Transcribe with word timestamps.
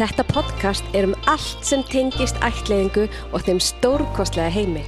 Þetta 0.00 0.24
podcast 0.32 0.94
er 0.96 1.10
um 1.10 1.12
allt 1.28 1.66
sem 1.66 1.82
tengist 1.84 2.38
ætliðingu 2.40 3.02
og 3.36 3.42
þeim 3.44 3.58
stórkostlega 3.60 4.48
heimi. 4.54 4.84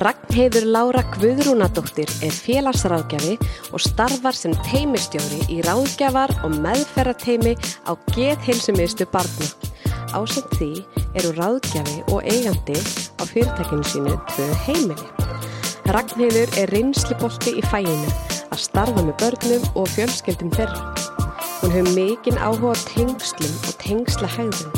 Ragnheiður 0.00 0.64
Lára 0.72 1.02
Guðrúnadóttir 1.18 2.08
er 2.24 2.32
félagsráðgjafi 2.32 3.34
og 3.76 3.84
starfar 3.84 4.38
sem 4.38 4.56
teimistjóri 4.70 5.42
í 5.52 5.60
ráðgjafar 5.66 6.32
og 6.46 6.56
meðferrateimi 6.64 7.52
á 7.84 7.92
geðheilsumistu 8.14 9.04
barna. 9.12 9.50
Ásett 10.16 10.48
því 10.56 10.72
eru 11.20 11.36
ráðgjafi 11.36 12.00
og 12.08 12.24
eigandi 12.24 12.80
á 13.20 13.22
fyrirtækinu 13.28 13.84
sínu 13.84 14.16
tvö 14.32 14.48
heimili. 14.64 15.08
Ragnheiður 15.92 16.56
er 16.56 16.72
reynslibolti 16.72 17.58
í 17.60 17.68
fæinu 17.68 18.08
að 18.48 18.64
starfa 18.64 19.04
með 19.04 19.18
börnum 19.20 19.72
og 19.76 19.92
fjölskeldum 19.92 20.56
þeirra. 20.56 21.11
Hún 21.62 21.70
hefur 21.70 21.94
mikinn 21.94 22.40
áhuga 22.42 22.74
tengslum 22.90 23.52
og 23.70 23.74
tengslahægðum 23.78 24.72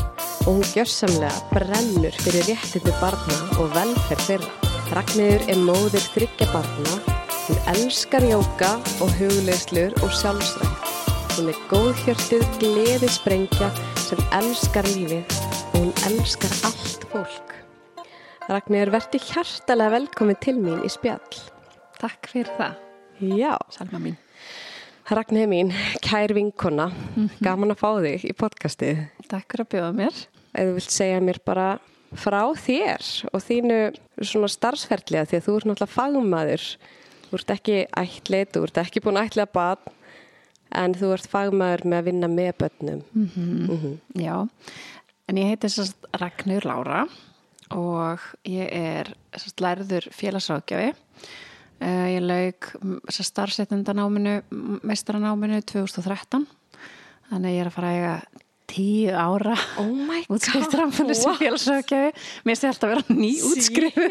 og 0.45 0.51
hún 0.51 0.67
gjörsamlega 0.75 1.33
brennur 1.49 2.17
fyrir 2.21 2.45
réttinu 2.51 2.93
barna 3.01 3.37
og 3.57 3.71
velferð 3.73 4.27
þeirra. 4.29 4.51
Ragnheiður 4.93 5.47
er 5.49 5.63
móðir 5.65 6.05
þryggja 6.13 6.49
barna, 6.53 6.99
hún 7.47 7.63
elskar 7.73 8.27
jóka 8.29 8.75
og 9.01 9.15
hugleislur 9.17 9.97
og 10.05 10.13
sjálfsrækt. 10.13 10.93
Hún 11.39 11.49
er 11.51 11.63
góðhjörtið 11.73 12.45
gleði 12.61 13.09
sprengja 13.11 13.71
sem 14.05 14.21
elskar 14.37 14.87
lífið 14.93 15.41
og 15.73 15.79
hún 15.81 15.95
elskar 16.11 16.53
allt 16.69 17.09
fólk. 17.15 17.57
Ragnheiður, 18.45 18.93
verði 18.99 19.23
hjartalega 19.25 19.97
velkomin 19.97 20.39
til 20.45 20.59
mín 20.61 20.85
í 20.85 20.93
spjall. 20.93 21.41
Takk 21.97 22.29
fyrir 22.29 22.53
það, 22.61 22.77
Já, 23.25 23.57
Salma 23.73 24.03
mín. 24.03 24.24
Ragnheiður 25.05 25.51
mín, 25.51 25.73
kær 26.01 26.33
vinkona, 26.33 26.87
gaman 27.45 27.75
að 27.75 27.81
fá 27.83 27.89
þig 28.01 28.23
í 28.25 28.33
podcastið. 28.41 29.03
Takk 29.29 29.53
fyrir 29.53 29.65
að 29.67 29.73
bjóða 29.75 29.91
mér. 29.99 30.21
Ef 30.55 30.69
þú 30.71 30.77
vilt 30.79 30.95
segja 30.95 31.19
mér 31.21 31.41
bara 31.45 31.67
frá 32.17 32.41
þér 32.57 33.09
og 33.35 33.43
þínu 33.45 33.79
svona 34.25 34.49
starfsferðlega 34.49 35.29
því 35.29 35.37
að 35.41 35.45
þú 35.49 35.57
ert 35.59 35.69
náttúrulega 35.69 35.93
fagmaður. 35.93 36.65
Þú 37.27 37.39
ert 37.41 37.53
ekki 37.57 37.77
ætlið, 38.01 38.49
þú 38.55 38.65
ert 38.69 38.81
ekki 38.85 39.03
búin 39.05 39.21
ætla 39.21 39.45
að 39.45 39.55
bad 39.59 39.93
en 40.81 40.97
þú 40.97 41.13
ert 41.19 41.29
fagmaður 41.31 41.85
með 41.91 42.01
að 42.01 42.09
vinna 42.09 42.33
með 42.33 42.53
börnum. 42.63 43.05
Mhm. 43.13 43.95
Já, 44.25 44.37
en 45.29 45.37
ég 45.43 45.53
heiti 45.53 45.69
sérst 45.69 46.09
Ragnur 46.17 46.65
Lára 46.65 47.05
og 47.75 48.25
ég 48.49 48.73
er 48.73 49.13
sérst 49.37 49.61
lærður 49.61 50.09
félagsrákjafi. 50.17 50.95
Uh, 51.83 52.07
ég 52.15 52.23
lauk 52.23 52.71
sérst 53.11 53.33
starfsettendanáminu, 53.33 54.39
meistaranáminu 54.87 55.59
2013. 55.67 56.47
Þannig 57.31 57.57
ég 57.57 57.65
er 57.65 57.71
að 57.71 57.77
fara 57.77 57.91
að 57.91 57.99
eiga 57.99 58.17
tíu 58.75 59.13
ára 59.13 59.55
Oh 59.79 59.91
my 59.93 60.23
útskriftrampinu 60.33 61.15
sem 61.17 61.37
félagsrákjafi. 61.39 62.13
Mér 62.47 62.59
sé 62.59 62.71
alltaf 62.71 62.89
að 62.89 62.95
vera 62.95 63.17
ný 63.23 63.33
útskrifu. 63.51 64.07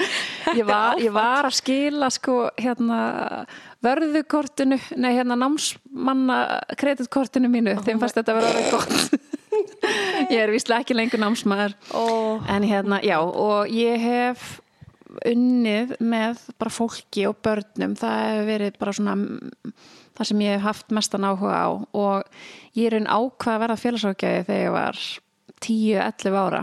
ég, 0.58 0.64
var, 0.66 1.00
ég 1.02 1.12
var 1.14 1.48
að 1.48 1.58
skila 1.60 2.10
sko 2.14 2.38
hérna 2.60 3.00
vörðukortinu, 3.84 4.78
nei 5.00 5.12
hérna 5.16 5.38
námsmanna 5.40 6.40
kreditkortinu 6.80 7.50
mínu, 7.52 7.78
þeim 7.84 8.00
fannst 8.02 8.18
þetta 8.18 8.34
að 8.34 8.40
vera 8.40 8.54
alveg 8.54 8.72
gott. 8.74 9.28
ég 10.30 10.40
er 10.42 10.52
visslega 10.52 10.84
ekki 10.84 10.96
lengur 10.96 11.22
námsmaður. 11.22 11.76
Oh. 11.96 12.42
En 12.50 12.66
hérna, 12.66 13.00
já, 13.04 13.18
og 13.20 13.70
ég 13.72 14.04
hef 14.04 14.58
unnið 15.26 15.96
með 16.02 16.44
bara 16.60 16.72
fólki 16.72 17.26
og 17.28 17.40
börnum, 17.44 17.96
það 17.98 18.20
hefur 18.26 18.48
verið 18.50 18.78
bara 18.80 18.94
svona 18.96 19.16
það 20.20 20.28
sem 20.28 20.44
ég 20.44 20.54
hef 20.56 20.66
haft 20.66 20.94
mestan 20.94 21.26
áhuga 21.26 21.56
á. 21.56 21.68
Og 21.96 22.76
ég 22.76 22.90
er 22.90 22.98
einn 22.98 23.08
ákvað 23.08 23.54
að 23.56 23.64
verða 23.64 23.80
félagsrákjaði 23.80 24.46
þegar 24.48 24.62
ég 24.62 24.76
var 24.76 25.02
10-11 25.64 26.38
ára. 26.40 26.62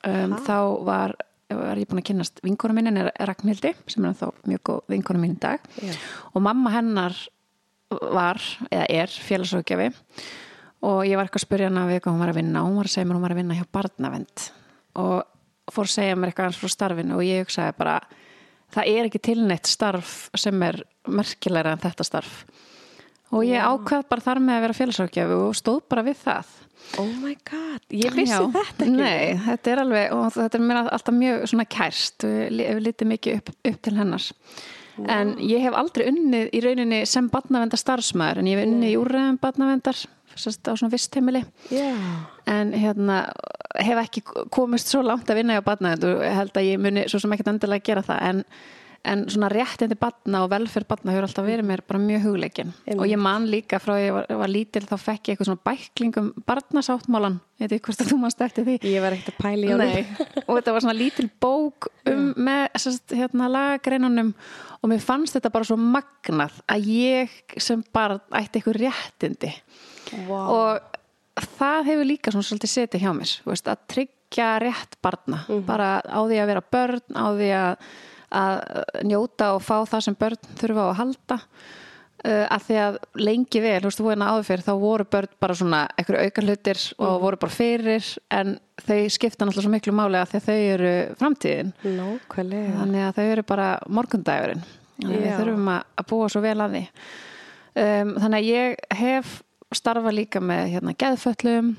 Um, 0.00 0.36
þá 0.46 0.58
var, 0.86 1.16
var 1.52 1.80
ég 1.80 1.90
búin 1.90 2.00
að 2.00 2.08
kynast 2.10 2.40
vinkonu 2.44 2.76
minni 2.76 3.02
er 3.04 3.10
Ragnhildi 3.28 3.74
sem 3.90 4.06
er 4.08 4.14
þá 4.16 4.30
mjög 4.48 4.62
góð 4.70 4.94
vinkonu 4.94 5.20
mín 5.22 5.36
í 5.36 5.42
dag. 5.42 5.66
Já. 5.80 5.92
og 6.32 6.44
mamma 6.44 6.72
hennar 6.72 7.16
var, 7.90 8.40
eða 8.70 8.86
er 9.02 9.12
félagsrákjafi 9.12 9.90
og 10.86 11.02
ég 11.04 11.18
var 11.18 11.26
eitthvað 11.26 11.42
að 11.42 11.46
spyrja 11.48 11.68
hana 11.68 11.88
við 11.90 12.00
hvað 12.00 12.14
hún 12.14 12.22
var 12.24 12.32
að 12.32 12.40
vinna. 12.40 12.62
Og 12.62 12.70
hún 12.70 12.80
var 12.80 12.88
að 12.88 12.94
segja 12.94 13.08
mér 13.08 13.18
hún 13.18 13.26
var 13.26 13.34
að 13.34 13.42
vinna 13.42 13.58
hjá 13.58 13.66
barnavend 13.76 14.48
og 15.00 15.18
fór 15.74 15.88
að 15.88 15.94
segja 15.96 16.16
mér 16.16 16.32
eitthvað 16.32 16.50
hans 16.50 16.60
frá 16.60 16.72
starfinu 16.74 17.18
og 17.18 17.26
ég 17.26 17.44
hugsaði 17.44 17.76
bara 17.78 17.98
það 18.74 18.90
er 18.94 19.10
ekki 19.10 19.22
tilneitt 19.30 19.70
starf 19.70 20.16
sem 20.38 20.66
er 20.66 20.82
merkilegra 21.10 21.74
en 21.74 21.84
þetta 21.84 22.06
starf. 22.06 22.42
Og 23.30 23.46
ég 23.46 23.62
ákvað 23.62 24.08
bara 24.10 24.24
þar 24.24 24.40
með 24.42 24.56
að 24.56 24.64
vera 24.64 24.76
félagsrákjafi 24.80 25.38
og 25.38 25.54
stóð 25.58 25.84
bara 25.90 26.02
við 26.06 26.18
það. 26.24 26.56
Oh 26.98 27.10
my 27.20 27.36
god, 27.46 27.84
ég 27.94 28.14
vissi 28.16 28.34
Já. 28.34 28.46
þetta 28.56 28.86
ekki. 28.86 28.96
Nei, 28.96 29.38
þetta 29.44 29.70
er 29.70 29.82
alveg 29.84 30.14
og 30.16 30.26
þetta 30.34 30.58
er 30.58 30.64
mér 30.66 30.80
alltaf 30.82 31.14
mjög 31.14 31.42
svona 31.52 31.66
kærst 31.70 32.26
við 32.26 32.84
lítið 32.86 33.10
mikið 33.12 33.40
upp, 33.40 33.50
upp 33.70 33.82
til 33.86 33.96
hennars 34.00 34.30
en 35.08 35.34
ég 35.44 35.62
hef 35.64 35.76
aldrei 35.76 36.08
unnið 36.10 36.50
í 36.56 36.62
rauninni 36.64 37.00
sem 37.08 37.28
barnavendar 37.32 37.80
starfsmæður 37.80 38.42
en 38.42 38.50
ég 38.50 38.58
hef 38.58 38.68
unnið 38.68 38.92
í 38.92 38.98
úrreðum 39.00 39.38
barnavendar 39.40 40.00
sérst 40.34 40.68
á 40.68 40.72
svona 40.74 40.92
vistheimili. 40.92 41.44
Já. 41.72 41.94
en 42.46 42.72
hérna 42.72 43.30
hef 43.78 44.02
ekki 44.04 44.24
komist 44.52 44.90
svo 44.90 45.02
langt 45.06 45.30
að 45.30 45.42
vinna 45.42 45.60
og 45.60 45.72
ég 46.02 46.36
held 46.36 46.58
að 46.58 46.68
ég 46.68 46.82
muni 46.82 47.08
svo 47.10 47.20
sem 47.22 47.32
ekkert 47.34 47.54
endilega 47.54 47.86
gera 47.86 48.02
það. 48.06 48.22
En, 48.26 48.42
en 49.10 49.22
svona 49.32 49.48
réttindi 49.52 49.96
barna 49.96 50.42
og 50.44 50.50
velferð 50.52 50.88
barna 50.90 51.14
hefur 51.14 51.28
alltaf 51.28 51.46
verið 51.46 51.68
mér 51.68 51.82
bara 51.88 52.00
mjög 52.02 52.26
hugleikin. 52.26 52.72
Og 52.96 53.06
ég 53.08 53.20
man 53.20 53.46
líka 53.48 53.78
frá 53.80 53.94
að 53.94 54.02
ég 54.02 54.16
var, 54.16 54.26
var 54.42 54.52
lítil 54.52 54.82
þá 54.88 54.96
fekk 55.04 55.30
ég 55.30 55.36
eitthvað 55.36 55.50
svona 55.50 55.64
bæklingum 55.70 56.32
barnasáttmálan, 56.50 57.38
ég 57.60 57.64
veit 57.64 57.76
ekki 57.78 57.88
hvort 57.88 58.04
að 58.04 58.12
þú 58.12 58.20
manst 58.24 58.44
eftir 58.44 58.66
því. 58.66 58.76
Ég 58.90 59.06
var 59.06 59.16
ekkert 59.16 59.32
að 59.32 59.40
pæla 59.46 59.62
í 59.62 59.72
honum. 59.72 59.94
Nei, 59.94 60.28
og 60.42 60.52
þetta 60.58 60.76
var 60.76 60.86
svona 60.86 60.98
lítil 60.98 61.28
bók 61.40 61.90
um, 62.10 62.28
með 62.36 62.66
sest, 62.84 63.16
hérna, 63.16 63.48
lagagreinunum. 63.54 64.34
Og 64.80 64.92
mér 64.92 65.02
fannst 65.04 65.36
þetta 65.36 65.52
bara 65.52 65.68
svo 65.68 65.76
magnað 65.80 66.60
að 66.72 66.86
ég 66.90 67.58
sem 67.60 67.84
bara 67.94 68.18
ætti 68.34 68.60
eitthvað 68.60 68.80
réttindi. 68.82 69.54
Vá. 70.26 70.40
og 70.50 70.99
það 71.58 71.90
hefur 71.90 72.08
líka 72.08 72.32
svona 72.34 72.48
svolítið 72.48 72.72
setið 72.74 73.04
hjá 73.04 73.10
mér 73.16 73.34
veist, 73.48 73.68
að 73.68 73.84
tryggja 73.94 74.48
rétt 74.62 74.96
barna. 75.04 75.42
Bara 75.66 75.90
á 76.04 76.20
því 76.20 76.40
að 76.40 76.50
vera 76.52 76.64
börn 76.76 77.18
á 77.18 77.26
því 77.36 77.52
að, 77.58 77.92
að 78.40 78.56
njóta 79.10 79.52
og 79.56 79.62
fá 79.66 79.76
það 79.90 80.06
sem 80.06 80.18
börn 80.24 80.50
þurfa 80.60 80.86
á 80.86 80.88
að 80.88 80.98
halda. 81.04 81.38
Uh, 82.20 82.44
að 82.52 82.64
því 82.66 82.74
að 82.84 82.96
lengi 83.16 83.60
vel, 83.64 83.78
þú 83.80 83.88
veist, 83.88 84.00
þú 84.00 84.04
voru 84.04 84.24
áður 84.28 84.42
fyrir 84.44 84.64
þá 84.66 84.72
voru 84.82 85.04
börn 85.14 85.36
bara 85.40 85.54
svona 85.56 85.78
einhverju 85.96 86.26
auka 86.26 86.42
hlutir 86.44 86.80
og 87.00 87.14
voru 87.22 87.38
bara 87.40 87.54
fyrir 87.54 88.08
en 88.36 88.50
þau 88.76 88.98
skipta 89.14 89.46
náttúrulega 89.46 89.64
svo 89.64 89.72
miklu 89.72 89.94
máli 89.96 90.20
að 90.20 90.34
því 90.34 90.40
að 90.40 90.50
þau 90.50 90.58
eru 90.74 90.90
framtíðin. 91.22 91.70
Nákvæmlega. 91.96 92.74
þannig 92.76 93.06
að 93.06 93.14
þau 93.16 93.24
eru 93.24 93.46
bara 93.48 93.70
morgundagurinn. 93.88 94.66
Þannig 95.00 95.16
að 95.16 95.24
við 95.24 95.38
þurfum 95.38 95.72
að, 95.72 95.88
að 95.96 96.08
búa 96.12 96.28
svo 96.28 96.42
vel 96.44 96.54
að 96.60 96.76
því. 96.76 96.82
Um, 97.70 98.12
þannig 98.18 98.36
að 98.36 98.50
ég 98.50 98.84
hef 99.00 99.32
starfa 99.78 100.10
líka 100.12 100.40
með 100.40 100.70
hérna 100.74 100.94
geðföllum 100.98 101.76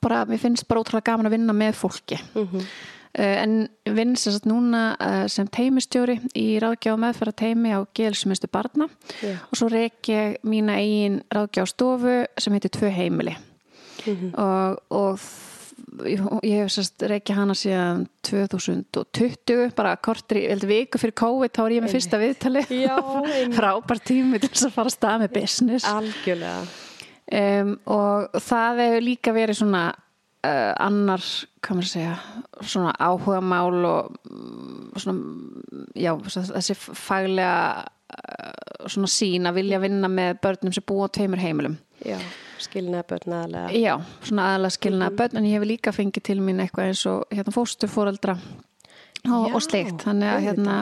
bara, 0.00 0.24
mér 0.24 0.38
finnst 0.38 0.68
bara 0.68 0.80
ótrúlega 0.84 1.10
gaman 1.10 1.26
að 1.26 1.36
vinna 1.38 1.52
með 1.52 1.74
fólki 1.74 2.18
Mhm. 2.34 2.56
uh, 3.18 3.42
en 3.42 3.68
vinn 3.86 4.16
sem 4.16 4.32
sagt 4.32 4.46
núna 4.46 4.96
uh, 5.00 5.26
sem 5.28 5.48
teimistjóri 5.48 6.20
í 6.38 6.60
ráðgjá 6.62 6.92
og 6.94 7.00
meðferða 7.02 7.34
teimi 7.42 7.72
á 7.74 7.82
gelsmistu 7.94 8.46
barna 8.52 8.86
Já. 9.22 9.34
og 9.50 9.56
svo 9.58 9.68
reik 9.68 10.02
ég 10.08 10.36
mína 10.44 10.76
eigin 10.78 11.22
ráðgjá 11.34 11.66
stofu 11.66 12.24
sem 12.38 12.52
heitir 12.54 12.70
Tvö 12.70 12.90
heimili 12.94 13.36
Mhm. 14.06 14.30
og, 14.38 14.78
og 14.90 15.18
þ- 15.18 16.06
ég, 16.08 16.20
ég 16.46 16.62
hef 16.62 16.70
sérst 16.72 17.02
reikja 17.10 17.34
hana 17.36 17.52
síðan 17.52 18.06
2020 18.24 19.74
bara 19.76 19.96
veldi 20.00 20.66
viku 20.70 20.98
fyrir 20.98 21.12
COVID 21.18 21.52
þá 21.52 21.60
er 21.66 21.74
ég 21.74 21.82
með 21.84 21.94
fyrsta 21.96 22.20
viðtali 22.20 22.62
Já, 22.70 22.96
einmitt. 23.36 23.56
frábær 23.58 24.00
tími 24.00 24.40
til 24.40 24.48
þess 24.54 24.66
að 24.70 24.72
fara 24.78 24.88
að 24.88 24.96
stað 24.96 25.20
með 25.24 25.32
business 25.34 25.84
Algjörlega. 25.84 26.62
Um, 27.30 27.74
og 27.90 28.40
það 28.42 28.84
hefur 28.84 29.06
líka 29.06 29.34
verið 29.36 29.60
svona 29.60 29.84
uh, 29.90 30.72
annar, 30.80 31.24
hvað 31.60 31.78
maður 31.78 31.88
að 31.88 31.92
segja 31.94 32.16
svona 32.60 32.94
áhuga 33.00 33.40
mál 33.44 33.80
og 33.88 34.18
mm, 34.30 34.90
svona, 35.00 35.84
já 35.98 36.12
þessi 36.26 36.76
faglega 36.78 37.84
uh, 37.84 38.86
svona 38.86 39.10
sín 39.12 39.48
að 39.48 39.60
vilja 39.60 39.82
vinna 39.82 40.10
með 40.12 40.40
börnum 40.44 40.74
sem 40.76 40.86
búa 40.86 41.10
á 41.10 41.14
tveimur 41.16 41.42
heimilum. 41.42 41.78
Já, 42.00 42.16
skilnaði 42.60 43.08
börn 43.12 43.36
aðlega. 43.36 43.76
já, 43.76 43.94
svona 44.24 44.50
aðalega 44.50 44.76
skilna 44.78 45.12
börn 45.16 45.40
en 45.40 45.48
ég 45.48 45.58
hef 45.58 45.68
líka 45.68 45.92
fengið 45.92 46.28
til 46.30 46.40
mín 46.40 46.62
eitthvað 46.64 46.92
eins 46.92 47.06
og 47.10 47.24
hérna 47.34 47.52
fóstufóreldra 47.52 48.36
og, 49.28 49.50
og 49.52 49.60
sleikt, 49.64 50.06
þannig 50.06 50.30
að 50.32 50.44
hérna 50.48 50.76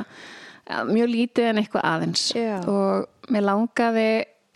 mjög 0.87 1.09
lítið 1.11 1.51
en 1.51 1.61
eitthvað 1.63 1.87
aðeins. 1.89 2.25
Já. 2.37 2.59
og 2.69 3.33
mér 3.33 3.47
langaði 3.49 4.09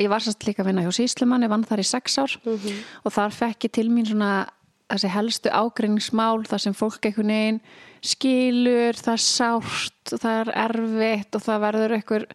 ég 0.02 0.10
var 0.12 0.24
sérst 0.24 0.46
líka 0.46 0.64
að 0.64 0.70
vinna 0.70 0.86
hjá 0.86 0.96
Síslumann 0.96 1.46
ég 1.46 1.52
vann 1.52 1.66
þar 1.68 1.84
í 1.84 1.86
sex 1.86 2.18
ár. 2.18 2.34
Mhm. 2.44 2.82
og 3.04 3.12
þar 3.12 3.38
fekk 3.38 3.68
ég 3.68 3.72
til 3.72 3.88
mín 3.90 4.08
svona 4.08 4.48
þessi 4.92 5.08
helstu 5.08 5.48
ágreiningsmál 5.48 6.44
þar 6.44 6.60
sem 6.60 6.74
fólk 6.76 7.06
einhvern 7.08 7.32
veginn 7.32 7.60
skilur, 8.02 8.98
það 8.98 9.14
er 9.14 9.24
sárt 9.24 10.12
það 10.12 10.34
er 10.40 10.52
erfitt 10.66 11.38
og 11.38 11.44
það 11.46 11.64
verður 11.66 11.96
einhver 11.96 12.26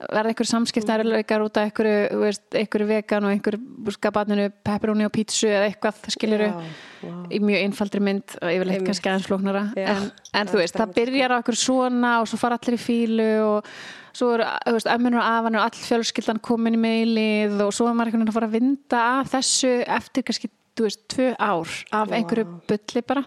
verða 0.00 0.32
einhver 0.32 0.48
samskiptnæruleikar 0.48 1.42
út 1.44 1.58
af 1.60 1.68
einhverju, 1.68 2.20
veist, 2.22 2.46
einhverju 2.56 2.86
vegan 2.88 3.26
og 3.26 3.34
einhverju 3.34 3.94
skabatninu 3.96 4.46
pepperoni 4.64 5.04
og 5.04 5.12
pítsu 5.12 5.50
eða 5.50 5.66
eitthvað, 5.68 5.98
það 6.04 6.14
skiljuru 6.16 6.48
Já, 6.48 6.54
vá. 7.02 7.18
í 7.28 7.40
mjög 7.44 7.64
einfaldri 7.66 8.02
mynd 8.08 8.36
og 8.40 8.54
yfirleitt 8.54 8.86
kannski 8.86 9.10
aðeins 9.10 9.28
flóknara. 9.28 9.64
Já, 9.76 9.90
en, 9.92 10.06
en 10.40 10.52
þú 10.52 10.62
veist, 10.62 10.78
það 10.78 10.94
stendur 10.94 11.12
byrjar 11.12 11.34
á 11.36 11.40
okkur 11.42 11.60
svona 11.60 12.12
og 12.22 12.30
svo 12.30 12.40
fara 12.40 12.56
allir 12.56 12.78
í 12.78 12.80
fílu 12.80 13.30
og 13.44 13.74
svo 14.16 14.32
eru, 14.36 14.46
ömmunur 14.94 15.20
og 15.20 15.28
afanur 15.28 15.60
og 15.60 15.66
all 15.68 15.82
fjölskyldan 15.84 16.40
komin 16.44 16.76
í 16.78 16.80
meilið 16.80 17.60
og 17.64 17.74
svo 17.74 17.88
er 17.88 17.96
maður 17.96 18.10
einhvern 18.10 18.24
veginn 18.24 18.32
að 18.32 18.38
fara 18.38 18.50
að 18.50 18.56
vinda 18.56 19.02
af 19.20 19.32
þessu 19.34 19.72
eftir 19.98 20.26
kannski, 20.26 20.50
þú 20.78 20.86
veist, 20.86 21.02
tvö 21.12 21.30
ár 21.38 21.74
af 22.00 22.14
einhverju 22.16 22.46
bulli 22.70 23.02
bara. 23.06 23.24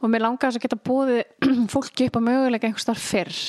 Og 0.00 0.12
mér 0.12 0.24
langar 0.26 0.50
þess 0.50 0.60
að 0.60 0.66
geta 0.66 0.80
búið 0.88 1.20
fólki 1.74 2.08
upp 2.08 2.18
á 2.18 2.26
möguleika 2.28 2.68
einhvers 2.70 2.88
þar 2.88 3.02
fyrr. 3.02 3.42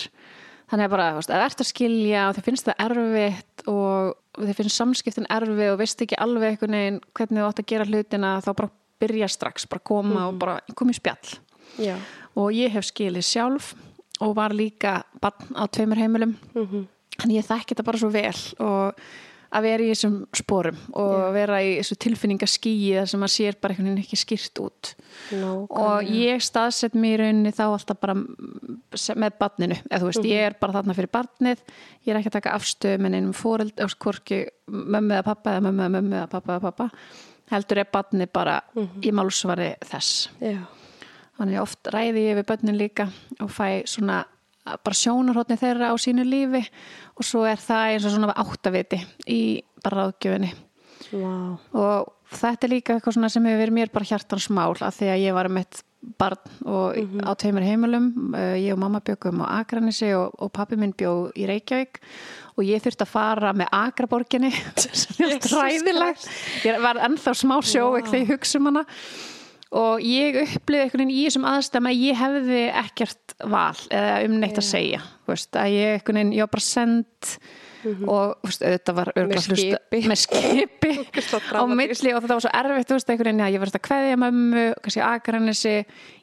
Þannig 0.72 0.88
að 0.88 0.94
bara, 0.96 1.08
þú 1.12 1.22
veist, 1.22 1.34
að 1.34 1.46
ert 1.46 1.64
að 1.64 1.70
skilja 1.70 2.28
og 2.28 2.38
þið 2.38 2.46
finnst 2.48 2.70
það 2.70 2.86
erfitt 2.88 3.66
og 3.70 4.14
þið 4.40 4.56
finnst 4.58 4.80
samskiptin 4.80 5.28
erfið 5.30 5.74
og 5.74 5.82
veist 5.84 6.02
ekki 6.02 6.18
alveg 6.24 6.56
einhvern 6.56 6.78
veginn 6.80 7.02
hvernig 7.14 7.44
þú 7.44 7.50
átt 7.50 7.62
að 7.62 7.68
gera 7.70 7.90
hlutina 7.90 8.32
þá 8.42 8.52
bara 8.54 8.72
byrja 9.04 9.30
strax, 9.30 9.68
bara 9.70 9.84
koma 9.86 10.28
og 10.30 10.40
bara 10.42 10.56
koma 10.74 10.96
í 10.96 10.98
spjall. 10.98 11.36
Já. 11.82 11.96
og 12.38 12.54
ég 12.54 12.70
hef 12.74 12.86
skilið 12.86 13.26
sjálf 13.26 13.72
og 14.24 14.34
var 14.38 14.56
líka 14.56 15.02
barn 15.22 15.54
á 15.54 15.68
tveimur 15.68 16.00
heimilum. 16.00 16.34
En 17.24 17.30
ég 17.32 17.46
þekki 17.46 17.76
þetta 17.76 17.86
bara 17.86 18.02
svo 18.02 18.10
vel 18.14 18.40
og 18.64 18.98
að 19.54 19.66
vera 19.68 19.86
í 19.86 19.90
þessum 19.92 20.16
sporum 20.34 20.78
og 20.98 21.34
vera 21.36 21.60
í 21.62 21.76
þessu 21.78 21.98
tilfinningaskíi 22.02 22.96
þar 22.98 23.10
sem 23.12 23.22
maður 23.22 23.34
sér 23.36 23.58
bara 23.62 23.76
einhvern 23.76 23.90
veginn 23.92 24.02
ekki 24.02 24.18
skýrt 24.18 24.62
út. 24.64 24.94
Nákvæmlega. 25.30 25.84
og 25.84 26.10
ég 26.10 26.42
staðsett 26.42 26.98
mér 26.98 27.22
rauninni 27.22 27.54
þá 27.54 27.64
alltaf 27.68 28.00
bara 28.02 28.16
með 28.18 29.38
barninu, 29.40 29.78
eða 29.90 30.02
þú 30.02 30.10
veist, 30.10 30.30
ég 30.32 30.48
er 30.48 30.58
bara 30.60 30.74
þarna 30.80 30.98
fyrir 30.98 31.12
barnið, 31.14 31.62
ég 32.02 32.14
er 32.14 32.20
ekki 32.20 32.32
að 32.32 32.38
taka 32.40 32.56
afstöð 32.58 32.98
með 33.04 33.20
einum 33.20 33.38
fóreld, 33.38 33.76
eða 33.78 34.00
hvorki 34.06 34.42
mömmu 34.74 35.20
eða 35.20 35.28
pappa 35.30 35.54
eða 35.54 35.68
mömmu 35.68 35.86
eða 35.86 35.96
mömmu 36.00 36.18
eða 36.18 36.32
pappa 36.34 36.58
eða 36.58 36.66
pappa 36.72 36.90
heldur 37.54 37.84
er 37.84 37.90
barnið 37.94 38.32
bara 38.34 38.62
í 39.04 39.12
málsvari 39.14 39.74
þess. 39.86 40.30
Já. 40.42 40.64
Þannig 41.40 41.62
oft 41.62 41.92
ræði 41.94 42.28
ég 42.30 42.40
við 42.40 42.48
börnin 42.52 42.80
líka 42.80 43.10
og 43.42 43.52
fæ 43.52 43.84
svona 43.90 44.24
bara 44.64 44.96
sjónarhóttni 44.96 45.58
þeirra 45.60 45.92
á 45.92 45.96
sínu 46.00 46.24
lífi 46.28 46.62
og 47.18 47.28
svo 47.28 47.44
er 47.48 47.60
það 47.60 47.94
eins 47.94 48.06
og 48.08 48.14
svona 48.16 48.36
áttaviti 48.44 49.00
í 49.28 49.42
bara 49.84 50.06
ráðgjöfinni. 50.06 50.54
Vá. 51.14 51.60
og 51.76 52.14
þetta 52.32 52.66
er 52.66 52.72
líka 52.72 52.94
eitthvað 52.96 53.18
svona 53.18 53.30
sem 53.30 53.44
hefur 53.46 53.60
verið 53.60 53.76
mér 53.76 53.92
bara 53.94 54.08
hjartans 54.08 54.48
mál 54.54 54.72
að 54.80 54.96
því 55.00 55.10
að 55.12 55.24
ég 55.24 55.36
var 55.36 55.50
með 55.52 55.82
barn 56.20 56.54
og 56.68 56.96
á 57.24 57.32
tveimur 57.40 57.64
heimilum 57.64 58.08
uh, 58.36 58.56
ég 58.60 58.74
og 58.74 58.80
mamma 58.82 59.02
byggum 59.04 59.44
á 59.44 59.60
Akranissi 59.62 60.14
og, 60.18 60.34
og 60.40 60.52
pappi 60.56 60.80
minn 60.80 60.96
bjó 60.98 61.30
í 61.36 61.48
Reykjavík 61.50 62.00
og 62.56 62.66
ég 62.68 62.84
þurfti 62.84 63.06
að 63.06 63.14
fara 63.14 63.54
með 63.58 63.72
Akraborginni 63.78 64.52
sem 64.80 65.24
er 65.28 65.38
ræðilegt 65.40 66.28
ég 66.68 66.82
var 66.84 67.02
ennþá 67.08 67.36
smá 67.40 67.58
sjóveik 67.64 68.10
þegar 68.10 68.24
ég 68.26 68.34
hugsa 68.36 68.60
um 68.60 68.72
hana 68.72 68.86
og 69.74 70.04
ég 70.06 70.38
upplýði 70.44 70.86
einhvern 70.86 71.04
veginn 71.04 71.14
í 71.16 71.26
þessum 71.26 71.48
aðstæðum 71.50 71.90
að 71.90 72.02
ég 72.04 72.20
hefði 72.20 72.62
ekkert 72.84 73.36
val 73.54 73.84
eða 73.90 74.16
um 74.28 74.36
neitt 74.42 74.60
að 74.62 74.68
segja 74.70 75.02
veist, 75.30 75.52
að 75.58 75.74
ég 75.74 75.94
einhvern 75.98 76.20
veginn, 76.22 76.34
ég 76.38 76.46
var 76.46 76.54
bara 76.54 76.66
send 76.68 77.34
og 77.84 78.38
veist, 78.46 78.62
auðvitað 78.64 78.96
var 79.00 79.12
Með 79.18 79.42
skipi. 79.48 80.04
með 80.08 80.22
skipi 80.22 80.94
á 81.60 81.64
milli 81.68 82.14
og 82.14 82.22
það 82.24 82.36
var 82.36 82.46
svo 82.46 82.54
erfitt 82.62 82.94
veist, 82.96 83.10
einhvern 83.12 83.32
veginn, 83.32 83.44
já, 83.44 83.56
ég 83.56 83.64
var 83.64 83.74
að 83.74 83.86
kveðja 83.90 84.22
mömmu 84.24 84.64
kannski 84.84 85.04
aðgrænissi 85.10 85.76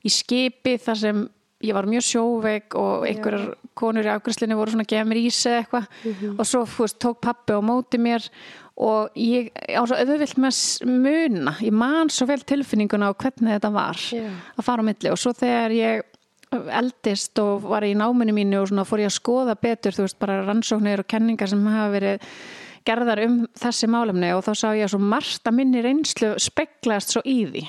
í 0.06 0.14
skipi 0.14 0.78
þar 0.80 1.02
sem 1.02 1.26
ég 1.60 1.76
var 1.76 1.88
mjög 1.90 2.06
sjóveik 2.06 2.76
og 2.80 3.04
einhverjar 3.08 3.50
konur 3.76 4.06
í 4.06 4.12
afgræslinni 4.14 4.56
voru 4.56 4.72
svona 4.72 4.86
að 4.86 4.94
gefa 4.94 5.08
mér 5.10 5.20
ís 5.20 5.40
eða 5.44 5.58
eitthvað. 5.60 5.88
Mhm. 6.08 6.38
og 6.40 6.48
svo 6.48 6.88
tók 6.96 7.20
pappi 7.20 7.52
á 7.52 7.60
móti 7.60 8.00
mér 8.00 8.24
og 8.80 9.18
ég 9.18 9.50
á 9.52 9.82
svo 9.84 9.98
auðvilt 9.98 10.38
með 10.40 10.60
muna, 10.88 11.52
ég 11.60 11.74
man 11.74 12.08
svo 12.12 12.26
vel 12.30 12.40
tilfinninguna 12.48 13.10
á 13.12 13.12
hvernig 13.12 13.58
þetta 13.58 13.72
var 13.74 14.00
Já. 14.08 14.24
að 14.56 14.64
fara 14.64 14.84
á 14.84 14.88
milli. 14.88 15.12
Og 15.12 15.20
svo 15.20 15.34
þegar 15.36 15.74
ég 15.76 16.06
eldist 16.50 17.38
og 17.38 17.68
var 17.70 17.84
í 17.86 17.92
náminu 17.94 18.34
mínu 18.34 18.64
og 18.64 18.88
fór 18.88 19.04
ég 19.04 19.10
að 19.10 19.18
skoða 19.18 19.54
betur 19.60 19.94
þú 19.94 20.06
veist 20.06 20.18
bara 20.22 20.40
rannsóknir 20.46 21.04
og 21.04 21.10
kenningar 21.10 21.50
sem 21.50 21.62
hafa 21.68 21.92
verið 21.92 22.24
gerðar 22.88 23.22
um 23.26 23.36
þessi 23.60 23.90
málefni 23.92 24.32
og 24.34 24.42
þá 24.46 24.50
sá 24.56 24.66
ég 24.72 24.88
að 24.88 24.94
svo 24.94 25.02
margt 25.12 25.46
að 25.46 25.56
minni 25.60 25.84
reynslu 25.84 26.32
speglast 26.40 27.14
svo 27.14 27.22
í 27.28 27.38
því. 27.52 27.66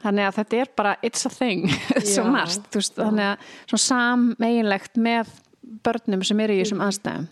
Þannig 0.00 0.30
að 0.30 0.36
þetta 0.38 0.60
er 0.62 0.72
bara 0.78 0.94
it's 1.04 1.26
a 1.26 1.32
thing 1.34 1.66
svo 2.14 2.24
margt, 2.30 2.70
þú 2.70 2.80
veist, 2.80 2.96
þannig 2.96 3.26
að 3.26 3.50
svona 3.66 3.84
sammeginlegt 3.88 4.96
með 4.96 5.34
börnum 5.84 6.22
sem 6.24 6.40
eru 6.40 6.56
í 6.56 6.62
þessum 6.62 6.80
aðstæðum 6.86 7.28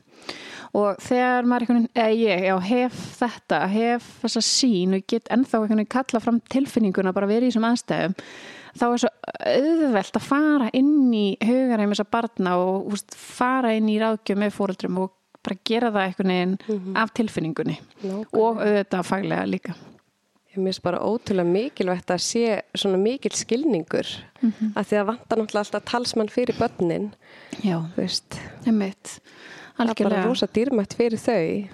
og 0.74 0.98
þegar 1.00 1.46
maður 1.48 1.64
einhvern 1.64 1.82
veginn, 1.82 1.90
eða 1.94 2.16
ég, 2.18 2.44
já, 2.48 2.56
hef 2.68 2.98
þetta, 3.18 3.60
hef 3.72 4.08
þessa 4.22 4.42
sín 4.44 4.94
og 4.98 5.06
get 5.08 5.28
ennþá 5.32 5.60
einhvern 5.62 5.78
veginn 5.82 5.92
kalla 5.96 6.20
fram 6.20 6.40
tilfinninguna 6.52 7.12
bara 7.16 7.26
verið 7.30 7.48
í 7.48 7.52
þessum 7.52 7.68
aðstæðum 7.70 8.16
þá 8.78 8.84
er 8.92 8.98
svo 9.02 9.12
auðvelt 9.48 10.18
að 10.20 10.26
fara 10.28 10.70
inn 10.76 11.12
í 11.16 11.26
hugaræmi 11.42 11.94
þessa 11.96 12.10
barna 12.12 12.56
og 12.62 12.92
úst, 12.92 13.14
fara 13.16 13.72
inn 13.74 13.88
í 13.88 13.96
ráðgjöf 14.02 14.38
með 14.38 14.52
fóreldrum 14.54 14.98
og 15.06 15.14
bara 15.42 15.56
gera 15.64 15.90
það 15.94 16.04
einhvern 16.08 16.34
veginn 16.34 16.96
af 16.98 17.12
tilfinningunni 17.16 17.78
Nákvæmlega. 18.02 18.42
og 18.42 18.60
auðvitað 18.64 19.06
faglega 19.08 19.46
líka 19.48 19.74
Ég 20.48 20.64
finnst 20.64 20.82
bara 20.82 20.98
ótrúlega 21.04 21.44
mikilvægt 21.46 22.08
að 22.10 22.22
sé 22.24 22.44
svona 22.74 22.98
mikil 22.98 23.30
skilningur 23.36 24.08
Mhm. 24.40 24.72
að 24.76 24.86
því 24.88 24.96
að 25.00 25.06
vantar 25.06 25.38
náttúrulega 25.38 25.64
alltaf 25.64 25.84
talsmann 25.84 26.28
fyrir 26.32 26.54
börnin, 26.58 27.12
Já, 27.62 27.76
þú 27.94 27.96
veist. 28.00 28.40
Einmitt 29.78 29.94
Það 29.98 30.04
er 30.04 30.08
bara 30.08 30.16
Algjörlega. 30.18 30.26
rosa 30.28 30.46
dýrmætt 30.58 30.98
fyrir 30.98 31.18
þau 31.22 31.68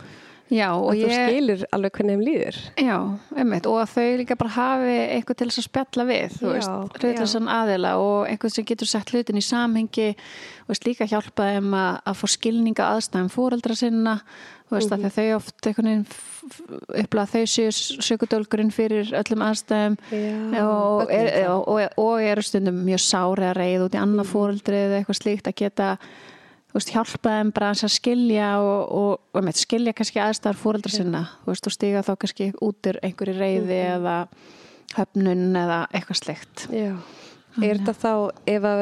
Já, 0.52 0.66
og 0.76 0.90
og 0.90 0.92
þú 0.92 1.06
ég 1.08 1.12
skilur 1.16 1.62
alveg 1.72 1.92
hvernig 1.96 2.12
þeim 2.14 2.22
líður. 2.26 2.56
Já, 2.76 2.96
einmitt, 3.40 3.66
og 3.66 3.78
að 3.80 3.92
þau 3.94 4.10
líka 4.20 4.36
bara 4.36 4.50
hafi 4.52 4.96
eitthvað 5.16 5.38
til 5.40 5.46
þess 5.48 5.60
að 5.62 5.64
spjalla 5.70 6.04
við, 6.10 6.34
þú 6.36 6.44
Já, 6.44 6.52
veist, 6.52 6.98
hlutleysan 7.00 7.48
aðila 7.48 7.92
og 7.96 8.26
eitthvað 8.28 8.52
sem 8.52 8.66
getur 8.68 8.90
sett 8.90 9.10
hlutin 9.14 9.40
í 9.40 9.42
samhengi 9.42 10.08
og 10.12 10.68
veist, 10.68 10.84
líka 10.84 11.08
hjálpa 11.08 11.46
þeim 11.48 11.72
að, 11.80 11.96
að 12.12 12.18
fá 12.20 12.26
skilninga 12.34 12.90
aðstæðum 12.92 13.32
fóreldra 13.32 13.74
sinna, 13.80 14.14
þú 14.68 14.76
veist, 14.76 14.92
mm 14.92 15.00
Mhm. 15.00 15.06
að 15.08 15.16
þau 15.16 15.36
oft 15.38 15.66
upplega 17.00 17.26
þau 17.32 17.44
séu 17.48 17.72
sökudólkurinn 18.04 18.72
fyrir 18.74 19.10
öllum 19.16 19.42
aðstæðum 19.48 19.96
Já, 20.12 20.64
og, 20.68 21.08
er, 21.10 21.48
og, 21.48 21.68
og, 21.68 21.98
og 22.04 22.20
eru 22.22 22.42
stundum 22.44 22.84
mjög 22.84 23.00
sári 23.00 23.48
að 23.48 23.56
reyða 23.62 23.88
út 23.88 23.96
í 23.96 24.02
annað 24.04 24.30
fóreldri 24.32 24.76
eða 24.86 25.00
eitthvað 25.00 25.20
slíkt 25.22 25.48
að 25.50 25.58
geta 25.62 25.88
veist, 26.74 26.90
hjálpa 26.94 27.36
þeim 27.38 27.52
bara 27.54 27.70
að 27.74 27.92
skilja 27.94 28.48
og, 28.60 28.82
og, 28.98 29.20
og 29.34 29.44
með, 29.46 29.60
skilja 29.62 29.92
kannski 29.96 30.20
aðstæðar 30.22 30.58
fóreldra 30.60 30.90
sinna 30.94 31.22
þú 31.44 31.52
veist, 31.52 31.66
og 31.70 31.72
stiga 31.76 32.02
þá 32.06 32.12
kannski 32.24 32.50
út 32.60 32.90
úr 32.90 32.98
einhverju 33.02 33.36
reyði 33.38 33.80
eða 33.94 34.16
höfnun 34.96 35.56
eða 35.58 35.80
eitthvað 35.94 36.20
slíkt 36.22 36.66
Já. 36.74 36.92
Er 37.62 37.78
þetta 37.78 37.92
þá, 37.94 38.12
ef 38.50 38.64
að 38.66 38.80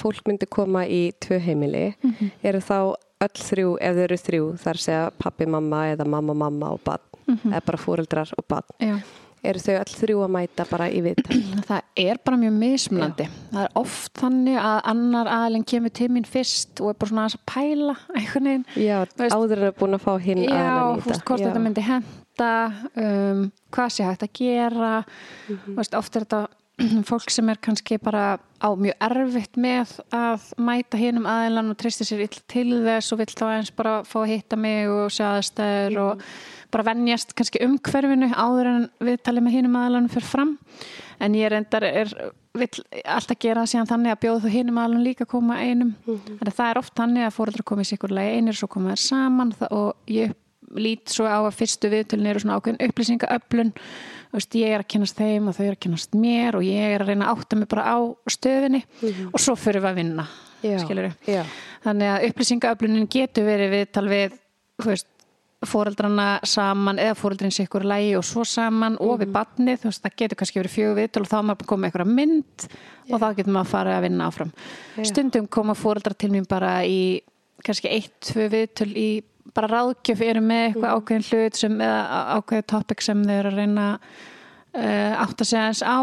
fólk 0.00 0.22
myndi 0.26 0.46
koma 0.48 0.86
í 0.88 1.02
tvö 1.20 1.36
heimili, 1.44 1.94
Mhm. 2.02 2.30
eru 2.42 2.60
þá 2.64 2.76
öll 3.24 3.40
þrjú, 3.40 3.74
ef 3.80 3.94
þau 3.96 4.02
eru 4.04 4.16
þrjú, 4.16 4.46
þar 4.62 4.80
segja 4.80 5.10
pappi, 5.18 5.46
mamma 5.46 5.82
eða 5.92 6.06
mamma, 6.08 6.34
mamma 6.34 6.70
og 6.72 6.80
barn, 6.84 7.04
eða 7.28 7.60
bara 7.64 7.78
fóreldrar 7.78 8.32
og 8.38 8.44
barn, 8.48 8.64
Já. 8.80 8.96
Eru 9.50 9.62
þau 9.64 9.74
öll 9.78 9.92
þrjú 10.00 10.22
að 10.26 10.32
mæta 10.36 10.66
bara 10.70 10.88
í 10.90 11.00
viðtal? 11.04 11.38
það 11.68 11.82
er 12.04 12.20
bara 12.24 12.40
mjög 12.40 12.56
mismunandi 12.62 13.26
það 13.52 13.60
er 13.66 13.76
oft 13.82 14.12
þannig 14.22 14.58
að 14.62 14.80
annar 14.94 15.30
aðalinn 15.36 15.66
kemur 15.74 15.94
til 16.00 16.08
mín 16.16 16.26
fyrst 16.28 16.80
og 16.84 16.92
er 16.94 16.98
bara 17.02 17.12
svona 17.12 17.26
að 17.28 17.38
pæla 17.52 17.96
einhvern 18.18 18.50
veginn 18.50 18.66
Já, 18.80 18.98
Veist- 19.20 19.36
áður 19.38 19.64
að 19.70 19.78
búin 19.80 19.98
að 19.98 20.04
fá 20.08 20.12
hinn 20.26 20.42
Já, 20.44 20.50
aðeins 20.58 20.98
í 20.98 21.04
þú 21.06 21.12
veist, 21.14 21.24
hvort 21.30 21.44
Já. 21.44 21.48
þetta 21.50 21.64
myndi 21.68 21.86
henda 21.90 22.50
um, 23.04 23.46
hvað 23.74 23.94
sé 23.98 24.08
hægt 24.10 24.26
að 24.28 24.34
gera 24.40 24.92
Mhm. 25.44 25.58
þú 25.74 25.78
veist, 25.78 25.94
oft 25.98 26.16
er 26.16 26.24
þetta 26.24 26.38
fólk 27.08 27.30
sem 27.30 27.48
er 27.52 27.60
kannski 27.62 27.98
bara 28.02 28.38
á 28.58 28.68
mjög 28.74 28.96
erfitt 29.06 29.58
með 29.60 29.92
að 30.14 30.48
mæta 30.58 30.98
hinum 30.98 31.28
aðeinan 31.30 31.70
og 31.70 31.78
treysti 31.78 32.06
sér 32.08 32.24
ill 32.26 32.40
til 32.50 32.80
þess 32.82 33.14
og 33.14 33.20
vill 33.20 33.30
þá 33.30 33.44
eins 33.52 33.72
bara 33.76 33.96
fá 34.08 34.18
að 34.24 34.32
hitta 34.32 34.58
mig 34.58 34.90
og 34.90 35.12
sjá 35.14 35.28
aðstæður 35.36 36.00
og 36.04 36.24
bara 36.74 36.88
venjast 36.90 37.34
kannski 37.38 37.62
umhverfinu 37.62 38.32
áður 38.34 38.70
en 38.72 38.86
við 39.06 39.20
talið 39.22 39.46
með 39.46 39.56
hinum 39.58 39.76
aðeilanum 39.78 40.10
fyrir 40.10 40.26
fram. 40.26 40.56
En 41.22 41.36
ég 41.38 41.52
reyndar 41.52 41.86
er 41.86 42.10
vill 42.54 42.82
alltaf 43.06 43.38
gera 43.42 43.62
það 43.62 43.70
síðan 43.72 43.90
þannig 43.92 44.14
að 44.14 44.22
bjóða 44.24 44.42
þú 44.44 44.54
hinum 44.54 44.80
aðeilanum 44.82 45.06
líka 45.06 45.26
að 45.26 45.32
koma 45.34 45.60
einum. 45.62 45.92
Þannig 46.06 46.50
að 46.50 46.56
það 46.58 46.72
er 46.72 46.80
oft 46.80 46.96
þannig 46.98 47.28
að 47.28 47.36
fóreldrar 47.36 47.68
komið 47.70 47.94
ykkur 47.94 48.16
einir 48.18 48.58
svo 48.58 48.70
koma 48.72 48.94
þær 48.94 49.04
saman 49.04 49.54
og 49.70 50.10
ég 50.10 50.34
lít 50.74 51.12
svo 51.12 51.26
á 51.30 51.38
að 51.38 51.54
fyrstu 51.54 51.90
viðtölin 51.92 52.26
eru 52.30 52.42
svona 52.42 52.58
ákveðin 52.58 52.82
upplýsingaöflun 52.88 53.72
veist, 54.38 54.54
ég 54.60 54.74
er 54.74 54.82
að 54.84 54.90
kynast 54.94 55.18
þeim 55.18 55.48
og 55.48 55.56
þau 55.56 55.64
eru 55.64 55.76
að 55.76 55.82
kynast 55.86 56.14
mér 56.18 56.58
og 56.58 56.66
ég 56.66 56.94
er 56.94 57.04
að 57.04 57.12
reyna 57.12 57.30
að 57.30 57.38
átta 57.38 57.56
mig 57.60 57.68
bara 57.70 57.84
á 57.86 57.98
stöðinni 58.34 58.82
og 59.32 59.40
svo 59.40 59.54
fyrir 59.56 59.84
við 59.84 59.90
að 59.90 59.98
vinna 60.02 60.26
Já. 60.64 60.78
Já. 61.28 61.42
þannig 61.84 62.12
að 62.14 62.28
upplýsingaöflunin 62.30 63.10
getur 63.12 63.44
verið 63.44 63.74
við 64.08 64.38
veist, 64.84 65.06
fóreldrana 65.64 66.40
saman 66.44 66.98
eða 67.00 67.14
fóreldrin 67.16 67.52
sér 67.54 67.68
ykkur 67.68 67.84
lægi 67.88 68.16
og 68.18 68.24
svo 68.24 68.44
saman 68.44 68.96
og 69.00 69.20
við 69.22 69.30
barnið, 69.32 69.78
þú 69.80 69.90
veist, 69.90 70.02
það 70.04 70.16
getur 70.22 70.40
kannski 70.40 70.60
verið 70.60 70.74
fjögur 70.74 70.98
viðtal 70.98 71.22
og 71.24 71.30
þá 71.30 71.36
maður 71.42 71.68
komið 71.70 71.88
eitthvað 71.88 72.10
mynd 72.18 72.66
og 73.10 73.20
þá 73.22 73.28
getur 73.38 73.52
maður 73.54 73.64
að 73.64 73.70
fara 73.70 73.94
að 73.98 74.04
vinna 74.08 74.26
áfram 74.28 74.50
Já. 74.96 75.04
stundum 75.12 75.46
koma 75.46 75.76
fóreldrar 75.78 76.16
til 76.20 76.32
mér 76.34 76.48
bara 76.48 76.74
í 76.84 77.22
kannski 77.64 77.88
eitt, 77.92 78.18
tvö 78.28 78.48
viðtöl 78.52 78.90
í 78.92 79.08
bara 79.54 79.70
ráðgjöf 79.70 80.22
eru 80.26 80.42
með 80.44 80.68
eitthvað 80.68 80.98
ákveðin 80.98 81.26
hlut 81.30 81.58
sem, 81.58 81.80
eða 81.86 82.20
ákveðin 82.38 82.70
topic 82.74 83.04
sem 83.04 83.24
þau 83.24 83.34
eru 83.38 83.52
að 83.52 83.58
reyna 83.60 83.88
uh, 83.94 85.12
átt 85.24 85.44
að 85.44 85.50
segja 85.50 85.66
eins 85.70 85.82
á 85.84 85.98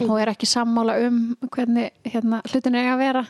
og 0.00 0.14
er 0.16 0.30
ekki 0.32 0.48
sammála 0.48 0.96
um 1.06 1.18
hvernig 1.52 1.90
hérna, 2.08 2.40
hlutin 2.48 2.78
er 2.78 2.94
að 2.94 3.02
vera 3.02 3.24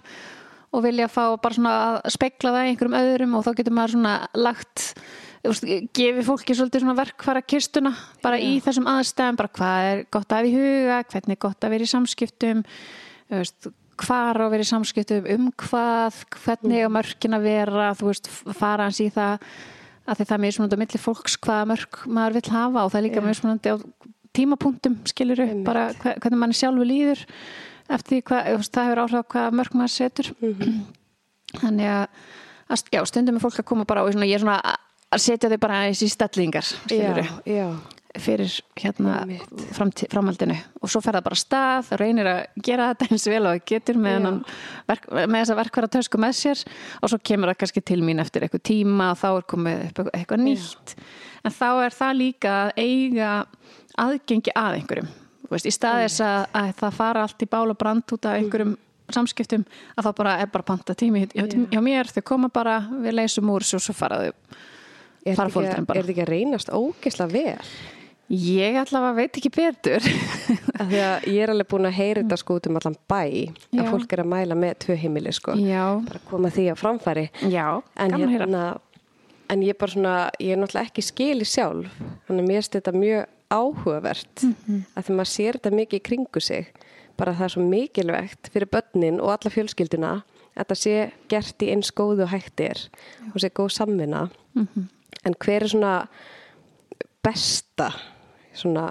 og 0.71 0.85
vilja 0.85 1.09
fá 1.11 1.25
bara 1.43 1.57
svona 1.57 1.73
að 1.81 2.15
spekla 2.15 2.53
það 2.55 2.69
í 2.69 2.71
einhverjum 2.73 3.00
öðrum 3.00 3.35
og 3.37 3.47
þá 3.47 3.50
getur 3.59 3.75
maður 3.75 3.95
svona 3.97 4.15
lagt 4.39 4.85
veist, 5.43 5.67
gefi 5.97 6.25
fólki 6.27 6.57
svolítið 6.57 6.85
svona 6.85 6.97
verkfæra 7.00 7.43
kistuna 7.43 7.95
bara 8.23 8.39
Já. 8.39 8.47
í 8.47 8.61
þessum 8.65 8.89
aðstæðum 8.93 9.41
bara 9.41 9.55
hvað 9.59 9.91
er 9.91 10.03
gott 10.15 10.31
að 10.31 10.39
hafa 10.39 10.50
í 10.50 10.55
huga 10.55 11.00
hvernig 11.11 11.37
er 11.37 11.43
gott 11.47 11.67
að 11.67 11.75
vera 11.75 11.89
í 11.89 11.93
samskiptum 11.95 12.62
veist, 13.35 13.71
hvar 14.04 14.38
á 14.40 14.45
að 14.47 14.52
vera 14.54 14.64
í 14.66 14.71
samskiptum 14.71 15.26
um 15.35 15.49
hvað, 15.64 16.21
hvernig 16.45 16.87
á 16.87 16.90
mörkin 16.92 17.37
að 17.37 17.47
vera, 17.49 17.90
þú 17.99 18.09
veist, 18.11 18.30
fara 18.59 18.87
hans 18.88 19.00
í 19.04 19.09
það 19.14 19.45
að 20.11 20.16
því 20.21 20.25
það 20.26 20.37
er 20.37 20.42
mismunandi 20.45 20.76
á 20.76 20.83
milli 20.83 21.00
fólks 21.00 21.37
hvaða 21.45 21.69
mörk 21.71 22.00
maður 22.11 22.38
vill 22.40 22.52
hafa 22.57 22.85
og 22.85 22.90
það 22.92 22.99
er 23.00 23.07
líka 23.07 23.21
Já. 23.23 23.26
mismunandi 23.28 23.75
á 23.75 23.76
tímapunktum 24.37 24.97
skilur 25.11 25.42
upp 25.45 25.64
bara 25.66 25.85
hve- 26.00 26.16
hvernig 26.23 26.40
manni 26.40 26.57
sjálfu 26.59 26.87
líður 26.87 27.25
eftir 27.90 28.16
því 28.16 28.23
hvað, 28.30 28.50
það 28.71 28.88
hefur 28.88 29.02
áhrif 29.04 29.19
á 29.21 29.30
hvað 29.35 29.57
mörk 29.61 29.75
maður 29.78 29.95
setur. 29.97 30.28
Mhm. 30.40 30.76
þannig 31.61 31.88
að, 31.90 32.04
að 32.71 32.85
já, 32.95 33.00
stundum 33.11 33.38
er 33.40 33.42
fólk 33.42 33.59
að 33.62 33.69
koma 33.73 33.85
bara 33.90 34.04
og 34.07 34.12
svona, 34.14 34.28
ég 34.30 34.38
er 34.38 34.45
svona 34.45 34.61
að- 34.62 35.25
setja 35.25 35.50
þau 35.50 35.59
bara 35.59 35.80
í 35.90 35.95
stellingar 35.99 36.62
Já, 36.62 36.76
skilur 36.87 37.30
já, 37.50 37.66
fyrir 38.19 38.50
hérna 38.81 39.21
framhaldinu. 40.11 40.57
Og 40.83 40.90
svo 40.90 41.00
fer 41.05 41.14
það 41.19 41.26
bara 41.29 41.38
stað 41.38 41.93
og 41.95 42.00
reynir 42.00 42.26
að 42.31 42.40
gera 42.67 42.88
þetta 42.93 43.09
eins 43.11 43.26
vel 43.31 43.40
og 43.47 43.52
það 43.55 43.64
getur 43.71 44.00
með, 44.02 44.26
Já. 44.26 44.33
verk, 44.90 45.07
með 45.21 45.37
þessa 45.38 45.57
verkværa 45.61 45.90
tösku 45.95 46.21
með 46.23 46.35
sér. 46.40 46.64
Og 47.02 47.12
svo 47.12 47.21
kemur 47.31 47.52
það 47.52 47.61
kannski 47.62 47.85
til 47.93 48.00
mín 48.02 48.21
eftir 48.23 48.47
eitthvað 48.47 48.64
tíma 48.71 49.11
og 49.14 49.21
þá 49.23 49.29
er 49.37 49.47
komið 49.55 49.85
eitthvað- 49.87 50.12
eitthvað 50.19 50.45
nýtt. 50.47 50.95
En 51.45 51.50
þá 51.57 51.69
er 51.87 51.90
það 52.00 52.19
líka 52.19 52.55
að 52.67 52.73
eiga 52.76 53.31
aðgengi 53.99 54.52
að 54.57 54.79
einhverjum. 54.81 55.09
Veist, 55.50 55.67
í 55.67 55.73
stað 55.75 56.05
þess 56.05 56.21
að, 56.23 56.47
að 56.55 56.75
það 56.79 56.93
fara 56.95 57.23
allt 57.26 57.43
í 57.43 57.47
bál 57.50 57.71
og 57.71 57.79
brand 57.79 58.05
út 58.14 58.26
af 58.26 58.37
einhverjum 58.38 58.76
samskiptum 59.11 59.64
að 59.99 60.05
það 60.07 60.14
bara 60.21 60.35
er 60.38 60.47
bara 60.47 60.62
panta 60.62 60.95
tími 60.95 61.25
hjá, 61.26 61.47
hjá 61.73 61.81
mér, 61.83 62.07
þau 62.14 62.23
koma 62.23 62.49
bara, 62.49 62.76
við 63.02 63.17
leysum 63.19 63.49
úr 63.50 63.64
svo, 63.67 63.81
svo 63.83 63.93
fara 63.95 64.21
þau 64.21 64.35
Er 65.26 65.35
þetta 65.37 65.49
ekki, 65.50 65.83
að- 65.99 66.09
ekki 66.14 66.23
að 66.23 66.31
reynast 66.31 66.71
ógeðslega 66.71 67.33
vel? 67.33 67.67
Ég 68.31 68.77
allavega 68.79 69.15
veit 69.17 69.39
ekki 69.41 69.51
betur. 69.51 70.05
Að 70.81 70.93
ég 70.95 71.41
er 71.43 71.51
alveg 71.51 71.67
búin 71.73 71.89
að 71.89 71.97
heyra 71.99 72.23
þetta 72.23 72.37
sko 72.39 72.59
út 72.61 72.69
um 72.71 72.77
allan 72.79 72.95
bæ 73.11 73.19
Já. 73.75 73.81
að 73.83 73.89
fólk 73.91 74.13
er 74.15 74.23
að 74.23 74.29
mæla 74.31 74.57
með 74.57 74.77
tvö 74.85 74.97
heimili 75.03 75.33
sko. 75.35 75.57
Já, 75.59 75.83
bara 76.07 76.21
koma 76.31 76.49
því 76.55 76.69
á 76.71 76.75
framfæri. 76.79 77.25
Já, 77.51 77.67
en 77.99 78.15
gaman 78.15 78.23
að 78.23 78.31
heyra. 78.31 78.47
hérna 78.47 78.63
en 79.51 79.65
ég 79.67 79.75
er 79.75 79.79
bara 79.81 79.91
svona, 79.97 80.15
ég 80.39 80.55
er 80.55 80.61
náttúrulega 80.63 80.87
ekki 80.93 81.03
skili 81.03 81.45
sjálf. 81.49 81.91
Þannig 82.29 82.45
að 82.45 82.47
mér 82.47 82.61
finnst 82.61 82.77
þetta 82.79 82.95
mjög 82.95 83.27
áhugavert 83.51 84.45
Mhm. 84.47 84.79
að 84.95 85.05
því 85.09 85.17
maður 85.19 85.33
sér 85.35 85.59
þetta 85.59 85.75
mikið 85.81 85.99
í 85.99 86.05
kringu 86.09 86.41
sig. 86.41 86.71
Bara 87.19 87.35
það 87.35 87.45
er 87.45 87.55
svo 87.57 87.65
mikilvægt 87.67 88.51
fyrir 88.55 88.71
börnin 88.71 89.19
og 89.21 89.35
alla 89.35 89.51
fjölskylduna 89.51 90.13
að 90.55 90.65
þetta 90.65 90.77
sé 90.79 90.95
gert 91.29 91.59
í 91.67 91.73
eins 91.75 91.91
góðu 91.91 92.31
er 92.31 92.79
og 93.35 93.41
sé 93.43 93.51
góð 93.51 93.71
samvinna. 93.75 94.31
Mhm. 94.55 94.89
en 95.25 95.35
hver 95.35 95.63
er 95.63 95.69
svona 95.69 96.09
besta 97.23 97.91
svona 98.57 98.88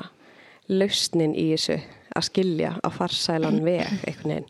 lausnin 0.70 1.36
í 1.36 1.50
þessu 1.54 1.80
að 2.16 2.28
skilja 2.30 2.72
á 2.82 2.88
farsælan 2.94 3.62
veg 3.68 3.86
einhvern 4.08 4.34
veginn. 4.36 4.50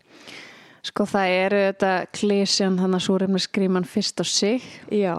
Sko 0.89 1.03
það 1.11 1.33
eru 1.41 1.57
þetta 1.69 1.91
klísjan 2.15 2.77
þannig 2.79 3.01
að 3.01 3.07
súrefni 3.09 3.43
skríman 3.43 3.87
fyrst 3.87 4.23
á 4.23 4.25
sig. 4.27 4.63
Já, 4.91 5.15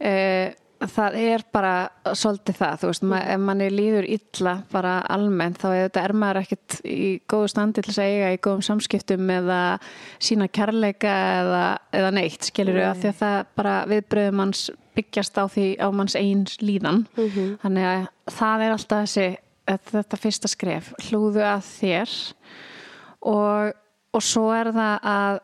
Eh, 0.00 0.54
Það 0.80 1.16
er 1.20 1.42
bara 1.52 1.90
svolítið 2.16 2.56
það, 2.56 2.76
þú 2.80 2.88
veist, 2.88 3.02
ma 3.04 3.18
ef 3.34 3.40
manni 3.44 3.66
líður 3.68 4.06
illa 4.08 4.54
bara 4.72 4.94
almennt 5.12 5.58
þá 5.60 5.66
er 5.74 5.82
þetta 5.82 6.04
er 6.06 6.14
maður 6.16 6.38
ekkert 6.40 6.76
í 6.88 7.08
góðu 7.28 7.50
standi 7.52 7.82
til 7.84 7.92
að 7.92 8.06
eiga 8.06 8.30
í 8.32 8.38
góðum 8.40 8.62
samskiptum 8.64 9.32
eða 9.34 9.58
sína 10.24 10.48
kærleika 10.48 11.12
eða, 11.42 11.64
eða 12.00 12.14
neitt, 12.16 12.48
skilur 12.48 12.78
við, 12.78 12.86
Nei. 12.86 13.02
því 13.02 13.10
að 13.12 13.18
það 13.20 13.36
bara 13.60 13.74
viðbröðum 13.92 14.40
manns 14.40 14.62
byggjast 15.00 15.40
á 15.40 15.44
því 15.50 15.66
á 15.80 15.88
manns 15.90 16.16
eins 16.18 16.60
líðan. 16.62 17.06
Þannig 17.64 17.88
að 17.90 18.08
það 18.38 18.66
er 18.66 18.76
alltaf 18.76 19.06
þessi 19.06 19.28
þetta 19.90 20.18
fyrsta 20.18 20.50
skref, 20.50 20.92
hlúðu 21.08 21.44
að 21.46 21.64
þér. 21.68 22.18
Og, 23.30 23.72
og 24.16 24.24
svo 24.24 24.50
er 24.56 24.72
það 24.74 25.08
að 25.14 25.40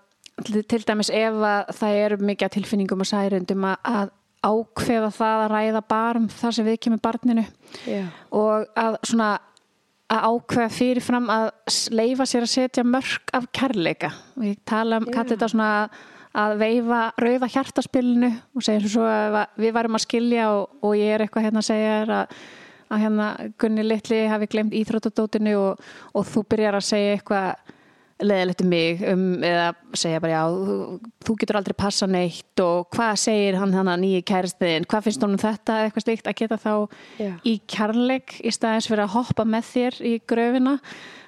til 0.68 0.82
dæmis 0.84 1.10
ef 1.12 1.42
að 1.48 1.74
það 1.78 1.98
eru 2.04 2.16
mikið 2.28 2.54
tilfinningum 2.56 3.04
og 3.04 3.08
særundum 3.08 3.66
að, 3.70 3.76
að 3.88 4.14
ákveða 4.46 5.10
það 5.16 5.42
að 5.42 5.52
ræða 5.54 5.82
bara 5.88 6.20
um 6.20 6.26
það 6.30 6.56
sem 6.56 6.66
við 6.66 6.80
kemur 6.84 7.02
barninu. 7.04 7.44
Já, 7.88 8.02
og 8.36 8.66
að 8.78 8.98
svona 9.08 9.30
að 10.12 10.26
ákveða 10.30 10.68
fyrirfram 10.70 11.30
að 11.32 11.48
leyfa 11.96 12.26
sér 12.28 12.44
að 12.46 12.52
setja 12.52 12.84
mörg 12.86 13.32
af 13.34 13.48
kærleika. 13.56 14.12
Og 14.36 14.44
ég 14.46 14.60
tala 14.68 15.00
um, 15.00 15.08
kalli 15.10 15.34
þetta 15.34 15.48
svona 15.50 15.70
að 15.80 15.96
veifa 16.60 17.00
rauða 17.20 17.48
hjartaspilinu 17.52 18.30
og 18.56 18.64
segja 18.64 18.92
svo 18.92 19.06
að 19.08 19.38
við 19.60 19.74
varum 19.76 19.98
að 19.98 20.04
skilja 20.04 20.50
og, 20.52 20.78
og 20.84 20.96
ég 20.98 21.14
er 21.14 21.24
eitthvað 21.24 21.48
hérna 21.48 21.62
að 21.62 21.68
segja 21.70 21.94
þér 22.00 22.12
að, 22.16 22.34
að 22.90 23.02
hérna 23.04 23.28
Gunni 23.62 23.86
Littli 23.86 24.20
hafi 24.30 24.50
glemt 24.52 24.76
íþróttadótinu 24.76 25.56
og, 25.60 25.88
og 26.12 26.28
þú 26.28 26.44
byrjar 26.50 26.78
að 26.78 26.88
segja 26.90 27.16
eitthvað 27.16 27.74
leðilegt 28.22 28.62
um 28.64 28.68
mig 28.72 29.02
um, 29.04 29.24
eða 29.44 29.66
segja 29.92 30.20
bara 30.24 30.32
já, 30.38 30.42
þú, 31.26 31.34
getur 31.40 31.58
aldrei 31.58 31.74
passa 31.76 32.06
neitt 32.08 32.62
og 32.64 32.86
hvað 32.96 33.18
segir 33.20 33.58
hann 33.60 33.74
hann 33.76 33.90
að 33.92 34.00
nýju 34.04 34.22
kæristiðin, 34.30 34.86
hvað 34.88 35.04
finnst 35.04 35.26
honum 35.26 35.42
þetta 35.42 35.76
eitthvað 35.84 36.06
slíkt 36.06 36.30
að 36.30 36.38
geta 36.40 36.56
þá 36.62 36.72
Já. 37.20 37.30
í 37.44 37.54
kærleik 37.68 38.38
í 38.40 38.52
staðins 38.56 38.88
fyrir 38.88 39.04
að 39.04 39.14
hoppa 39.18 39.44
með 39.44 39.68
þér 39.74 39.98
í 40.00 40.14
gröfina? 40.32 40.76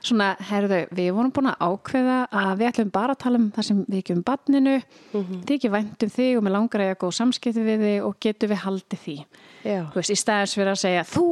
Svona, 0.00 0.30
herðu, 0.48 0.80
við 0.94 1.08
vorum 1.12 1.32
búin 1.34 1.50
að 1.50 1.62
ákveða 1.68 2.18
að 2.30 2.50
við 2.62 2.68
ætlum 2.70 2.90
bara 2.94 3.12
að 3.16 3.22
tala 3.24 3.40
um 3.42 3.48
það 3.52 3.66
sem 3.68 3.84
við 3.88 3.98
ekki 4.00 4.14
um 4.16 4.24
barninu, 4.24 4.76
Mhm. 5.12 5.40
þið 5.44 5.56
ekki 5.58 5.70
vænt 5.74 6.02
um 6.06 6.12
þig 6.16 6.36
og 6.38 6.44
mér 6.46 6.54
langar 6.54 6.80
að 6.80 6.88
ég 6.88 6.96
að 6.96 7.02
góð 7.02 7.16
samskipti 7.18 7.64
við 7.66 7.80
þig 7.84 8.04
og 8.06 8.14
getum 8.20 8.48
við 8.54 8.62
haldið 8.64 9.02
því? 9.04 9.16
Já, 9.66 9.80
þú 9.90 9.98
veist, 9.98 10.14
í 10.14 10.20
staðins 10.22 10.54
fyrir 10.54 10.72
að 10.72 10.82
segja 10.86 11.04
þú, 11.04 11.26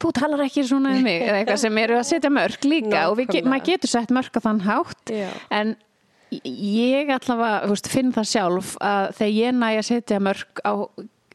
þú 0.00 0.10
talar 0.16 0.42
ekki 0.46 0.64
svona 0.68 0.94
um 0.96 1.02
mig 1.04 1.22
eða 1.26 1.38
eitthvað 1.42 1.62
sem 1.64 1.78
eru 1.84 1.98
að 2.00 2.08
setja 2.10 2.30
mörg 2.32 2.66
líka 2.70 3.04
og 3.10 3.16
við, 3.18 3.26
ge- 3.26 3.42
Nákvæmlega. 3.42 3.50
maður 3.52 3.68
getur 3.70 3.92
sett 3.92 4.10
mörg 4.16 4.36
á 4.36 4.40
þann 4.46 4.60
hátt 4.66 5.12
Já. 5.14 5.28
en 5.60 5.76
ég 6.46 7.10
allavega 7.10 7.66
veist, 7.70 7.88
finn 7.90 8.12
það 8.14 8.28
sjálf 8.32 8.74
að 8.80 9.08
þegar 9.18 9.32
ég 9.36 9.56
næ 9.58 9.68
að 9.76 9.88
setja 9.90 10.20
mörg 10.22 10.62
á 10.62 10.72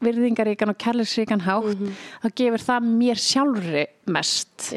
virðingaríkan 0.04 0.72
og 0.72 0.78
kærleiksríkan 0.80 1.44
hátt 1.46 1.82
þá 2.22 2.28
gefur 2.36 2.64
það 2.64 2.88
mér 3.00 3.20
sjálfri 3.20 3.84
mest. 4.12 4.70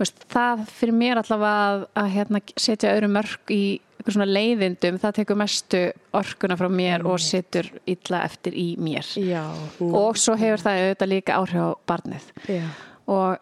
Veist, 0.00 0.22
það 0.32 0.62
fyrir 0.72 0.96
mér 0.96 1.20
allavega 1.20 1.64
að, 1.74 1.82
að 2.00 2.10
hérna, 2.14 2.40
setja 2.56 2.92
öðru 2.96 3.10
mörg 3.12 3.52
í 3.52 3.62
einhver 4.00 4.14
svona 4.16 4.28
leiðindum, 4.32 4.96
það 5.02 5.16
tekur 5.18 5.36
mestu 5.36 5.80
orkuna 6.16 6.56
frá 6.56 6.70
mér 6.72 7.02
og 7.04 7.18
setur 7.20 7.66
illa 7.84 8.22
eftir 8.24 8.56
í 8.56 8.70
mér. 8.80 9.04
Já 9.20 9.42
og 9.90 10.16
svo 10.16 10.38
hefur 10.40 10.62
það 10.64 10.80
auðvitað 10.86 11.12
líka 11.12 11.36
áhrif 11.36 11.60
á 11.60 11.70
barnið. 11.92 12.30
Já, 12.48 12.64
og 13.10 13.38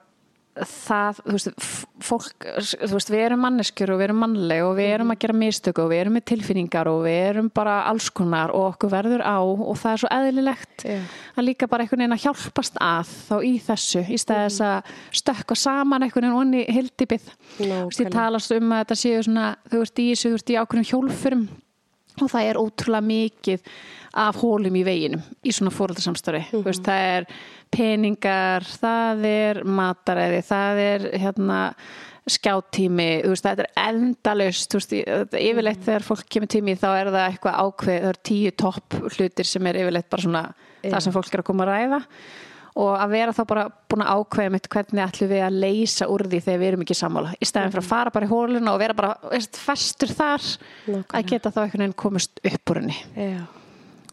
það, 0.66 1.18
þú 1.22 1.34
veist, 1.34 1.66
fólk 2.02 2.46
þú 2.58 2.90
veist, 2.96 3.10
við 3.12 3.22
erum 3.22 3.42
manneskjur 3.44 3.92
og 3.94 4.00
við 4.00 4.06
erum 4.08 4.20
mannleg 4.25 4.64
og 4.64 4.72
við 4.78 4.90
erum 4.94 5.12
að 5.12 5.20
gera 5.22 5.37
mistöku 5.38 5.84
og 5.84 5.90
við 5.92 6.02
erum 6.02 6.16
með 6.18 6.25
tilfinningar 6.32 6.90
og 6.90 7.02
við 7.04 7.18
erum 7.28 7.50
bara 7.54 7.76
alls 7.90 8.08
konar 8.14 8.52
og 8.54 8.72
okkur 8.72 8.92
verður 8.92 9.25
á 9.25 9.38
og 9.38 9.75
það 9.78 9.92
er 9.92 10.02
svo 10.02 10.10
eðlilegt 10.16 10.87
Já. 10.88 10.98
að 11.34 11.48
líka 11.48 11.70
bara 11.70 11.84
einhvern 11.84 12.04
veginn 12.04 12.16
að 12.16 12.25
hjálpast 12.25 12.80
að 12.88 13.14
þá 13.28 13.37
í 13.38 13.54
þessu, 13.68 14.02
í 14.02 14.18
stæði 14.18 14.48
þess 14.48 14.66
að 14.68 14.92
stökka 15.22 15.58
saman 15.58 16.06
einhvern 16.06 16.28
veginn 16.28 16.42
onni 16.42 16.66
hildibið 16.66 17.30
þú 17.58 17.70
veist, 17.70 18.02
ég 18.02 18.12
talast 18.14 18.58
um 18.58 18.75
að 18.75 18.84
þetta 18.84 19.00
séu 19.04 19.25
svona 19.28 19.48
þú 19.68 19.84
veist, 19.84 20.02
í 20.02 20.10
þessu, 20.12 20.28
þú 20.28 20.38
veist, 20.38 20.52
í 20.54 20.60
ákveðnum 20.62 20.90
hjólfurum 20.92 21.48
og 22.22 22.32
það 22.32 22.50
er 22.50 22.60
ótrúlega 22.60 23.08
mikið 23.08 23.72
af 24.18 24.38
hólum 24.40 24.76
í 24.78 24.84
veginum 24.87 25.25
í 25.44 25.54
svona 25.54 25.75
fóröldarsamstöri 25.75 26.44
mm 26.48 26.66
veist, 26.66 26.84
það 26.87 27.08
er 27.14 27.26
peningar 27.75 28.66
það 28.68 29.26
er 29.28 29.64
mataræði 29.64 30.44
það 30.48 30.84
er 30.84 31.08
hérna 31.20 31.58
skjáttími, 32.28 33.08
þú 33.25 33.32
veist, 33.32 33.46
það 33.46 33.62
er 33.62 33.70
endalaust, 33.80 34.68
þú 34.68 34.80
veist, 34.80 35.37
yfirleitt 35.40 35.84
þegar 35.87 36.04
fólk 36.04 36.26
kemur 36.28 36.50
tími 36.52 36.75
þá 36.76 36.88
er 36.90 37.10
það 37.12 37.22
eitthvað 37.22 37.60
ákveð 37.62 38.02
það 38.02 38.10
er 38.10 38.20
tíu 38.28 38.52
topp 38.64 38.98
hlutir 39.14 39.48
sem 39.48 39.70
er 39.70 39.80
yfirleitt 39.82 40.10
bara 40.12 40.26
svona 40.26 40.44
það 40.82 41.00
sem 41.04 41.16
fólk 41.16 41.32
er 41.32 41.42
að 41.42 41.48
koma 41.48 41.64
að 41.64 41.72
ræða 41.72 42.02
og 42.78 42.92
að 42.94 43.11
vera 43.16 43.32
þá 43.35 43.40
bara 43.50 43.64
búin 43.90 44.04
að 44.04 44.20
ákveða 44.23 44.52
mitt 44.54 44.68
hvernig 44.70 45.02
ætlum 45.02 45.30
við 45.32 45.44
að 45.49 45.56
leysa 45.64 46.06
úr 46.14 46.23
því 46.30 46.40
þegar 46.44 46.61
við 46.62 46.68
erum 46.70 46.85
ekki 46.85 46.97
sammála. 46.99 47.32
Í 47.42 47.49
stæðin 47.49 47.73
fyrir 47.75 47.82
að 47.85 47.88
fara 47.90 48.12
bara 48.14 48.28
í 48.28 48.30
hóluna 48.30 48.75
og 48.75 48.78
vera 48.82 48.94
bara 48.99 49.14
veist, 49.32 49.58
festur 49.58 50.12
þar 50.14 50.44
Nákvæmlega. 50.47 51.18
að 51.18 51.30
geta 51.32 51.50
þá 51.54 51.61
einhvern 51.64 51.85
veginn 51.85 51.97
komist 52.04 52.38
upp 52.52 52.73
úr 52.75 52.80
henni. 52.82 52.99
Já, 53.18 53.42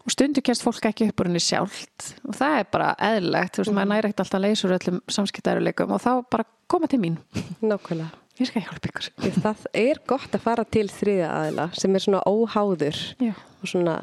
og 0.05 0.13
stundu 0.15 0.41
kemst 0.45 0.65
fólk 0.65 0.89
ekki 0.89 1.09
upp 1.11 1.21
úr 1.21 1.29
henni 1.29 1.43
sjálft. 1.45 2.09
Og 2.25 2.33
það 2.39 2.57
er 2.63 2.67
bara 2.73 2.91
eðlilegt, 3.11 3.55
þú 3.55 3.63
veist, 3.63 3.75
maður 3.77 3.91
næri 3.93 4.09
ekkert 4.09 4.23
alltaf 4.25 4.39
að 4.39 4.45
leysa 4.47 4.67
úr 4.67 4.75
öllum 4.79 4.99
samskiptæruleikum 5.19 5.93
og 5.95 6.01
þá 6.01 6.11
bara 6.33 6.47
koma 6.73 6.89
til 6.89 7.01
mín. 7.05 7.19
Nákvæmlega. 7.61 8.09
Ég 8.35 8.49
skal 8.49 8.65
hjálpa 8.65 8.89
ykkur. 8.89 9.05
Það 9.45 9.61
er 9.79 9.99
gott 10.09 10.33
að 10.35 10.41
fara 10.43 10.65
til 10.67 10.89
þriðja 10.91 11.29
aðila 11.31 11.69
sem 11.79 11.93
er 11.95 12.03
svona 12.03 12.19
óháður 12.27 12.97
Já, 13.23 13.31
og 13.61 13.69
svona, 13.71 13.93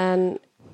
en 0.00 0.24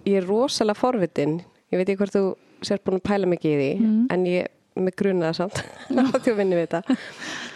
ég 0.08 0.22
er 0.22 0.24
rosalega 0.30 0.78
forvitin. 0.80 1.34
Ég 1.68 1.76
veit 1.82 1.90
ekki 1.90 1.98
hvort 2.00 2.14
þú 2.16 2.22
sér 2.66 2.80
búin 2.84 2.98
að 3.00 3.06
pæla 3.10 3.30
mikið 3.30 3.50
í 3.52 3.58
því 3.60 3.70
Mm. 3.80 4.06
en 4.14 4.26
ég 4.30 4.46
með 4.80 4.96
gruna 5.00 5.30
það 5.30 5.36
samt 5.40 5.62
því 6.24 6.32
að 6.32 6.38
vinni 6.40 6.58
við 6.58 6.68
þetta. 6.68 6.96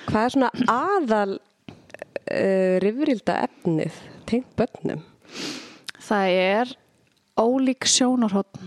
Hvað 0.09 0.25
er 0.25 0.35
svona 0.35 0.51
aðal 0.75 1.39
uh, 1.39 2.75
rifrilda 2.85 3.37
efnið 3.47 4.01
tengt 4.29 4.51
börnum? 4.59 5.03
Það 6.05 6.35
er 6.45 6.75
ólík 7.41 7.87
sjónarhótt 7.89 8.61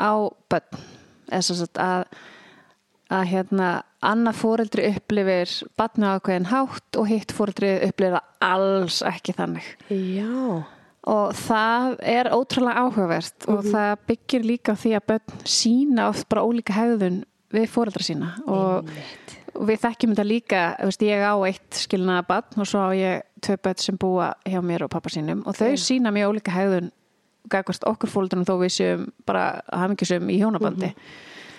á 0.00 0.12
börn. 0.50 0.82
Að 1.30 2.04
að 3.10 3.24
hérna 3.26 3.68
annað 4.06 4.36
fóreldri 4.38 4.84
upplifir 4.94 5.50
barni 5.78 6.06
á 6.06 6.14
ákveðin 6.18 6.46
hátt 6.50 6.98
og 6.98 7.08
hitt 7.10 7.32
fóreldri 7.34 7.72
upplifir 7.88 8.20
alls 8.46 9.00
ekki 9.06 9.34
þannig. 9.34 9.66
Já, 9.90 10.62
og 11.08 11.32
það 11.38 11.94
er 12.04 12.28
ótrúlega 12.34 12.84
áhugavert 12.84 13.48
og 13.48 13.64
það 13.64 13.92
byggir 14.10 14.46
líka 14.46 14.76
því 14.76 14.94
að 14.98 15.06
börn 15.12 15.44
sína 15.48 16.08
oft 16.10 16.28
bara 16.28 16.44
ólíka 16.44 16.76
hegðun 16.76 17.22
við 17.54 17.66
fóreldra 17.72 18.04
sína. 18.04 18.34
Og, 18.44 18.90
og 19.56 19.66
við 19.70 19.80
þekkjum 19.86 20.14
þetta 20.14 20.28
líka 20.28 20.62
veist, 20.84 21.02
ég 21.08 21.24
á 21.24 21.34
eitt 21.48 21.82
skilnaða 21.86 22.26
barn 22.28 22.62
og 22.62 22.68
svo 22.68 22.84
á 22.84 22.90
ég 22.94 23.26
tvö 23.40 23.56
börn 23.64 23.82
sem 23.82 23.98
búa 24.00 24.32
hjá 24.44 24.60
mér 24.60 24.84
og 24.86 24.92
pappa 24.92 25.12
sínum 25.12 25.42
og 25.48 25.56
þau 25.56 25.72
sína 25.80 26.12
mjög 26.14 26.34
ólíka 26.34 26.54
hegðun 26.54 26.92
gagvart 27.50 27.86
okkur 27.88 28.12
fóreldrunum 28.12 28.46
þó 28.46 28.54
við 28.60 28.72
séum 28.76 29.04
bara 29.26 29.62
hamingisum 29.72 30.28
í 30.30 30.38
hjónabandi. 30.42 30.92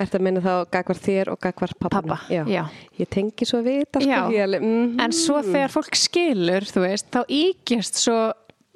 Ertu 0.01 0.17
að 0.17 0.23
minna 0.25 0.41
þá 0.41 0.53
gagvar 0.73 0.97
þér 0.97 1.29
og 1.33 1.39
gagvar? 1.43 1.73
Pappa, 1.81 2.17
já. 2.31 2.63
Ég 2.97 3.09
tengi 3.11 3.45
svo 3.45 3.59
við 3.65 3.83
þetta 3.83 4.01
Já. 4.05 4.21
mm, 4.57 4.95
en 5.03 5.13
svo 5.13 5.41
þegar 5.45 5.73
fólk 5.73 5.97
skilur 5.99 6.65
þú 6.69 6.85
veist, 6.85 7.09
þá 7.13 7.21
ígjast 7.27 7.99
svo 8.01 8.19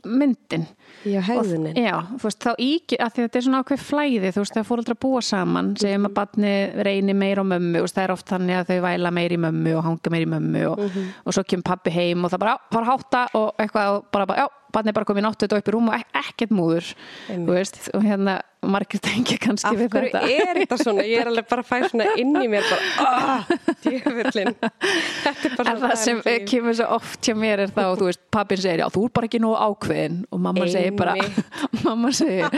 myndin. 0.06 0.66
Já, 1.06 1.20
hegðunin. 1.22 1.74
Og- 1.76 1.84
Já, 1.86 1.96
þú 2.18 2.24
veist, 2.26 2.40
þá 2.46 2.52
ígjast, 2.58 3.02
að 3.02 3.06
að 3.06 3.18
þetta 3.22 3.36
er 3.40 3.46
svona 3.46 3.62
ákveð 3.64 3.84
flæði, 3.90 4.32
þú 4.34 4.42
veist, 4.44 4.54
þegar 4.56 4.68
fóreldrar 4.70 5.00
búa 5.06 5.22
saman 5.22 5.76
segjum 5.78 6.06
að 6.10 6.14
batni 6.18 6.54
reyni 6.88 7.14
meir 7.14 7.38
á 7.42 7.46
mömmu 7.46 7.82
og 7.84 7.90
það 7.92 8.04
er 8.04 8.12
oft 8.16 8.26
þannig 8.30 8.56
að 8.62 8.68
þau 8.72 8.82
væla 8.88 9.12
meir 9.14 9.32
í 9.36 9.38
mömmu 9.38 9.76
og 9.78 9.84
hanga 9.84 10.10
meir 10.16 10.26
í 10.26 10.32
mömmu 10.34 10.64
og, 10.72 10.80
og 11.26 11.34
svo 11.34 11.44
kemur 11.46 11.64
pappi 11.70 11.92
heim 11.92 12.26
og 12.26 12.32
það 12.32 12.40
bara, 12.46 12.58
fara 12.72 12.86
að 12.86 12.92
hátta 12.96 13.26
og 13.36 13.54
eitthvað 13.62 13.92
og 13.96 14.06
bara, 14.12 14.26
bara 14.26 14.40
já, 14.46 14.48
batni 14.76 14.92
er 14.94 14.98
bara 15.00 15.08
komið 15.10 15.26
náttu 15.30 15.48
þetta 15.48 15.62
upp 15.64 15.72
í 15.72 15.76
rúm 15.78 15.90
og 15.94 15.98
ek 16.02 16.20
ekkert 16.26 16.54
múður 16.56 16.92
Einmitt. 17.30 17.50
veist, 17.56 17.80
og 17.96 18.04
hérna 18.06 18.36
margir 18.66 18.98
tengja 19.06 19.38
kannski 19.42 19.70
Af 19.70 19.78
við 19.78 19.92
hverju 19.94 20.12
þetta 20.14 20.46
er 20.50 20.60
þetta 20.64 20.78
svona? 20.82 21.04
Ég 21.06 21.22
er 21.22 21.30
alveg 21.30 21.48
bara 21.52 21.62
að 21.62 21.70
fæ 21.70 21.90
svona 21.92 22.08
inn 22.22 22.32
í 22.40 22.48
mér 22.50 22.66
bara, 22.66 23.06
ah, 23.06 23.52
djöfullin. 23.86 24.56
Þetta 25.26 25.50
er 25.50 25.56
bara 25.60 25.74
En 25.76 25.82
það 25.84 25.94
sem 26.02 26.22
dæmið. 26.26 26.46
kemur 26.50 26.78
svo 26.80 26.88
oft 26.98 27.28
hjá 27.30 27.36
mér 27.38 27.62
er 27.66 27.74
þá, 27.76 27.82
þú 28.00 28.08
veist, 28.10 28.22
pappin 28.34 28.62
segir, 28.64 28.82
já, 28.82 28.88
þú 28.96 29.04
er 29.06 29.14
bara 29.20 29.30
ekki 29.30 29.42
nógu 29.44 29.60
ákveðin 29.68 30.18
og 30.34 30.42
mamma 30.48 30.68
segir 30.74 30.96
bara, 30.98 31.14
mamma 31.86 32.12
segir, 32.18 32.58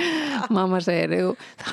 mamma 0.55 0.79
segir, 0.85 1.15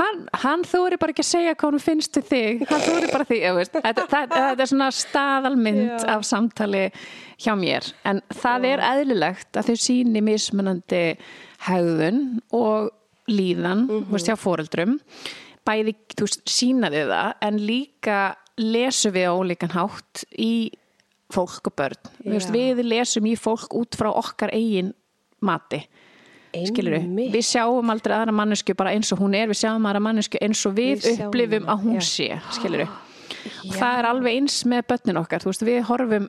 hann, 0.00 0.22
hann 0.44 0.64
þú 0.66 0.82
er 0.88 0.98
bara 1.04 1.14
ekki 1.14 1.24
að 1.26 1.30
segja 1.30 1.54
hvað 1.54 1.76
hún 1.76 1.84
finnst 1.86 2.14
til 2.18 2.24
þig, 2.26 2.64
hann 2.72 2.84
þú 2.88 2.96
er 2.98 3.08
bara 3.14 3.28
því, 3.30 3.40
ég 3.44 3.58
veist, 3.60 3.78
þetta, 3.78 4.08
þetta, 4.16 4.42
þetta 4.50 4.66
er 4.66 4.72
svona 4.74 4.90
staðalmynd 4.98 6.08
af 6.16 6.26
samtali 6.26 6.84
hjá 7.40 7.54
mér, 7.58 7.88
en 8.06 8.20
það 8.34 8.66
er 8.72 8.82
eðlilegt 8.90 9.58
að 9.58 9.70
þau 9.72 9.80
síni 9.84 10.22
mismunandi 10.24 11.02
hegðun 11.66 12.22
og 12.54 12.90
líðan, 13.30 13.86
þú 13.88 14.00
veist, 14.12 14.28
hjá 14.30 14.36
foreldrum, 14.38 14.98
bæði, 15.64 15.96
þú 16.14 16.28
veist, 16.28 16.42
sínaði 16.50 17.04
það, 17.08 17.30
en 17.48 17.60
líka 17.64 18.18
lesum 18.60 19.14
við 19.16 19.30
á 19.30 19.32
ólíkan 19.34 19.74
hátt 19.74 20.24
í 20.38 20.70
fólk 21.34 21.70
og 21.70 21.74
börn. 21.74 22.10
Já. 22.22 22.50
við 22.52 22.84
lesum 22.84 23.26
í 23.26 23.34
fólk 23.40 23.72
út 23.74 23.96
frá 23.98 24.10
okkar 24.12 24.52
eigin 24.54 24.92
mati. 25.44 25.80
Skilur 26.54 27.00
Einmitt. 27.00 27.32
við 27.34 27.42
sjáum 27.48 27.88
aldrei 27.90 28.14
aðra 28.14 28.34
mannesku 28.36 28.76
bara 28.78 28.92
eins 28.94 29.10
og 29.10 29.18
hún 29.24 29.34
er, 29.34 29.48
við 29.50 29.58
sjáum 29.64 29.88
aðra 29.88 30.02
mannesku 30.04 30.38
eins 30.38 30.60
og 30.68 30.76
við, 30.76 31.00
Við 31.02 31.24
upplifum 31.26 31.66
að 31.66 31.80
hún 31.82 31.96
já. 31.98 32.04
sé, 32.06 32.28
skilur 32.54 32.84
og 33.68 33.72
það 33.74 33.98
er 33.98 34.08
alveg 34.12 34.38
eins 34.38 34.60
með 34.70 34.84
börnin 34.92 35.18
okkar 35.18 35.42
þú 35.42 35.50
veist, 35.50 35.64
við 35.66 35.80
horfum 35.88 36.28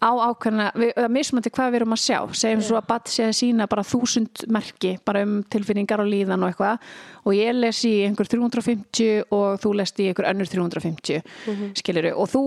á 0.00 0.10
ákveðna 0.32 0.70
við, 0.80 0.92
er 0.96 1.10
mismandi 1.12 1.50
hvað 1.52 1.70
við 1.74 1.80
erum 1.82 1.92
að 1.96 2.02
sjá. 2.06 2.18
Segjum 2.40 2.62
svo 2.64 2.78
að 2.80 2.86
bat 2.88 3.10
sé 3.12 3.26
að 3.28 3.36
sína 3.36 3.66
bara 3.68 3.84
þúsund 3.84 4.46
merki 4.48 4.94
bara 5.04 5.22
um 5.26 5.42
tilfinningar 5.52 6.00
og 6.00 6.08
líðan 6.08 6.40
og 6.46 6.52
eitthvað. 6.54 6.80
Og 7.28 7.36
ég 7.36 7.52
les 7.58 7.82
í 7.84 7.92
einhver 8.08 8.30
350 8.32 9.26
og 9.36 9.60
þú 9.60 9.74
lest 9.76 10.00
í 10.00 10.08
einhver 10.08 10.30
önnur 10.32 10.48
350 10.48 11.20
mm 11.52 12.16
og 12.16 12.30
þú 12.32 12.42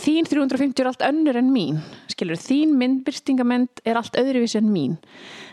þín 0.00 0.24
350 0.24 0.80
er 0.80 0.88
allt 0.88 1.02
önnur 1.04 1.36
en 1.36 1.50
mín 1.52 1.82
skilur, 2.08 2.38
þín 2.40 2.70
myndbyrstingamend 2.80 3.82
er 3.84 3.98
allt 4.00 4.16
öðruvísi 4.16 4.56
en 4.62 4.70
mín. 4.72 4.94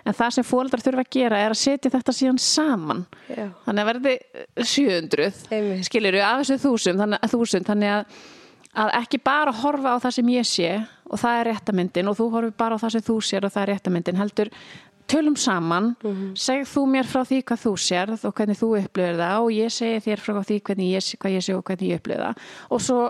En 0.07 0.15
það 0.15 0.37
sem 0.37 0.45
fóreldrar 0.47 0.83
þurfa 0.85 1.03
að 1.03 1.09
gera 1.17 1.41
er 1.43 1.51
að 1.51 1.59
setja 1.59 1.91
þetta 1.91 2.15
síðan 2.15 2.39
saman. 2.39 3.03
Já. 3.27 3.49
þannig 3.65 3.83
að 3.83 3.89
verði 3.91 4.13
700 4.71 5.27
Einmitt. 5.51 5.83
skilur 5.89 6.17
af 6.23 6.39
þessu 6.45 6.57
þúsund 6.63 7.03
þannig, 7.03 7.19
að- 7.19 7.35
þúsund, 7.35 7.67
þannig 7.67 7.91
að, 7.97 8.23
að 8.75 8.89
ekki 9.01 9.19
bara 9.23 9.51
horfa 9.53 9.95
á 9.95 9.97
það 10.03 10.15
sem 10.17 10.31
ég 10.33 10.47
sé 10.49 10.71
og 11.13 11.19
það 11.21 11.39
er 11.39 11.47
réttamyndin 11.51 12.09
og 12.09 12.17
þú 12.17 12.29
horfir 12.33 12.55
bara 12.57 12.75
á 12.75 12.81
það 12.81 12.95
sem 12.95 13.05
þú 13.05 13.17
sér 13.21 13.45
og 13.45 13.53
það 13.53 13.63
er 13.67 13.71
réttamyndin 13.75 14.17
heldur 14.21 14.49
tölum 15.13 15.35
saman, 15.37 15.89
segð 16.39 16.69
þú 16.71 16.81
mér 16.89 17.05
frá 17.05 17.21
því 17.27 17.41
hvað 17.43 17.59
þú 17.65 17.73
sérð 17.83 18.21
og 18.29 18.33
hvernig 18.37 18.57
þú 18.57 18.69
upplifir 18.79 19.17
það 19.19 19.41
og 19.43 19.51
ég 19.53 19.73
segi 19.75 19.99
þér 20.05 20.21
frá 20.23 20.39
því 20.47 20.57
hvernig 20.69 20.93
ég, 20.95 21.03
sé- 21.03 21.17
hvað 21.19 21.35
ég 21.35 21.43
sé 21.43 21.53
og 21.57 21.63
hvernig 21.67 21.91
ég 21.91 21.99
upplifir 21.99 22.23
það. 22.23 22.47
Og 22.71 22.81
svo 22.81 23.01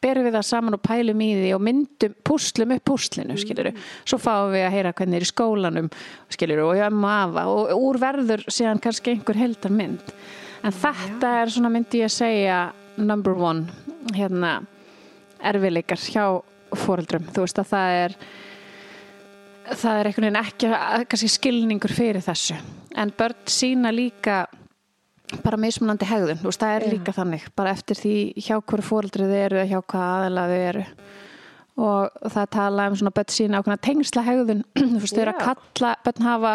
berum 0.00 0.24
við 0.24 0.32
það 0.38 0.46
saman 0.48 0.74
og 0.78 0.80
pælum 0.80 1.20
í 1.20 1.28
því 1.36 1.50
og 1.54 1.60
myndum, 1.68 2.14
púslum 2.24 2.72
upp 2.72 2.84
púslinu, 2.88 3.36
skiluru. 3.36 3.74
Svo 4.08 4.16
fáum 4.18 4.48
við 4.56 4.64
að 4.64 4.72
heyra 4.78 4.94
hvernig 4.96 5.20
er 5.20 5.26
í 5.26 5.28
skólanum, 5.28 5.90
skiluru, 6.32 6.64
og 6.72 6.80
ömmu 6.88 7.04
og 7.04 7.16
afa 7.20 7.44
og 7.52 7.84
úr 7.84 8.00
verður 8.00 8.46
síðan 8.48 8.80
kannski 8.80 9.12
einhver 9.12 9.36
heldar 9.36 9.76
mynd. 9.76 10.00
En 10.64 10.72
þetta 10.72 11.34
er 11.44 11.52
svona 11.52 11.68
myndi 11.76 12.00
ég 12.00 12.08
að 12.08 12.16
segja 12.16 12.58
number 12.96 13.36
one, 13.36 13.68
hérna, 14.16 14.62
erfileikar 15.50 16.00
hjá 16.00 16.24
fóreldrum. 16.84 17.26
Þú 17.34 17.44
veist 17.44 17.60
að 17.60 17.70
það 17.72 17.98
er 18.04 18.16
það 19.70 19.98
er 19.98 20.08
einhvern 20.10 20.26
veginn 20.26 20.40
ekki 20.40 20.70
kannski 21.10 21.30
skilningur 21.30 21.94
fyrir 21.94 22.24
þessu. 22.24 22.56
En 22.98 23.12
börn 23.16 23.38
sína 23.50 23.92
líka 23.94 24.44
bara 25.44 25.58
mismunandi 25.60 26.08
hegðun, 26.08 26.40
þú 26.40 26.50
veist, 26.50 26.62
það 26.62 26.76
er 26.76 26.84
Já. 26.84 26.90
líka 26.94 27.14
þannig 27.14 27.48
bara 27.58 27.74
eftir 27.76 27.98
því 28.00 28.14
hjá 28.34 28.56
hverju 28.58 28.86
fóreldrið 28.86 29.30
þau 29.30 29.42
eru 29.44 29.64
hjá 29.70 29.78
hvað 29.78 30.06
aðalega 30.14 30.50
þau 30.50 30.70
eru 30.70 30.84
og 31.80 32.30
það 32.34 32.48
tala 32.56 32.86
um 32.90 32.96
svona 32.98 33.14
börn 33.16 33.34
sína 33.34 33.60
ákveðna 33.60 33.84
tengsla 33.86 34.24
hegðun 34.26 34.64
þú 34.80 35.02
veist, 35.04 35.14
þau 35.14 35.22
eru 35.22 35.34
að 35.34 35.44
kalla, 35.44 35.92
börn 36.06 36.26
hafa 36.26 36.54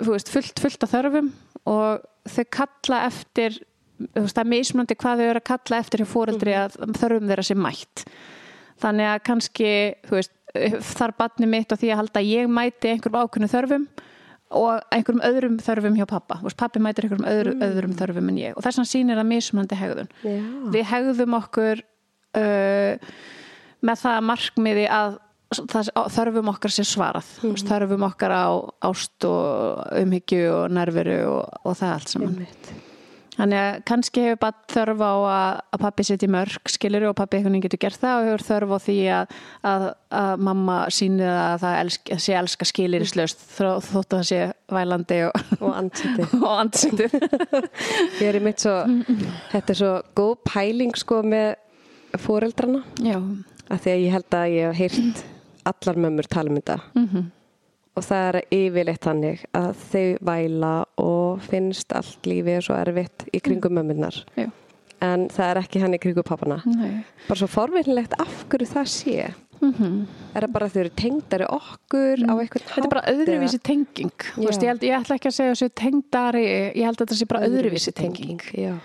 þú 0.00 0.08
veist, 0.16 0.32
fullt, 0.34 0.62
fullt 0.64 0.86
af 0.86 0.94
þörfum 0.96 1.30
og 1.70 2.08
þau 2.34 2.44
kalla 2.58 3.02
eftir 3.06 3.60
þú 4.00 4.24
veist, 4.24 4.36
það 4.36 4.44
er 4.44 4.52
mismunandi 4.54 4.96
hvað 5.00 5.22
þau 5.22 5.30
eru 5.30 5.40
að 5.40 5.48
kalla 5.50 5.80
eftir 5.84 6.02
hjá 6.02 6.08
fóreldri 6.10 6.54
Mhm. 6.56 6.62
að 6.66 7.00
þörfum 7.00 7.30
þeirra 7.30 7.46
sé 7.48 7.56
mætt 7.56 8.04
þannig 8.80 9.06
að 9.12 9.24
kannski, 9.28 9.72
þú 10.08 10.14
veist 10.18 10.36
þar 10.96 11.12
barni 11.18 11.46
mitt 11.46 11.72
og 11.72 11.78
því 11.78 11.90
að 11.92 12.00
halda 12.00 12.20
að 12.20 12.30
ég 12.30 12.48
mæti 12.50 12.90
einhverjum 12.90 13.20
ákveðnu 13.22 13.50
þörfum 13.52 13.84
og 14.50 14.80
einhverjum 14.90 15.22
öðrum 15.22 15.58
þörfum 15.62 15.96
hjá 15.98 16.06
pappa 16.10 16.40
veist, 16.42 16.56
pappi 16.58 16.80
mætir 16.82 17.06
einhverjum 17.06 17.28
öðru, 17.30 17.52
öðrum 17.62 17.94
þörfum 17.94 18.28
en 18.32 18.38
ég 18.40 18.56
og 18.56 18.64
þess 18.64 18.80
vegna 18.80 18.90
sýnir 18.90 19.20
það 19.20 19.28
mismunandi 19.30 19.78
hegðun 19.78 20.10
Já. 20.24 20.40
við 20.74 20.84
hegðum 20.90 21.36
okkur 21.38 21.82
uh, 22.40 22.92
með 23.80 24.02
það 24.02 24.18
markmiði 24.26 24.88
að 24.90 25.18
það, 25.70 25.92
þörfum 26.16 26.50
okkar 26.52 26.74
sé 26.74 26.84
svarað 26.84 27.30
mm 27.42 27.54
-hmm. 27.54 27.68
þörfum 27.70 28.06
okkar 28.10 28.32
á 28.34 28.48
ást 28.90 29.24
og 29.24 29.86
umhyggju 30.02 30.44
og 30.50 30.70
nærveru 30.70 31.18
og, 31.30 31.58
og 31.64 31.76
það 31.78 31.94
allt 31.94 32.08
saman 32.08 32.28
Einmitt. 32.34 32.72
Þannig 33.40 33.60
að 33.60 33.78
kannski 33.88 34.24
hefur 34.26 34.40
bara 34.42 34.68
þörf 34.68 35.00
á 35.00 35.12
að, 35.16 35.60
að 35.72 35.82
pappi 35.84 36.04
setji 36.04 36.28
mörg 36.30 36.72
skilur 36.74 37.06
og 37.08 37.14
pappi 37.16 37.38
einhvern 37.38 37.56
veginn 37.56 37.64
getur 37.64 37.80
gert 37.86 38.00
það 38.02 38.18
og 38.18 38.28
hefur 38.28 38.44
þörf 38.50 38.74
á 38.76 38.78
því 38.84 38.96
að, 39.16 39.34
að, 39.70 39.86
að 40.20 40.44
mamma 40.50 40.76
síni 40.92 41.24
að 41.24 41.56
það 41.64 41.78
elsk, 41.84 42.12
sé 42.26 42.36
elska 42.36 42.68
skilirislaust 42.68 43.46
þótt 43.56 43.96
að 43.96 44.16
það 44.18 44.26
sé 44.30 44.40
vælandi 44.76 45.20
og, 45.30 45.40
Og 46.36 46.52
andsendið. 46.60 47.16
Ég 48.20 48.28
er 48.28 48.38
í 48.38 48.44
mitt 48.44 48.60
svo, 48.60 48.76
þetta 49.54 49.74
er 49.74 49.80
svo 49.80 49.94
góð 50.20 50.34
pæling 50.50 50.94
sko 51.00 51.22
með 51.24 51.54
fóreldrana. 52.20 52.84
Já, 53.00 53.16
Af 53.70 53.84
því 53.84 53.90
að 53.92 54.00
ég 54.02 54.14
held 54.16 54.34
að 54.34 54.48
ég 54.50 54.72
hef 54.80 54.96
heyrt 54.98 55.20
allar 55.70 55.98
mömmur 56.02 56.26
tala 56.26 56.50
um 56.50 56.58
þetta. 56.58 56.78
Og 58.00 58.06
það 58.06 58.26
er 58.30 58.38
yfirleitt 58.56 59.04
þannig 59.04 59.42
að 59.58 59.70
þau 59.90 60.04
væla 60.30 60.72
og 61.04 61.42
finnst 61.50 61.92
allt 61.98 62.28
lífið 62.30 62.62
svo 62.64 62.78
erfitt 62.80 63.26
í 63.36 63.42
kringum 63.44 63.76
mömmunar. 63.76 64.22
já, 64.40 64.48
En 65.04 65.28
það 65.32 65.50
er 65.50 65.60
ekki 65.62 65.80
hann 65.82 65.96
í 65.96 66.00
kringum 66.00 66.24
pappana. 66.24 66.62
nei. 66.64 67.04
Bara 67.28 67.38
svo 67.42 67.48
forvinnilegt 67.48 68.16
af 68.20 68.44
hverju 68.48 68.68
það 68.72 68.88
sé. 68.88 69.30
Mm 69.60 70.06
Er 70.34 70.46
það 70.46 70.52
bara 70.54 70.66
að 70.66 70.72
þau 70.72 70.80
eru 70.80 70.90
tengdari 70.96 71.46
okkur 71.52 72.22
á 72.24 72.32
eitthvað 72.40 72.62
Þetta 72.70 72.86
er 72.86 72.92
bara 72.94 73.02
öðruvísi 73.12 73.58
tenging. 73.60 74.12
Veist, 74.36 74.62
ég, 74.62 74.68
held, 74.70 74.86
ég 74.88 74.96
ætla 74.96 75.18
ekki 75.18 75.28
að 75.28 75.36
segja 75.36 75.52
þessu 75.52 75.68
tengdari, 75.76 76.44
ég 76.80 76.84
held 76.86 76.96
að 76.96 77.02
þetta 77.04 77.18
sé 77.18 77.28
bara 77.28 77.44
öðruvísi 77.48 77.92
tenging. 77.92 78.40
Já. 78.56 78.78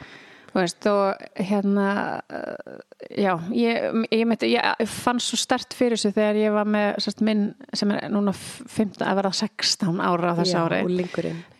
Þú 0.55 0.61
veist 0.61 0.85
og 0.87 1.23
hérna 1.35 1.87
uh, 2.31 2.77
já, 3.11 3.33
ég, 3.51 3.87
ég, 4.07 4.25
myndi, 4.27 4.53
ég 4.55 4.85
fann 4.87 5.19
svo 5.19 5.35
stert 5.39 5.75
fyrir 5.75 5.99
þessu 5.99 6.13
þegar 6.15 6.39
ég 6.39 6.55
var 6.55 6.69
með 6.71 7.01
sérst, 7.03 7.23
minn 7.27 7.49
sem 7.75 7.91
er 7.91 8.07
núna 8.13 8.31
15 8.31 9.03
að 9.03 9.19
vera 9.19 9.33
16 9.35 9.99
ára 9.99 10.31
á 10.31 10.37
þessu 10.39 10.61
ári. 10.61 10.83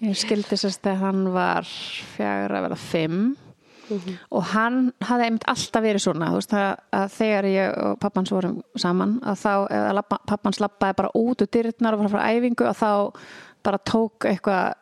ég 0.08 0.16
skildi 0.20 0.60
sérst 0.62 0.88
að 0.88 1.02
hann 1.04 1.26
var 1.36 1.68
fjagur 2.16 2.56
að 2.56 2.70
vera 2.70 2.80
5 2.90 3.26
Mhm. 3.86 4.14
og 4.34 4.44
hann 4.50 4.78
hafði 5.06 5.26
einmitt 5.28 5.44
alltaf 5.52 5.84
verið 5.86 6.02
svona 6.02 6.30
þú 6.32 6.40
veist 6.40 6.54
að, 6.58 6.72
að 6.98 7.12
þegar 7.20 7.48
ég 7.52 7.76
og 7.86 8.00
pappans 8.02 8.32
vorum 8.34 8.56
saman 8.82 9.20
að 9.22 9.44
þá, 9.44 9.52
eða 9.78 10.04
pappans 10.26 10.62
labbaði 10.64 10.98
bara 10.98 11.12
út 11.20 11.44
úr 11.46 11.52
dyrnar 11.54 11.94
og 11.94 12.02
var 12.02 12.14
frá 12.16 12.24
æfingu 12.34 12.66
að 12.66 12.80
þá 12.82 12.90
bara 13.66 13.82
tók 13.86 14.26
eitthvað 14.30 14.74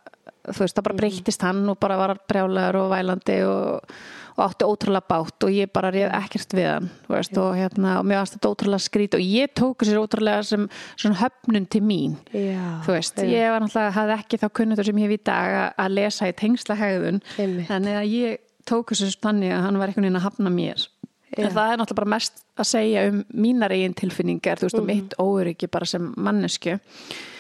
þú 0.49 0.59
veist, 0.59 0.75
það 0.75 0.83
bara 0.89 0.99
breyttist 0.99 1.41
hann 1.45 1.63
og 1.71 1.79
bara 1.79 1.97
var 1.97 2.17
brjálæður 2.27 2.75
og 2.81 2.89
vælandi 2.91 3.37
og, 3.47 3.93
og 4.33 4.41
átti 4.47 4.65
ótrúlega 4.67 5.07
bátt 5.07 5.45
og 5.47 5.51
ég 5.53 5.69
bara 5.71 5.91
réð 5.93 6.11
ekkert 6.17 6.55
við 6.57 6.67
hann 6.71 6.89
veist, 7.07 7.37
og 7.37 7.53
hérna, 7.55 7.99
og 8.01 8.05
mér 8.09 8.19
varst 8.23 8.35
þetta 8.37 8.51
ótrúlega 8.51 8.83
skrít 8.87 9.15
og 9.15 9.21
ég 9.23 9.53
tók 9.55 9.85
sér 9.87 10.01
ótrúlega 10.01 10.43
sem 10.43 10.65
svona 10.97 11.19
höfnun 11.21 11.67
til 11.69 11.81
mín 11.85 12.17
Já, 12.33 12.81
þú 12.83 12.95
veist, 12.97 13.21
já. 13.21 13.29
ég 13.29 13.53
var 13.53 13.61
náttúrulega 13.63 13.95
hafði 13.99 14.17
ekki 14.19 14.41
þá 14.41 14.47
kunnutur 14.59 14.85
sem 14.89 14.97
ég 15.03 15.07
hef 15.09 15.19
í 15.19 15.23
dag 15.23 15.73
að- 15.77 15.93
lesa 15.95 16.27
í 16.27 16.33
tengsla 16.33 16.75
hegðun 16.75 17.21
Einmitt. 17.37 17.67
þannig 17.69 17.95
að 18.01 18.09
ég 18.17 18.37
tók 18.65 18.91
þessu 18.91 19.15
þannig 19.23 19.51
að 19.53 19.63
hann 19.67 19.77
var 19.79 19.87
einhvern 19.87 20.07
veginn 20.09 20.19
að 20.21 20.27
hafna 20.27 20.49
mér 20.49 20.87
Já. 21.33 21.45
en 21.47 21.51
það 21.55 21.71
er 21.71 21.77
náttúrulega 21.77 21.95
bara 22.03 22.13
mest 22.13 22.43
að 22.57 22.67
segja 22.69 23.07
um 23.09 23.23
mínar 23.33 23.71
eigin 23.73 23.93
tilfinningar, 23.97 24.59
þú 24.59 24.67
veist, 24.67 24.75
Mhm. 24.75 24.81
og 24.81 24.87
mitt 24.87 25.13
óöryggi 25.17 25.71
bara 25.71 25.85
sem 25.85 26.13
mannesku 26.17 26.79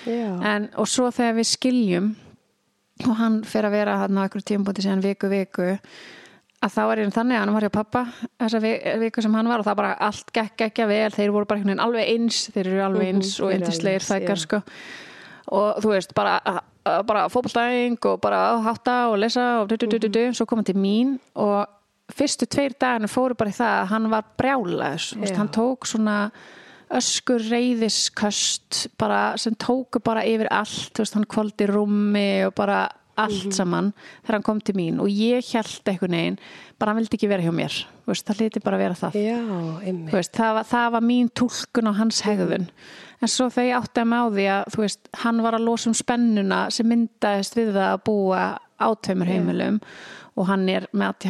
en, 0.07 0.69
og 0.77 0.87
svo 0.89 1.09
þegar 1.13 1.35
við 1.37 1.47
skiljum 1.51 2.15
og 3.07 3.15
hann 3.19 3.41
fer 3.43 3.67
að 3.67 3.71
vera 3.77 3.97
hann 4.03 4.17
á 4.17 4.23
einhverju 4.25 4.47
tímpúti 4.51 4.83
síðan 4.85 5.01
viku 5.03 5.29
viku 5.31 5.69
að 6.63 6.71
þá 6.71 6.81
er 6.93 7.01
ég 7.03 7.13
þannig 7.13 7.35
að 7.37 7.41
hann 7.43 7.53
var 7.57 7.65
hjá 7.67 7.71
pappa 7.75 8.01
þessa 8.39 8.61
vi- 8.63 8.81
viku 9.01 9.21
sem 9.21 9.33
hann 9.35 9.47
var 9.51 9.59
og 9.59 9.65
það 9.67 9.75
bara 9.81 9.93
allt 9.99 10.31
gekk 10.33 10.61
ekki 10.69 10.85
vel, 10.87 11.11
þeir 11.11 11.31
voru 11.35 11.45
bara 11.49 11.59
einhvern 11.59 11.73
veginn 11.75 11.85
alveg 11.87 12.11
eins 12.13 12.37
þeir 12.55 12.67
eru 12.71 12.83
alveg 12.85 13.09
eins 13.13 13.33
Mhm, 13.39 13.43
og 13.45 13.51
eru 13.51 13.59
yndislegir 13.59 13.99
alveg 13.99 13.99
eins, 13.99 14.11
þækar 14.13 14.37
já. 14.37 14.43
sko 14.45 14.61
og 15.53 15.81
þú 15.83 15.89
veist, 15.91 16.13
bara, 16.15 16.39
bara 17.03 17.27
fótballtæðing 17.29 17.97
og 18.05 18.21
bara 18.21 18.39
hátta 18.63 19.09
og 19.11 19.17
lesa 19.19 19.59
og 19.61 19.67
du, 19.67 19.75
du, 19.77 19.87
du, 19.87 19.99
du, 19.99 20.07
du, 20.07 20.23
svo 20.33 20.45
kom 20.47 20.59
hann 20.61 20.65
til 20.65 20.75
mín 20.79 21.17
og 21.35 21.67
fyrstu 22.13 22.45
tveir 22.47 22.73
daginu 22.79 23.07
fóru 23.11 23.35
bara 23.35 23.49
í 23.51 23.53
það 23.57 23.81
að 23.83 23.87
hann 23.91 24.09
var 24.09 24.23
brjálaðis, 24.39 25.13
Já. 25.19 25.35
hann 25.37 25.49
tók 25.49 25.85
svona 25.85 26.31
öskur 26.97 27.41
reyðisköst 27.51 28.87
bara 28.99 29.35
sem 29.41 29.55
tóku 29.59 30.01
bara 30.03 30.25
yfir 30.27 30.49
allt, 30.51 30.93
veist, 30.99 31.15
hann 31.17 31.25
kvöldi 31.29 31.67
rúmi 31.69 32.45
og 32.47 32.53
bara 32.55 32.89
allt 33.15 33.45
Mhm. 33.45 33.51
saman 33.53 33.93
þegar 34.23 34.33
hann 34.39 34.43
kom 34.43 34.59
til 34.61 34.73
mín 34.75 34.99
og 34.99 35.07
ég 35.07 35.45
held 35.53 35.83
einhvern 35.85 36.11
veginn, 36.17 36.39
bara 36.79 36.91
hann 36.93 36.97
vildi 37.03 37.17
ekki 37.17 37.29
vera 37.29 37.43
hjá 37.43 37.53
mér 37.53 37.85
veist, 38.07 38.25
það 38.25 38.37
hliti 38.41 38.63
bara 38.63 38.77
vera 38.77 38.93
það. 38.93 39.13
Já, 39.13 40.11
veist, 40.11 40.31
það, 40.33 40.53
var, 40.55 40.63
það 40.63 40.91
var 40.91 41.01
mín 41.01 41.29
túlkun 41.31 41.87
á 41.87 41.93
hans 41.93 42.21
hegðun. 42.21 42.67
En 43.21 43.27
svo 43.27 43.45
þegar 43.49 43.69
ég 43.69 43.77
átti 43.79 44.01
að 44.01 44.33
því 44.35 44.47
að 44.51 44.75
veist, 44.81 44.99
hann 45.23 45.41
var 45.41 45.53
að 45.53 45.63
losa 45.63 45.89
um 45.89 45.93
spennuna 45.93 46.71
sem 46.71 46.87
myndaðist 46.89 47.55
við 47.55 47.71
það 47.73 47.93
að 47.93 48.03
búa 48.03 48.57
á 48.81 48.87
tveimur 48.95 49.27
heimilum 49.29 49.79
og 50.33 50.47
hann 50.49 50.65
er 50.71 50.87
með 50.93 51.27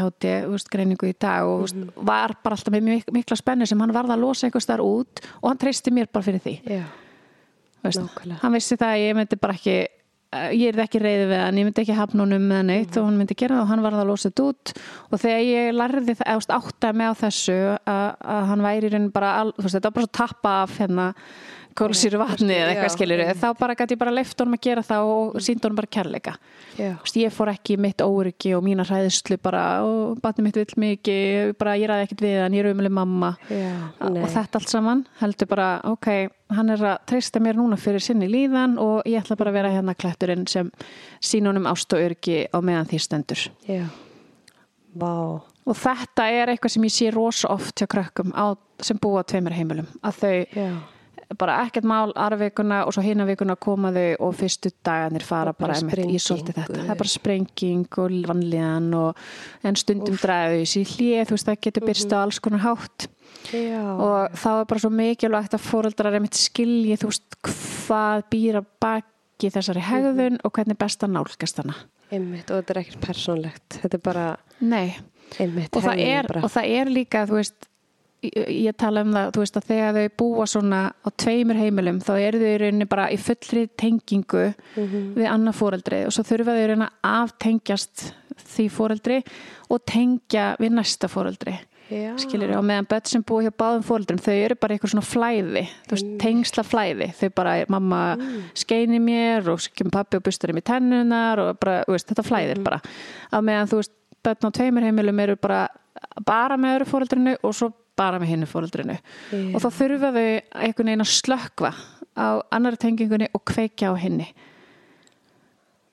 veist, 0.52 0.70
greiningu 0.72 1.10
í 1.10 1.16
dag 1.20 1.48
og 1.48 1.64
þú 1.64 1.66
veist, 1.66 1.98
var 2.10 2.36
bara 2.44 2.58
alltaf 2.58 2.74
með 2.74 2.86
mik 2.88 3.10
mikla 3.16 3.38
spennu 3.40 3.68
sem 3.68 3.82
hann 3.84 3.96
varð 3.96 4.16
að 4.16 4.24
losa 4.24 4.48
einhvers 4.48 4.70
þar 4.70 4.86
út 4.86 5.24
og 5.42 5.50
hann 5.50 5.60
treysti 5.60 5.92
mér 5.92 6.12
bara 6.12 6.26
fyrir 6.26 6.44
því. 6.44 6.56
Nákvæmlega. 7.84 8.40
hann 8.40 8.56
vissi 8.56 8.80
það 8.80 8.94
að 8.94 9.02
ég 9.04 9.18
myndi 9.18 9.38
bara 9.44 9.56
ekki 9.58 9.74
eh, 9.84 10.52
ég 10.56 10.70
er 10.72 10.84
ekki 10.86 11.02
reyði 11.04 11.26
við 11.34 11.42
hann, 11.42 11.58
ég 11.60 11.68
myndi 11.68 11.84
ekki 11.84 11.98
hafna 11.98 12.24
honum 12.24 12.46
með 12.48 12.62
neitt 12.70 13.00
og 13.00 13.10
hann 13.10 13.18
myndi 13.20 13.36
gera 13.36 13.58
það 13.58 13.66
og 13.66 13.72
hann 13.74 13.84
varð 13.84 14.04
að 14.04 14.12
losa 14.14 14.30
þetta 14.30 14.46
út 14.54 14.74
og 15.10 15.24
þegar 15.26 15.44
ég 15.50 15.74
lærði 15.76 16.16
það, 16.22 16.30
eða 16.32 16.60
áttaði 16.60 17.00
með 17.02 17.12
á 17.12 17.16
þessu 17.24 17.58
að, 17.76 18.06
að 18.38 18.48
hann 18.54 18.64
væri 18.64 19.02
bara, 19.18 19.34
al, 19.42 19.52
þú 19.58 19.66
veist, 19.66 19.76
þetta 19.76 19.92
var 19.92 19.98
bara 19.98 20.08
svo 20.08 20.14
tappa 20.22 20.56
af 20.62 20.80
hérna 20.80 21.10
kólsýru 21.78 22.20
vatni 22.22 22.56
eða 22.56 22.74
eitthvað 22.74 23.04
einmitt. 23.06 23.40
þá 23.42 23.60
bara 23.60 23.76
gæti 23.78 23.96
ég 23.96 24.02
bara 24.02 24.14
leift 24.14 24.40
honum 24.40 24.58
að 24.58 24.64
gera 24.68 24.84
það 24.86 25.12
og 25.14 25.38
síndi 25.44 25.68
honum 25.68 25.80
bara 25.80 25.92
kærleika. 25.98 26.34
Ég 26.80 27.34
fór 27.34 27.52
ekki 27.54 27.78
mitt 27.82 28.02
óryggi 28.04 28.54
og 28.58 28.64
mína 28.66 28.86
hræðslu 28.88 29.38
bara 29.44 29.64
og 29.86 30.22
batni 30.24 30.48
mitt 30.48 30.58
vill 30.60 30.78
mikið 30.86 31.54
bara 31.60 31.76
ég 31.80 31.92
ræði 31.92 32.08
ekkert 32.08 32.26
við 32.26 32.40
hann, 32.44 32.58
ég 32.58 32.66
er 32.66 32.72
umlega 32.74 32.98
mamma. 33.00 33.34
Já, 33.50 33.74
og 34.02 34.20
þetta 34.36 34.62
allt 34.62 34.74
saman 34.74 35.06
heldur 35.22 35.50
bara, 35.52 35.70
ok, 35.90 36.10
hann 36.54 36.74
er 36.74 36.86
að 36.94 37.00
treysta 37.10 37.42
mér 37.44 37.60
núna 37.60 37.80
fyrir 37.80 38.04
sinni 38.04 38.30
líðan 38.32 38.78
og 38.82 39.02
ég 39.10 39.22
ætla 39.22 39.38
bara 39.40 39.54
að 39.54 39.60
vera 39.60 39.74
hérna 39.74 39.98
klætturinn 39.98 40.48
sem 40.50 40.72
sín 41.24 41.50
honum 41.50 41.70
ást 41.72 41.94
og 41.94 42.04
örgi 42.06 42.44
á 42.50 42.58
meðan 42.62 42.90
því 42.92 43.02
stendur. 43.06 43.48
Já, 43.70 43.86
vá, 44.94 45.14
og 45.64 45.78
þetta 45.80 46.28
er 46.32 46.52
eitthvað 46.54 46.76
sem 46.76 46.88
ég 46.88 46.96
sé 46.96 47.12
rosa 47.14 47.52
oft 47.54 47.80
hjá 47.80 47.88
krökkum 47.90 48.34
á, 48.36 48.56
sem 48.84 49.00
búa 49.00 49.24
tveimur 49.28 49.56
heimilum 49.56 49.88
að 50.04 50.20
þau 50.20 50.34
já, 50.58 50.68
bara 51.40 51.60
ekkert 51.64 51.88
mál 51.88 52.12
aðra 52.12 52.40
vikuna 52.42 52.82
og 52.88 52.96
svo 52.96 53.04
hina 53.06 53.26
vikuna 53.28 53.56
koma 53.60 53.92
þau 53.96 54.28
og 54.28 54.36
fyrstu 54.38 54.72
dagarnir 54.86 55.26
fara 55.26 55.54
bara 55.58 55.78
bara, 55.80 56.06
í 56.06 56.20
svolítið 56.22 56.60
þetta. 56.60 56.80
Það 56.80 56.94
er 56.94 57.00
bara 57.02 57.14
sprenging 57.14 58.00
og 58.04 58.18
vanlíðan 58.30 58.90
og 59.00 59.24
en 59.68 59.80
stundum 59.80 60.20
dræðu 60.22 60.62
í 60.64 60.86
hlið 60.94 61.30
þú 61.30 61.38
veist 61.38 61.50
það 61.50 61.60
getur 61.68 61.88
byrst 61.90 62.16
á 62.16 62.18
alls 62.22 62.42
konar 62.44 62.64
hátt. 62.66 63.08
Já, 63.54 63.82
og 63.82 64.38
þá 64.40 64.50
er 64.54 64.70
bara 64.70 64.84
svo 64.84 64.92
mikilvægt 64.94 65.58
að 65.58 65.66
fóreldrar 65.66 66.18
einmitt 66.18 66.38
skilji 66.38 67.00
þú 67.02 67.10
veist 67.12 67.40
hvað 67.44 68.28
býr 68.32 68.62
að 68.62 68.70
baki 68.84 69.52
þessari 69.54 69.84
hegðun 69.84 70.40
og 70.44 70.54
hvernig 70.56 70.80
best 70.80 71.04
að 71.04 71.16
nálgast 71.18 71.60
hana. 71.64 71.76
Einmitt, 72.14 72.52
og 72.52 72.62
þetta 72.62 72.76
er 72.76 72.80
ekkert 72.84 73.06
persónlegt, 73.08 73.80
þetta 73.82 73.98
er 73.98 74.02
bara, 74.06 74.26
Nei, 74.62 74.94
einmitt, 75.42 75.74
og 75.74 75.82
það, 75.82 76.02
er, 76.04 76.30
og 76.44 76.52
það 76.54 76.74
er 76.78 76.92
líka 76.94 77.24
þú 77.26 77.40
veist 77.40 77.70
ég, 78.32 78.72
tala 78.80 79.04
um 79.06 79.12
það, 79.16 79.32
þú 79.36 79.44
veist 79.44 79.60
að 79.60 79.68
þegar 79.72 79.98
þau 79.98 80.16
búa 80.22 80.48
svona 80.50 80.82
á 80.94 81.10
tveimur 81.24 81.60
heimilum 81.60 82.00
þá 82.04 82.14
eru 82.16 82.42
þau 82.42 82.50
í 82.50 82.62
rauninni 82.62 82.90
bara 82.90 83.10
í 83.14 83.20
fullri 83.22 83.66
tengingu 83.80 84.46
við 84.76 85.28
annað 85.30 85.60
fóreldri 85.60 86.06
og 86.08 86.16
svo 86.16 86.26
þurfa 86.28 86.56
þau 86.56 86.64
í 86.64 86.72
rauninni 86.72 86.90
að 86.90 87.20
aftengjast 87.24 88.08
því 88.54 88.70
fóreldri 88.74 89.22
og 89.70 89.86
tengja 89.90 90.54
við 90.62 90.76
næsta 90.80 91.10
fóreldri 91.12 91.58
já, 91.92 92.14
skilur 92.22 92.56
og 92.58 92.66
meðan 92.66 92.88
börn 92.90 93.10
sem 93.10 93.26
búa 93.28 93.44
hjá 93.46 93.52
báðum 93.52 93.86
fóreldrum 93.86 94.22
þau 94.24 94.34
eru 94.34 94.58
bara 94.60 94.76
eitthvað 94.76 94.94
svona 94.94 95.06
flæði 95.06 95.66
þú 95.88 95.98
veist, 95.98 96.12
tengsla 96.24 96.66
flæði, 96.66 97.10
þau 97.20 97.30
bara 97.38 97.56
mamma 97.72 98.02
skeini 98.58 99.02
mér 99.04 99.52
og 99.54 99.68
kemur 99.76 99.98
pappi 100.00 100.20
og 100.20 100.26
bustar 100.26 100.54
í 100.54 100.58
mér 100.58 100.68
tennunar 100.72 101.44
og 101.44 101.60
bara, 101.62 101.82
veist, 101.90 102.10
þetta 102.10 102.26
flæðir 102.26 102.64
bara. 102.66 102.80
Á 103.30 103.38
meðan 103.44 103.72
þú 103.72 103.82
veist, 103.82 103.96
börn 104.24 104.50
á 104.50 104.56
tveimur 104.56 104.88
heimilum 104.88 105.24
eru 105.26 105.38
bara 105.42 105.66
bara 106.26 106.58
með 106.60 106.78
öðru 106.78 106.90
fóreldrinu 106.90 107.36
og 107.42 107.56
svo 107.58 107.72
bara 108.00 108.20
með 108.22 108.34
hinnu 108.34 108.50
fóreldrinu 108.50 108.96
og 109.54 109.62
þá 109.62 109.70
þurfa 109.78 110.10
þau 110.16 110.26
einhvern 110.26 110.90
veginn 110.90 111.06
að 111.06 111.14
slökva 111.14 111.72
á 112.18 112.28
annari 112.54 112.80
tengingunni 112.82 113.30
og 113.34 113.44
kveikja 113.50 113.94
á 113.94 113.96
hinni. 113.98 114.28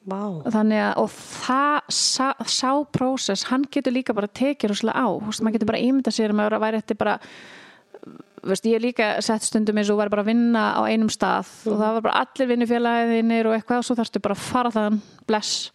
Vá, 0.09 0.41
þannig 0.49 0.81
að 0.81 0.99
og 1.03 1.11
það 1.13 1.91
sá, 1.93 2.29
sá 2.49 2.71
prósess, 2.89 3.45
hann 3.51 3.67
getur 3.69 3.93
líka 3.93 4.17
bara 4.17 4.31
tekið 4.33 4.73
rosalega 4.73 4.97
á, 4.97 5.09
veist, 5.27 5.43
maður 5.45 5.59
getur 5.59 5.71
bara 5.71 5.83
ímynda 5.85 6.13
sér 6.15 6.33
að 6.33 6.39
maður 6.41 6.63
væri 6.65 6.81
eftir 6.81 6.99
bara 7.01 7.19
veist, 8.49 8.65
ég 8.65 8.81
líka 8.81 9.11
sett 9.25 9.45
stundum 9.45 9.77
eins 9.81 9.91
og 9.93 10.01
væri 10.01 10.13
bara 10.15 10.25
að 10.25 10.31
vinna 10.33 10.65
á 10.73 10.81
einum 10.89 11.13
stað 11.13 11.51
og 11.69 11.77
það 11.77 11.97
var 11.99 12.07
bara 12.07 12.25
allir 12.25 12.51
vinnufélagðinir 12.55 13.51
og 13.51 13.57
eitthvað 13.59 13.83
og 13.83 13.89
svo 13.91 13.99
þarfstu 13.99 14.25
bara 14.25 14.39
að 14.39 14.47
fara 14.47 14.73
þann 14.75 15.01
bless 15.29 15.69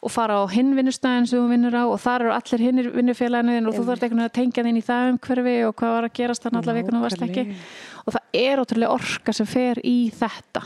og 0.00 0.12
fara 0.12 0.38
á 0.40 0.44
hinn 0.48 0.72
vinnustæðin 0.78 1.26
sem 1.28 1.40
þú 1.42 1.50
vinnur 1.52 1.76
á 1.76 1.84
og 1.84 1.98
þar 2.00 2.24
eru 2.24 2.32
allir 2.32 2.62
hinn 2.64 2.82
vinnufélagin 2.94 3.68
og 3.68 3.76
þú 3.76 3.82
þarfst 3.84 4.06
einhvern 4.06 4.22
veginn 4.22 4.30
að 4.30 4.36
tengja 4.38 4.64
þinn 4.64 4.80
í 4.80 4.84
það 4.86 5.08
umhverfi 5.12 5.56
og 5.66 5.74
hvað 5.76 5.96
var 5.96 6.06
að 6.08 6.14
gerast 6.16 6.46
þannig 6.46 6.62
allar 6.62 6.78
vikuna 6.78 7.02
varst 7.04 7.24
ekki. 7.26 7.44
Og 8.06 8.16
það 8.16 8.40
er 8.40 8.62
ótrúlega 8.62 8.94
orka 8.96 9.34
sem 9.36 9.50
fer 9.50 9.82
í 9.84 9.98
þetta. 10.16 10.64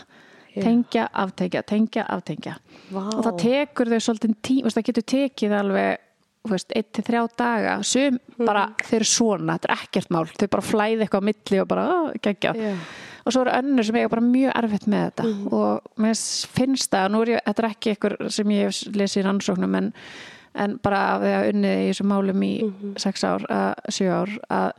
Tengja, 0.54 1.08
aftengja, 1.18 1.64
tengja, 1.66 2.04
aftengja. 2.14 2.54
Vá, 2.94 3.02
og 3.10 3.24
það 3.26 3.38
tekur 3.42 3.90
þau 3.90 4.02
svolítið 4.06 4.34
tíma, 4.46 4.70
það 4.70 4.86
getur 4.86 5.06
tekið 5.10 5.54
alveg 5.58 6.04
þú 6.44 6.52
veist, 6.52 6.74
eitt 6.76 6.92
til 6.94 7.04
þrjá 7.06 7.22
daga. 7.40 7.74
Sum 7.88 8.20
bara, 8.44 8.68
þeir 8.84 8.98
eru 9.00 9.08
svona, 9.08 9.56
þetta 9.56 9.70
er 9.70 9.74
ekkert 9.80 10.14
mál. 10.14 10.24
Þau 10.28 10.46
bara 10.52 10.66
flæði 10.68 11.06
eitthvað 11.06 11.24
á 11.24 11.28
milli 11.30 11.60
og 11.62 11.68
bara 11.70 11.86
geggja, 12.22 12.52
já, 12.54 12.74
og 13.24 13.32
svo 13.32 13.44
eru 13.44 13.54
önnur 13.56 13.86
sem 13.86 13.96
eiga 13.98 14.12
bara 14.12 14.24
mjög 14.24 14.52
erfitt 14.60 14.86
með 14.90 15.06
þetta. 15.08 15.32
Og 15.56 16.04
mér 16.04 16.20
finnst 16.58 16.92
það, 16.92 17.08
nú 17.12 17.24
er 17.24 17.32
ég, 17.34 17.42
þetta 17.48 17.64
er 17.64 17.70
ekki 17.70 17.94
eitthvað 17.94 18.30
sem 18.36 18.54
ég 18.54 18.68
hef 18.68 18.98
lesið 19.00 19.22
í 19.22 19.26
rannsóknum 19.28 19.78
en, 19.80 19.90
en 20.64 20.76
bara 20.84 21.02
af 21.14 21.24
því 21.24 21.34
að 21.38 21.50
unnið 21.52 21.82
í 21.82 21.90
þessum 21.90 22.12
málum 22.12 22.46
í 22.46 22.52
sex 23.02 23.26
ár, 23.26 23.46
að, 23.48 23.92
sjö 23.96 24.10
ár 24.12 24.34
að 24.52 24.72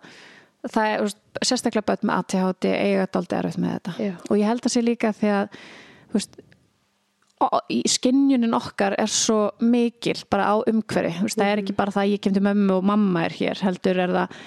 það 0.72 0.92
er, 0.92 1.16
sérstaklega 1.46 1.88
börn 1.90 2.10
með 2.10 2.20
ATHD 2.22 2.70
eiga 2.74 3.08
dálítið 3.14 3.40
erfitt 3.40 3.62
með 3.64 3.78
þetta. 3.78 3.96
Já. 4.06 4.14
og 4.30 4.36
ég 4.40 4.52
held 4.52 4.66
að 4.66 4.76
sé 4.76 4.84
líka 4.86 5.14
því 5.16 5.32
að 5.36 5.58
veist, 6.16 6.38
í 7.70 7.82
skinnjunin 7.92 8.56
okkar 8.58 8.96
er 9.02 9.12
svo 9.12 9.40
mikil 9.62 10.18
bara 10.32 10.54
á 10.54 10.56
umhverfi, 10.70 11.26
veist, 11.26 11.40
það 11.42 11.52
er 11.52 11.64
ekki 11.64 11.76
bara 11.78 11.94
það 11.94 12.06
að 12.06 12.14
ég 12.14 12.24
kem 12.24 12.38
til 12.38 12.46
mömmu 12.46 12.78
og 12.78 12.88
mamma 12.94 13.26
er 13.28 13.36
hér 13.36 13.66
heldur 13.66 14.00
er 14.06 14.16
það 14.16 14.40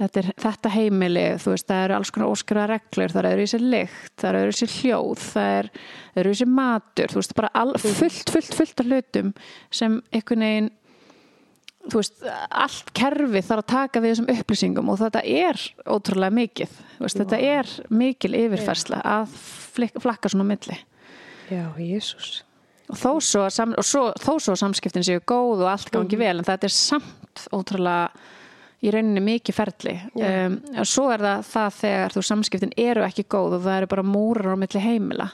þetta, 0.00 0.20
er, 0.20 0.30
þetta 0.44 0.72
heimili, 0.74 1.24
þú 1.42 1.54
veist, 1.54 1.66
það 1.70 1.82
eru 1.86 1.96
alls 1.98 2.12
konar 2.14 2.32
óskara 2.34 2.68
reglur, 2.70 3.12
það 3.14 3.28
eru 3.30 3.44
í 3.44 3.50
sér 3.50 3.66
lykt 3.74 4.14
það 4.20 4.38
eru 4.40 4.54
í 4.54 4.56
sér 4.60 4.72
hljóð, 4.78 5.26
það 5.32 5.58
er 5.58 5.68
það 5.74 6.22
eru 6.22 6.32
í 6.32 6.40
sér 6.40 6.50
matur, 6.54 7.12
þú 7.12 7.20
veist, 7.20 7.36
bara 7.38 7.52
all, 7.60 7.74
fullt, 7.82 8.32
fullt, 8.34 8.56
fullt 8.60 8.82
af 8.82 8.90
hlutum 8.90 9.34
sem 9.74 10.00
einhvern 10.14 10.46
veginn 10.46 10.72
þú 11.90 12.00
veist, 12.00 12.24
allt 12.64 12.90
kerfi 12.96 13.44
þarf 13.44 13.64
að 13.64 13.70
taka 13.74 14.02
við 14.02 14.14
þessum 14.14 14.32
upplýsingum 14.34 14.90
og 14.92 15.00
þetta 15.02 15.22
er 15.28 15.60
ótrúlega 15.84 16.38
mikið, 16.38 16.80
veist, 17.02 17.20
þetta 17.20 17.40
er 17.44 17.72
mikil 17.92 18.32
yfirfersla 18.38 19.02
að 19.04 19.38
flakka 19.74 20.32
svona 20.32 20.46
milli. 20.48 20.78
Já, 21.52 21.66
Jésús. 21.76 22.42
og 22.88 22.96
þó 23.00 23.10
svo, 23.24 23.42
sam, 23.52 23.74
og 23.76 23.84
svo, 23.84 24.06
þó 24.20 24.32
svo 24.40 24.54
samskiptin 24.56 25.04
séu 25.04 25.20
góð 25.24 25.64
og 25.64 25.70
allt 25.72 25.90
gangi 25.92 26.16
vel 26.20 26.38
en 26.38 26.46
þetta 26.46 26.68
er 26.68 26.72
samt 26.72 27.44
ótrúlega 27.52 28.12
í 28.84 28.92
rauninni 28.92 29.22
mikið 29.24 29.56
ferli. 29.56 29.94
Um, 30.20 30.56
og 30.76 30.88
svo 30.88 31.06
er 31.14 31.24
það 31.24 31.46
það 31.50 31.78
þegar 31.78 32.16
þú 32.16 32.24
samskiptin 32.28 32.74
eru 32.84 33.04
ekki 33.06 33.26
góð 33.34 33.58
og 33.58 33.64
það 33.64 33.78
eru 33.78 33.92
bara 33.94 34.06
múrar 34.06 34.52
á 34.52 34.58
milli 34.60 34.82
heimila. 34.82 35.30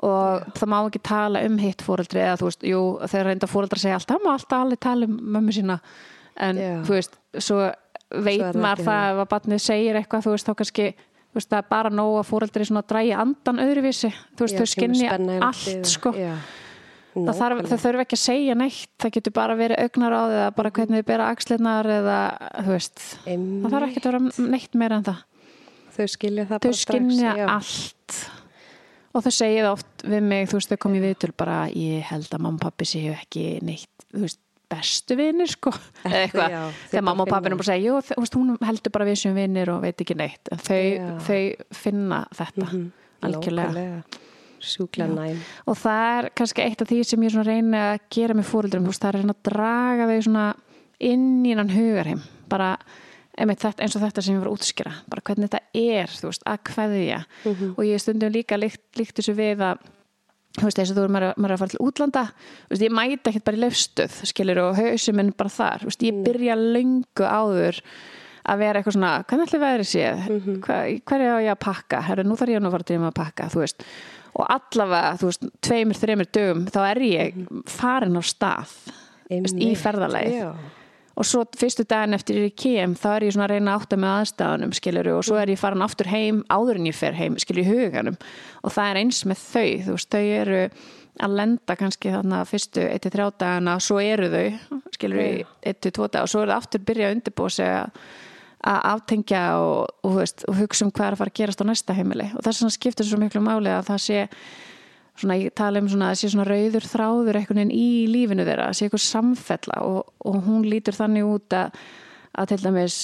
Og 0.00 0.46
það 0.56 0.72
má 0.72 0.78
ekki 0.78 1.02
tala 1.04 1.42
um 1.44 1.58
hitt 1.60 1.84
fóreldri 1.84 2.22
eða 2.24 2.38
þú 2.40 2.48
veist, 2.48 2.64
jú, 2.70 2.80
þegar 3.04 3.28
reynda 3.28 3.50
fóreldra 3.50 3.82
segja 3.82 3.98
alltaf, 3.98 4.16
það 4.16 4.24
má 4.24 4.32
alltaf 4.32 4.64
allir 4.64 4.80
tala 4.80 5.10
um 5.10 5.20
mömmu 5.36 5.56
sína. 5.56 5.76
En 6.40 6.60
Já. 6.60 6.72
þú 6.86 6.96
veist, 6.96 7.20
svo 7.36 7.60
veit 8.10 8.40
Svo 8.40 8.62
maður 8.64 8.86
það 8.88 9.10
ef 9.10 9.22
að 9.22 9.30
barnið 9.34 9.62
segir 9.66 10.00
eitthvað, 10.00 10.24
þú 10.24 10.34
veist, 10.34 10.48
þá 10.48 10.56
kannski 10.62 10.86
þú 11.30 11.38
veist, 11.38 11.50
það 11.50 11.60
er 11.60 11.68
bara 11.70 11.92
nóg 11.94 12.16
að 12.18 12.26
fóreldri 12.30 12.66
svona 12.66 12.82
drægi 12.90 13.12
andan 13.14 13.62
öðruvísi, 13.62 14.10
þú 14.38 14.46
veist, 14.46 14.56
Já, 14.56 14.62
þau 14.62 14.72
skinni 14.72 15.10
allt, 15.10 15.90
sko. 15.90 16.14
Já. 16.16 16.32
Það, 17.28 17.38
þarf, 17.40 17.62
það 17.70 17.82
þurfi 17.84 18.04
ekki 18.04 18.16
að 18.16 18.22
segja 18.22 18.56
neitt. 18.58 18.90
Það 19.02 19.14
getur 19.16 19.34
bara 19.36 19.56
verið 19.58 19.84
augnar 19.84 20.16
á 20.16 20.22
eða 20.24 20.50
bara 20.58 20.72
hvernig 20.76 21.00
þið 21.00 21.08
bera 21.10 21.30
axlirnar 21.34 21.90
eða 21.96 22.18
þú 22.56 22.74
veist. 22.74 23.06
Einmitt. 23.24 23.62
það 23.64 23.76
þarf 23.76 23.88
ekki 23.88 24.02
að 24.02 24.10
vera 24.10 24.50
neitt 24.56 24.76
meira 24.82 25.00
en 25.00 25.08
það. 25.08 25.24
Þau 25.96 26.04
skilja 26.14 26.46
það 26.50 26.68
þau 26.68 27.00
já. 27.20 27.46
allt. 27.46 28.20
Og 29.10 29.24
þau 29.26 29.32
segja 29.34 29.64
það 29.64 29.72
oft 29.72 30.06
við 30.12 30.28
mig 30.32 30.46
þú 30.50 30.60
veist 30.60 30.70
þau 30.70 30.80
kom 30.84 30.94
í 30.94 31.02
viðtöl 31.02 31.32
bara 31.42 31.56
ég 31.74 32.06
held 32.12 32.30
að 32.30 32.44
mamma 32.46 32.60
og 32.60 32.64
pappi 32.68 32.86
séu 32.86 33.16
ekki 33.16 33.44
neitt 33.66 34.06
þú 34.10 34.22
veist 34.26 34.40
bestu 34.70 35.16
vinir 35.18 35.50
sko. 35.50 35.72
Eða 36.06 36.22
eitthvað. 36.24 36.56
þegar 36.92 37.06
mamma 37.08 37.26
og 37.26 37.32
pappi 37.32 37.50
er 37.50 37.56
bara 37.56 37.66
að 37.66 37.70
segja 37.72 37.90
jú, 37.90 38.26
hún 38.36 38.52
heldur 38.68 38.94
bara 38.94 39.08
við 39.08 39.18
sem 39.24 39.34
vinir 39.34 39.72
og 39.74 39.82
veit 39.82 40.04
ekki 40.04 40.16
neitt. 40.18 40.50
En 40.54 40.62
þau, 40.62 40.82
þau 41.26 41.40
finna 41.74 42.20
þetta 42.38 42.68
algjörlega. 43.26 43.72
Nákvæmlega. 43.74 44.28
Sjúklega 44.60 45.10
næm. 45.14 45.38
og 45.66 45.76
það 45.80 46.08
er 46.18 46.30
kannski 46.36 46.64
eitt 46.64 46.82
af 46.84 46.88
því 46.90 46.98
sem 47.04 47.22
ég 47.26 47.30
reyni 47.48 47.76
að 47.80 48.00
gera 48.16 48.34
með 48.38 48.50
veist, 48.90 49.00
það 49.02 49.08
er 49.08 49.18
að 49.18 49.22
reyna 49.24 49.36
að 49.36 49.44
draga 49.50 50.08
þau 50.10 50.20
inn 51.00 51.28
í 51.48 51.54
hann 51.56 51.70
hugarheim 51.72 52.20
bara 52.50 52.74
einmitt 53.40 53.62
þetta, 53.62 53.80
eins 53.86 53.94
og 53.96 54.02
þetta 54.02 54.22
sem 54.22 54.34
ég 54.34 54.40
var 54.42 54.50
að 54.50 54.56
útskýra, 54.58 54.92
bara 55.08 55.22
hvernig 55.24 55.48
þetta 55.48 55.60
er 55.80 56.10
þú 56.12 56.26
veist, 56.28 56.42
að 56.50 56.58
kveðja. 56.68 57.20
Og 57.78 57.84
ég 57.86 58.02
stundum 58.02 58.32
líka 58.34 58.58
líkt, 58.58 58.82
líkt 58.98 59.16
þessu 59.16 59.32
við 59.38 59.62
að 59.64 59.78
þú 60.58 60.66
veist, 60.66 60.80
eins 60.82 60.90
og 60.92 60.96
þú 60.98 61.04
er 61.06 61.12
maður, 61.14 61.28
að- 61.30 61.38
maður 61.40 61.54
að 61.54 61.60
fara 61.62 61.72
til 61.72 61.80
útlanda 61.86 62.24
þú 62.34 62.74
veist, 62.74 62.82
ég 62.84 62.92
mæti 62.98 63.30
ekkert 63.30 63.44
bara 63.46 63.56
í 63.56 63.62
löfstöð 63.64 64.18
skilur 64.28 64.58
og 64.66 64.76
hausum 64.76 65.16
minn 65.16 65.32
bara 65.38 65.48
þar. 65.54 65.78
Þú 65.86 65.88
veist, 65.92 66.02
ég 66.10 66.20
byrja 66.26 66.56
löngu 66.58 67.24
áður 67.24 67.80
að 68.50 68.58
vera 68.58 68.80
eitthvað 68.82 68.96
svona, 68.98 69.12
hvernig 69.30 69.46
ætli 69.48 69.60
veðri 69.62 69.86
séð 69.88 70.22
Hva, 70.64 70.78
hverju 71.06 71.32
á 71.32 71.38
ég 71.44 71.52
að 71.54 71.60
pakka? 71.64 72.00
Herru, 72.10 72.24
nú 72.24 72.36
þarf 72.36 72.50
ég 72.50 72.60
að 72.66 72.70
fara 72.76 72.88
til 72.90 72.98
að 72.98 73.14
pakka, 73.14 73.48
þú 73.54 73.60
veist 73.62 73.84
og 74.36 74.44
allavega, 74.46 75.14
þú 75.20 75.30
veist, 75.30 75.48
tveimur, 75.66 75.98
þreimur 75.98 76.28
dögum 76.34 76.66
þá 76.70 76.82
er 76.84 77.00
ég 77.06 77.40
farin 77.70 78.20
á 78.20 78.22
stað 78.24 78.76
veist, 79.30 79.56
í 79.56 79.72
ferðalagið. 79.78 80.36
Já. 80.40 80.52
og 81.20 81.26
svo 81.28 81.42
fyrstu 81.58 81.84
daginn 81.88 82.16
eftir 82.16 82.38
ég 82.44 82.54
kem 82.58 82.94
þá 82.98 83.08
er 83.16 83.26
ég 83.26 83.34
svona 83.34 83.48
að 83.48 83.56
reyna 83.56 83.74
átta 83.76 83.98
með 84.00 84.14
aðstæðanum 84.20 84.72
skilur 84.78 85.12
og 85.16 85.26
svo 85.26 85.40
er 85.40 85.52
ég 85.52 85.60
farin 85.60 85.84
aftur 85.84 86.08
heim 86.12 86.40
áður 86.48 86.80
en 86.80 86.88
ég 86.88 86.96
fer 86.96 87.18
heim, 87.18 87.36
skilur 87.42 87.64
í 87.64 87.68
huganum. 87.68 88.16
Og 88.64 88.74
það 88.74 88.92
er 88.92 89.02
eins 89.02 89.20
með 89.28 89.44
þau, 89.44 89.68
þú 89.88 89.98
veist, 89.98 90.14
þau 90.14 90.24
eru 90.40 90.64
að 91.20 91.36
lenda 91.36 91.76
kannski 91.76 92.12
þarna 92.14 92.40
fyrstu 92.48 92.86
1-3 92.86 93.28
dagana, 93.40 93.76
svo 93.82 93.98
eru 94.00 94.30
þau 94.32 94.80
skilur 94.94 95.20
í 95.20 95.44
1-2 95.66 96.08
dag 96.08 96.24
og 96.24 96.30
svo 96.32 96.44
eru 96.44 96.54
þau 96.54 96.60
aftur 96.62 96.84
byrja 96.86 97.10
að 97.10 97.16
undirbúa 97.18 97.52
sig 97.52 97.72
að 97.74 97.90
að 98.60 98.80
aftengja 98.90 99.44
og, 99.60 99.92
og, 100.04 100.16
veist, 100.18 100.44
og 100.48 100.58
hugsa 100.58 100.84
um 100.84 100.90
hvað 100.92 101.06
er 101.06 101.16
að 101.16 101.22
fara 101.22 101.32
að 101.32 101.38
gerast 101.40 101.62
á 101.64 101.68
næsta 101.68 101.96
heimili 101.96 102.26
og 102.34 102.44
þess 102.44 102.60
vegna 102.60 102.74
skiptir 102.74 103.08
svo 103.08 103.20
miklu 103.20 103.40
máli 103.44 103.72
að 103.72 103.86
það 103.88 104.02
sé 104.04 104.18
svona, 105.20 105.38
ég 105.40 105.54
tala 105.56 105.80
um 105.80 105.88
svona 105.88 106.10
að 106.10 106.20
sé 106.20 106.32
svona 106.32 106.48
rauður 106.48 106.88
þráður 106.90 107.40
einhvern 107.40 107.62
veginn 107.62 107.72
í 107.76 107.88
lífinu 108.10 108.44
þeirra, 108.48 108.68
að 108.68 108.76
sé 108.76 108.86
eitthvað 108.86 109.06
samfella 109.06 109.80
og, 109.86 110.12
og 110.28 110.38
hún 110.46 110.68
lítur 110.68 110.96
þannig 110.96 111.28
út 111.28 111.56
að, 111.56 111.80
að 112.36 112.52
til 112.52 112.60
dæmis 112.66 113.00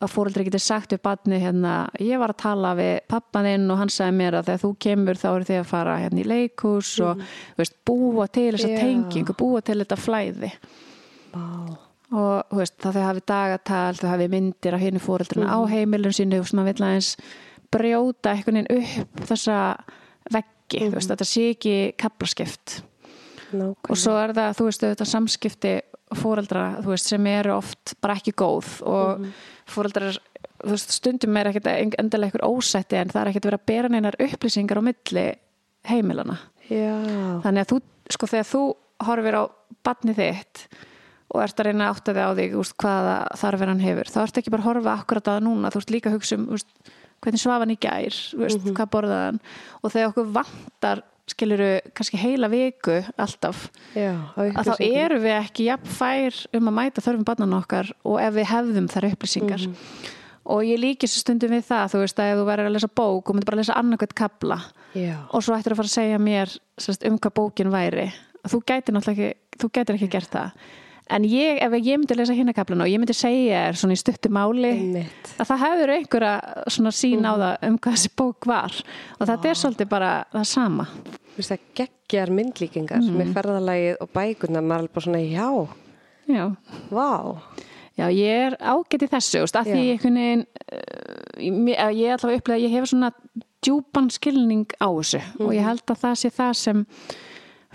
að 0.00 0.12
fóreldri 0.14 0.46
getur 0.46 0.62
sagt 0.64 0.94
við 0.94 1.02
batni 1.04 1.40
hérna, 1.42 1.74
ég 2.00 2.20
var 2.20 2.32
að 2.32 2.40
tala 2.40 2.70
við 2.78 2.94
pappaðinn 3.10 3.68
og 3.72 3.82
hann 3.82 3.92
sagði 3.92 4.16
mér 4.16 4.38
að 4.38 4.48
þegar 4.48 4.62
þú 4.62 4.70
kemur 4.86 5.20
þá 5.20 5.28
eru 5.30 5.48
þið 5.50 5.60
að 5.60 5.68
fara 5.74 5.98
hérna 6.00 6.22
í 6.22 6.28
leikús 6.30 6.94
og 7.04 7.20
þú 7.20 7.60
veist, 7.60 7.76
búa 7.88 8.28
til 8.32 8.48
þessa 8.54 8.72
Já. 8.72 8.80
tengingu, 8.80 9.36
búa 9.36 9.60
til 9.64 9.76
þetta 9.82 10.00
flæði 10.00 10.52
Vá. 11.34 11.89
Og 12.12 12.56
veist, 12.58 12.76
það 12.82 12.96
þau 12.98 13.04
hafi 13.06 13.22
dagatal 13.30 13.94
þau 14.00 14.08
hafi 14.10 14.28
myndir 14.32 14.74
af 14.74 14.80
henni 14.82 14.98
fóreldruna 15.02 15.46
Mhm. 15.46 15.54
á 15.54 15.58
heimilum 15.70 16.12
sínu 16.12 16.40
og 16.40 16.46
svona 16.46 16.64
vill 16.64 16.82
aðeins 16.84 17.16
brjóta 17.70 18.32
einhvern 18.34 18.64
veginn 18.66 18.82
upp 19.04 19.20
þessa 19.30 19.58
veggi, 20.32 20.80
þú 20.90 20.94
veist, 20.96 21.10
þetta 21.10 21.26
sé 21.28 21.44
ekki 21.54 21.74
kaplaskipt 21.96 22.82
Nákvæmlega. 23.52 23.90
og 23.90 23.96
svo 23.96 24.16
er 24.24 24.32
það, 24.34 24.56
þú 24.58 24.64
veist, 24.64 24.80
þetta 24.82 25.06
samskipti 25.06 25.80
fóreldra, 26.14 26.64
þú 26.82 26.86
veist, 26.90 27.06
sem 27.06 27.26
eru 27.26 27.52
oft 27.56 27.94
bara 28.02 28.14
ekki 28.18 28.32
góð 28.34 28.82
og 28.82 29.26
fóreldrar, 29.70 30.18
þú 30.64 30.70
veist, 30.74 30.90
stundum 30.90 31.36
er 31.36 31.46
ekkert 31.52 31.66
endilega 31.98 32.32
einhver 32.32 32.48
ósætti 32.50 32.96
en 32.98 33.08
það 33.08 33.20
er 33.22 33.30
ekkert 33.32 33.46
verið 33.46 33.60
að 33.60 33.66
bera 33.66 33.88
neinar 33.88 34.16
upplýsingar 34.18 34.78
á 34.78 34.82
milli 34.82 35.26
heimilana 35.86 36.38
Já. 36.68 37.40
þannig 37.42 37.62
að 37.64 37.70
þú, 37.70 37.80
sko 38.10 38.26
þegar 38.26 38.48
þú 38.50 38.62
horfir 39.06 39.34
á 39.38 39.42
badni 39.84 40.14
þitt 40.14 40.66
og 41.30 41.42
ert 41.44 41.60
að 41.60 41.70
reyna 41.70 41.86
að 41.86 41.94
átta 41.94 42.14
þig 42.16 42.26
á 42.26 42.30
þig 42.40 42.56
úst, 42.58 42.74
hvaða 42.80 43.14
þarfir 43.38 43.70
hann 43.70 43.84
hefur, 43.84 44.10
þá 44.10 44.18
ert 44.24 44.40
ekki 44.40 44.52
bara 44.54 44.64
að 44.64 44.68
horfa 44.70 44.96
akkurat 44.98 45.30
að 45.30 45.44
núna, 45.46 45.70
þú 45.70 45.82
ert 45.82 45.94
líka 45.94 46.10
að 46.10 46.16
hugsa 46.18 46.38
um 46.38 46.48
úst, 46.56 46.90
hvernig 47.22 47.42
svaf 47.42 47.62
hann 47.62 47.74
í 47.74 47.78
gær, 47.80 48.18
þú 48.32 48.42
veist, 48.42 48.66
hvað 48.66 48.92
borðaði 48.96 49.26
hann? 49.28 49.40
Og 49.80 49.94
þegar 49.94 50.10
okkur 50.10 50.30
vantar 50.34 51.02
skiluru 51.30 51.68
kannski 51.94 52.18
heila 52.18 52.48
viku 52.50 52.96
alltaf, 53.20 53.68
Já. 53.94 54.14
að 54.34 54.72
þá 54.72 54.72
erum 54.88 55.22
við 55.22 55.36
ekki 55.36 55.68
jafn 55.68 55.92
fær 56.00 56.40
um 56.58 56.70
að 56.72 56.76
mæta 56.80 57.04
þörfum 57.04 57.28
barnan 57.28 57.54
okkar 57.60 57.92
og 58.02 58.18
ef 58.22 58.34
við 58.34 58.50
hefðum 58.50 58.90
þær 58.90 59.08
upplýsingar. 59.12 59.68
Og 60.50 60.64
ég 60.66 60.80
líki 60.80 61.06
svo 61.06 61.20
stundum 61.22 61.52
við 61.52 61.68
það, 61.68 61.92
þú 61.92 62.02
veist, 62.02 62.18
að 62.18 62.32
ef 62.32 62.38
þú 62.40 62.44
verður 62.48 62.70
að 62.70 62.74
lesa 62.74 62.90
bók 62.90 63.28
og 63.28 63.36
myndir 63.36 63.46
bara 63.46 63.58
að 63.58 63.62
lesa 63.62 63.78
annarkvæmt 63.78 64.16
kabla 64.18 64.56
Já. 64.96 65.14
og 65.30 65.44
svo 65.44 65.54
ættir 65.54 65.76
að 65.76 65.82
fara 65.82 65.90
að 65.92 65.94
segja 65.94 66.18
mér 66.18 66.54
sérst, 66.80 67.04
um 67.06 67.18
hvað 67.20 67.36
bókin 67.36 67.70
væri. 67.70 68.08
Þú 68.48 68.62
gætir 68.66 68.96
náttúrulega 68.96 69.28
ekki, 69.28 69.60
þú 69.60 69.70
gætir 69.76 69.98
ekki 70.00 70.10
gert 70.16 70.32
það 70.34 70.64
en 71.10 71.24
ég, 71.26 71.58
ef 71.62 71.72
ég 71.78 71.98
myndi 71.98 72.16
lesa 72.16 72.32
hinnakablana 72.36 72.84
og 72.86 72.90
ég 72.92 73.00
myndi 73.02 73.14
segja 73.16 73.64
þér 73.68 73.78
svona 73.80 73.96
í 73.96 74.00
stuttu 74.00 74.28
máli 74.32 74.70
Einmitt. 74.70 75.32
að 75.38 75.48
það 75.50 75.62
hefur 75.64 75.92
einhverja 75.96 76.34
svona 76.70 76.92
sín 76.94 77.26
á 77.26 77.32
það 77.34 77.68
um 77.68 77.78
hvað 77.78 77.96
þessi 77.96 78.12
bók 78.16 78.46
var 78.46 78.76
og 79.18 79.26
þetta 79.26 79.50
er 79.50 79.60
svolítið 79.62 79.88
bara 79.90 80.12
það 80.32 80.44
sama 80.52 80.86
Þú 81.30 81.36
veist 81.40 81.52
það 81.54 81.66
geggjar 81.80 82.30
myndlíkingar 82.36 83.00
Mhm. 83.02 83.16
með 83.20 83.34
ferðalagið 83.36 83.96
og 84.00 84.08
bækuna 84.12 84.60
maður 84.62 84.82
er 84.84 84.94
bara 84.94 85.04
svona, 85.06 85.22
já, 85.24 85.68
já, 86.28 86.56
vá 86.90 87.36
já 87.98 88.06
ég 88.08 88.46
er 88.46 88.56
ágætt 88.60 89.02
í 89.04 89.08
þessu 89.12 89.40
veist, 89.44 89.56
að 89.56 89.66
því 89.70 89.80
Já. 89.84 89.92
einhvern 89.94 90.18
veginn 90.20 90.46
uh, 90.72 91.90
ég 91.94 92.12
allavega 92.14 92.38
upplega 92.40 92.58
að 92.58 92.64
ég 92.66 92.70
hef 92.76 92.88
svona 92.90 93.10
djúpan 93.64 94.10
skilning 94.10 94.66
á 94.80 94.88
þessu 94.88 95.20
og 95.40 95.46
Mhm. 95.50 95.56
ég 95.58 95.64
held 95.64 95.86
að 95.86 95.98
það 96.00 96.14
sé 96.22 96.30
það 96.30 96.52
sem 96.56 96.86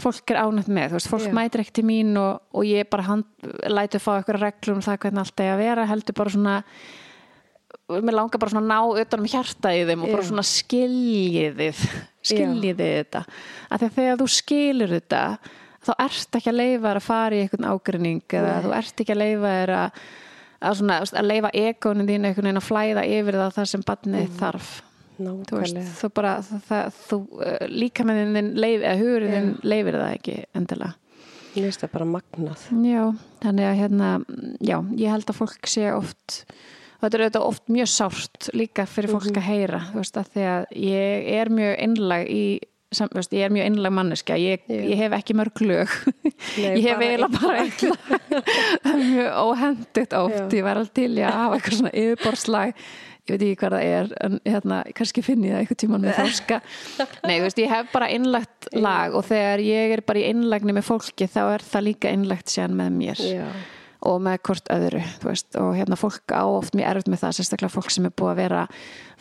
fólk 0.01 0.33
er 0.33 0.41
ánætt 0.43 0.67
með, 0.67 0.91
þú 0.91 0.99
veist, 0.99 1.11
fólk 1.11 1.29
Já. 1.29 1.33
mætir 1.37 1.63
ekki 1.63 1.77
til 1.79 1.85
mín 1.87 2.13
og, 2.19 2.43
og 2.51 2.67
ég 2.67 2.89
bara 2.91 3.07
hand, 3.07 3.27
lætu 3.71 4.01
fá 4.03 4.17
eitthvað 4.17 4.41
reglum 4.41 4.79
um 4.81 4.85
það 4.85 5.01
hvernig 5.05 5.23
allt 5.23 5.43
er 5.43 5.51
að 5.53 5.61
vera 5.63 5.87
heldur 5.87 6.17
bara 6.17 6.33
svona 6.35 6.55
mér 7.85 8.17
langar 8.17 8.41
bara 8.41 8.51
svona 8.51 8.65
að 8.65 8.71
ná 8.71 9.03
utanum 9.03 9.29
hjarta 9.29 9.71
í 9.75 9.85
þeim 9.87 10.03
og 10.03 10.11
bara 10.11 10.25
Já. 10.25 10.29
svona 10.31 10.45
skiljiðið 10.49 11.85
skiljiðið 12.25 12.91
þetta. 12.97 13.23
Að 13.69 13.79
því 13.79 13.87
að 13.87 13.95
þegar 13.99 14.19
þú 14.21 14.27
skilur 14.35 14.93
þetta 14.95 15.23
þá 15.85 15.91
ert 16.07 16.37
ekki 16.39 16.51
að 16.51 16.59
leifa 16.59 16.85
þér 16.87 16.99
að 16.99 17.07
fara 17.07 17.37
í 17.37 17.41
einhvern 17.43 17.67
ágrinning 17.69 18.37
eða 18.39 18.53
þú 18.65 18.71
ert 18.79 19.03
ekki 19.03 19.15
að 19.15 19.21
leifa 19.21 19.55
þér 19.59 19.73
að 19.77 19.99
að, 20.65 20.81
að 21.19 21.29
leifa 21.29 21.51
ekónin 21.61 22.09
þín 22.09 22.27
einhvern 22.29 22.49
veginn 22.49 22.61
að 22.61 22.67
flæða 22.69 23.05
yfir 23.11 23.39
það 23.41 23.55
það 23.59 23.71
sem 23.71 23.85
barnið 23.85 24.35
þarf 24.39 24.71
þú 25.17 25.59
veist, 25.61 25.79
þú 26.01 26.09
bara 26.19 26.35
það, 26.45 26.61
það, 26.69 26.99
þú, 27.09 27.19
uh, 27.39 27.57
líka 27.71 28.05
með 28.07 28.21
þinn 28.35 28.51
leif, 28.59 28.79
eða 28.81 28.99
hugurinn 29.01 29.35
þinn 29.35 29.51
leifir 29.63 29.99
það 30.01 30.13
ekki 30.19 30.37
endilega. 30.59 30.93
Mér 31.55 31.67
finnst 31.69 31.83
það 31.85 31.91
bara 31.95 32.05
magnað. 32.11 32.63
Já, 32.83 33.03
þannig 33.45 33.65
að 33.69 33.77
hérna, 33.79 34.07
já, 34.59 34.77
ég 34.99 35.13
held 35.13 35.29
að 35.31 35.37
fólk 35.39 35.69
sé 35.71 35.85
oft, 35.95 36.41
þetta 36.99 37.15
er 37.15 37.23
auðvitað 37.25 37.45
oft 37.47 37.67
mjög 37.71 37.91
sárt 37.93 38.49
líka 38.53 38.83
fyrir 38.91 39.13
fólk 39.13 39.29
Mhm. 39.31 39.37
að 39.39 39.49
heyra, 39.49 39.79
þú 39.93 40.01
veist, 40.01 40.17
að 40.19 40.31
því 40.35 40.47
að 40.51 40.65
ég 40.83 41.29
er 41.39 41.49
mjög 41.49 41.75
einlag 41.85 42.27
í, 42.27 42.43
sam, 42.91 43.09
veist, 43.15 43.31
ég 43.31 43.45
er 43.47 43.55
mjög 43.55 43.65
einlag 43.69 43.91
manneska, 43.95 44.35
ég, 44.39 44.67
ég 44.67 44.97
hef 44.99 45.11
ekki 45.15 45.33
mörg 45.35 45.61
lög, 45.63 45.89
Nei, 46.59 46.75
ég 46.79 46.83
hef 46.89 46.99
eiginlega 46.99 47.39
bara 47.39 47.63
einlag, 47.63 47.97
það 48.83 48.91
er 48.91 49.01
mjög 49.15 49.41
óhendit 49.45 50.13
oft, 50.19 50.37
Já. 50.51 50.57
ég 50.59 50.63
var 50.67 50.75
alveg 50.81 50.93
til 50.99 51.09
að 51.23 51.39
hafa 51.39 51.55
eitthvað 51.59 51.79
svona 51.79 51.95
yfirborslag, 52.03 52.73
ég 53.25 53.35
veit 53.35 53.45
ekki 53.45 53.59
hvað 53.61 53.75
það 53.75 53.85
er, 53.91 54.09
en 54.25 54.35
hérna, 54.45 54.81
kannski 54.97 55.23
finn 55.25 55.45
ég 55.45 55.55
það 55.55 55.63
eitthvað 55.63 55.79
tíman 55.83 56.03
með 56.05 56.19
þáska. 56.19 56.59
Nei, 57.27 57.37
þú 57.37 57.45
veist, 57.47 57.61
ég 57.63 57.71
hef 57.73 57.93
bara 57.93 58.09
einlagt 58.13 58.67
lag 58.75 59.15
og 59.17 59.25
þegar 59.29 59.63
ég 59.65 59.95
er 59.95 60.03
bara 60.05 60.21
í 60.21 60.27
einlagni 60.29 60.75
með 60.77 60.87
fólki 60.89 61.29
þá 61.31 61.41
er 61.45 61.65
það 61.65 61.87
líka 61.89 62.11
einlagt 62.11 62.53
sér 62.53 62.75
með 62.75 62.99
mér 62.99 63.23
Já, 63.25 63.47
og 64.05 64.19
með 64.21 64.37
hvort 64.45 64.69
öðru 64.75 65.01
veist, 65.23 65.49
og 65.57 65.71
hérna 65.77 65.97
fólk 65.97 66.35
á 66.35 66.43
oft 66.45 66.77
mjög 66.77 66.91
erfitt 66.91 67.09
með 67.13 67.23
það 67.23 67.39
sérstaklega 67.39 67.73
fólk 67.73 67.95
sem 67.95 68.05
er 68.05 68.13
búið 68.13 68.33
að 68.35 68.41
vera 68.43 68.67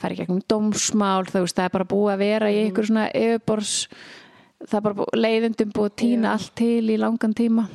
færi 0.00 0.18
gegnum 0.18 0.44
dómsmál, 0.50 1.24
þú 1.30 1.46
veist, 1.46 1.56
það 1.56 1.70
er 1.70 1.74
bara 1.78 1.88
búið 1.94 2.12
að 2.12 2.22
vera 2.26 2.52
í 2.52 2.60
ykkur 2.66 2.90
svona 2.90 3.08
yfirbors 3.14 3.74
það 4.64 4.78
er 4.78 4.84
bara 4.86 4.98
búið, 5.00 5.18
leiðundum 5.20 5.74
búið 5.74 5.90
að 5.90 5.98
týna 6.02 6.32
allt 6.34 6.54
til 6.58 6.92
í 6.92 7.00
langan 7.00 7.36
tíma. 7.36 7.66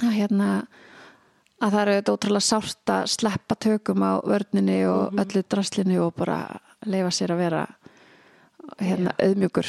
Að 0.00 0.14
hérna 0.16 0.48
að 1.62 1.70
það 1.76 1.80
eru 1.82 1.94
þetta 1.98 2.14
ótrúlega 2.16 2.46
sárt 2.48 2.92
að 2.96 3.04
sleppa 3.12 3.56
tökum 3.62 4.02
á 4.02 4.12
vörninni 4.26 4.80
og 4.90 5.14
öllu 5.22 5.42
draslinu 5.46 6.00
og 6.06 6.14
bara 6.18 6.40
leifa 6.90 7.12
sér 7.14 7.34
að 7.36 7.42
vera 7.44 7.62
hérna 8.82 9.12
auðmjúkur 9.22 9.68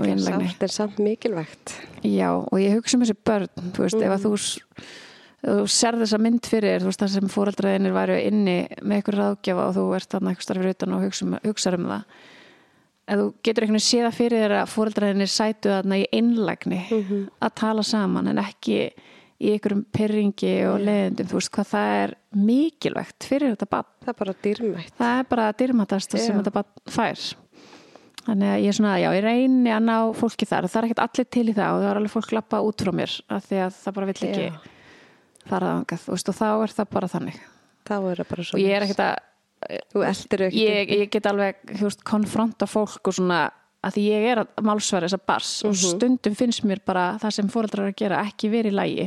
og 0.00 0.06
einlegni 0.08 0.48
Sátt 0.50 0.62
er 0.66 0.72
samt 0.72 0.98
mikilvægt. 1.04 1.74
Já, 2.06 2.30
og 2.32 2.58
ég 2.58 2.74
hugsa 2.78 2.96
um 2.96 3.02
þessi 3.04 3.16
börn, 3.28 3.48
þú 3.76 3.82
veist, 3.84 3.98
ef 4.02 4.14
að 4.14 4.22
þú, 4.24 4.30
s- 4.38 4.60
ef 5.42 5.56
þú 5.58 5.66
ser 5.68 5.98
þessa 6.00 6.18
mynd 6.22 6.46
fyrir, 6.48 6.80
þú 6.80 6.88
veist, 6.88 7.02
það 7.02 7.10
sem 7.16 7.28
fóreldraðinir 7.34 7.92
væru 7.96 8.16
inni 8.26 8.56
með 8.82 9.02
ykkur 9.02 9.18
ráðgjafa 9.20 9.66
og 9.68 9.74
þú 9.76 9.84
ert 9.98 10.08
þarna 10.16 10.32
eitthvað 10.32 10.46
starfið 10.48 10.74
utan 10.76 10.94
og 10.96 11.04
hugsa 11.04 11.26
um, 11.26 11.36
hugsa 11.44 11.74
um 11.76 11.88
það. 11.92 12.04
Ef 13.12 13.18
þú 13.18 13.26
getur 13.44 13.64
einhvern 13.66 13.76
veginn 13.76 13.88
séð 13.90 14.06
það 14.06 14.16
fyrir 14.22 14.42
þér 14.46 14.56
að 14.62 14.72
fóreldraðinir 14.72 15.30
sætu 15.36 15.72
þarna 15.74 15.98
í 16.00 16.04
einlægni 16.16 16.80
að 17.42 17.54
tala 17.60 17.82
saman 17.84 18.28
en 18.32 18.38
ekki 18.38 18.78
í 19.42 19.52
einhverjum 19.56 19.84
pyrringi 19.94 20.52
og 20.70 20.82
leiðindum, 20.86 21.28
þú 21.30 21.38
veist, 21.38 21.50
hvað 21.56 21.70
það 21.72 21.92
er 22.00 22.12
mikilvægt 22.46 23.26
fyrir 23.26 23.54
þetta 23.54 23.68
barn. 23.72 23.88
Það 24.02 24.12
er 24.12 24.18
bara 24.20 24.34
dýrmætt 24.46 24.98
Það 24.98 25.14
er 25.18 25.30
bara 25.32 25.46
dyrmatasta 25.58 26.20
sem 26.22 26.38
þetta 26.38 26.54
barn 26.54 26.92
fær. 26.94 27.24
Þannig 28.22 28.52
að 28.52 28.60
ég 28.62 28.70
er 28.70 28.76
svona, 28.76 28.92
já, 29.02 29.08
ég 29.16 29.24
reyni 29.24 29.72
að 29.74 29.82
ná 29.88 29.96
fólki 30.14 30.46
þar. 30.46 30.68
Það 30.70 30.78
er 30.78 30.86
ekkert 30.88 31.02
allir 31.02 31.28
til 31.34 31.42
í 31.50 31.54
það 31.56 31.72
og 31.72 31.80
það 31.82 31.88
er 31.88 31.98
alveg 32.00 32.12
fólk 32.12 32.34
lappa 32.36 32.60
út 32.62 32.84
frá 32.84 32.92
mér 32.94 33.16
af 33.34 33.48
því 33.48 33.58
að 33.64 33.80
það 33.80 33.96
bara 33.96 34.10
vill 34.12 34.28
ekki 34.28 34.44
fara 35.50 35.72
þangað. 35.72 36.04
Þú 36.04 36.14
veist, 36.14 36.30
og 36.30 36.38
þá 36.38 36.46
er 36.52 36.74
það 36.76 36.92
bara 36.92 37.10
þannig. 37.16 37.40
Þá 37.82 37.94
er 37.98 38.22
það 38.22 38.30
bara 38.30 38.46
svo 38.46 38.58
Og 38.58 38.62
ég 38.62 38.76
er 38.76 38.86
ekkert 38.86 39.02
að, 39.08 39.16
ég, 40.54 40.94
ég 41.02 41.10
get 41.16 41.26
alveg, 41.32 41.58
þú 41.72 41.88
veist, 41.88 42.06
konfronta 42.06 42.70
fólk 42.70 43.10
og 43.10 43.18
svona, 43.18 43.40
að 43.82 43.96
því 43.96 44.04
ég 44.06 44.26
er 44.32 44.42
að 44.42 44.64
málsværa 44.66 45.08
þessa 45.08 45.26
bars 45.26 45.52
og 45.66 45.76
stundum 45.78 46.36
finnst 46.38 46.64
mér 46.68 46.82
bara 46.86 47.16
það 47.22 47.36
sem 47.38 47.50
fóreldrar 47.52 47.90
að 47.90 47.98
gera 47.98 48.22
ekki 48.26 48.50
verið 48.52 48.74
í 48.74 48.78
lægi. 48.78 49.06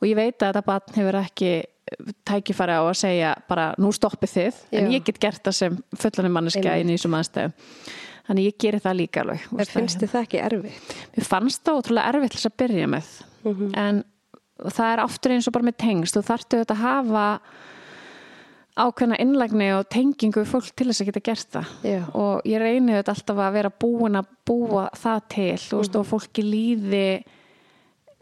Og 0.00 0.08
ég 0.08 0.18
veit 0.18 0.36
að 0.40 0.46
þetta 0.48 0.66
barn 0.66 0.96
hefur 0.96 1.20
ekki 1.20 1.50
tækifæri 2.28 2.76
á 2.78 2.82
að 2.82 2.98
segja 3.00 3.32
bara 3.50 3.70
nú 3.82 3.90
stoppið 3.94 4.34
þið, 4.36 4.60
en 4.78 4.86
Já. 4.86 4.92
ég 4.94 5.08
get 5.08 5.18
gert 5.22 5.42
það 5.46 5.56
sem 5.58 5.80
fullanum 5.98 6.36
manneskja 6.38 6.76
inn 6.80 6.92
í 6.92 6.96
þessum 6.96 7.16
aðstæðum. 7.18 7.56
Þannig 8.30 8.46
ég 8.46 8.60
geri 8.62 8.80
það 8.84 8.98
líka 9.00 9.24
alveg. 9.24 9.46
En 9.50 9.58
veist, 9.58 9.72
finnst 9.74 9.98
þið 9.98 10.12
það 10.12 10.26
ekki 10.26 10.40
erfitt? 10.44 10.94
Mér 11.16 11.26
fannst 11.26 11.64
það 11.66 11.80
ótrúlega 11.80 12.12
erfitt 12.12 12.36
þess 12.36 12.50
að 12.50 12.56
byrja 12.62 12.90
með 12.90 13.10
en 13.80 14.02
það 14.60 14.92
er 14.92 15.02
aftur 15.04 15.34
eins 15.34 15.48
og 15.48 15.56
bara 15.56 15.68
með 15.70 15.78
tengst 15.80 16.16
þú 16.16 16.22
þarftu 16.28 16.60
þetta 16.60 16.76
að 16.76 16.84
hafa 16.84 17.26
ákveðna 18.80 19.18
innlægni 19.22 19.68
og 19.76 19.88
tengingu 19.92 20.44
fólk 20.48 20.70
til 20.76 20.88
þess 20.90 21.02
að 21.02 21.10
geta 21.10 21.22
gert 21.24 21.52
það. 21.56 21.74
Já. 21.86 22.00
og 22.16 22.48
ég 22.48 22.62
reyni 22.62 22.96
þetta 22.96 23.14
alltaf 23.16 23.42
að 23.44 23.58
vera 23.58 23.72
búin 23.84 24.20
að 24.20 24.32
búa 24.48 24.86
það 24.96 25.20
til 25.34 25.58
þú 25.64 25.82
veist, 25.82 25.98
og 26.00 26.08
fólki 26.08 26.44
líði 26.46 27.04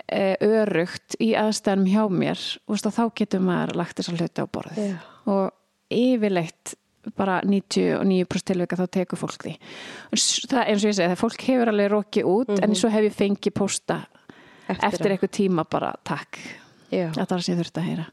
e, 0.07 0.25
örugt 0.44 1.16
í 1.23 1.31
aðstæðanum 1.38 1.92
hjá 1.92 2.03
mér. 2.11 2.44
Veist, 2.71 2.90
og 2.90 2.97
þá 2.99 3.05
getur 3.23 3.44
maður 3.44 3.79
lagt 3.83 3.99
þess 3.99 4.12
að 4.12 4.21
hluti 4.23 4.44
á 4.44 4.47
borðið. 4.59 4.92
Já. 4.92 4.99
og 5.29 5.97
yfirleitt 5.99 6.77
bara 7.16 7.38
99% 7.47 8.51
tilvika 8.51 8.77
þá 8.77 8.87
tekur 8.99 9.21
fólk 9.21 9.47
því. 9.47 9.55
Það 10.12 10.62
eins 10.64 10.83
og 10.83 10.90
ég 10.90 10.99
segi, 10.99 11.09
það 11.09 11.21
fólk 11.23 11.44
hefur 11.47 11.71
alveg 11.73 11.90
rokið 11.94 12.29
út 12.29 12.55
en 12.59 12.77
svo 12.77 12.90
hef 12.92 13.09
ég 13.09 13.16
fengið 13.16 13.57
posta 13.57 14.03
Eftir 14.68 14.85
eftir, 14.90 15.12
eitthvað 15.14 15.31
tíma 15.33 15.64
bara 15.64 15.94
takk. 16.05 16.37
Já, 16.92 17.09
þetta 17.14 17.31
var 17.31 17.44
sem 17.44 17.55
ég 17.55 17.61
þurfti 17.62 17.81
að 17.81 17.87
heyra 17.88 18.05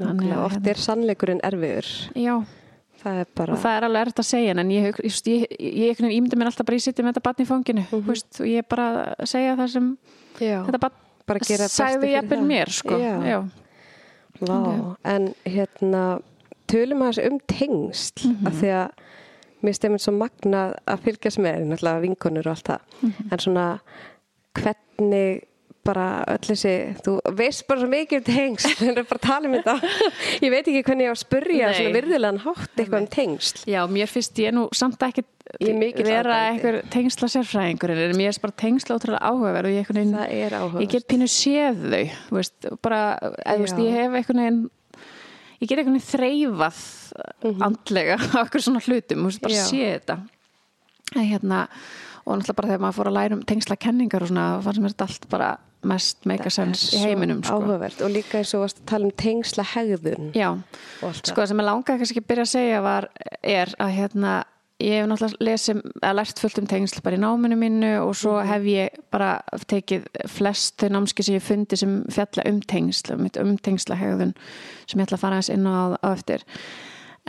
nákvæmlega. 0.00 0.36
að, 0.38 0.44
Oft 0.44 0.66
er 0.66 0.74
sannleikurinn 0.74 1.40
erfiður. 1.44 1.88
já, 2.16 2.44
Það 3.02 3.16
er 3.18 3.26
bara... 3.34 3.52
og 3.52 3.58
það 3.58 3.76
er 3.76 3.84
alveg 3.88 4.00
erfitt 4.06 4.20
að 4.22 4.26
segja 4.28 4.50
en 4.62 4.68
ég, 4.70 4.84
ég, 4.86 4.98
ég, 5.02 5.16
ég, 5.26 5.46
ég, 5.58 5.98
ég 5.98 6.12
ímynda 6.14 6.36
mér 6.38 6.46
alltaf 6.52 6.66
bara 6.66 6.76
ég 6.78 6.82
sitti 6.84 7.02
með 7.02 7.14
þetta 7.16 7.22
barn 7.26 7.42
í 7.42 7.46
fanginu 7.48 7.82
mm 7.90 8.04
veist, 8.06 8.40
og 8.40 8.46
ég 8.46 8.68
bara 8.70 8.86
að 9.18 9.26
segja 9.26 9.56
það 9.58 9.68
sem 9.72 9.88
Já, 10.38 10.62
þetta 10.68 10.78
sagði 11.74 11.98
fyrir 12.00 12.12
jafnvel 12.14 12.38
það. 12.38 12.46
mér 12.46 12.68
sko. 12.70 12.98
Já. 12.98 13.14
Já. 13.26 13.40
Vá, 14.42 14.96
en 15.04 15.34
hérna 15.44 16.04
tölum 16.70 17.02
að 17.02 17.10
þessu 17.12 17.26
um 17.32 17.38
tengsl 17.46 18.28
Mhm. 18.28 18.46
af 18.46 18.52
því 18.62 18.70
að 18.70 18.88
mér 19.62 19.74
stefnir 19.74 19.98
svo 20.02 20.12
magnað 20.18 20.76
að 20.86 21.02
fylgjast 21.04 21.38
með 21.38 21.66
náttúrulega 21.72 22.00
vinkonur 22.06 22.46
og 22.46 22.54
allt 22.54 22.64
það 22.70 22.80
Mhm. 23.02 23.32
en 23.32 23.38
svona 23.38 23.66
hvernig 24.54 25.42
bara 25.86 26.06
öll 26.30 26.40
þessi, 26.46 26.72
þú 27.02 27.14
veist 27.38 27.64
bara 27.68 27.82
svo 27.82 27.88
mikið 27.90 28.20
um 28.20 28.26
tengsl, 28.28 28.74
það 28.78 29.00
er 29.02 29.06
bara 29.10 29.18
að 29.18 29.26
tala 29.26 29.48
um 29.50 29.56
þetta 29.56 29.74
ég 30.44 30.52
veit 30.54 30.60
ekki 30.70 30.82
hvernig 30.86 31.06
ég 31.08 31.12
á 31.12 31.14
að 31.16 31.22
spurja 31.24 31.70
svona 31.76 31.94
virðilegan 31.96 32.40
hátt 32.44 32.76
eitthvað 32.76 32.98
um 33.00 33.08
tengsl. 33.16 33.62
Já, 33.72 33.80
mér 33.90 34.10
finnst 34.12 34.42
ég 34.44 34.54
nú 34.56 34.66
samt 34.78 35.02
ekki 35.08 35.24
er 35.58 36.06
vera 36.06 36.36
einhver 36.52 36.78
tengsla 36.92 37.28
sérfræðingur 37.28 37.92
en 37.92 38.14
mér 38.16 38.30
er 38.30 38.38
bara 38.44 38.54
tengsla 38.62 38.96
ótrúlega 38.96 39.26
áhugaverð 39.26 39.68
og 39.68 39.74
ég, 39.74 39.90
veginn- 39.90 40.14
er 40.22 40.54
ég 40.84 40.92
get 40.94 41.08
pínu 41.10 41.26
séð 41.28 41.82
þau 41.82 42.38
veist, 42.38 42.70
bara, 42.84 43.00
eða, 43.42 43.58
veist, 43.64 43.82
ég 43.82 43.98
hef 43.98 44.16
einhvern 44.20 44.42
veginn 44.44 44.62
ég 45.58 45.66
get 45.68 45.82
einhvern 45.82 45.98
veginn 45.98 46.06
þreifað 46.12 46.80
andlega 47.66 48.16
á 48.38 48.38
einhver 48.46 48.64
svona 48.64 48.80
hlutum, 48.86 49.26
veist, 49.28 49.42
bara 49.42 49.66
séð 49.66 49.92
þetta. 49.98 50.18
En 51.18 51.28
hérna 51.28 51.66
og 52.22 52.38
náttúrulega 52.38 52.56
bara 52.60 52.70
þegar 52.70 52.82
maður 52.86 52.96
fór 53.00 53.10
að 53.10 53.16
læra 53.18 53.36
um 53.36 53.44
tengsla 53.50 53.76
kenningar 53.82 54.22
og 54.24 54.30
svona, 54.30 54.46
fannst 54.62 54.82
mér 54.84 54.94
þetta 54.94 55.06
allt 55.10 55.28
bara 55.32 55.48
mest 55.88 56.22
í 56.26 57.02
heiminum 57.02 57.42
sko. 57.42 57.58
áhugavert. 57.58 58.02
Og 58.04 58.12
líka 58.14 58.40
eins 58.40 58.54
og 58.54 58.64
varst 58.64 58.82
að 58.82 58.88
tala 58.92 59.08
um 59.08 59.14
tengsla 59.18 59.66
hegðun 59.74 60.32
Já, 60.36 60.48
sko 61.22 61.46
sem 61.48 61.62
ég 61.62 61.68
langaði 61.68 62.02
kannski 62.02 62.22
að 62.22 62.28
byrja 62.30 62.46
að 62.46 62.52
segja 62.52 62.82
var, 62.84 63.08
er 63.42 63.74
að 63.82 63.94
hérna 63.98 64.34
ég 64.82 65.00
hef 65.00 65.08
náttúrulega 65.08 65.46
lesið, 65.46 65.80
að 66.02 66.16
lært 66.18 66.40
fullt 66.42 66.60
um 66.62 66.68
tengsl 66.70 67.02
bara 67.04 67.18
í 67.18 67.22
náminu 67.22 67.58
mínu 67.58 67.90
og 68.02 68.14
svo 68.18 68.38
hef 68.46 68.64
ég 68.66 69.02
bara 69.14 69.34
tekið 69.70 70.06
flest 70.30 70.78
þau 70.82 70.88
námski 70.96 71.26
sem 71.26 71.36
ég 71.38 71.44
fundi 71.46 71.78
sem 71.78 71.98
fjalla 72.12 72.46
um 72.50 72.60
tengsl 72.72 73.14
um, 73.16 73.28
um 73.44 73.52
tengslahegðun 73.58 74.34
sem 74.86 74.98
ég 74.98 75.06
ætla 75.06 75.18
að 75.18 75.24
fara 75.24 75.38
aðeins 75.38 75.52
inn 75.54 75.68
á, 75.68 75.94
á 75.98 76.08
eftir. 76.12 76.46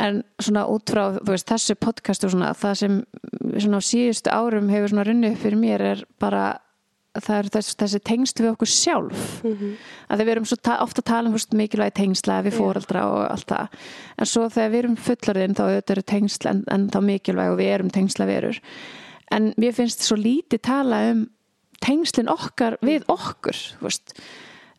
En 0.02 0.24
svona 0.42 0.66
út 0.74 0.90
frá 0.90 1.20
veist, 1.22 1.50
þessu 1.50 1.78
podcast 1.78 2.26
og 2.26 2.34
svona 2.34 2.54
það 2.58 2.80
sem 2.82 3.00
svona 3.62 3.82
á 3.82 3.84
síðustu 3.86 4.34
árum 4.34 4.72
hefur 4.74 4.94
svona 4.94 5.06
runnið 5.10 5.38
fyrir 5.44 5.62
mér 5.62 5.88
er 5.94 6.06
bara 6.22 6.46
það 7.20 7.38
er 7.38 7.50
þess, 7.54 7.76
þessi 7.84 8.00
tengsl 8.10 8.42
við 8.44 8.52
okkur 8.54 8.72
sjálf. 8.74 9.28
Að 10.10 10.24
við 10.24 10.34
erum 10.34 10.48
ofta 10.48 11.02
að 11.04 11.10
tala 11.12 11.30
um 11.30 11.38
mikilvægi 11.60 11.96
tengsla 12.00 12.42
við 12.46 12.58
fóreldra 12.58 13.06
og 13.12 13.22
allt 13.30 13.48
það. 13.54 13.80
En 14.18 14.30
svo 14.30 14.48
þegar 14.50 14.74
við 14.74 14.84
erum 14.84 14.98
fullorðin 14.98 15.56
þá 15.58 15.64
auðvitað 15.68 15.96
eru 15.98 16.06
tengsl 16.16 16.50
en, 16.50 16.64
en 16.74 16.90
þá 16.90 17.00
mikilvæg 17.06 17.54
og 17.54 17.60
við 17.62 17.74
erum 17.78 17.94
tengsla 17.94 18.30
verur 18.30 18.60
en 19.34 19.52
mér 19.58 19.76
finnst 19.76 20.06
svo 20.06 20.18
lítið 20.20 20.62
tala 20.66 21.04
um 21.12 21.28
tengslin 21.84 22.32
okkar 22.32 22.80
við 22.86 23.06
okkur 23.12 23.62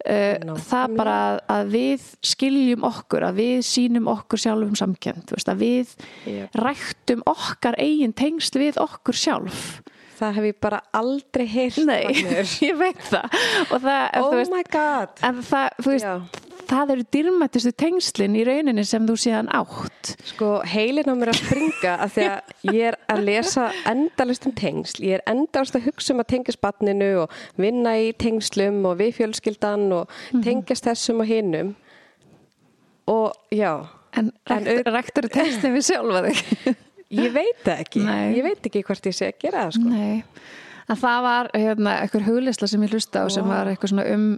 Uh, 0.04 0.36
Nákvæmlega. 0.36 0.62
það 0.68 0.94
bara 0.98 1.12
að, 1.16 1.36
að 1.48 1.68
við 1.72 2.02
skiljum 2.28 2.82
okkur, 2.84 3.24
að 3.24 3.38
við 3.38 3.52
sínum 3.64 4.08
okkur 4.12 4.40
sjálfum 4.42 4.74
samkjönd, 4.76 5.30
að 5.32 5.62
við 5.62 5.94
Yep. 6.28 6.58
ræktum 6.60 7.22
okkar 7.30 7.78
eigin 7.80 8.12
tengsl 8.12 8.60
við 8.60 8.76
okkur 8.84 9.16
sjálf 9.16 9.62
það 10.18 10.34
hef 10.38 10.44
ég 10.50 10.56
bara 10.62 10.80
aldrei 10.94 11.46
heyrt 11.50 11.78
Nei, 11.84 12.06
ég 12.68 12.76
veit 12.80 13.04
það. 13.10 13.36
Og 13.70 13.78
það, 13.84 14.02
oh 14.22 14.32
veist, 14.38 14.52
my 14.54 14.62
god. 14.72 15.20
það, 15.50 15.68
veist, 15.86 16.40
það 16.70 16.92
eru 16.94 17.04
dyrmættistu 17.12 17.72
tengslin 17.76 18.36
í 18.40 18.44
rauninni 18.48 18.84
sem 18.88 19.04
þú 19.08 19.16
síðan 19.20 19.50
átt. 19.52 20.14
Sko, 20.30 20.48
heilin 20.64 21.10
á 21.10 21.14
mér 21.18 21.32
að 21.34 21.40
springa 21.42 21.92
að 22.06 22.14
því 22.14 22.24
að 22.30 22.54
ég 22.78 22.88
er 22.92 22.96
að 23.12 23.22
lesa 23.28 23.66
endalist 23.90 24.46
um 24.48 24.54
tengsl. 24.56 25.02
Ég 25.04 25.18
er 25.18 25.24
endalist 25.34 25.76
að 25.76 25.90
hugsa 25.90 26.14
um 26.16 26.22
að 26.24 26.30
tengjast 26.32 26.62
batninu 26.64 27.10
og 27.26 27.34
vinna 27.60 27.92
í 28.00 28.12
tengslum 28.16 28.80
og 28.88 28.96
við 29.02 29.12
fjölskyldan 29.20 29.90
og 29.92 30.08
Mhm. 30.32 30.42
tengjast 30.46 30.88
þessum 30.88 31.20
og 31.20 31.28
hinnum. 31.28 31.74
Og 33.12 33.32
já, 33.52 33.84
en, 34.16 34.32
En 34.48 34.66
en 34.66 34.84
ræktur 34.94 35.28
tengslin 35.28 35.74
við 35.76 35.84
sjálfa 35.90 36.22
þig 36.30 36.76
ég 37.12 37.32
veit 37.34 37.70
ekki. 37.74 38.04
Nei. 38.04 38.34
Ég 38.38 38.46
veit 38.46 38.68
ekki 38.68 38.84
hvort 38.86 39.06
ég 39.10 39.16
sé 39.16 39.30
að 39.32 39.40
gera 39.44 39.66
það, 39.66 39.78
sko. 39.78 39.88
Nei, 39.92 40.24
en 40.88 41.00
það 41.00 41.24
var 41.28 41.50
hérna, 41.54 41.96
eitthvað 42.02 42.28
huglisla 42.28 42.68
sem 42.70 42.84
ég 42.86 42.94
hlusta 42.94 43.24
á 43.24 43.26
sem 43.32 43.48
var 43.48 43.70
eitthvað 43.70 43.94
svona 43.94 44.06
um 44.14 44.28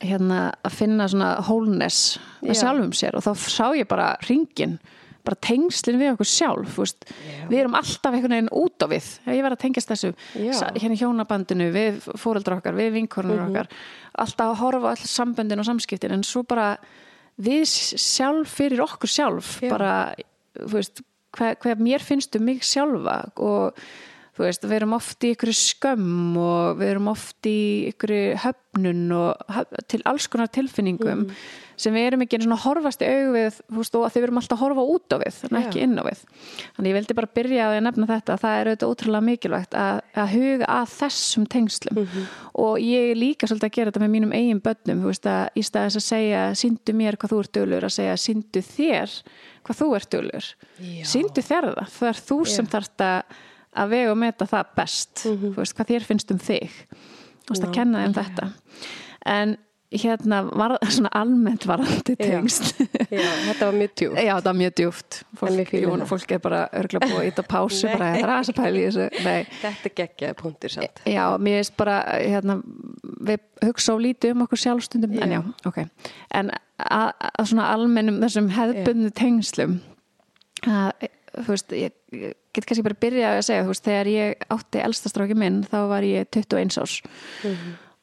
hérna 0.00 0.46
að 0.64 0.78
finna 0.78 1.08
svona 1.12 1.34
wholeness 1.44 2.16
með 2.40 2.54
Já. 2.54 2.60
sjálfum 2.62 2.94
sér 2.96 3.18
og 3.18 3.24
þá 3.26 3.30
sá 3.52 3.66
ég 3.76 3.88
bara 3.90 4.14
ringin 4.24 4.78
bara 5.26 5.36
tengslin 5.44 5.98
við 6.00 6.14
okkur 6.14 6.28
sjálf 6.28 6.78
við 7.50 7.58
erum 7.58 7.76
alltaf 7.76 8.14
einhvern 8.14 8.32
veginn 8.32 8.52
út 8.56 8.80
á 8.80 8.86
við 8.88 9.10
ég 9.28 9.44
var 9.44 9.52
að 9.52 9.62
tengjast 9.66 9.92
þessu 9.92 10.12
Já. 10.40 10.70
hérna 10.80 10.96
hjónabandinu, 10.96 11.68
við 11.74 12.00
fóreldra 12.16 12.56
okkar 12.56 12.78
við 12.78 12.94
vinkornur 12.96 13.44
okkar, 13.44 13.68
alltaf 14.24 14.54
að 14.54 14.60
horfa 14.62 14.94
all 14.94 15.12
samböndin 15.12 15.60
og 15.60 15.68
samskiptin 15.68 16.16
en 16.16 16.24
svo 16.24 16.46
bara 16.48 16.72
við 17.40 17.68
sjálf 17.68 18.56
fyrir 18.56 18.80
okkur 18.86 19.12
sjálf 19.12 19.58
Já. 19.60 19.68
bara, 19.74 19.92
veist 20.72 21.04
hvað, 21.36 21.58
hvað 21.62 21.84
mér 21.86 22.04
finnst 22.04 22.36
um 22.38 22.48
mig 22.48 22.64
sjálfa 22.66 23.18
og 23.36 23.78
þú 24.40 24.46
veist, 24.46 24.64
við 24.64 24.76
erum 24.78 24.94
oft 24.96 25.24
í 25.26 25.32
ykkur 25.34 25.50
skömm 25.56 26.36
og 26.40 26.78
við 26.80 26.92
erum 26.94 27.08
oft 27.12 27.48
í 27.48 27.58
ykkur 27.90 28.14
höfnun 28.40 29.10
og 29.12 29.58
til 29.90 30.00
alls 30.08 30.28
konar 30.30 30.48
tilfinningum 30.54 31.26
sem 31.80 31.94
við 31.96 32.06
erum 32.10 32.24
ekki 32.24 32.38
svona 32.42 32.56
að 32.58 32.64
horfast 32.64 33.02
í 33.04 33.08
við 33.34 33.58
veist, 33.72 33.96
og 33.96 34.06
að 34.06 34.14
þið 34.14 34.24
verum 34.24 34.40
alltaf 34.40 34.56
að 34.56 34.62
horfa 34.64 34.84
út 34.94 35.14
á 35.14 35.16
við 35.22 35.38
en 35.48 35.58
ekki 35.60 35.82
inn 35.84 35.96
á 35.96 36.04
við. 36.06 36.22
Þannig 36.76 36.90
ég 36.90 36.98
vildi 36.98 37.16
bara 37.18 37.30
byrja 37.40 37.68
að 37.68 37.76
nefna 37.86 38.08
þetta 38.10 38.36
það 38.42 38.56
er 38.56 38.70
auðvitað 38.70 38.94
ótrúlega 38.94 39.26
mikilvægt 39.28 39.76
að, 39.80 40.00
að 40.22 40.34
huga 40.34 40.70
að 40.76 40.90
þessum 40.96 41.46
tengslum. 41.56 42.02
Og 42.64 42.74
ég 42.84 43.14
líka 43.16 43.48
svolítið 43.48 43.70
að 43.70 43.76
gera 43.78 43.92
þetta 43.92 44.04
með 44.04 44.14
mínum 44.16 44.36
eigin 44.36 44.64
börnum, 44.64 45.04
þú 45.04 45.12
veist 45.12 45.30
að 45.30 45.42
í 45.56 45.64
staðis 45.66 46.00
að 46.00 46.06
segja 46.08 46.42
síndu 46.64 46.96
mér 47.00 47.20
hvað 47.20 47.34
þú 47.34 47.40
ert 47.44 47.56
dölur 47.56 47.88
að 47.88 47.96
segja 47.96 48.20
síndu 48.20 48.64
þér 48.64 49.16
hvað 49.70 49.80
þú 49.80 49.88
ert 50.00 50.10
dölur 50.16 50.50
Já. 50.82 51.06
síndu 51.14 51.46
þér 51.46 51.70
það, 51.70 51.94
það 51.96 52.10
er 52.10 52.20
þú 52.28 52.38
sem 52.50 52.68
þarft 52.74 53.06
að 53.06 53.94
vega 53.94 54.10
og 54.12 54.18
meta 54.18 54.50
það 54.50 54.76
best. 54.76 55.24
Þú 55.24 55.54
veist, 55.54 55.74
hvað 55.78 55.90
þér 55.94 56.06
finnst 56.08 56.32
um 56.34 56.38
þig. 56.42 56.78
Þú 57.46 57.54
veist, 57.54 57.66
að 57.68 57.74
kenna 57.76 58.00
þeim 58.02 58.16
þetta. 58.18 58.46
En 59.30 59.52
hérna 59.90 60.40
var 60.46 60.76
svona 60.86 61.10
almennt 61.18 61.64
varandi 61.66 62.14
tengst 62.14 62.76
Já, 63.10 63.24
þetta 63.48 63.66
var 63.66 63.74
mjög 63.74 63.94
tjú. 63.98 64.10
Já, 64.14 64.32
það 64.36 64.46
var 64.46 64.58
mjög 64.60 64.74
djúft 64.78 65.16
En 65.20 65.38
fólk, 65.40 65.56
við 65.56 65.70
fílum 65.72 65.82
jú, 65.88 65.96
það. 65.96 66.04
fólk 66.12 66.34
er 66.36 66.42
bara 66.44 66.60
örgla 66.78 67.00
búið 67.02 67.16
að 67.18 67.26
íta 67.32 67.44
pásu 67.50 67.90
bara 67.90 68.10
að 68.36 68.52
pæla 68.54 68.70
í 68.78 68.84
þessu. 68.86 69.08
Nei. 69.26 69.48
Þetta 69.64 69.92
geggjaði 70.00 70.38
punktur 70.38 70.74
samt. 70.76 71.02
Já, 71.10 71.24
mér 71.42 71.58
veist 71.58 71.74
bara 71.80 71.96
hérna, 72.22 72.60
við 73.30 73.42
hugsa 73.66 73.94
á 73.94 73.96
lítið 74.06 74.36
um 74.36 74.44
okkur 74.46 74.62
sjálfstundum 74.62 75.18
en 75.18 75.34
Já. 75.34 75.40
já, 75.40 75.70
ok. 75.72 75.80
En 76.38 76.54
að, 76.86 77.26
svona 77.50 77.70
almennum 77.74 78.20
þessum 78.22 78.50
hefðbundu 78.54 79.10
tengslum 79.16 79.76
að, 80.68 81.06
þú 81.36 81.46
veist, 81.52 81.76
ég, 81.76 81.94
get 82.54 82.66
kannski 82.66 82.84
bara 82.86 82.98
byrjað 83.04 83.36
að 83.36 83.46
segja, 83.46 83.66
þú 83.66 83.74
veist, 83.74 83.86
þegar 83.86 84.10
ég 84.12 84.50
átti 84.56 84.82
elstastráki 84.86 85.38
minn, 85.38 85.62
þá 85.68 85.78
var 85.92 86.06
ég 86.06 86.28
21 86.34 86.82
árs. 86.82 86.98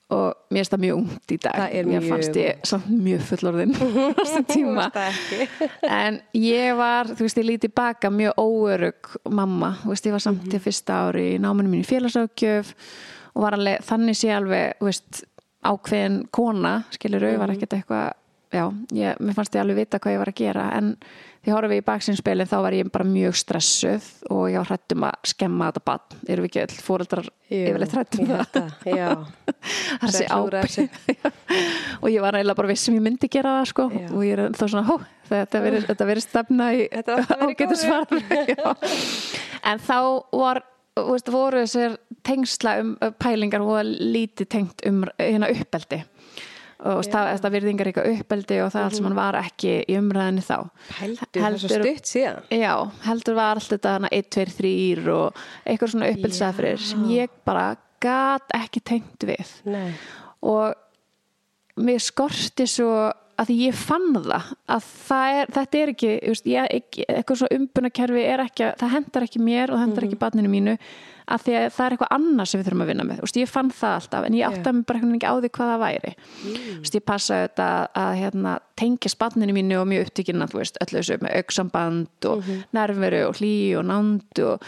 Og 0.08 0.54
mér 0.56 0.62
finnst 0.62 0.72
það 0.72 0.84
mjög 0.86 1.00
ungt 1.02 1.32
í 1.36 1.38
dag. 1.44 1.58
Mhm. 1.58 1.74
Mér 1.76 1.88
mjög 1.92 2.06
fannst 2.14 2.38
ég 2.40 2.68
samt 2.70 2.86
mjög 2.88 3.26
fullorðin 3.28 3.74
en 6.00 6.22
ég 6.40 6.78
var, 6.80 7.12
þú 7.12 7.26
veist, 7.26 7.42
ég 7.42 7.50
líti 7.50 7.72
baka 7.76 8.12
mjög 8.14 8.40
óörug 8.40 9.10
mamma. 9.28 9.74
Þú 9.84 9.92
veist, 9.92 10.08
ég 10.08 10.16
var 10.16 10.24
samt 10.24 10.48
til 10.48 10.62
fyrsta 10.64 11.02
ári 11.10 11.34
í 11.34 11.42
náminu 11.44 11.74
mín 11.74 11.84
í 11.84 11.90
félagsákjöf 11.90 12.72
og 13.34 13.44
var 13.44 13.60
alveg, 13.60 13.84
þannig 13.86 14.18
sé 14.18 14.32
alveg, 14.34 14.80
þú 14.80 14.88
veist 14.88 15.26
ákveðin 15.68 16.22
kona, 16.32 16.74
skilur 16.96 17.28
auð 17.28 17.38
var 17.42 17.54
ekkert 17.54 17.76
eitthvað, 17.78 18.16
já, 18.54 18.66
ég, 18.96 19.18
mér 19.20 19.36
fannst 19.38 19.56
ég 19.56 19.64
alveg 19.64 19.82
vita 19.82 20.00
hvað 20.02 20.16
ég 20.16 20.22
var 20.22 20.32
að 20.32 20.40
gera, 20.40 20.68
en 20.78 20.94
því 21.44 21.54
horfum 21.54 21.72
við 21.72 21.82
í 21.82 21.86
baksinspilin, 21.88 22.50
þá 22.50 22.56
var 22.66 22.76
ég 22.76 22.92
bara 22.92 23.08
mjög 23.08 23.36
stressuð 23.40 24.08
og 24.36 24.44
ég 24.52 24.60
var 24.60 24.72
hrættum 24.72 25.06
að 25.08 25.30
skemma 25.32 25.70
þetta 25.70 25.84
bann, 25.88 26.18
erum 26.28 26.46
við 26.46 26.50
ekki 26.52 26.64
öll 26.64 26.86
fóreldrar 26.88 27.30
yfirleitt 27.48 27.96
hrættum 27.96 28.32
það? 28.32 28.58
það. 28.84 29.26
Af 29.98 30.08
þessu. 30.08 30.26
ábyrgð. 30.32 30.98
og 32.02 32.10
ég 32.12 32.26
var 32.26 32.40
eiginlega 32.40 32.60
bara 32.62 32.72
viss 32.72 32.88
sem 32.88 32.98
ég 32.98 33.06
myndi 33.06 33.32
gera 33.32 33.58
það 33.60 33.70
sko. 33.72 33.90
Já. 33.96 34.08
og 34.12 34.26
ég 34.28 34.36
er 34.38 34.58
þá 34.58 34.64
svona, 34.66 34.86
hó, 34.88 34.98
þetta 35.32 36.08
verið, 36.10 36.26
stefna 36.26 36.72
í 36.76 36.88
Þetta 36.92 37.14
er 37.14 37.22
alltaf 37.22 37.44
verið 37.44 37.56
ágætu 37.56 37.80
svar 37.84 38.08
en 39.72 39.86
þá 39.88 40.00
var 40.36 40.64
veist, 41.06 41.32
voru 41.32 41.64
þessir 41.64 41.98
tengsla 42.26 42.78
um 42.82 42.94
pælingar 43.22 43.64
og 43.64 43.80
lítið 43.88 44.50
tengt 44.52 44.84
um 44.88 45.04
hérna 45.20 45.50
uppeldi 45.54 46.02
og 46.78 47.02
það, 47.08 47.30
þetta 47.34 47.52
virðingar 47.54 47.90
eitthvað 47.90 48.10
uppeldi 48.14 48.60
og 48.62 48.72
það 48.74 48.88
allt 48.88 48.98
sem 48.98 49.08
hann 49.08 49.18
var 49.18 49.38
ekki 49.40 49.74
í 49.82 49.98
umræðinni 49.98 50.44
þá. 50.46 50.58
Heldur, 51.00 51.58
svo 51.58 51.72
stutt 51.72 52.12
síðan. 52.12 52.42
Já, 52.54 52.74
heldur 53.08 53.38
var 53.40 53.58
allt 53.58 53.74
þetta 53.74 53.96
hana 53.98 54.12
1, 54.14 54.30
2, 54.38 54.46
3 54.60 55.14
og 55.16 55.42
eitthvað 55.66 55.94
svona 55.94 56.12
uppeldsafrið 56.14 56.84
sem 56.92 57.08
ég 57.16 57.38
bara 57.48 57.70
gat 58.04 58.54
ekki 58.58 58.84
tengt 58.86 59.26
við. 59.26 59.56
Nei. 59.66 59.90
og 60.46 61.82
mér 61.82 62.02
skorti 62.02 62.68
svo 62.70 62.92
að 63.38 63.52
því 63.52 63.58
ég 63.62 63.78
fann 63.78 64.08
það 64.16 64.48
að 64.76 64.88
það 65.08 65.42
er, 65.42 65.52
þetta 65.58 65.82
er 65.82 65.92
ekki, 65.94 66.14
veist, 66.24 66.50
ég, 66.50 66.72
ekki 66.80 67.06
eitthvað 67.12 67.42
svo 67.42 67.52
umbunarkerfi 67.58 68.26
er 68.26 68.44
ekki, 68.48 68.72
það 68.80 68.96
hendar 68.96 69.28
ekki 69.28 69.44
mér 69.44 69.72
og 69.72 69.78
það 69.78 69.86
hendar 69.86 70.08
ekki 70.08 70.20
barninu 70.24 70.52
mínu 70.52 70.76
að 71.28 71.44
því 71.44 71.56
að 71.58 71.66
það 71.76 71.86
er 71.86 71.94
eitthvað 71.94 72.14
annars 72.16 72.52
sem 72.54 72.62
við 72.62 72.68
þurfum 72.70 72.84
að 72.84 72.90
vinna 72.92 73.06
með. 73.08 73.18
Veist, 73.26 73.40
ég 73.42 73.50
fann 73.52 73.72
það 73.76 73.96
alltaf, 73.98 74.28
en 74.28 74.38
ég 74.38 74.48
átti 74.48 74.70
að 74.70 74.78
mig 74.78 74.86
bara 74.88 75.02
ekki 75.02 75.28
á 75.28 75.36
því 75.36 75.50
hvað 75.58 75.72
það 75.72 75.82
væri. 75.82 76.12
Þú 76.38 76.76
veist, 76.86 76.96
ég 76.96 77.06
passaði 77.12 77.48
þetta 77.48 77.68
að 78.04 78.12
hérna, 78.22 78.54
tengja 78.80 79.12
barninu 79.20 79.58
mínu 79.58 79.80
og 79.82 79.90
mjög 79.92 80.08
upptíkinn 80.08 80.46
að 80.46 80.54
þú 80.54 80.62
veist, 80.62 80.80
öllu 80.86 81.02
þessu 81.02 81.20
með 81.26 81.36
auksamband 81.42 82.30
og 82.32 82.50
nerveru 82.78 83.22
og 83.28 83.42
hlý 83.42 83.54
og 83.76 83.86
nánd 83.92 84.44
og 84.48 84.68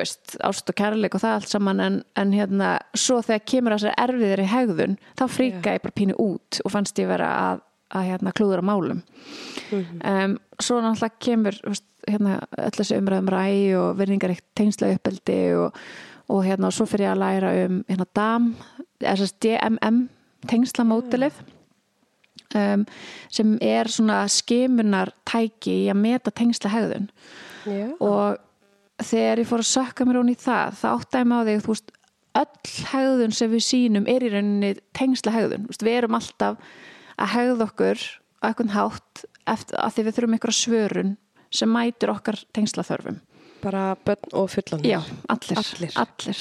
ást 0.00 0.74
og 0.74 0.78
kærleik 0.82 1.14
og 1.14 1.22
það 1.22 1.38
allt 1.38 1.54
saman. 1.54 1.86
En, 1.86 2.02
en 2.18 2.34
hérna, 2.34 2.74
svo 2.98 3.20
þegar 3.22 3.46
kemur 3.54 3.78
þessari 3.78 4.08
erfiðir 4.08 4.42
í 4.42 4.50
hegðun, 4.50 5.00
þá 5.14 5.26
fríka 5.30 5.78
ég 5.78 5.86
bara 5.86 5.98
pínu 6.02 6.18
út 6.18 6.64
og 6.64 6.74
fannst 6.74 6.98
ég 6.98 7.10
vera 7.12 7.30
að 7.46 7.66
að 7.94 8.10
hérna 8.10 8.34
klúðra 8.36 8.64
málum. 8.64 9.02
Um, 9.72 10.36
svo 10.62 10.80
náttúrulega 10.82 11.22
kemur 11.22 11.58
hérna, 12.08 12.38
öll 12.58 12.76
þessi 12.78 12.98
umræðum 13.00 13.30
ræ 13.32 13.44
og 13.80 13.98
verðingar 13.98 14.34
eitt 14.34 14.46
tengsla 14.58 14.92
uppeldi 14.94 15.40
og, 15.58 15.78
og 16.30 16.44
hérna 16.46 16.70
og 16.70 16.76
svo 16.76 16.86
fyrir 16.90 17.08
ég 17.08 17.14
að 17.14 17.22
læra 17.24 17.54
um 17.66 17.80
hérna 17.88 18.08
DAM, 18.16 18.50
DMM 19.00 20.04
tengslamótilið 20.48 21.40
um, 22.56 22.84
sem 23.32 23.56
er 23.62 23.90
svona 23.92 24.22
skimunar 24.30 25.12
tæki 25.28 25.84
í 25.84 25.88
að 25.92 26.00
meta 26.00 26.32
tengsla 26.34 26.72
hegðun 26.72 27.08
Já. 27.68 27.86
og 28.00 29.04
þegar 29.04 29.42
ég 29.42 29.48
fór 29.48 29.64
að 29.64 29.72
sökka 29.72 30.06
mér 30.06 30.20
hún 30.20 30.32
í 30.32 30.36
það 30.40 30.84
áttæði 30.92 31.28
mig 31.28 31.40
á 31.40 31.44
því 31.48 31.56
þú 31.64 31.74
veist, 31.74 31.92
öll 32.40 32.86
hegðun 32.92 33.36
sem 33.36 33.52
við 33.52 33.66
sýnum 33.66 34.08
er 34.10 34.24
í 34.24 34.32
rauninni 34.32 34.72
tengsla 34.96 35.34
hegðun 35.34 35.68
við 35.72 35.96
erum 35.96 36.18
alltaf 36.18 36.78
að 37.20 37.34
hegða 37.34 37.66
okkur 37.68 38.04
á 38.40 38.44
eitthvað 38.48 38.76
hátt 38.76 39.24
eftir 39.50 39.80
að 39.80 39.96
því 39.96 40.04
við 40.06 40.16
þurfum 40.16 40.36
einhverja 40.36 40.60
svörun 40.60 41.16
sem 41.50 41.72
mætir 41.72 42.12
okkar 42.12 42.38
tengsla 42.54 42.86
þörfum 42.86 43.20
Bara 43.60 43.96
börn 44.06 44.32
og 44.32 44.46
fullan. 44.48 44.84
Já, 44.88 45.02
allir, 45.28 45.58
Allir. 45.60 45.92
allir. 46.00 46.38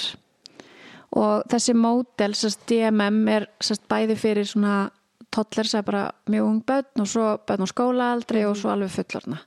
Og 1.19 1.43
þessi 1.51 1.73
módel, 1.75 2.35
sérst 2.37 2.61
DMM 2.69 3.27
er 3.33 3.47
sérst 3.59 3.83
bæði 3.91 4.15
fyrir 4.15 4.47
svona 4.47 4.89
tollir 5.33 5.67
sem 5.67 5.81
er 5.81 5.87
bara 5.89 6.03
mjög 6.31 6.47
ung 6.47 6.61
börn 6.63 7.03
og 7.03 7.09
svo 7.11 7.25
börn 7.43 7.65
á 7.65 7.67
skólaaldri 7.67 8.45
og 8.47 8.55
svo 8.57 8.71
alveg 8.71 8.93
fullorna. 8.93 9.41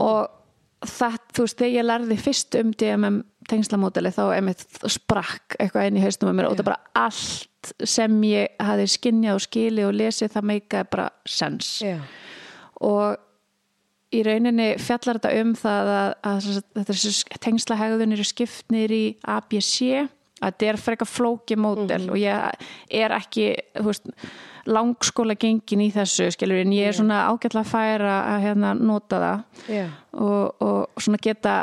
Og 0.00 0.35
það, 0.84 1.18
þú 1.32 1.46
veist, 1.46 1.58
þegar 1.58 1.74
ég 1.74 1.86
lærði 1.86 2.18
fyrst 2.20 2.56
um 2.60 2.72
DMM 2.76 3.20
tengslamódeli 3.50 4.12
þá 4.14 4.22
sprakk 4.90 5.56
eitthvað 5.60 5.90
inn 5.90 6.00
í 6.00 6.02
mér 6.36 6.48
og 6.48 6.56
það 6.58 6.68
bara 6.68 7.04
allt 7.06 7.72
sem 7.86 8.16
ég 8.26 8.58
hafi 8.62 8.88
skinnjað 8.90 9.38
og 9.38 9.44
skilið 9.46 9.88
og 9.88 9.96
lesið 10.00 10.34
það 10.34 10.50
meikaði 10.52 10.90
bara 10.92 11.06
sens. 11.26 11.70
Já. 11.82 11.98
og 12.80 13.22
í 14.14 14.22
rauninni 14.22 14.68
fjallar 14.78 15.18
þetta 15.18 15.42
um 15.42 15.54
það 15.58 15.92
að, 15.92 16.10
að, 16.30 16.50
að 16.50 16.84
þetta 16.84 16.96
er 16.96 17.40
tengsla 17.46 17.78
hegðun 17.80 18.16
eru 18.16 18.26
skiptnir 18.26 18.94
í 18.94 19.04
ABC 19.22 19.78
að 19.96 20.50
þetta 20.50 20.68
er 20.68 20.80
frekar 20.80 21.10
flóki 21.10 21.56
módel 21.58 22.04
og 22.12 22.20
ég 22.20 22.68
er 22.92 23.14
ekki 23.16 23.48
þú 23.74 23.88
veist, 23.88 24.12
langskóla 24.66 25.36
gengin 25.38 25.84
í 25.84 25.90
þessu 25.94 26.28
skilur 26.34 26.62
en 26.62 26.74
ég 26.74 26.90
er 26.90 26.96
svona 26.98 27.24
ágætlega 27.30 27.68
fær 27.68 28.04
að 28.06 28.20
að, 28.32 28.40
hérna, 28.46 28.72
nota 28.78 29.20
það. 29.22 29.44
Já. 29.70 29.86
og, 30.12 30.66
og 30.66 31.02
svona 31.02 31.22
geta 31.22 31.56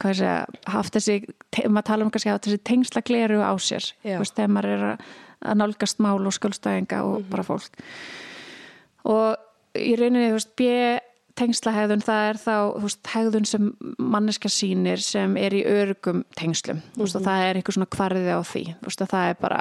segja, 0.00 0.46
haft 0.70 0.96
þessi 0.96 1.20
maður 1.68 1.88
tala 1.90 2.06
um 2.06 2.12
kannski 2.12 2.30
að 2.30 2.38
hafa 2.38 2.46
þessi 2.46 2.62
tengsla 2.70 3.04
gleru 3.06 3.42
á 3.42 3.52
sér. 3.60 3.90
Veist, 4.06 4.36
þegar 4.38 4.54
maður 4.54 4.74
er 4.76 4.86
að, 4.94 5.06
nálgast 5.60 6.02
mál 6.04 6.18
og 6.18 6.34
skjólstæðinga 6.36 7.04
og 7.08 7.28
bara 7.30 7.44
fólk. 7.46 7.80
Og 9.08 9.78
í 9.78 9.94
rauninni, 9.96 10.28
þú 10.30 10.38
veist, 10.38 10.52
B 10.58 10.68
tengslahegðun, 11.40 12.04
það 12.04 12.26
er 12.28 12.40
þá 12.40 12.54
veist, 12.82 13.00
hegðun 13.14 13.48
sem 13.48 13.68
manneska 13.98 14.50
sýnir 14.52 15.00
sem 15.04 15.36
er 15.40 15.56
í 15.56 15.62
örgum 15.68 16.24
tengslum. 16.38 16.82
Þú 16.96 17.04
veist, 17.06 17.18
og 17.18 17.26
það 17.26 17.44
er 17.46 17.60
eitthvað 17.60 17.78
svona 17.78 17.92
kvarði 17.96 18.34
á 18.36 18.40
því. 18.44 18.64
Veist, 18.84 19.04
að 19.04 19.12
það 19.14 19.32
er 19.32 19.38
bara 19.40 19.60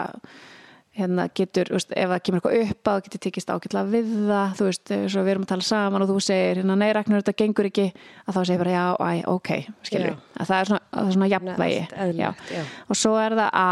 hérna 0.99 1.27
getur, 1.35 1.71
veist, 1.73 1.93
ef 1.95 2.11
það 2.11 2.23
kemur 2.27 2.41
eitthvað 2.41 2.73
upp 2.75 2.91
að 2.91 2.99
getur 3.07 3.23
tekist 3.25 3.53
ágætlega 3.53 3.93
við 3.93 4.11
það 4.29 4.57
þú 4.59 4.67
veist, 4.69 4.93
svo 5.13 5.23
við 5.23 5.33
erum 5.33 5.47
að 5.47 5.51
tala 5.53 5.67
saman 5.69 6.05
og 6.05 6.11
þú 6.11 6.19
segir 6.27 6.61
hérna, 6.61 6.77
nei, 6.79 6.89
Ragnar, 6.95 7.23
þetta 7.23 7.39
gengur 7.43 7.69
ekki 7.69 7.87
að 8.25 8.35
þá 8.35 8.41
segir 8.41 8.61
bara, 8.63 8.75
já, 8.75 8.85
æ, 8.99 9.09
ok, 9.33 9.49
skilur 9.89 10.11
Já. 10.11 10.19
að 10.35 10.51
það 10.51 10.59
er 10.59 10.69
svona, 10.71 10.83
það 10.91 11.09
er 11.09 11.17
svona 11.17 11.31
jafnvægi 11.33 11.81
eðlilegt, 11.89 12.53
já. 12.53 12.61
og 12.87 12.99
svo 12.99 13.15
er 13.19 13.37
það 13.39 13.49
A 13.59 13.71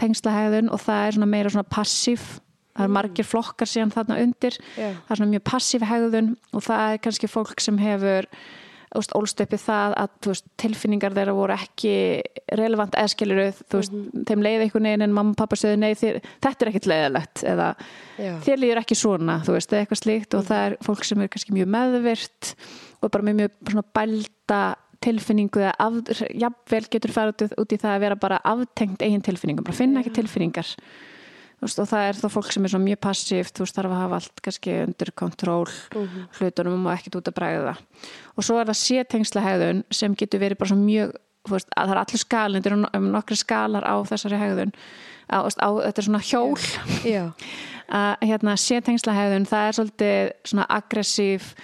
tengslahegðun 0.00 0.70
og 0.72 0.80
það 0.84 1.02
er 1.06 1.16
svona 1.16 1.30
meira 1.30 1.52
svona 1.52 1.68
passív 1.68 2.22
það 2.70 2.86
er 2.86 2.94
margir 2.94 3.26
flokkar 3.26 3.68
síðan 3.68 3.92
þarna 3.94 4.18
undir 4.22 4.56
Já. 4.76 4.92
það 4.94 5.12
er 5.12 5.20
svona 5.20 5.32
mjög 5.34 5.44
passív 5.50 5.86
hegðun 5.90 6.32
og 6.54 6.64
það 6.64 6.84
er 6.86 7.02
kannski 7.04 7.30
fólk 7.30 7.62
sem 7.64 7.80
hefur 7.82 8.28
þú 8.90 9.00
veist, 9.00 9.14
ólst 9.14 9.42
uppi 9.44 9.58
það 9.60 9.94
að 10.02 10.14
veist, 10.26 10.46
tilfinningar 10.60 11.14
þeirra 11.14 11.34
voru 11.36 11.54
ekki 11.54 11.94
relevant 12.58 12.96
eðskilur 12.98 13.40
þú 13.60 13.80
veist, 13.80 13.96
þeim 14.26 14.44
leiði 14.46 14.66
einhvern 14.66 14.88
veginn 14.90 15.06
en 15.06 15.14
mamma 15.14 15.34
og 15.34 15.38
pappa 15.38 15.58
sögðu 15.60 15.80
nei, 15.84 15.92
þér, 15.98 16.20
þetta 16.42 16.66
er 16.66 16.70
ekkit 16.72 16.90
leiðilegt 16.90 17.44
eða 17.52 17.68
Já. 18.18 18.32
þér 18.46 18.62
líður 18.64 18.82
ekki 18.82 18.98
svona 18.98 19.38
veist, 19.46 19.74
eitthvað 19.78 20.02
slíkt 20.02 20.38
og 20.38 20.46
það 20.50 20.66
er 20.66 20.78
fólk 20.86 21.06
sem 21.06 21.22
er 21.22 21.30
kannski 21.30 21.54
mjög 21.54 21.70
meðvirt 21.76 22.52
og 23.00 23.12
bara 23.14 23.28
mjög 23.30 23.54
svona 23.70 23.86
bælda 24.00 24.62
tilfinningu 25.00 25.62
eða 25.62 25.76
af, 25.80 26.24
jafnvel 26.36 26.82
getur 26.92 27.14
farið 27.14 27.46
út, 27.46 27.54
út 27.62 27.72
í 27.72 27.78
það 27.80 27.94
að 27.94 28.02
vera 28.04 28.18
bara 28.20 28.42
aftengt 28.50 29.06
eigin 29.06 29.22
tilfinningum, 29.24 29.64
bara 29.64 29.78
finna 29.78 30.02
ekki 30.02 30.18
tilfinningar 30.18 30.74
veist, 31.66 31.78
og 31.82 31.88
það 31.90 32.04
er 32.08 32.18
þá 32.20 32.28
fólk 32.34 32.52
sem 32.52 32.64
er 32.64 32.72
svo 32.72 32.80
mjög 32.80 33.00
passíft, 33.04 33.54
þú 33.56 33.64
veist, 33.66 33.76
þarf 33.76 33.90
að 33.94 34.00
hafa 34.02 34.14
allt 34.20 34.42
kannski 34.46 34.76
undir 34.86 35.10
kontról 35.12 35.66
Mhm. 35.94 36.28
hlutunum 36.38 36.86
og 36.86 36.94
ekkert 36.98 37.16
út 37.20 37.28
að 37.28 37.36
bræða 37.40 37.76
og 38.36 38.44
svo 38.44 38.60
er 38.60 38.66
það 38.70 38.80
sétengsla 38.84 39.42
hegðun 39.44 39.84
sem 39.90 40.14
getur 40.14 40.40
verið 40.40 40.58
bara 40.58 40.68
svo 40.72 40.76
mjög 40.80 41.12
veist, 41.48 41.68
að 41.76 41.86
það 41.88 41.94
er 41.96 42.02
allir 42.04 42.20
skalindir 42.24 42.72
um 42.94 43.10
nokkri 43.12 43.36
skalar 43.36 43.82
á 43.84 43.96
þessari 44.04 44.36
hegðun. 44.38 44.72
Á, 45.30 45.38
á, 45.40 45.68
þetta 45.86 45.98
er 45.98 46.04
svona 46.04 46.20
hjól. 46.20 46.58
Já, 47.06 47.32
að 47.88 48.16
hérna, 48.28 48.56
sétengsla 48.60 49.14
hegðun 49.14 49.46
það 49.48 49.66
er 49.68 49.76
svolítið 49.78 50.32
svona 50.44 50.66
aggressív 50.68 51.54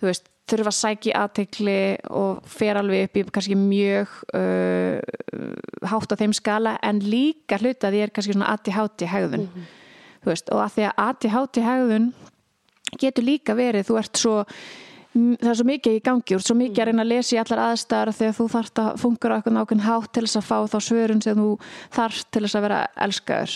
þú 0.00 0.06
veist, 0.10 0.28
þurfa 0.46 0.70
að 0.70 0.76
sækja 0.78 1.22
aðtekli 1.24 1.78
og 2.14 2.44
fer 2.50 2.78
alveg 2.78 3.08
upp 3.08 3.18
í 3.18 3.24
kannski 3.34 3.56
mjög 3.58 4.12
uh, 4.38 5.00
hátt 5.90 6.14
á 6.14 6.20
þeim 6.20 6.36
skala 6.36 6.76
en 6.86 7.02
líka 7.02 7.58
hluta 7.58 7.90
því 7.90 8.04
er 8.04 8.14
kannski 8.14 8.36
svona 8.36 8.52
ADHD 8.54 9.08
hegðun. 9.10 9.48
Þú 10.22 10.32
veist, 10.32 10.50
og 10.54 10.62
að 10.62 10.76
því 10.76 10.86
að 10.86 11.04
ADHD 11.06 11.62
hegðun 11.66 12.10
getur 13.02 13.26
líka 13.26 13.56
verið, 13.58 13.88
þú 13.88 13.98
ert 14.00 14.20
svo 14.22 14.36
það 15.16 15.50
er 15.50 15.58
svo 15.58 15.66
mikið 15.66 15.96
í 15.96 16.00
gangi, 16.04 16.36
ert 16.36 16.44
svo 16.44 16.56
mikið 16.58 16.82
að 16.82 16.88
reyna 16.90 17.04
að 17.04 17.10
lesa 17.12 17.34
í 17.34 17.38
allar 17.40 17.62
aðstæðar 17.66 18.12
þegar 18.18 18.34
þú 18.36 18.46
þarft 18.52 18.80
að 18.82 18.88
á 19.32 19.36
eitthvað 19.36 19.56
nákvæm 19.56 19.82
hátt 19.86 20.10
til 20.12 20.24
þess 20.26 20.38
að 20.40 20.46
fá 20.46 20.56
þá 20.72 20.76
svörun 20.86 21.22
sem 21.24 21.40
þú 21.40 21.48
þarft 21.96 22.28
til 22.34 22.42
þess 22.44 22.58
að 22.58 22.66
vera 22.66 22.80
elskaður 23.06 23.54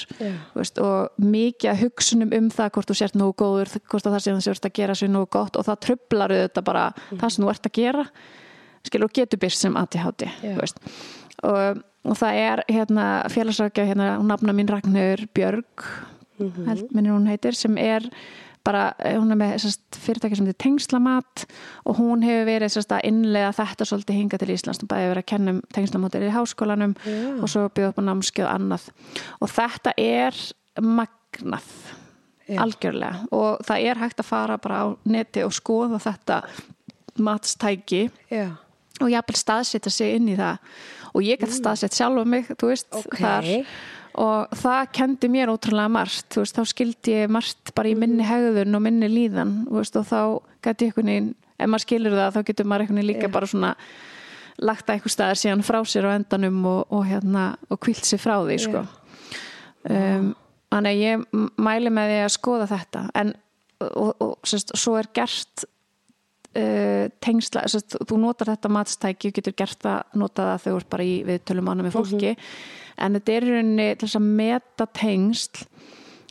veist, 0.56 0.80
og 0.80 1.24
mikið 1.30 1.72
að 1.72 1.82
hugsunum 1.84 2.34
um 2.38 2.50
það 2.54 2.72
hvort 2.76 2.90
þú 2.90 2.98
sért 3.00 3.18
nógu 3.20 3.36
góður, 3.42 3.72
hvort 3.90 4.08
að 4.08 4.16
það 4.16 4.24
að 4.36 4.46
þú 4.46 4.54
ert 4.54 4.68
að 4.70 4.76
gera 4.80 4.98
sér 5.00 5.12
nógu 5.12 5.30
gott 5.36 5.58
og 5.60 5.68
það 5.68 5.82
trublar 5.86 6.36
auðvitað 6.36 6.68
bara 6.70 6.86
það 7.10 7.26
sem 7.28 7.44
þú 7.44 7.52
ert 7.54 7.70
að 7.70 7.76
gera 7.80 8.06
skilur 8.86 9.10
og 9.10 9.16
getur 9.20 9.42
byrst 9.42 9.66
sem 9.66 9.76
þú 10.40 10.56
veist. 10.62 10.80
og, 11.44 11.82
og 12.08 12.20
það 12.20 12.40
er 12.46 12.64
hérna 12.70 13.08
félagsrækja 13.32 13.88
hérna, 13.90 14.14
nafna 14.24 14.56
mín 14.56 14.70
Ragnur 14.70 15.26
Björg 15.36 15.90
held 16.40 16.94
minnir 16.94 17.12
hún 17.12 17.28
heitir 17.28 17.56
sem 17.56 17.76
er 17.80 18.06
bara, 18.66 18.94
hún 19.16 19.32
er 19.32 19.38
með 19.40 19.54
sest, 19.64 19.82
fyrirtæki 20.04 20.36
sem 20.38 20.48
þetta 20.48 20.62
tengslamat 20.64 21.44
og 21.88 21.96
hún 22.00 22.24
hefur 22.26 22.48
verið 22.48 22.74
sest, 22.74 22.92
að 22.92 23.06
innlega 23.08 23.52
þetta 23.56 23.86
svolítið 23.88 24.18
hinga 24.18 24.40
til 24.40 24.50
Íslands, 24.54 24.82
hún 24.82 24.90
bæði 24.90 25.08
verið 25.12 25.22
að 25.24 25.30
kenna 25.32 25.54
um 25.54 25.60
tengslamótir 25.76 26.26
í 26.26 26.34
háskólanum 26.34 26.94
Já. 27.04 27.16
og 27.40 27.48
svo 27.48 27.64
byrja 27.68 27.92
upp 27.94 28.00
á 28.00 28.08
námskeið 28.08 28.46
og 28.46 28.52
annað. 28.52 28.88
Og 29.40 29.52
þetta 29.54 29.94
er 29.96 30.42
magnað 30.80 31.70
Já. 32.50 32.58
algjörlega. 32.64 33.26
Og 33.32 33.62
það 33.66 33.86
er 33.90 34.02
hægt 34.04 34.20
að 34.20 34.30
fara 34.30 34.58
bara 34.58 34.82
á 34.84 34.86
neti 35.04 35.44
og 35.46 35.54
skoða 35.56 36.00
þetta 36.02 36.42
matstæki 37.20 38.08
já, 38.30 38.50
og 39.00 39.10
jafnvel 39.10 39.38
staðsetja 39.38 39.92
sig 39.92 40.16
inn 40.18 40.28
í 40.32 40.36
það. 40.38 40.58
Og 41.10 41.24
ég 41.26 41.40
gæti 41.40 41.56
staðsett 41.56 41.96
sjálf 41.96 42.26
mig, 42.28 42.46
þú 42.54 42.70
veist, 42.70 42.86
Ok. 42.94 43.16
þar 43.18 43.48
og 44.18 44.54
það 44.58 44.92
kendi 44.96 45.30
mér 45.30 45.52
ótrúlega 45.52 45.92
margt, 45.92 46.38
veist, 46.40 46.56
þá 46.56 46.72
skildi 46.72 47.16
ég 47.16 47.32
margt 47.32 47.72
bara 47.76 47.90
í 47.90 47.96
minni 47.98 48.26
hegðun 48.26 48.78
og 48.78 48.84
minni 48.84 49.10
líðan 49.10 49.54
veist, 49.70 49.96
og 49.96 50.08
þá 50.08 50.20
gæti 50.64 50.88
ég 50.88 50.94
einhvern 50.94 51.12
veginn 51.12 51.34
ef 51.60 51.68
maður 51.68 51.84
skilur 51.84 52.16
það, 52.16 52.32
þá 52.36 52.48
getur 52.50 52.70
maður 52.70 52.86
einhvern 52.86 53.00
veginn 53.00 53.10
líka 53.12 53.28
Já. 53.28 53.34
bara 53.36 53.50
svona 53.50 53.74
lagt 54.60 54.88
að 54.88 54.96
eitthvað 54.96 55.14
staðar 55.14 55.40
síðan 55.40 55.64
frá 55.64 55.78
sér 55.88 56.08
á 56.08 56.16
endanum 56.16 56.64
og, 56.68 56.80
og 56.92 57.04
hérna, 57.08 57.44
og 57.70 57.80
kvilt 57.80 58.04
sér 58.08 58.20
frá 58.20 58.34
því, 58.44 58.56
sko. 58.60 58.82
Um, 59.88 60.32
þannig 60.72 60.96
að 60.96 61.04
ég 61.04 61.46
mæli 61.60 61.92
með 61.94 62.10
því 62.10 62.18
að 62.24 62.34
skoða 62.34 62.66
þetta. 62.74 63.04
En 63.16 63.32
og, 63.80 64.10
og 64.20 64.48
sérst, 64.48 64.74
svo 64.78 64.96
er 65.00 65.08
gert 65.16 65.64
uh, 65.64 67.06
tengsla 67.22 67.64
sérst, 67.70 67.96
þú 68.08 68.20
notar 68.20 68.52
þetta 68.52 68.72
matstæki 68.72 69.30
og 69.30 69.38
getur 69.38 69.56
gert 69.56 69.80
það, 69.84 70.04
nota 70.20 70.50
það 70.50 70.64
þegar 70.64 70.76
þú 70.76 70.82
ert 70.82 70.92
bara 70.94 71.08
í 71.08 71.16
viðtölum 71.28 71.72
ánum 71.72 71.88
með 71.88 71.96
fólki 71.96 72.34
en 72.96 73.18
þetta 73.18 73.32
er 73.32 73.46
í 73.46 73.54
rauninni 73.54 73.88
til 73.94 74.08
þess 74.08 74.20
að 74.20 74.30
meta 74.40 74.86
tengsl 74.86 75.66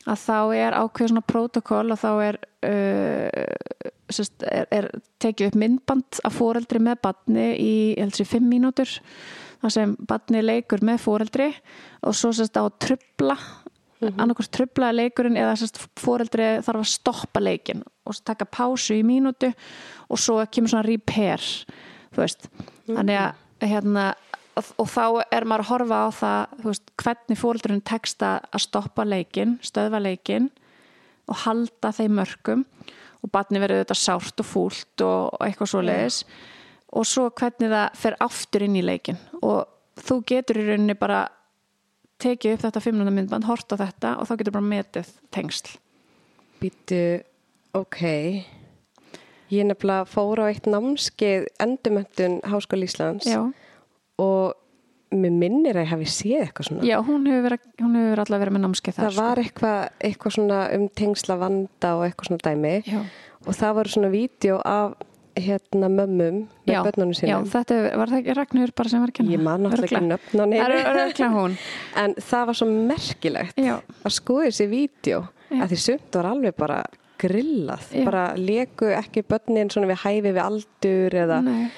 að 0.10 0.24
þá 0.24 0.38
er 0.58 0.78
ákveð 0.80 1.12
svona 1.12 1.26
prótokoll 1.28 1.94
og 1.94 2.00
þá 2.02 2.10
er, 2.26 2.40
uh, 2.66 3.90
sérst, 4.10 4.46
er, 4.48 4.68
er 4.74 4.90
tekið 5.22 5.52
upp 5.52 5.60
myndband 5.60 6.22
af 6.26 6.38
fóreldri 6.40 6.82
með 6.84 7.02
badni 7.04 7.50
í 7.60 7.74
heldur 8.00 8.26
í 8.26 8.30
fimm 8.30 8.50
mínútur 8.50 9.00
þar 9.60 9.76
sem 9.76 9.96
badni 10.08 10.44
leikur 10.44 10.84
með 10.88 11.04
fóreldri 11.04 11.50
og 12.08 12.16
svo 12.18 12.32
sérst 12.36 12.58
á 12.58 12.64
að 12.64 12.78
trubla 12.86 13.36
mm 13.36 14.08
-hmm. 14.08 14.22
annarkvæmst 14.22 14.52
trublaði 14.56 14.96
leikurinn 14.96 15.38
eða 15.38 15.56
sérst 15.60 15.82
fóreldri 16.00 16.62
þarf 16.64 16.80
að 16.80 16.94
stoppa 16.96 17.40
leikin 17.40 17.84
og 18.06 18.16
taka 18.24 18.46
pásu 18.46 18.94
í 18.96 19.04
mínútu 19.04 19.54
og 20.10 20.20
svo 20.20 20.46
kemur 20.52 20.70
svona 20.70 20.88
repair 20.88 21.42
þú 22.14 22.18
veist 22.18 22.50
þannig 22.88 23.18
að 23.18 23.34
hérna 23.68 24.14
og, 24.60 24.70
og 24.82 24.90
þá 24.92 25.06
er 25.36 25.48
maður 25.48 25.66
að 25.66 25.72
horfa 25.72 26.00
á 26.00 26.10
það 26.20 26.64
veist, 26.66 26.94
hvernig 27.00 27.40
fóreldurinn 27.40 27.86
teksta 27.88 28.36
að 28.50 28.66
stoppa 28.66 29.06
leikin, 29.08 29.58
stöðva 29.66 30.02
leikin 30.04 30.50
og 31.30 31.44
halda 31.46 31.94
þeim 31.96 32.16
mörgum 32.20 32.64
og 33.20 33.34
barni 33.34 33.62
verður 33.62 33.84
þetta 33.84 34.00
sárt 34.00 34.44
og 34.44 34.48
fúlt 34.48 35.04
og, 35.06 35.34
og 35.36 35.44
eitthvað 35.46 35.74
svo 35.74 35.84
leiðis 35.84 36.22
og 36.90 37.06
svo 37.06 37.28
hvernig 37.30 37.74
það 37.74 38.00
fer 38.02 38.18
aftur 38.26 38.66
inn 38.66 38.78
í 38.80 38.86
leikin 38.86 39.20
og 39.42 39.68
þú 40.00 40.22
getur 40.32 40.62
í 40.62 40.70
rauninni 40.70 40.96
bara 41.00 41.26
tekið 42.20 42.56
upp 42.56 42.64
þetta 42.66 42.84
500 42.84 43.16
myndband, 43.16 43.48
hort 43.48 43.76
á 43.76 43.76
þetta 43.80 44.16
og 44.20 44.28
þá 44.28 44.34
getur 44.42 44.56
bara 44.58 44.70
metið 44.70 45.12
tengsl. 45.34 45.76
Býtu, 46.60 47.04
ok. 47.78 48.02
Ég 49.50 49.66
nefnilega 49.66 50.08
fór 50.10 50.44
á 50.44 50.52
eitt 50.52 50.68
námskeið 50.70 51.48
endumöntun 51.64 52.40
Háskóla 52.44 52.86
Íslands. 52.86 53.30
Já, 53.30 53.48
og 54.20 54.56
mér 55.16 55.34
minnir 55.34 55.74
að 55.80 55.86
ég 55.88 55.92
hafi 55.96 56.08
séð 56.14 56.42
eitthvað 56.46 56.68
svona 56.70 56.86
Já 56.86 56.98
hún 57.02 57.24
hefur 57.26 57.46
verið, 57.48 57.64
hún 57.82 57.96
hefur 57.98 58.20
allavega 58.24 58.44
verið 58.46 58.56
með 58.60 58.66
námskeið 58.68 58.98
þar 59.00 59.06
sko. 59.10 59.16
það 59.16 59.30
var 59.30 59.42
eitthvað, 59.44 59.80
eitthvað 60.10 60.36
svona 60.38 60.60
um 60.78 60.84
tengsla 61.02 61.38
vanda 61.42 61.94
og 61.98 62.04
eitthvað 62.06 62.30
svona 62.30 62.44
dæmi 62.50 62.74
Já. 62.86 63.00
og 63.48 63.56
það 63.58 63.74
voru 63.80 63.94
svona 63.96 64.12
vídeo 64.14 64.60
af 64.70 64.94
hérna 65.40 65.88
mömmum 65.88 66.40
með 66.68 66.74
Já, 66.74 66.80
börnunum 66.84 67.14
já, 67.16 67.20
sínum 67.22 67.46
þetta 67.48 67.76
er- 67.80 67.98
var 67.98 68.10
það 68.12 68.20
ekki 68.20 68.34
Ragnur 68.36 68.72
bara 68.76 68.90
sem 68.92 69.00
var 69.02 69.10
að 69.10 69.18
kenna 69.20 69.32
ég 69.38 69.44
man 69.46 69.62
náttúrulega 69.64 70.00
ekki 70.00 70.10
nöfn 70.10 71.24
á 71.24 71.30
hún 71.40 71.54
en 72.04 72.16
það 72.20 72.46
var 72.50 72.58
svo 72.60 72.68
merkilegt 72.70 73.62
Já. 73.62 73.76
að 74.04 74.16
skoða 74.18 74.50
þessi 74.50 74.68
vídeo 74.74 75.22
Já. 75.50 75.62
að 75.64 75.70
því 75.74 75.80
sumt 75.86 76.18
var 76.20 76.30
alveg 76.34 76.58
bara 76.60 76.80
grillað 77.20 77.88
Já. 77.94 78.04
bara 78.08 78.24
leku 78.40 78.90
ekki 78.96 79.24
börnin 79.28 79.72
svona 79.72 79.90
við 79.90 80.02
hæfi 80.04 80.22
við 80.34 80.42
aldur 80.44 81.18
eða 81.24 81.40
Nei. 81.44 81.70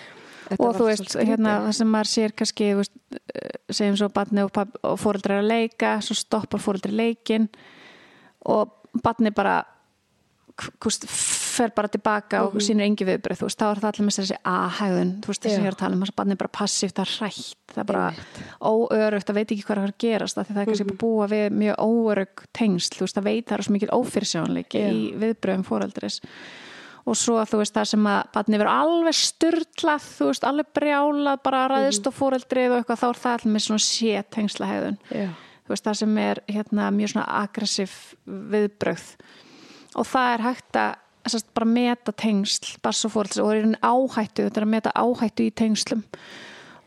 Þetta 0.51 0.67
og 0.67 0.77
þú 0.77 0.87
veist, 0.89 1.17
hérna, 1.21 1.57
það 1.65 1.75
sem 1.79 1.91
maður 1.95 2.11
sér 2.11 2.35
kannski, 2.35 2.69
veist, 2.81 2.95
eh, 3.33 3.51
segjum 3.71 3.99
svo 4.01 4.09
barni 4.13 4.43
og, 4.43 4.63
og 4.83 4.97
fóreldrar 4.99 5.41
að 5.43 5.51
leika 5.53 5.97
svo 6.03 6.17
stoppar 6.19 6.59
fóreldri 6.63 6.91
leikin 6.95 7.47
og 8.51 8.73
barni 9.03 9.31
bara 9.31 9.61
k- 10.59 10.73
kúst, 10.83 11.05
fer 11.07 11.71
bara 11.75 11.87
tilbaka 11.91 12.43
og 12.47 12.57
sínur 12.63 12.83
engi 12.85 13.05
viðbröð, 13.07 13.39
þú 13.41 13.47
veist, 13.47 13.59
þá 13.59 13.65
er 13.69 13.79
það 13.81 13.89
allir 13.91 14.07
með 14.07 14.17
þessi 14.19 14.37
a-hæðun, 14.51 15.11
þú 15.23 15.31
veist, 15.31 15.41
það 15.43 15.51
sem 15.51 15.61
Já. 15.61 15.63
ég 15.63 15.69
er 15.71 15.75
að 15.77 15.81
tala 15.81 15.95
um 15.97 16.03
þess 16.03 16.13
að 16.13 16.19
barni 16.21 16.35
er 16.35 16.39
bara 16.41 16.53
passíft, 16.57 16.95
það 16.95 17.05
er 17.05 17.13
hrætt 17.17 17.57
það 17.71 17.81
er 17.83 17.89
bara 17.91 18.05
óörugt, 18.71 19.27
það 19.29 19.37
veit 19.39 19.51
ekki 19.55 19.65
hvað 19.67 19.77
er 19.77 19.81
að 19.81 19.91
að 19.91 19.97
gerast 20.03 20.39
því 20.41 20.45
það 20.51 20.61
er 20.61 20.69
kannski 20.71 20.87
búið 20.87 20.95
að 20.97 21.03
búa 21.05 21.27
við 21.31 21.45
mjög 21.61 21.79
óörug 21.87 22.43
tengsl, 22.59 22.97
þú 22.97 23.05
veist, 23.07 23.17
það 23.19 23.27
veit 23.29 23.45
það 23.47 23.57
er 23.57 23.65
svo 23.67 23.75
mikil 23.77 23.91
ófyrsjónleiki 23.99 24.81
Já. 24.83 24.89
í 24.91 25.05
viðbröðum 25.21 25.67
fóreldris 25.67 26.19
og 27.05 27.17
svo 27.17 27.37
þú 27.49 27.61
veist 27.61 27.77
það 27.77 27.91
sem 27.91 28.09
að 28.11 28.19
barni 28.35 28.59
verður 28.61 28.73
alveg 28.85 29.17
styrlað 29.17 30.09
þú 30.17 30.31
veist 30.31 30.47
alveg 30.47 30.73
brjálað 30.77 31.45
bara 31.45 31.67
ræðist 31.71 32.09
og 32.09 32.17
fóreldrið 32.17 32.73
og 32.73 32.81
eitthvað 32.81 33.01
þá 33.03 33.07
er 33.09 33.21
það 33.23 33.37
allir 33.37 33.55
með 33.55 33.65
svona 33.67 33.85
sé 33.85 34.25
tengsla 34.35 34.69
hegðun 34.69 34.99
Já. 35.09 35.29
þú 35.65 35.73
veist 35.73 35.87
það 35.87 36.01
sem 36.01 36.19
er 36.25 36.43
hérna 36.51 36.89
mjög 36.95 37.13
svona 37.13 37.29
aggressív 37.41 37.95
viðbröð 38.25 39.07
og 39.97 40.07
það 40.07 40.35
er 40.35 40.45
hægt 40.45 40.81
að 40.81 40.99
sest, 41.29 41.49
bara 41.53 41.69
meta 41.69 42.13
tengsl 42.17 42.77
barns 42.83 43.03
og 43.05 43.13
fóreldris 43.15 43.41
og 43.41 43.49
það 43.49 43.57
er 43.57 43.67
einu 43.67 43.81
áhættu 43.81 44.45
þetta 44.45 44.61
er 44.61 44.65
að 44.65 44.73
meta 44.73 44.93
áhættu 44.95 45.45
í 45.45 45.53
tengslum. 45.61 46.05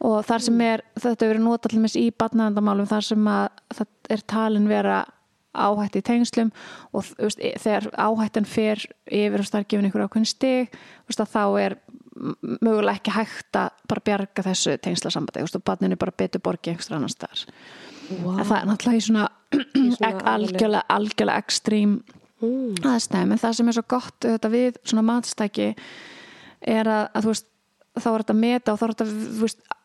Og 0.05 0.19
þar 0.27 0.45
sem 0.45 0.61
er, 0.61 0.83
þetta 0.99 1.29
hefur 1.29 1.41
verið 1.41 1.77
dæmis 1.79 1.97
í 1.97 2.09
barnaðandamálum 2.19 2.89
þar 2.91 3.07
sem 3.07 3.29
að 3.31 3.45
það 3.79 3.93
er 4.17 4.25
talin 4.35 4.67
vera 4.69 4.99
áhætti 5.55 6.03
í 6.03 6.07
tengslum 6.07 6.53
og 6.93 7.07
veist, 7.19 7.41
þegar 7.63 7.89
áhættan 7.95 8.49
fer 8.49 8.83
yfir 9.07 9.41
og 9.43 9.51
það 9.51 9.61
er 9.61 9.69
gefin 9.71 9.89
ykkur 9.91 10.07
ákveðin 10.07 10.31
stig 10.31 10.75
veist, 11.09 11.25
þá 11.35 11.45
er 11.63 11.79
mögulega 12.63 12.99
ekki 12.99 13.15
hægt 13.15 13.59
að 13.59 13.71
bara 13.91 14.05
bjarga 14.07 14.47
þessu 14.47 14.77
tengslasambandi 14.83 15.47
og 15.47 15.65
barninu 15.67 15.99
bara 15.99 16.15
betur 16.17 16.43
borgi 16.45 16.71
einhverstað 16.73 17.01
annars 17.01 17.19
þar 17.19 17.47
Vá. 18.05 18.35
en 18.37 18.45
það 18.45 18.59
er 18.59 18.69
náttúrulega 18.69 19.01
í 19.01 19.07
svona, 19.09 19.25
svona 19.97 20.13
algjörlega, 20.35 20.85
algjörlega 20.95 21.43
ekstrím 21.43 21.97
Mm. 22.45 22.75
aðstæðum 22.83 23.33
en 23.35 23.41
það 23.41 23.57
sem 23.57 23.69
er 23.71 23.77
svo 23.77 23.85
gott 23.95 24.25
þetta, 24.25 24.51
við 24.53 24.79
svona 24.83 25.05
matstæki 25.07 25.69
er 26.75 26.89
að, 26.91 27.05
að 27.15 27.27
þú 27.27 27.31
veist 27.31 27.47
þá 27.95 28.09
er 28.11 28.25
þetta 28.25 28.35
að 28.35 28.41
meta 28.41 28.73
og 28.73 28.81
þá 28.81 28.85
er 28.87 28.95
þetta 28.95 29.07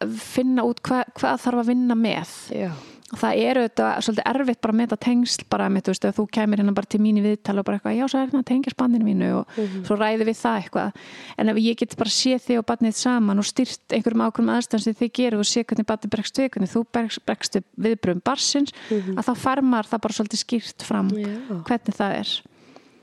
að 0.06 0.16
finna 0.24 0.66
út 0.66 0.82
hva, 0.88 1.02
hvað 1.20 1.44
þarf 1.46 1.62
að 1.62 1.70
vinna 1.70 1.98
með 2.00 2.34
Já. 2.56 2.72
Það 3.18 3.40
er 3.42 3.58
auðvitað 3.58 4.02
svolítið 4.06 4.28
erfitt 4.30 4.60
bara 4.62 4.76
með 4.78 4.86
þetta 4.90 4.98
tengsl 5.06 5.46
bara 5.50 5.70
með 5.74 5.86
þú 5.88 5.94
veist 5.94 6.06
að 6.06 6.18
þú 6.20 6.26
kemur 6.36 6.62
hérna 6.62 6.74
bara 6.78 6.90
til 6.94 7.00
mín 7.02 7.18
í 7.18 7.24
viðtala 7.26 7.64
og 7.64 7.66
bara 7.66 7.80
eitthvað 7.80 7.96
já 7.98 8.06
svo 8.12 8.20
er 8.20 8.28
hérna 8.28 8.44
tengja 8.46 8.74
spanninu 8.76 9.08
mínu 9.08 9.30
og 9.40 9.56
svo 9.88 9.98
ræði 9.98 10.28
við 10.30 10.38
það 10.38 10.60
eitthvað. 10.60 11.00
En 11.42 11.50
ef 11.50 11.62
ég 11.64 11.80
get 11.80 11.96
bara 11.98 12.14
sé 12.14 12.36
þig 12.44 12.62
og 12.62 12.68
barnið 12.70 13.00
saman 13.00 13.42
og 13.42 13.48
styrt 13.50 13.96
einhverjum 13.98 14.26
ákveðum 14.28 14.54
aðstæðan 14.54 14.86
sem 14.86 15.00
þið 15.02 15.12
gerir 15.20 15.40
og 15.42 15.50
sé 15.50 15.64
hvernig 15.64 15.90
barnið 15.90 16.14
bregst 16.14 16.38
við 16.42 16.52
hvernig 16.54 16.74
þú 16.76 16.84
bregst, 17.26 17.58
við 17.58 17.90
viðbröðum 17.90 18.24
barsins 18.30 18.76
að 18.94 19.26
þá 19.26 19.34
farmar 19.48 19.90
það 19.90 20.04
bara 20.06 20.18
svolítið 20.20 20.44
skýrt 20.44 20.86
fram 20.86 21.10
Já. 21.16 21.34
hvernig 21.66 21.98
það 21.98 22.18
er. 22.20 22.36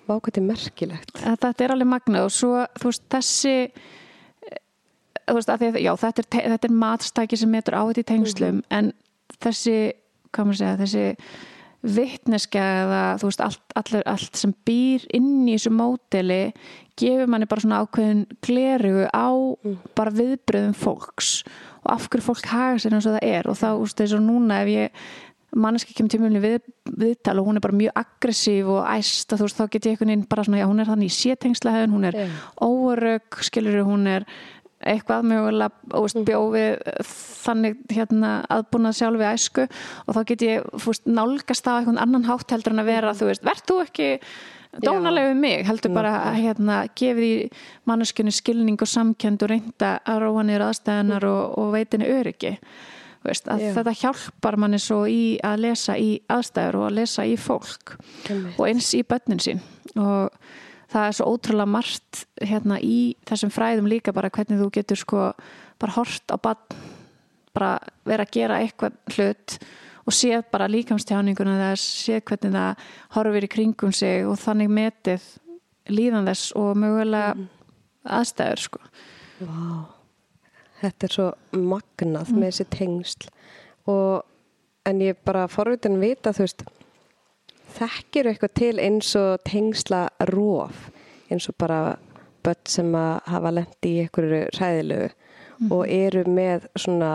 Vá, 0.06 0.14
er 0.22 0.42
merkilegt. 0.46 1.16
að 1.18 1.40
þetta 1.42 1.64
er 1.64 1.72
alveg 1.74 1.88
magnað 1.90 2.28
og 2.28 2.30
svo 2.30 2.52
þú 2.78 2.92
veist 2.92 3.06
þessi 3.10 3.54
eh, 3.66 5.32
veist, 5.34 5.50
að 5.50 5.64
að- 5.66 5.80
já, 5.82 5.90
þetta, 5.98 6.26
er, 6.38 6.54
er 6.62 6.70
matstæki 6.70 7.38
sem 7.40 7.50
metur 7.50 7.74
á 7.74 7.82
þetta 7.90 8.04
í 8.04 8.08
tengslum 8.12 8.60
en 8.70 8.92
þessi, 9.44 9.76
hvað 10.32 10.48
maður 10.48 10.60
segja 10.62 10.80
þessi 10.84 11.06
vitneska 11.86 12.62
eða 12.82 13.02
þú 13.20 13.28
veist 13.30 13.44
allt, 13.44 13.62
allt, 13.78 13.94
allt 14.08 14.40
sem 14.40 14.54
býr 14.66 15.04
inn 15.14 15.46
í 15.46 15.54
þessu 15.54 15.72
móteli 15.76 16.40
gefur 16.98 17.30
manni 17.30 17.48
bara 17.50 17.62
svona 17.62 17.82
ákveðin 17.84 18.24
glerugu 18.44 19.06
á 19.12 19.28
bara 19.98 20.14
viðbröðum 20.16 20.74
fólks 20.76 21.38
og 21.84 21.92
af 21.94 22.08
hverju 22.10 22.26
fólk 22.26 22.50
haga 22.50 22.80
sér 22.82 22.96
eins 22.96 23.06
og 23.06 23.18
það 23.18 23.28
er 23.28 23.50
og 23.50 23.58
þá, 23.60 23.68
þú 23.68 23.84
veist, 23.84 24.02
eins 24.02 24.16
og 24.16 24.24
núna 24.24 24.62
ef 24.64 24.72
ég 24.72 25.06
manneski 25.56 25.94
kemur 25.96 26.12
tímulni 26.12 26.40
við, 26.42 26.64
viðtal 27.00 27.38
og 27.40 27.48
hún 27.48 27.58
er 27.58 27.64
bara 27.64 27.76
mjög 27.76 28.00
aggressív 28.00 28.68
og 28.74 28.82
æst 28.90 29.32
þú 29.32 29.46
veist 29.46 29.60
þá 29.60 29.64
get 29.72 29.86
ég 29.86 29.94
einhvern 29.94 30.12
veginn 30.12 30.26
bara 30.28 30.44
svona 30.44 30.60
já 30.60 30.66
hún 30.68 30.82
er 30.82 30.90
þannig 30.90 31.12
í 31.12 31.16
sétengslahæðun, 31.16 31.94
hún 31.94 32.08
er 32.10 32.18
Já. 32.18 32.26
óörög, 32.60 33.40
skilur 33.46 33.86
hún 33.86 34.06
er 34.10 34.26
eitthvað 34.92 35.30
mögulega 35.30 35.92
og 35.92 36.06
veist, 36.06 36.20
bjófið 36.26 37.06
þannig 37.46 37.78
hérna 37.92 38.32
aðbúnað 38.56 38.98
sjálf 39.00 39.20
við 39.22 39.30
æsku 39.32 39.64
og 39.68 40.16
þá 40.16 40.20
get 40.30 40.44
ég 40.46 40.68
fúst, 40.82 41.06
nálgast 41.06 41.68
á 41.68 41.78
einhvern 41.78 42.02
annan 42.02 42.28
hátt 42.28 42.54
heldur 42.54 42.74
en 42.74 42.84
að 42.84 42.92
vera 42.92 43.16
þú 43.16 43.30
veist, 43.30 43.46
verð 43.46 43.64
þú 43.70 43.80
ekki 43.84 44.10
dónalega 44.82 45.30
við 45.30 45.40
mig, 45.40 45.64
heldur 45.66 45.94
bara 45.94 46.12
að 46.30 46.40
hérna, 46.42 46.80
gefið 46.98 47.26
í 47.26 47.48
manneskunni 47.88 48.34
skilning 48.34 48.82
og 48.82 48.90
samkend 48.90 49.44
og 49.44 49.52
reynda 49.52 49.96
að 50.04 50.20
róa 50.24 50.44
niður 50.46 50.66
aðstæðanar 50.68 51.26
og, 51.30 51.56
og 51.62 51.72
veitinni 51.76 52.10
öryggi. 52.12 52.52
Veist, 53.26 53.48
að 53.50 53.64
Já. 53.64 53.70
þetta 53.78 53.94
hjálpar 54.02 54.58
manni 54.62 54.78
svo 54.82 55.00
í 55.10 55.22
að 55.44 55.64
lesa 55.64 55.96
í 55.98 56.12
aðstæður 56.30 56.78
og 56.78 56.86
að 56.90 56.98
lesa 57.00 57.24
í 57.26 57.34
fólk 57.40 57.96
Einmitt. 58.28 58.54
og 58.54 58.68
eins 58.68 58.92
í 58.94 59.02
börnin 59.08 59.42
sín. 59.42 59.62
Og 59.98 60.30
það 60.92 61.08
er 61.08 61.16
svo 61.18 61.30
ótrúlega 61.32 61.72
margt 61.76 62.22
hérna 62.40 62.78
í 62.82 63.16
þessum 63.28 63.52
fræðum 63.54 63.88
líka 63.90 64.14
bara 64.16 64.30
hvernig 64.30 64.60
þú 64.60 64.68
getur 64.74 65.00
sko 65.00 65.24
bara 65.80 65.96
hort 65.96 66.32
á 66.32 66.36
barn 66.38 66.78
bara 67.56 67.72
vera 68.04 68.26
að 68.26 68.34
gera 68.36 68.60
eitthvað 68.62 68.98
hlut 69.16 69.56
og 70.06 70.14
séð 70.14 70.44
bara 70.52 70.68
líkamstjáninguna 70.70 71.56
þess 71.62 72.04
séð 72.04 72.22
hvernig 72.30 72.54
það 72.54 72.86
horfir 73.16 73.46
í 73.46 73.52
kringum 73.56 73.94
sig 73.96 74.26
og 74.28 74.38
þannig 74.40 74.72
metið 74.72 75.26
líðan 75.90 76.28
þess 76.30 76.54
og 76.58 76.78
mögulega 76.78 77.34
aðstæður 78.06 78.62
sko. 78.62 78.80
Vá, 79.40 79.86
þetta 80.82 81.08
er 81.08 81.16
svo 81.16 81.26
magnað 81.58 82.32
með 82.34 82.48
þessi 82.50 82.68
tengsl 82.76 83.28
og 83.90 84.86
en 84.86 85.02
ég 85.02 85.18
bara 85.26 85.46
forvitin 85.50 85.98
vita 86.00 86.32
þú 86.34 86.46
veist 86.46 86.64
þekkir 87.76 88.30
eitthvað 88.30 88.54
til 88.60 88.74
eins 88.82 89.12
og 89.20 89.42
tengsla 89.46 90.06
róf 90.32 90.88
eins 91.30 91.48
og 91.50 91.56
bara 91.60 91.80
börn 92.46 92.68
sem 92.70 92.94
að 92.94 93.14
hafa 93.32 93.52
lendi 93.54 93.92
í 93.96 94.04
einhverju 94.04 94.44
ræðilegu 94.56 95.08
og 95.72 95.82
eru 95.88 96.22
með 96.30 96.68
svona 96.78 97.10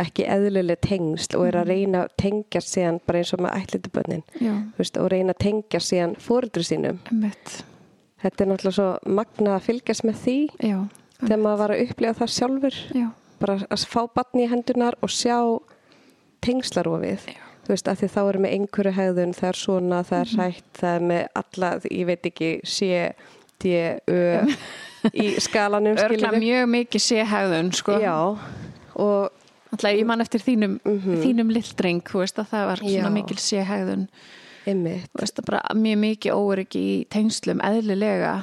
ekki 0.00 0.24
eðlileg 0.30 0.80
tengsl 0.84 1.36
og 1.38 1.48
eru 1.48 1.60
að 1.62 1.72
reyna 1.72 2.04
að 2.04 2.14
tengja 2.22 2.62
síðan 2.64 3.00
bara 3.06 3.20
eins 3.20 3.32
og 3.36 3.42
með 3.44 3.56
ætlitubönnin 3.58 4.22
Já, 4.40 4.54
og 5.02 5.10
reyna 5.12 5.34
að 5.34 5.42
tengja 5.44 5.80
síðan 5.82 6.14
fóreldri 6.20 6.64
sínum. 6.66 7.00
Einmitt. 7.10 7.60
Þetta 8.20 8.44
er 8.44 8.50
náttúrulega 8.50 8.76
svo 8.76 9.16
magnað 9.18 9.56
að 9.56 9.66
fylgjast 9.66 10.06
með 10.06 10.22
því 10.24 10.38
Já, 10.70 10.78
þegar 11.20 11.42
maður 11.44 11.62
var 11.62 11.74
að 11.74 11.84
upplifa 11.86 12.18
það 12.20 12.32
sjálfur. 12.36 12.80
Já, 12.96 13.06
bara 13.42 13.58
að 13.66 13.86
fá 13.90 14.00
batni 14.14 14.46
í 14.46 14.50
hendunar 14.52 14.98
og 15.00 15.14
sjá 15.14 15.38
tengslarofið 16.44 17.30
Já. 17.32 17.40
Þú 17.64 17.74
veist, 17.74 17.88
að 17.92 17.98
því 18.00 18.08
þá 18.14 18.20
er 18.30 18.38
með 18.44 18.54
einhverju 18.58 18.92
hegðun 18.96 19.34
það 19.36 19.48
er 19.52 19.58
svona, 19.60 19.98
það 20.08 20.20
er 20.24 20.30
hrætt, 20.36 20.70
það 20.80 20.94
er 20.96 21.04
með 21.10 21.26
alla, 21.42 21.70
ég 21.90 22.06
veit 22.06 22.30
ekki, 22.30 22.50
C, 22.64 23.12
D, 23.60 23.74
Ö 24.08 24.20
í 25.16 25.26
skalanum, 25.46 25.96
örgla 25.96 26.28
skilurðu. 26.28 26.40
mjög 26.44 26.66
mikið 26.74 27.04
séhæðun 27.08 27.70
sko 27.72 27.98
Já, 28.00 28.16
og 28.96 29.30
Alltaf 29.70 29.92
ég 29.94 30.04
man 30.04 30.20
eftir 30.20 30.42
þínum, 30.42 30.80
Mhm. 30.84 31.20
þínum 31.22 31.50
lildring, 31.54 32.00
þú 32.02 32.18
veist 32.24 32.38
að 32.42 32.48
það 32.50 32.64
var 32.66 32.76
svona 32.82 33.06
Já. 33.06 33.12
mikil 33.14 33.36
séhæðun, 33.38 34.00
einmitt, 34.02 34.10
þú 34.10 34.39
veist 34.66 35.40
að 35.40 35.46
bara 35.48 35.60
mjög 35.76 36.00
mikið 36.04 36.36
óöryggi 36.36 36.80
í 36.80 36.96
tengslum, 37.12 37.62
eðlilega, 37.64 38.34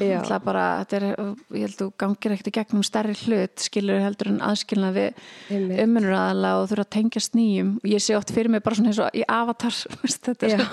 bara, 0.44 0.66
er, 0.98 1.08
ég 1.54 1.68
held 1.68 1.78
þú 1.82 1.90
gangir 2.04 2.36
ekkert 2.36 2.52
í 2.52 2.56
gegnum 2.58 2.86
stærri 2.86 3.18
hlut, 3.26 3.56
skilur 3.62 4.02
heldur 4.02 4.32
en 4.34 4.42
aðskilna 4.46 4.94
við 4.96 5.28
aðala 6.18 6.56
og 6.62 6.70
þurfa 6.72 6.88
að 6.88 6.94
tengjast 6.98 7.38
nýjum. 7.38 7.76
Ég 7.88 8.04
sé 8.04 8.18
oft 8.18 8.34
fyrir 8.36 8.52
mig 8.54 8.66
bara 8.66 8.80
svona 8.80 8.94
eins 8.94 9.02
og 9.04 9.18
í 9.18 9.26
avatar, 9.28 9.78
þú 9.94 10.02
veist, 10.04 10.24
þetta 10.26 10.54
er. 10.54 10.66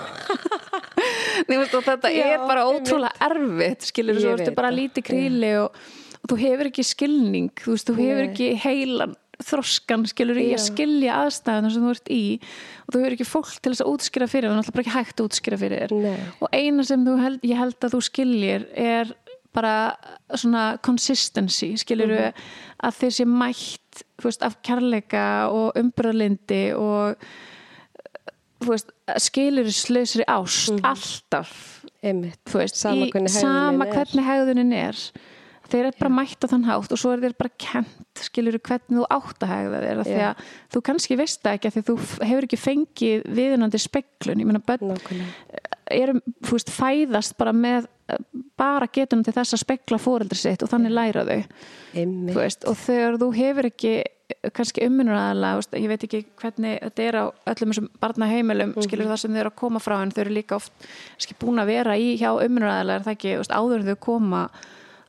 Nei, 1.49 1.57
veist, 1.61 1.77
þetta 1.91 2.13
er 2.13 2.47
bara 2.47 2.65
ótrúlega 2.69 3.29
erfitt 3.29 3.85
skilur 3.91 4.19
þú 4.19 4.33
veist, 4.33 4.49
veit 4.49 4.57
bara 4.57 4.73
lítið 4.73 5.07
kríli 5.09 5.51
og, 5.61 5.77
og 6.21 6.31
þú 6.31 6.39
hefur 6.41 6.71
ekki 6.71 6.85
skilning 6.87 7.51
þú 7.61 7.77
þú 7.89 7.97
hefur 7.99 8.23
ekki 8.29 8.49
heilan 8.63 9.15
þroskan 9.43 10.05
skilur 10.07 10.37
í 10.39 10.45
Já. 10.51 10.55
að 10.57 10.63
skilja 10.69 11.15
aðstæðuna 11.25 11.71
sem 11.73 11.83
þú 11.83 11.89
ert 11.95 12.09
í 12.15 12.21
og 12.85 12.89
þú 12.93 12.99
hefur 13.01 13.15
ekki 13.17 13.27
fólk 13.27 13.51
til 13.61 13.71
þess 13.73 13.83
að 13.85 13.91
útskýra 13.95 14.27
fyrir 14.31 14.49
það 14.49 14.55
er 14.55 14.59
náttúrulega 14.61 14.85
ekki 14.85 14.95
hægt 14.95 15.19
að 15.19 15.27
útskýra 15.29 15.59
fyrir 15.59 15.83
þér 15.85 15.95
Nei. 16.01 16.19
og 16.39 16.49
eina 16.55 16.83
sem 16.87 17.05
þú 17.05 17.15
held, 17.23 17.39
ég 17.43 17.57
held 17.59 17.79
að 17.89 17.95
þú 17.97 18.01
skiljir 18.09 18.67
er 18.75 19.15
bara 19.55 19.75
svona 20.35 20.63
consistency, 20.83 21.73
skilur 21.79 22.11
Mhm. 22.11 22.33
að 22.83 22.95
þeir 22.99 23.13
sé 23.15 23.25
mætt 23.25 24.03
þú 24.19 24.23
veist, 24.27 24.43
af 24.43 24.55
kærleika 24.61 25.49
og 25.51 25.73
umbröðlindi 25.79 26.75
og 26.75 27.15
þú 28.63 28.67
veist, 28.73 28.91
skilur 29.21 29.69
slausri 29.71 30.25
ást 30.27 30.79
alltaf 30.83 31.53
einmitt, 32.03 32.39
þú 32.45 32.59
veist, 32.61 32.75
Sama 32.79 33.05
í, 33.05 33.11
hvernig 33.11 33.29
sama 33.31 33.85
er. 33.87 33.93
hvernig 33.93 34.25
hegðunin 34.27 34.73
er 34.73 34.99
þeir 35.71 35.81
eru 35.87 35.99
bara 35.99 36.13
mætt 36.13 36.45
á 36.45 36.47
þann 36.51 36.67
hátt 36.67 36.93
og 36.95 36.99
svo 37.01 37.13
er 37.15 37.23
þeir 37.23 37.35
bara 37.39 37.53
kent, 37.61 38.21
skilur 38.21 38.57
hvernig 38.59 38.99
þú 38.99 39.07
átt 39.15 39.45
að 39.45 39.53
hegða 39.53 39.81
af 39.95 40.07
því 40.09 40.19
að 40.27 40.43
þú 40.75 40.83
kannski 40.89 41.17
veist 41.19 41.41
það 41.43 41.57
ekki 41.57 41.73
því 41.75 41.83
þú 41.89 41.95
hefur 42.29 42.47
ekki 42.49 42.61
fengið 42.61 43.25
viðunandi 43.39 43.81
speklun, 43.81 44.41
ég 44.43 44.49
meina 44.49 44.63
börn 44.65 44.93
nákvæmlega. 44.93 45.61
eru, 45.91 46.17
þú 46.45 46.57
veist, 46.57 46.73
fæðast 46.73 47.37
bara 47.37 47.53
með 47.53 47.87
bara 48.57 48.87
getum 48.93 49.23
til 49.25 49.33
þess 49.33 49.55
að 49.55 49.63
spekla 49.63 49.97
fóreldri 50.01 50.37
sitt 50.37 50.61
og 50.61 50.69
þannig 50.69 50.93
læra 50.93 51.23
þau. 51.25 51.39
Veist, 52.35 52.65
og 52.69 52.77
þegar 52.77 53.17
þú 53.21 53.29
hefur 53.33 53.69
ekki 53.71 53.95
kannski 54.55 54.85
ummunur 54.85 55.17
aðalega 55.17 55.79
ég 55.79 55.89
veit 55.89 56.03
ekki 56.07 56.21
hvernig 56.41 56.79
þetta 56.81 57.03
er 57.05 57.17
á 57.21 57.25
öllum 57.49 57.73
þessum 57.73 57.89
barnaheimilum, 58.01 58.73
Mhm. 58.75 58.85
skilur 58.85 59.09
það 59.09 59.19
sem 59.21 59.31
þau 59.33 59.39
eru 59.39 59.49
að 59.49 59.55
koma 59.55 59.79
frá 59.79 60.01
en 60.01 60.11
þau 60.11 60.21
eru 60.21 60.33
líka 60.33 60.55
oft 60.55 60.71
skil, 61.17 61.37
búin 61.39 61.61
að 61.61 61.65
vera 61.73 61.93
í 61.97 62.17
hjá 62.17 62.29
ummunur 62.33 62.69
aðalega 62.69 63.05
það 63.05 63.15
ekki, 63.15 63.35
áður 63.49 63.85
þau 63.85 63.99
koma 63.99 64.49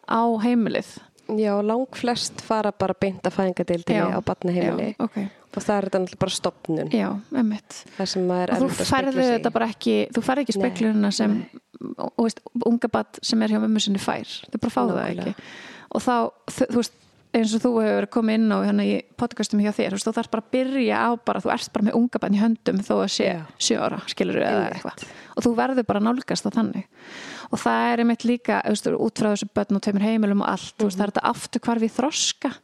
á 0.09 0.23
heimilið? 0.43 0.97
Já, 1.37 1.53
lang 1.67 1.91
flest 1.99 2.43
fara 2.47 2.71
bara 2.71 2.95
beint 2.95 3.25
að 3.27 3.35
fæðingadeildinni 3.35 4.15
á 4.15 4.21
batnaheimili 4.23 4.93
já, 4.93 4.99
okay. 5.03 5.27
og 5.27 5.57
það 5.59 5.77
er 5.77 5.87
þetta 5.89 6.01
náttúrulega 6.03 6.23
bara 6.23 6.35
stopnun 6.37 6.93
já, 6.95 7.07
emmitt 7.43 7.79
og 7.99 8.61
þú 8.63 8.87
færði 8.87 9.25
þetta 9.33 9.51
bara 9.57 9.67
ekki 9.73 9.97
þú 10.15 10.23
færði 10.23 10.45
ekki 10.47 10.55
Nei, 10.55 10.61
speklunina 10.63 11.11
sem 11.15 11.35
og, 11.81 12.13
veist, 12.21 12.43
unga 12.67 12.91
bat 12.93 13.19
sem 13.25 13.43
er 13.43 13.55
hjá 13.55 13.61
mömmu 13.63 13.83
sinni 13.83 14.03
fær. 14.03 14.29
Þau 14.53 14.61
bara 14.63 14.75
fá 14.75 14.81
það 14.83 15.03
ekki. 15.09 15.35
Og 15.97 16.05
þá, 16.05 16.15
þú, 16.51 16.69
þú 16.71 16.81
veist 16.81 17.03
eins 17.37 17.53
og 17.53 17.63
þú 17.67 17.73
hefur 17.85 18.07
komið 18.17 18.39
inn 18.39 18.55
á 18.55 18.59
hérna 18.65 18.85
í 18.87 18.93
podcastum 19.21 19.61
hjá 19.61 19.73
þér, 19.77 19.99
þú 20.01 20.13
þarf 20.17 20.31
bara 20.33 20.45
að 20.45 20.53
byrja 20.55 21.01
á 21.05 21.11
bara, 21.21 21.43
þú 21.45 21.53
ert 21.53 21.73
bara 21.75 21.89
með 21.89 21.99
unga 21.99 22.21
bann 22.23 22.37
í 22.37 22.41
höndum 22.41 22.79
þó 22.87 22.95
að 23.03 23.11
sé 23.13 23.77
ára, 23.77 23.99
skilur 24.09 24.41
eða 24.41 24.63
Einmitt. 24.63 24.79
eitthvað. 24.79 25.17
Og 25.37 25.45
þú 25.45 25.53
verður 25.59 25.89
bara 25.91 26.05
nálgast 26.07 26.47
það 26.47 26.57
þannig 26.61 26.87
og 27.51 27.61
það 27.63 27.91
er 27.91 28.05
einmitt 28.05 28.25
líka, 28.29 28.63
veist, 28.67 28.89
út 28.91 29.21
frá 29.21 29.33
þessu 29.33 29.51
börn 29.57 29.79
og 29.79 29.85
tveimur 29.85 30.07
heimilum 30.07 30.45
og 30.45 30.55
allt, 30.55 30.73
þú 30.77 30.89
veist, 30.89 31.01
það 31.01 31.07
er 31.07 31.13
þetta 31.15 31.29
aftur 31.33 31.65
hvar 31.67 31.83
við 31.83 31.95
þroska. 31.97 32.55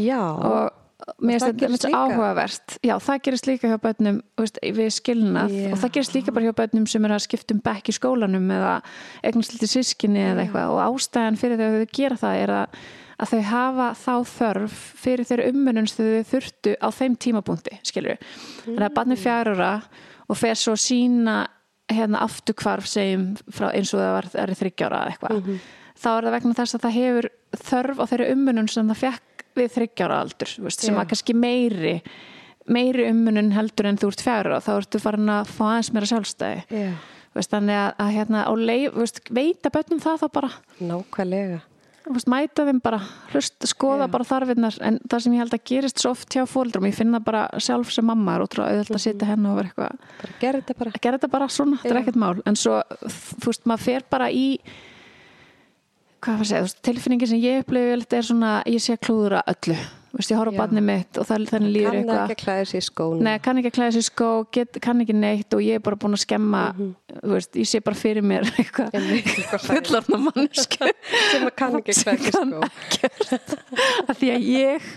Já, 0.00 0.20
og 0.20 0.82
mér 1.20 1.40
finnst 1.40 1.60
þetta 1.60 1.88
líka. 1.90 2.00
áhugavert. 2.00 2.76
Já, 2.84 2.94
það 3.04 3.22
gerist 3.26 3.48
líka 3.48 3.70
hjá 3.70 3.78
börnum 3.82 4.20
veist, 4.40 4.60
við 4.62 4.92
skilnað. 4.96 5.54
Já. 5.54 5.70
og 5.72 5.80
það 5.82 5.96
gerist 5.96 6.14
líka 6.16 6.36
bara 6.36 6.48
hjá 6.48 6.58
börnum 6.60 6.86
sem 6.90 7.08
er 7.08 7.16
að 7.16 7.24
skipta 7.26 7.56
um 7.56 7.62
bekk 7.64 7.90
í 7.92 7.96
skólanum 7.96 8.52
eða 8.56 8.76
eignast 9.22 9.56
lítið 9.56 9.72
sískinni 9.74 10.22
eða 10.24 10.46
eitthvað. 10.46 10.72
Og 10.72 10.80
ástæðan 10.86 11.40
fyrir 11.40 11.60
þegar 11.60 11.84
þau 11.84 11.98
gera 12.00 12.20
það 12.22 12.42
er 12.44 12.54
að, 12.56 12.80
að 13.16 13.32
þau 13.32 13.42
hafa 13.50 13.88
þá 14.02 14.14
þörf 14.32 14.78
fyrir 15.04 15.30
þeirra 15.30 15.50
ummunum 15.52 15.90
sem 15.90 16.08
þau 16.08 16.30
þurftu 16.32 16.76
á 16.80 16.88
þeim 16.96 17.18
tímabúndi, 17.26 17.80
skilur 17.86 18.20
þannig 18.64 18.88
að 18.88 18.96
barnið 18.96 19.22
fjárura 19.26 19.72
og 20.26 20.40
fer 20.40 20.58
svo 20.58 20.74
sína 20.80 21.44
hérna 21.92 22.22
afturkvarf 22.26 22.88
segjum 22.90 23.26
frá 23.54 23.68
eins 23.70 23.92
og 23.94 24.02
það 24.02 24.14
var 24.16 24.30
er 24.42 24.54
þryggjára 24.58 25.02
eða 25.02 25.12
eitthvað 25.12 25.50
þá 25.96 26.08
er 26.12 26.26
það 26.26 26.34
vegna 26.36 26.56
þess 26.58 26.76
að 26.76 26.86
það 26.86 26.96
hefur 27.00 27.28
þörf 27.66 28.00
á 28.02 28.04
þeirra 28.10 28.30
ummunum 28.34 28.70
sem 28.70 28.88
það 28.90 29.02
fekk 29.04 29.44
við 29.56 29.68
þryggjára 29.76 30.22
aldur 30.24 30.54
veist, 30.66 30.82
sem 30.84 30.98
að 30.98 31.12
kannski 31.12 31.36
meiri 31.36 31.94
meiri 32.66 33.06
ummunun 33.12 33.52
heldur 33.54 33.88
en 33.90 34.00
þú 34.00 34.10
ert 34.12 34.24
fjara 34.26 34.58
þá 34.64 34.72
ertu 34.76 35.00
farin 35.00 35.30
að 35.32 35.52
fá 35.54 35.62
aðeins 35.68 35.92
meira 35.94 36.10
sjálfstæði 36.10 36.82
Já. 36.82 36.90
veist, 37.36 37.54
þannig 37.54 37.78
að, 37.78 37.88
að 38.02 38.12
hérna, 38.18 38.44
leið, 38.58 38.86
veist, 38.98 39.22
veita 39.30 39.72
bönnum 39.72 40.02
það 40.02 40.24
þá 40.24 40.28
bara 40.34 40.52
Nákvæmlega. 40.82 41.62
Mæta 42.30 42.64
þeim 42.68 42.78
bara, 42.84 43.00
hlust, 43.32 43.56
skoða 43.66 44.06
Já. 44.06 44.10
bara 44.12 44.26
þarfinnar 44.28 44.76
en 44.86 44.98
það 45.10 45.22
sem 45.24 45.32
ég 45.36 45.42
held 45.42 45.54
að 45.56 45.64
gerist 45.70 45.98
svo 46.02 46.12
oft 46.14 46.36
hjá 46.36 46.44
fóldrum, 46.46 46.86
ég 46.86 46.94
finna 46.94 47.20
bara 47.20 47.46
sjálf 47.58 47.90
sem 47.94 48.06
mamma 48.06 48.36
er 48.36 48.44
ótrúlega 48.46 48.76
auðvitað 48.78 48.98
að 49.00 49.04
sitja 49.06 49.30
henni 49.32 49.50
og 49.50 49.56
vera 49.58 49.70
eitthvað 49.72 49.98
Bara 50.22 50.38
gerð 50.40 50.60
þetta 50.62 50.78
bara. 50.78 50.92
gera 51.02 51.18
þetta 51.18 51.32
bara 51.34 51.48
svona, 51.48 51.80
þetta 51.82 51.94
er 51.94 52.00
ekkert 52.02 52.20
mál. 52.22 52.34
En 52.46 52.56
svo, 52.56 52.78
þú 53.42 53.50
veist, 53.50 53.66
maður 53.66 53.84
fer 53.88 54.06
bara 54.10 54.30
í 54.30 54.46
hvað 56.22 56.32
var 56.38 56.44
að 56.46 56.48
segja, 56.50 56.62
þú 56.62 56.68
veist, 56.70 56.82
tilfinningin 56.88 57.30
sem 57.32 57.42
ég 57.44 57.62
upplifi 57.64 57.90
vel, 57.92 58.04
er 58.18 58.26
svona, 58.30 58.52
ég 58.66 58.82
sé 58.82 58.96
að 58.96 59.02
klúðra 59.06 59.42
öllu 59.52 59.76
þú 60.16 60.20
veist, 60.22 60.30
ég 60.32 60.38
horf 60.40 60.54
á 60.56 60.60
barnið 60.62 60.84
mitt 60.86 61.18
og 61.20 61.26
það, 61.28 61.42
þannig 61.50 61.72
líður 61.74 61.90
Kann 61.92 61.98
eitthvað. 62.00 62.20
ekki 62.22 62.36
að 62.36 62.42
klæða 62.42 62.66
sér 62.70 62.78
í 62.80 62.84
skónu. 62.86 63.18
Nei, 63.26 63.32
kann 63.44 63.58
ekki 63.60 63.68
að 63.68 63.74
klæða 63.76 63.92
sér 63.96 64.00
í 64.00 64.06
skó, 64.06 64.28
get, 64.56 64.78
kann 64.86 65.02
ekki 65.04 65.16
neitt 65.16 65.56
og 65.56 65.60
ég 65.66 65.76
er 65.76 65.82
bara 65.84 65.98
búin 66.00 66.16
að 66.16 66.22
skemma 66.24 66.62
þú 66.78 67.32
veist, 67.34 67.58
ég 67.60 67.68
sé 67.68 67.80
bara 67.84 67.98
fyrir 68.00 68.24
mér 68.24 68.48
eitthvað 68.62 68.96
fullarna 69.66 70.20
mannsku 70.24 70.88
Sem 71.30 71.44
að 71.44 71.52
kann 71.60 71.76
ekki 71.82 71.96
sem 71.98 72.16
klæða 72.16 72.16
sér 72.16 72.30
í 72.30 72.32
kann 72.32 72.54
skó. 72.56 72.70
ekkert. 72.70 73.54
Að 74.06 74.14
því 74.22 74.32
að 74.32 74.48
ég 74.54 74.88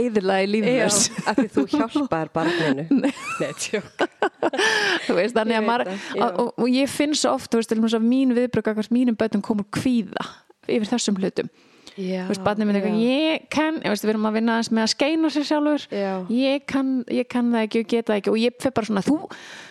eigðilaði 0.00 0.50
lífið 0.50 0.76
Já, 0.80 0.84
þess. 0.88 1.24
af 1.30 1.38
því 1.40 1.46
þú 1.54 1.66
hjálpaðir 1.76 2.32
barninu. 2.34 2.86
Nei, 3.04 3.52
tjók. 3.62 4.04
þú 5.06 5.16
veist, 5.20 5.38
þannig 5.38 5.60
að 5.60 5.66
maður 5.70 5.92
og, 6.26 6.52
og 6.58 6.68
ég 6.74 6.90
finn 6.90 7.14
svo 7.16 7.36
oft, 7.38 7.50
þú 7.54 7.62
veist, 7.62 7.74
að 8.02 8.06
mín 8.10 8.34
viðbrögg 8.36 8.72
að 8.74 8.92
mínum 8.94 9.18
bötum 9.20 9.44
komur 9.44 9.68
kvíða 9.78 10.26
yfir 10.70 10.90
þessum 10.94 11.18
hlutum 11.20 11.48
veist, 11.96 12.42
barnið 12.44 12.68
minn 12.68 12.78
eitthvað, 12.78 13.00
ég 13.04 13.48
kann 13.52 13.80
veist, 13.82 14.04
við 14.06 14.14
erum 14.14 14.28
að 14.30 14.38
vinna 14.38 14.56
aðeins 14.56 14.70
með 14.74 14.86
að 14.86 14.92
skeina 14.94 15.32
sér 15.34 15.48
sjálfur. 15.48 15.86
Já. 15.94 16.12
ég 16.36 16.64
kann, 16.70 16.92
ég 17.10 17.28
kann 17.30 17.50
það 17.54 17.66
ekki 17.66 17.82
og 17.82 17.90
geta 17.94 18.12
það 18.12 18.20
ekki. 18.20 18.32
Og 18.34 18.40
ég 18.40 18.56
fyrir 18.62 18.76
bara 18.78 18.90
svona, 18.90 19.04
þú, 19.06 19.18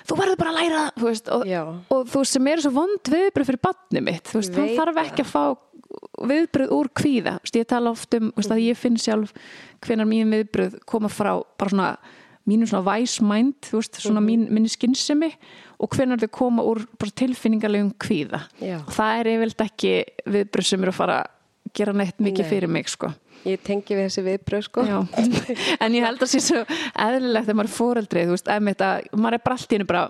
þú 0.09 0.19
verður 0.19 0.39
bara 0.43 0.53
að 0.53 0.59
læra 0.59 0.83
það, 0.83 0.91
þú 0.99 1.09
veist, 1.09 1.33
og, 1.35 1.47
Já. 1.49 1.61
og 1.95 2.13
þú 2.13 2.23
sem 2.33 2.51
eru 2.53 2.65
svo 2.65 2.75
vond 2.75 3.11
viðbröð 3.15 3.49
fyrir 3.51 3.63
barnið 3.69 4.05
mitt, 4.09 4.29
þú 4.29 4.41
veist, 4.41 4.59
hann 4.59 4.77
þarf 4.79 5.01
ekki 5.05 5.25
að 5.25 5.33
fá 5.33 5.43
viðbröð 6.29 6.73
úr 6.75 6.89
kvíða, 6.99 7.35
þú 7.39 7.47
veist, 7.47 7.59
ég 7.59 7.69
tala 7.69 7.93
oft 7.93 8.15
um, 8.17 8.31
veist, 8.37 8.53
að 8.53 8.63
ég 8.67 8.77
finn 8.77 8.97
sjálf 8.99 9.33
hvenar 9.85 10.09
mín 10.09 10.33
viðbröð 10.33 10.79
koma 10.89 11.09
frá 11.11 11.33
bara 11.57 11.73
svona 11.73 11.89
mínu 12.49 12.67
svona 12.69 12.85
wise 12.87 13.25
mind, 13.25 13.57
þú 13.67 13.81
veist, 13.81 13.99
svona 14.03 14.21
mín, 14.23 14.47
minni 14.53 14.69
skynsemi 14.71 15.31
og 15.79 15.95
hvenar 15.95 16.21
þau 16.21 16.31
koma 16.35 16.65
úr 16.67 16.83
tilfinningarlegum 16.99 17.93
kvíða. 18.01 18.43
Já. 18.61 18.79
og 18.81 18.93
það 18.95 19.19
er 19.19 19.31
yfirleitt 19.33 19.65
ekki 19.65 19.93
viðbröð 20.35 20.69
sem 20.69 20.85
eru 20.85 20.93
að 20.93 20.99
fara 20.99 21.19
gera 21.75 21.93
neitt 21.93 22.17
mikið 22.19 22.43
Nei. 22.45 22.49
fyrir 22.49 22.71
mig 22.71 22.89
sko. 22.89 23.11
Ég 23.47 23.61
tengi 23.63 23.95
við 23.95 24.07
þessi 24.09 24.23
viðbröð, 24.25 24.63
sko. 24.65 24.83
Já. 24.83 24.97
en 25.85 25.93
ég 25.95 26.03
held 26.03 26.19
að 26.25 26.31
sé 26.33 26.41
svo 26.43 26.63
eðlilegt 26.99 27.45
þegar 27.47 27.55
maður 27.61 27.69
er 27.69 27.75
fóreldri 27.77 28.23
þú 28.27 28.33
veist, 28.35 28.49
að 28.51 28.65
maður 29.15 29.37
er 29.37 29.43
bara 29.45 29.55
allt 29.55 29.71
í 29.71 29.77
hennu 29.77 29.87
bara 29.87 30.03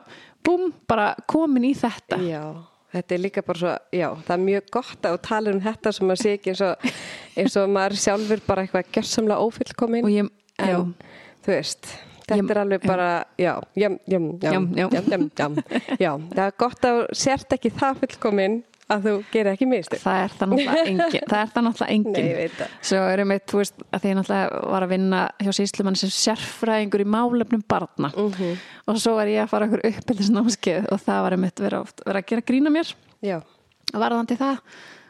búm, 0.47 0.63
bara 0.89 1.07
komin 1.29 1.67
í 1.69 1.73
þetta 1.77 2.17
Já, 2.25 2.41
þetta 2.95 3.15
er 3.17 3.21
líka 3.21 3.43
bara 3.45 3.59
svo, 3.61 3.73
já, 3.93 4.07
það 4.25 4.33
er 4.37 4.43
mjög 4.47 4.69
gott 4.73 5.05
að 5.11 5.17
tala 5.27 5.53
um 5.53 5.61
þetta 5.67 5.93
sem 5.93 6.09
maður 6.09 6.23
sé 6.23 6.33
ekki 6.39 6.53
eins 6.55 6.63
og, 6.65 6.87
eins 7.43 7.57
og 7.61 7.69
maður 7.75 7.99
sjálfur 8.07 8.41
bara 8.47 8.65
eitthvað 8.65 8.89
gjörsamlega 8.97 9.45
ófullkomin. 9.45 10.07
og 10.09 10.15
ég, 10.15 10.31
já, 10.57 10.79
en, 10.79 10.95
þú 11.45 11.53
veist, 11.53 11.91
þetta 12.25 12.39
Ég- 12.39 12.49
er 12.55 12.61
alveg 12.63 12.81
já. 12.81 12.87
bara, 12.95 13.09
já, 13.37 13.53
Jam, 13.83 13.99
jam. 14.09 14.27
jam, 14.41 14.67
jam, 14.73 15.29
jam. 15.37 15.55
Já, 16.01 16.11
það 16.33 16.43
er 16.47 16.57
gott 16.65 16.89
að 16.89 17.03
sért 17.17 17.53
ekki 17.59 17.71
það 17.77 18.01
fullkomin 18.07 18.59
að 18.89 19.05
þú 19.05 19.13
gerir 19.33 19.51
ekki 19.53 19.67
mistök. 19.69 20.01
það 20.01 20.19
er 20.23 20.33
það 20.35 20.53
náttúrulega 20.53 21.89
engin 21.95 22.29
er 22.29 22.53
Nei, 22.59 22.69
svo 22.89 23.01
erum 23.13 23.33
við, 23.33 23.41
þú 23.51 23.61
veist, 23.61 23.81
að 23.89 24.03
því 24.03 24.11
ég 24.11 24.19
náttúrulega 24.19 24.61
var 24.73 24.85
að 24.85 24.93
vinna 24.95 25.21
hjá 25.39 25.51
síslumann 25.59 25.99
sem 25.99 26.13
sérfræðingur 26.15 27.05
í 27.05 27.09
málefnum 27.15 27.65
barna. 27.69 28.11
Mhm. 28.15 28.53
og 28.89 29.01
svo 29.01 29.15
var 29.19 29.31
ég 29.31 29.43
að 29.43 29.51
fara 29.53 29.69
okkur 29.69 29.85
uppeldisnámskeið 29.91 30.89
og 30.93 31.03
það 31.05 31.25
var 31.25 31.37
einmitt 31.37 31.65
vera, 31.65 31.83
oft, 31.85 32.01
vera 32.05 32.23
að 32.23 32.31
gera 32.33 32.47
grína 32.49 32.73
mér. 32.73 32.95
Já, 33.21 33.37
varðandi 33.93 34.39
það 34.39 34.63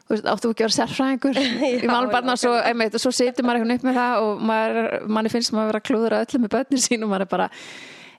þú 0.09 0.15
veist, 0.15 0.25
áttu 0.25 0.49
ekki 0.49 0.65
að 0.65 0.67
vera 0.67 0.77
sérfræðingur 0.79 1.39
í 1.69 1.73
Já, 1.79 1.89
málum 1.89 2.11
barna 2.13 2.33
og 2.35 2.41
svo, 2.41 2.55
svo 2.97 3.11
situr 3.13 3.45
maður 3.45 3.61
eitthvað 3.61 3.77
upp 3.77 3.89
með 3.89 3.99
það 4.01 4.23
og 4.25 4.41
maður, 4.49 4.79
manni 5.07 5.31
finnst 5.33 5.53
maður 5.53 5.63
að 5.63 5.69
vera 5.71 5.81
að 5.83 5.89
klúðra 5.89 6.21
öllum 6.25 6.45
með 6.45 6.55
börnin 6.55 6.81
sín 6.83 7.05
og 7.05 7.11
maður 7.13 7.27
er 7.27 7.31
bara 7.35 7.49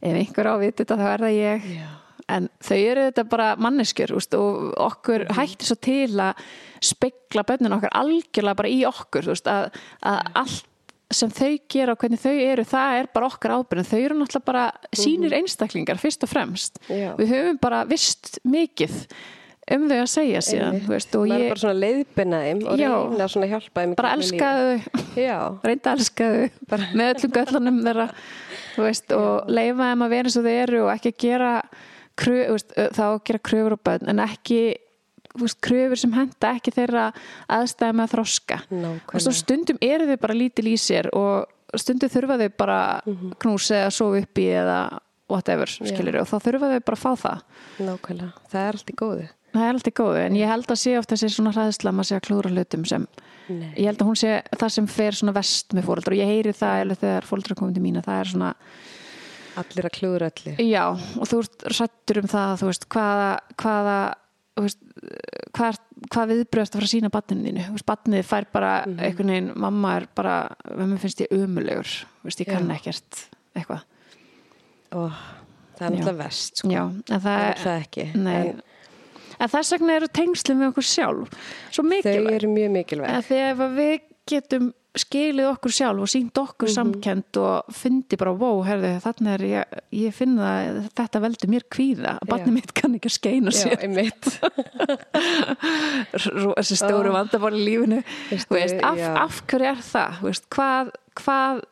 ef 0.00 0.20
einhver 0.22 0.48
á 0.48 0.54
viti 0.62 0.84
þetta 0.84 0.96
þá 1.00 1.08
er 1.10 1.24
það 1.26 1.34
ég. 1.36 1.66
Já. 1.76 1.88
En 2.30 2.48
þau 2.62 2.78
eru 2.78 3.06
þetta 3.08 3.24
bara 3.32 3.48
manneskjur 3.60 4.14
úst, 4.18 4.34
og 4.38 4.72
okkur 4.88 5.26
hættir 5.36 5.70
svo 5.70 5.76
til 5.82 6.14
að 6.22 6.42
spegla 6.80 7.44
börnin 7.48 7.76
okkar 7.76 7.92
algjörlega 8.00 8.58
bara 8.62 8.72
í 8.72 8.82
okkur 8.88 9.30
veist, 9.32 9.50
að, 9.50 9.70
að 10.06 10.20
allt 10.44 10.66
sem 11.10 11.32
þau 11.34 11.50
gera 11.72 11.96
og 11.96 11.98
hvernig 12.04 12.20
þau 12.22 12.36
eru 12.38 12.64
það 12.70 13.00
er 13.00 13.08
bara 13.10 13.26
okkar 13.26 13.56
ábyrgð. 13.58 13.88
Þau 13.90 13.98
eru 13.98 14.18
náttúrulega 14.20 14.46
bara 14.46 14.64
sínir 14.94 15.34
einstaklingar 15.40 15.98
fyrst 15.98 16.22
og 16.22 16.30
fremst. 16.30 16.78
Já. 16.86 17.16
við 17.18 17.32
höfum 17.34 17.58
bara 17.60 17.82
vist 17.90 18.36
mikið 18.46 18.94
um 19.74 19.86
þau 19.90 19.98
að 20.00 20.08
segja 20.10 20.40
síðan 20.44 20.80
veist, 20.88 21.12
og 21.14 21.26
maður 21.26 21.34
er 21.36 21.44
ég 21.44 21.52
bara 21.52 21.62
svona 21.62 21.80
leiðbynna 21.84 22.40
þeim 22.46 22.62
og 22.64 22.80
reyna 22.80 23.28
svona 23.30 23.46
að 23.46 23.52
hjálpa 23.54 23.84
þeim. 23.84 23.92
bara 24.00 24.14
elskaðu 24.16 24.72
reynda 25.68 25.92
að 25.92 26.00
elska 26.00 26.30
þau 26.30 26.64
Bara- 26.72 26.88
með 26.98 27.12
öllum 27.14 27.34
göllunum 27.36 27.78
þeirra 27.86 28.08
veist, 28.80 29.14
og 29.14 29.50
leifa 29.50 29.90
þeim 29.92 30.04
að 30.06 30.14
vera 30.16 30.30
eins 30.30 30.38
og 30.40 30.48
þau 30.48 30.56
eru 30.56 30.82
og 30.86 30.92
ekki 30.94 31.12
að 31.12 31.20
gera 31.26 31.52
krö, 32.20 32.36
þú 32.48 32.56
veist, 32.58 32.74
þá 32.96 33.02
að 33.08 33.18
gera 33.30 33.42
kröfur 33.50 33.76
á 33.76 33.78
bönn 33.88 34.08
en 34.12 34.22
ekki 34.26 34.60
veist, 35.40 35.60
kröfur 35.64 36.00
sem 36.00 36.12
henda 36.16 36.52
ekki 36.56 36.72
þeirra 36.74 37.08
aðstæða 37.48 37.96
með 37.96 38.06
að 38.08 38.14
þroska 38.16 38.58
Nákvæmlega. 38.70 39.26
og 39.30 39.38
stundum 39.40 39.78
eru 39.82 40.08
þau 40.10 40.20
bara 40.26 40.34
lítil 40.40 40.66
í 40.72 40.76
sér 40.80 41.10
og 41.16 41.78
stundum 41.78 42.10
þurfa 42.10 42.38
þau 42.40 42.48
bara 42.58 42.78
Mhm. 43.06 43.34
knús 43.38 43.70
eða 43.70 43.90
sofa 43.94 44.22
upp 44.24 44.34
í 44.42 44.46
eða 44.50 44.78
whatever, 45.30 45.66
skilur 45.70 46.16
og 46.20 46.26
þá 46.26 46.36
þurfa 46.42 46.70
þau 46.74 46.80
bara 46.84 46.96
að 46.96 47.04
fá 47.04 47.12
það 47.22 47.42
nákvæmlega. 47.86 48.32
Það 48.50 48.64
er 48.68 48.72
allt 48.74 48.90
í 48.90 48.96
góðu. 48.98 49.28
það 49.54 49.62
er 49.66 49.74
alltaf 49.74 49.94
góðu, 49.98 50.18
en 50.26 50.34
ég 50.38 50.46
held 50.46 50.66
að 50.66 50.78
sé 50.78 50.92
ofta 50.98 51.14
þessi 51.16 51.34
svona 51.34 51.52
hræðsla 51.54 51.90
maður 51.94 52.06
sé 52.10 52.16
að 52.18 52.26
klúra 52.26 52.50
hlutum 52.54 52.84
sem 52.86 53.06
Nei. 53.48 53.72
ég 53.78 53.86
held 53.86 53.98
að 53.98 54.06
hún 54.06 54.18
sé 54.18 54.42
það 54.58 54.70
sem 54.70 54.86
fer 54.86 55.10
svona 55.12 55.32
vest 55.34 55.68
með 55.74 55.84
fóreldrar 55.88 56.14
og 56.14 56.20
ég 56.20 56.26
heyri 56.30 56.52
það 56.54 56.82
alveg 56.84 56.98
þegar 57.02 57.26
fóreldrar 57.26 57.58
komið 57.58 57.74
til 57.74 57.82
mína 57.82 58.02
það 58.04 58.20
er 58.20 58.28
svona, 58.30 58.54
Allir 59.56 59.84
að 59.88 59.94
klúður 59.98 60.24
öllu. 60.30 60.52
já, 60.70 60.84
og 61.18 61.26
þú 61.28 61.38
ert 61.42 61.64
rættur 61.78 62.18
um 62.22 62.28
það, 62.30 62.52
þú 62.60 62.66
veist, 62.70 62.88
hvaða 62.88 63.30
hvaða, 63.56 63.96
þú 64.56 64.62
veist 64.66 64.78
hvað, 65.56 65.78
hvað 66.14 66.30
viðbröðst 66.34 66.74
að 66.74 66.78
fara 66.78 66.86
að 66.88 66.92
sína 66.94 67.10
batninu 67.10 67.44
þínu 67.50 67.64
þú 67.66 67.74
veist, 67.76 67.86
batnið 67.90 68.24
fær 68.30 68.46
bara 68.52 68.72
Mhm. 68.86 68.98
einhvern 69.00 69.26
veginn, 69.34 69.52
mamma 69.56 69.96
er 69.96 70.06
bara, 70.14 70.36
mér 70.76 70.98
finnst 70.98 71.20
ég 71.20 71.32
umulegur 71.32 71.84
þú 71.90 72.24
veist, 72.24 72.40
ég 72.40 72.46
kann 72.46 72.70
ekkert 72.70 73.26
eitthvað, 73.56 73.82
Og 74.92 75.12
það 75.78 75.86
er 75.86 75.90
náttúrulega 75.96 76.16
vest, 76.24 76.56
sko. 76.56 76.68
já, 76.68 76.82
en 76.82 77.02
það 77.20 77.22
Það 77.22 77.50
er 77.50 77.54
það 77.64 77.80
ekki. 77.86 78.14
nei, 78.16 78.48
En 78.48 78.62
en 79.40 79.48
þess 79.48 79.72
vegna 79.72 79.92
eru 79.96 80.06
tengslum 80.08 80.58
við 80.60 80.68
okkur 80.72 80.84
sjálf 80.84 81.28
svo 81.72 81.82
þau 81.82 81.88
mikilvæg 81.88 82.34
eru 82.34 82.48
mjög 82.48 82.70
mikilvæg. 82.70 83.08
En 83.08 83.22
þegar 83.22 83.74
við 83.76 84.00
getum 84.28 84.72
skilið 84.98 85.46
okkur 85.52 85.70
sjálf 85.70 86.02
og 86.02 86.08
sínt 86.10 86.38
okkur 86.40 86.70
samkend 86.72 87.38
og 87.38 87.68
fyndi 87.78 88.16
bara, 88.18 88.32
wow, 88.34 88.62
herði, 88.66 88.90
þarna 89.04 89.34
er 89.36 89.44
ég, 89.46 89.76
ég 89.94 90.14
finna 90.16 90.48
að 90.64 90.80
þetta 90.98 91.20
veldur 91.22 91.52
mér 91.52 91.66
kvíða, 91.70 92.16
að 92.18 92.30
barnið 92.32 92.50
Já. 92.50 92.56
mitt 92.56 92.72
kann 92.74 92.96
ekki 92.98 93.10
að 93.12 93.14
skeina 93.14 93.52
Já, 93.54 93.58
sér 93.60 93.84
einmitt. 93.86 94.26
Ro- 96.40 96.54
þessi 96.58 96.78
stóru 96.80 97.12
Ó. 97.12 97.16
vandamál 97.20 97.54
í 97.58 97.62
lífinu 97.66 98.00
Veistu, 98.30 98.48
Þú 98.50 98.56
veist, 98.58 98.80
af, 98.86 98.98
já. 98.98 99.10
af 99.22 99.40
hverju 99.50 99.68
er 99.70 99.84
það 99.86 100.18
veist, 100.26 100.48
hvað, 100.54 100.90
hvað 101.20 101.62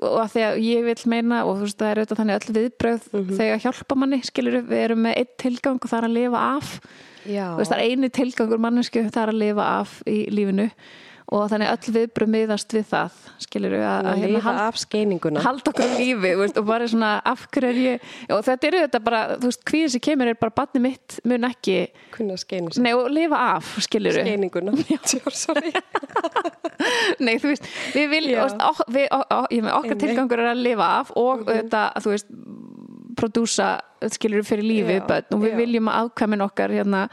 og 0.00 0.14
að 0.22 0.30
því 0.32 0.42
að 0.46 0.58
ég 0.64 0.86
vil 0.86 0.96
meina 1.12 1.42
og 1.44 1.58
þú 1.58 1.66
veist 1.66 1.80
það 1.82 1.90
er 1.90 1.98
auðvitað 2.00 2.20
þannig 2.22 2.38
öll 2.38 2.54
viðbröð 2.56 3.08
Mhm. 3.18 3.34
þegar 3.36 3.64
hjálpa 3.66 3.98
manni, 4.00 4.20
skilur 4.24 4.60
við 4.62 4.78
erum 4.86 5.02
með 5.04 5.18
einn 5.20 5.34
tilgang 5.42 5.82
og 5.82 5.90
það 5.90 5.98
er 5.98 6.08
að 6.08 6.16
lifa 6.16 6.44
af 6.56 6.70
Já. 7.28 7.46
Veist, 7.58 7.72
það 7.74 7.78
er 7.82 7.84
eini 7.90 8.08
tilgangur 8.14 8.62
mannesku 8.62 9.02
það 9.10 9.22
er 9.26 9.32
að 9.34 9.40
lifa 9.42 9.66
af 9.82 9.98
í 10.08 10.16
lífinu 10.32 10.70
og 11.28 11.44
þannig 11.52 11.68
öll 11.74 11.92
viðbröð 11.92 12.30
miðast 12.32 12.72
við 12.72 12.84
það 12.88 13.16
skilur 13.44 13.74
við 13.74 13.82
að, 13.84 14.06
að 14.08 14.20
hérna 14.22 14.30
lifa 14.32 14.44
hald, 14.46 14.60
af 14.64 14.78
skeininguna. 14.80 15.42
halda 15.44 15.72
okkur 15.72 15.84
á 15.84 15.96
lífi 15.98 16.30
veist, 16.40 16.60
og 16.60 16.68
bara 16.68 16.86
svona 16.88 17.10
af 17.28 17.42
hverju 17.52 17.68
er 17.68 17.80
ég 17.82 18.06
og 18.32 18.44
þetta 18.46 18.68
eru 18.70 18.80
þetta 18.86 19.00
bara, 19.04 19.20
þú 19.34 19.50
veist, 19.50 19.64
hvíðin 19.68 19.92
sem 19.92 20.04
kemur 20.08 20.30
er 20.32 20.38
bara 20.40 20.56
barni 20.62 20.82
mitt 20.86 21.18
mun 21.28 21.48
ekki 21.50 21.76
Kunna 22.14 22.38
skeina 22.40 22.72
sig. 22.72 22.84
nei, 22.86 22.94
og 22.96 23.10
lifa 23.12 23.42
af, 23.58 23.74
skilur 23.84 24.16
við 24.16 24.24
Skeininguna. 24.24 24.70
Nei, 27.24 27.34
þú 27.42 27.52
veist, 27.52 27.66
við 27.92 28.06
viljum 28.12 28.56
við, 28.94 29.08
og, 29.12 29.24
og, 29.34 29.48
ég 29.52 29.64
með 29.66 29.74
okkar 29.80 30.00
tilgangur 30.00 30.42
er 30.44 30.52
að 30.52 30.62
lifa 30.64 30.88
af 31.02 31.12
og 31.18 31.44
þetta, 31.48 31.82
þú 32.04 32.14
veist 32.14 32.32
prodúsa, 33.18 33.68
skilur 34.14 34.42
við 34.42 34.48
fyrir 34.52 34.66
lífi 34.68 34.96
Já, 35.00 35.04
börn, 35.08 35.28
og 35.34 35.42
við 35.42 35.52
já. 35.52 35.58
viljum 35.58 35.90
að 35.90 36.08
ákvæmin 36.08 36.44
okkar 36.46 36.74
hérna 36.76 37.04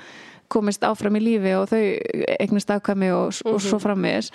komist 0.51 0.85
áfram 0.87 1.17
í 1.19 1.23
lífi 1.25 1.55
og 1.57 1.67
þau 1.71 1.81
eignist 2.39 2.71
ákvæmi 2.75 3.11
og, 3.15 3.35
og 3.49 3.59
svo 3.63 3.79
frammiðis 3.83 4.31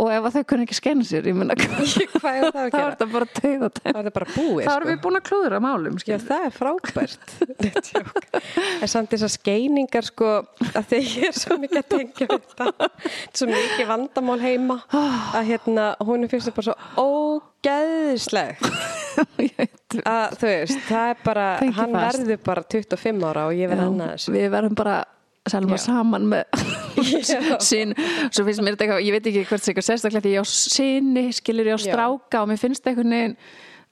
og 0.00 0.06
ef 0.14 0.26
þau 0.32 0.44
kunni 0.48 0.64
ekki 0.64 0.76
skenna 0.78 1.04
sér 1.04 1.26
ég 1.26 1.34
menna, 1.36 1.52
Hvað 1.58 2.36
er 2.38 2.44
það 2.46 2.60
að 2.60 2.66
er 2.68 2.70
gera? 2.70 2.90
þetta 2.92 3.06
bara 3.10 3.26
tegð 3.34 3.64
og 3.66 3.72
Það 3.80 3.90
er 3.90 3.96
það 4.06 4.14
bara 4.16 4.28
búið, 4.36 4.60
þá 4.64 4.70
erum 4.76 4.88
við 4.90 5.00
búin 5.02 5.18
að 5.18 5.24
klúðra 5.26 5.58
málum 5.64 5.98
Já, 6.06 6.16
það 6.22 6.44
er 6.46 6.54
frábært. 6.54 7.34
En 8.80 8.88
samt 8.88 9.10
þessar 9.12 9.32
skeiningar, 9.34 10.06
sko, 10.08 10.30
að 10.78 10.94
ég 10.96 11.26
er 11.28 11.36
svo 11.36 11.58
mikið 11.60 11.80
að 11.82 11.88
tengja 11.90 12.28
þetta. 12.30 12.68
Er 12.70 13.34
Svo 13.36 13.48
mikið 13.50 13.90
vandamál 13.90 14.38
heima 14.46 14.78
að 14.94 15.50
hérna, 15.50 15.90
hún 16.06 16.24
er 16.24 16.32
fyrst 16.32 16.54
bara 16.56 16.70
svo 16.70 16.78
ógeðisleg. 17.04 18.62
Að 20.06 20.36
þú 20.40 20.48
veist, 20.54 20.82
það 20.88 21.12
er 21.12 21.24
bara 21.26 21.46
Fengi 21.60 21.76
hann 21.82 21.96
fast. 21.98 22.20
verður 22.22 22.44
bara 22.46 22.64
25 22.78 23.26
ára 23.32 23.48
og 23.50 23.58
ég 23.58 23.68
verð 23.74 23.82
já, 23.84 23.88
annað 23.90 24.12
þessu 24.14 24.36
við 24.38 24.46
verðum 24.54 24.78
bara 24.78 24.96
Selma 25.48 25.78
Já. 25.78 25.84
saman 25.86 26.26
með 26.28 26.44
Já. 27.32 27.56
sín, 27.64 27.94
svo 28.28 28.44
finnst 28.44 28.60
mér 28.60 28.74
þetta 28.76 28.84
eitthvað 28.86 29.06
ég 29.06 29.14
veit 29.16 29.28
ekki 29.30 29.44
hvert 29.48 29.62
það 29.64 29.70
er 29.70 29.72
eitthvað 29.72 29.86
sérstaklega 29.88 30.24
því 30.26 30.32
ég 30.34 30.44
á 30.44 30.46
sinni 30.52 31.22
skilur 31.32 31.70
ég 31.70 31.76
á 31.76 31.80
Já. 31.80 31.86
stráka 31.88 32.42
og 32.42 32.50
mér 32.50 32.60
finnst 32.60 32.86
einhvern 32.90 33.14
veginn 33.16 33.36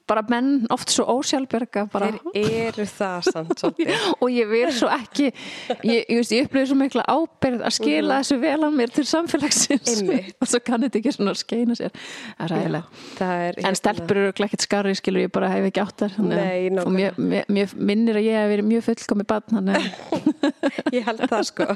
bara 0.09 0.23
menn 0.29 0.65
oft 0.73 0.91
svo 0.93 1.05
ósjálfberga 1.19 1.85
bara 1.93 2.11
þeir 2.33 2.55
eru 2.69 2.85
það 2.89 3.29
samt 3.29 3.63
og 4.21 4.27
ég 4.33 4.49
vil 4.49 4.71
svo 4.75 4.89
ekki 4.93 5.29
ég, 5.29 6.05
ég, 6.09 6.09
ég 6.09 6.47
upplifði 6.47 6.65
svo 6.71 6.77
mikla 6.79 7.05
ábyrgð 7.09 7.65
að 7.69 7.75
skila 7.77 8.19
þessu 8.21 8.39
vel 8.41 8.57
á 8.65 8.69
mér 8.73 8.93
til 8.93 9.05
samfélagsins. 9.09 10.01
Og 10.41 10.47
svo 10.49 10.59
kann 10.63 10.83
þetta 10.85 10.99
ekki 10.99 11.11
svona 11.15 11.33
skeina 11.37 11.75
sér. 11.77 11.93
Það 12.37 12.43
er 12.45 12.53
ræðilega 12.53 13.29
er 13.49 13.59
en 13.69 13.77
stelpur 13.77 14.19
eru 14.21 14.33
ekkert 14.33 14.65
skarri 14.65 14.95
skilur 14.97 15.25
ég 15.25 15.31
bara 15.33 15.49
hef 15.51 15.67
ekki 15.69 15.83
átt 15.83 16.03
þar 16.03 16.17
að- 16.17 16.29
Nei, 16.33 16.69
og 16.81 16.91
mér, 16.93 17.17
mér, 17.17 17.47
mér 17.51 17.73
minnir 17.75 18.19
að 18.19 18.27
ég 18.27 18.39
hef 18.39 18.51
verið 18.53 18.69
mjög 18.69 18.85
fullkomi 18.89 19.27
barn 19.29 19.59
að 19.59 19.89
ég 20.95 21.05
held 21.07 21.25
það 21.29 21.45
sko. 21.49 21.67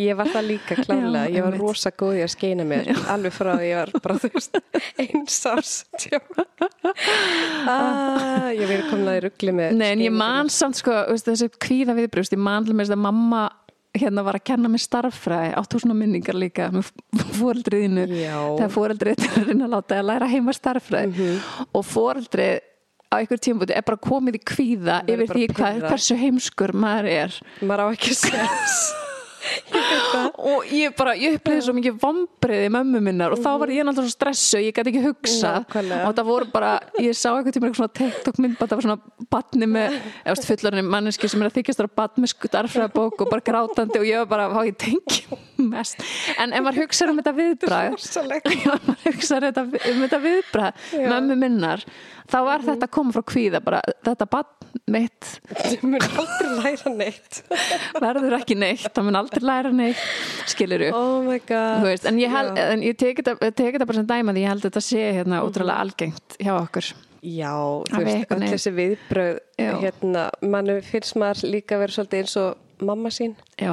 Ég 0.00 0.18
var 0.18 0.30
það 0.34 0.48
líka 0.50 0.78
klálega, 0.82 1.26
ég 1.32 1.46
var 1.46 1.58
rosa 1.60 1.92
góð 1.94 2.20
í 2.20 2.24
að 2.26 2.32
skeina 2.34 2.66
mér 2.68 2.90
alveg 3.12 3.34
frá 3.34 3.54
því 3.56 3.70
ég 3.70 3.80
var 3.80 3.94
bara 4.04 4.18
þú 4.22 4.32
veist 4.34 4.60
eins 5.00 5.38
árs 5.50 5.74
tjók 6.00 6.24
ah, 7.70 8.48
ég 8.54 8.64
verið 8.68 8.88
komin 8.90 9.10
að 9.12 9.18
í 9.18 9.22
ruggli 9.26 9.54
með 9.58 9.76
Nei, 9.78 9.88
en 9.94 10.02
ég 10.06 10.14
man 10.14 10.50
samt 10.52 10.80
sko, 10.80 10.94
þessi 11.14 11.48
kvíða 11.62 11.94
viðbrust, 11.98 12.34
ég 12.36 12.42
man 12.42 12.66
til 12.66 12.74
mér 12.78 12.92
að 12.94 13.02
mamma 13.04 13.44
hérna 13.94 14.24
var 14.26 14.34
að 14.40 14.44
kenna 14.50 14.68
mér 14.72 14.82
starffræði 14.82 15.52
áttu 15.60 15.78
svona 15.78 15.94
minningar 15.94 16.34
líka 16.34 16.66
með 16.74 16.88
fóreldriðinu 17.38 18.06
þegar 18.10 18.72
fóreldrið 18.74 19.22
er 19.28 19.36
að 19.38 19.50
reyna 19.52 19.68
að 19.68 19.74
láta 19.76 19.98
að 20.00 20.08
læra 20.10 20.30
heima 20.32 20.54
starffræði 20.56 21.12
Mhm. 21.14 21.68
og 21.78 21.84
fóreldrið 21.86 22.56
á 23.14 23.14
einhver 23.22 23.38
tímabúti 23.38 23.76
er 23.78 23.84
bara 23.86 24.00
komið 24.02 24.40
í 24.40 24.42
kvíða 24.50 24.96
yfir 25.06 25.30
því 25.30 25.46
hvað, 25.54 25.80
hversu 25.86 26.16
heimskur 26.18 26.72
maður 26.74 27.06
er. 27.12 27.36
Maður 27.62 27.84
á 27.84 27.86
ekki 27.94 28.14
sens 29.44 30.34
og 30.34 30.72
ég 30.74 30.94
bara, 30.96 31.14
ég 31.18 31.38
upplýði 31.38 31.64
svo 31.66 31.74
mikið 31.76 31.98
vombriði 32.02 32.70
mömmu 32.74 33.00
minnar 33.04 33.34
og 33.34 33.42
þá 33.42 33.50
var 33.62 33.72
ég 33.74 33.86
náttúrulega 33.86 34.10
svo 34.10 34.16
stressu 34.16 34.60
ég 34.62 34.76
gæti 34.76 34.92
ekki 34.92 35.04
hugsa 35.04 35.52
Nákvæmlega. 35.60 36.08
og 36.08 36.16
það 36.18 36.28
voru 36.30 36.50
bara, 36.54 36.72
ég 37.02 37.16
sá 37.18 37.30
eitthvað 37.32 37.56
tíma 37.56 37.70
eitthvað 37.70 37.80
svona 37.80 37.96
TikTok 38.00 38.40
myndband, 38.42 38.72
það 38.72 38.80
var 38.80 38.86
svona 38.88 39.28
batni 39.34 39.70
með, 39.70 39.98
eftir 40.34 40.50
fullarinn 40.52 40.90
manneski 40.94 41.30
sem 41.30 41.42
er 41.44 41.50
að 41.50 41.58
þykjast 41.60 41.82
þar 41.82 41.90
batni 42.02 42.24
með 42.24 42.34
starfræðabók 42.34 43.24
og 43.24 43.32
bara 43.32 43.46
grátandi 43.50 44.00
og 44.00 44.08
ég 44.08 44.22
var 44.24 44.30
bara, 44.34 44.48
hvað 44.52 44.70
ég 44.70 44.78
tengi 44.84 45.40
mest, 45.64 46.02
en 46.40 46.52
ef 46.54 46.64
maður 46.64 46.84
hugsa 46.84 47.08
um 47.10 47.20
þetta 47.20 47.78
rosalegt 47.94 48.50
ef 48.52 48.66
maður 48.66 49.06
hugsa 49.08 49.40
þetta, 49.44 49.64
um 49.64 50.04
þetta 50.04 50.20
viðbrað 50.24 50.84
Já. 50.94 51.06
mömmu 51.12 51.38
minnar, 51.40 51.84
þá 52.30 52.38
var 52.46 52.64
þetta 52.64 52.88
að 52.88 52.92
koma 52.96 53.14
frá 53.14 53.24
kvíða, 53.30 53.60
bara 53.64 53.80
þetta 54.06 54.28
batn 54.32 54.64
mitt 54.90 55.30
þú 55.54 55.90
mun 55.92 56.04
aldrei 56.04 56.50
læra 56.58 56.92
neitt. 56.96 57.40
Verður 58.04 58.36
ekki 58.40 58.56
neitt, 58.58 58.86
það 58.90 59.08
mun 59.08 59.18
aldrei 59.20 59.44
læra 59.44 59.72
neitt 59.74 60.04
skilur 60.50 60.86
oh 60.90 61.30
en 61.30 62.20
ég, 62.20 62.30
Já. 62.34 62.52
en 62.66 62.84
ég 62.84 62.98
teki 62.98 63.24
þetta, 63.24 63.86
bara 63.86 63.98
sem 64.00 64.08
dæma 64.10 64.34
því 64.34 64.44
ég 64.44 64.54
held 64.54 64.64
að 64.64 64.70
þetta 64.70 64.84
sé 64.88 65.02
hérna 65.20 65.42
ótrúlega 65.46 65.80
algengt 65.84 66.38
hjá 66.40 66.54
okkur. 66.58 66.94
Já, 67.24 67.54
Að 67.56 67.88
þú 67.88 68.04
veist, 68.04 68.32
öll 68.34 68.48
þessi 68.52 68.70
viðbröð 68.76 69.36
Já. 69.56 69.70
hérna, 69.80 70.24
mann 70.44 70.68
finnst 70.84 71.16
maður 71.16 71.54
líka 71.54 71.78
verið 71.80 71.96
svolítið 71.96 72.20
eins 72.20 72.34
og 72.42 72.84
mamma 72.84 73.12
sín. 73.14 73.32
Já, 73.56 73.72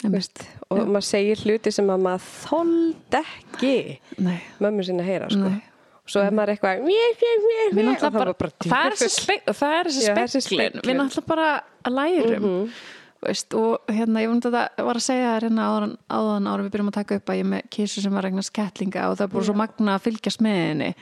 þú 0.00 0.12
veist, 0.14 0.44
og 0.72 0.80
maður 0.86 1.08
segir 1.10 1.42
hluti 1.44 1.72
sem 1.76 1.90
að 1.92 2.06
maður 2.06 2.30
þóld 2.38 3.18
ekki 3.20 3.74
mömmu 4.16 4.86
sín 4.86 5.02
að 5.02 5.10
heyra 5.10 5.28
sko. 5.34 5.50
Nei. 5.50 5.69
Svo 6.10 6.22
er 6.26 6.36
maður 6.36 6.52
eitthvað 6.56 6.80
bara, 8.18 8.34
bara 8.34 8.52
það 8.66 8.86
er 8.90 8.96
þessi 8.98 9.10
djöfull. 9.10 9.24
spek- 9.24 9.52
það 9.60 9.74
er 9.80 9.90
þessi 9.90 10.06
Já, 10.08 10.14
þessi 10.20 10.42
speklun, 10.46 10.86
við 10.90 10.98
náttúrulega 11.00 11.30
bara 11.30 11.50
lærum 11.94 12.48
veist, 13.20 13.52
og 13.54 13.90
hérna 13.92 14.22
ég 14.24 14.30
var 14.80 14.96
að 14.96 15.04
segja 15.04 15.32
þér 15.34 15.44
hérna 15.50 15.66
áðan, 15.70 15.90
áðan 16.08 16.46
ára 16.50 16.62
við 16.64 16.70
byrjum 16.76 16.88
að 16.92 16.98
taka 17.00 17.18
upp 17.20 17.28
að 17.34 17.40
ég 17.42 17.50
með 17.54 17.66
kísu 17.76 18.00
sem 18.04 18.14
var 18.16 18.24
regna 18.24 18.42
skettlinga 18.46 19.10
og 19.10 19.18
það 19.18 19.26
er 19.26 19.34
bara 19.34 19.44
svo 19.50 19.58
magna 19.60 19.96
að 19.98 20.06
fylgjast 20.08 20.40
með 20.46 20.56
henni. 20.64 20.94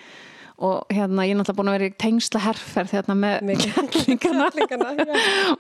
Og 0.59 0.89
hérna 0.91 1.23
ég 1.23 1.31
er 1.31 1.39
náttúrulega 1.39 1.59
búin 1.61 1.69
að 1.71 1.77
vera 1.77 1.87
í 1.87 1.93
tengsla 2.03 2.41
herferð 2.43 2.95
hérna 2.97 3.15
með 3.15 3.53
já. 5.07 5.15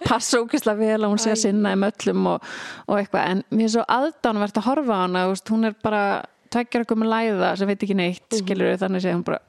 passa 0.09 0.40
ógeðslega 0.42 0.80
vel 0.80 0.96
að 1.07 1.12
hún 1.12 1.20
sé 1.22 1.30
að 1.30 1.38
sinna 1.44 1.72
um 1.76 1.84
öllum 1.86 2.26
og, 2.32 2.49
og 2.88 2.99
eitthvað, 2.99 3.28
en 3.36 3.44
mér 3.55 3.68
er 3.68 3.72
svo 3.76 3.84
aðdánvert 3.94 4.59
að 4.59 4.66
horfa 4.72 4.99
á 4.99 5.03
hana, 5.05 5.22
veist, 5.30 5.53
hún 5.55 5.68
er 5.70 5.76
bara 5.86 6.03
tveggjara 6.51 6.86
okkur 6.88 7.01
með 7.05 7.12
læða 7.14 7.53
sem 7.61 7.68
veit 7.70 7.82
ekki 7.86 7.96
neitt 7.99 8.26
Mhm. 8.32 8.42
skilur 8.44 8.72
við, 8.72 8.82
þannig 8.84 9.05
sé 9.07 9.14
hún 9.14 9.24
bara 9.24 9.40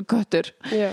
göttur, 0.00 0.46
Já. 0.72 0.88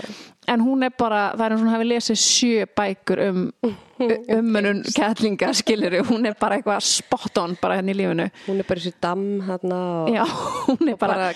en 0.52 0.60
hún 0.60 0.82
er 0.84 0.90
bara 0.90 1.32
það 1.32 1.40
er 1.46 1.52
eins 1.54 1.60
og 1.62 1.64
hún 1.64 1.72
hafi 1.72 1.84
lesið 1.88 2.18
sjö 2.20 2.66
bækur 2.76 3.22
um 3.30 3.38
ummunun 4.36 4.82
kettlinga 4.84 5.48
skilur 5.56 5.94
við, 5.96 6.02
hún 6.10 6.26
er 6.28 6.34
bara 6.38 6.58
eitthvað 6.58 6.82
spot 6.84 7.38
on 7.40 7.56
bara 7.62 7.78
henni 7.80 7.94
í 7.94 7.98
lífinu 8.02 8.26
hún 8.46 8.60
er 8.60 8.68
bara 8.68 8.82
í 8.82 8.84
þessu 8.84 8.92
damm 9.00 9.24
hérna 9.48 9.78
og 10.04 10.10
Já, 10.12 10.24
hún 10.68 10.90
er 10.92 10.96
bara 11.00 11.16
bara, 11.16 11.32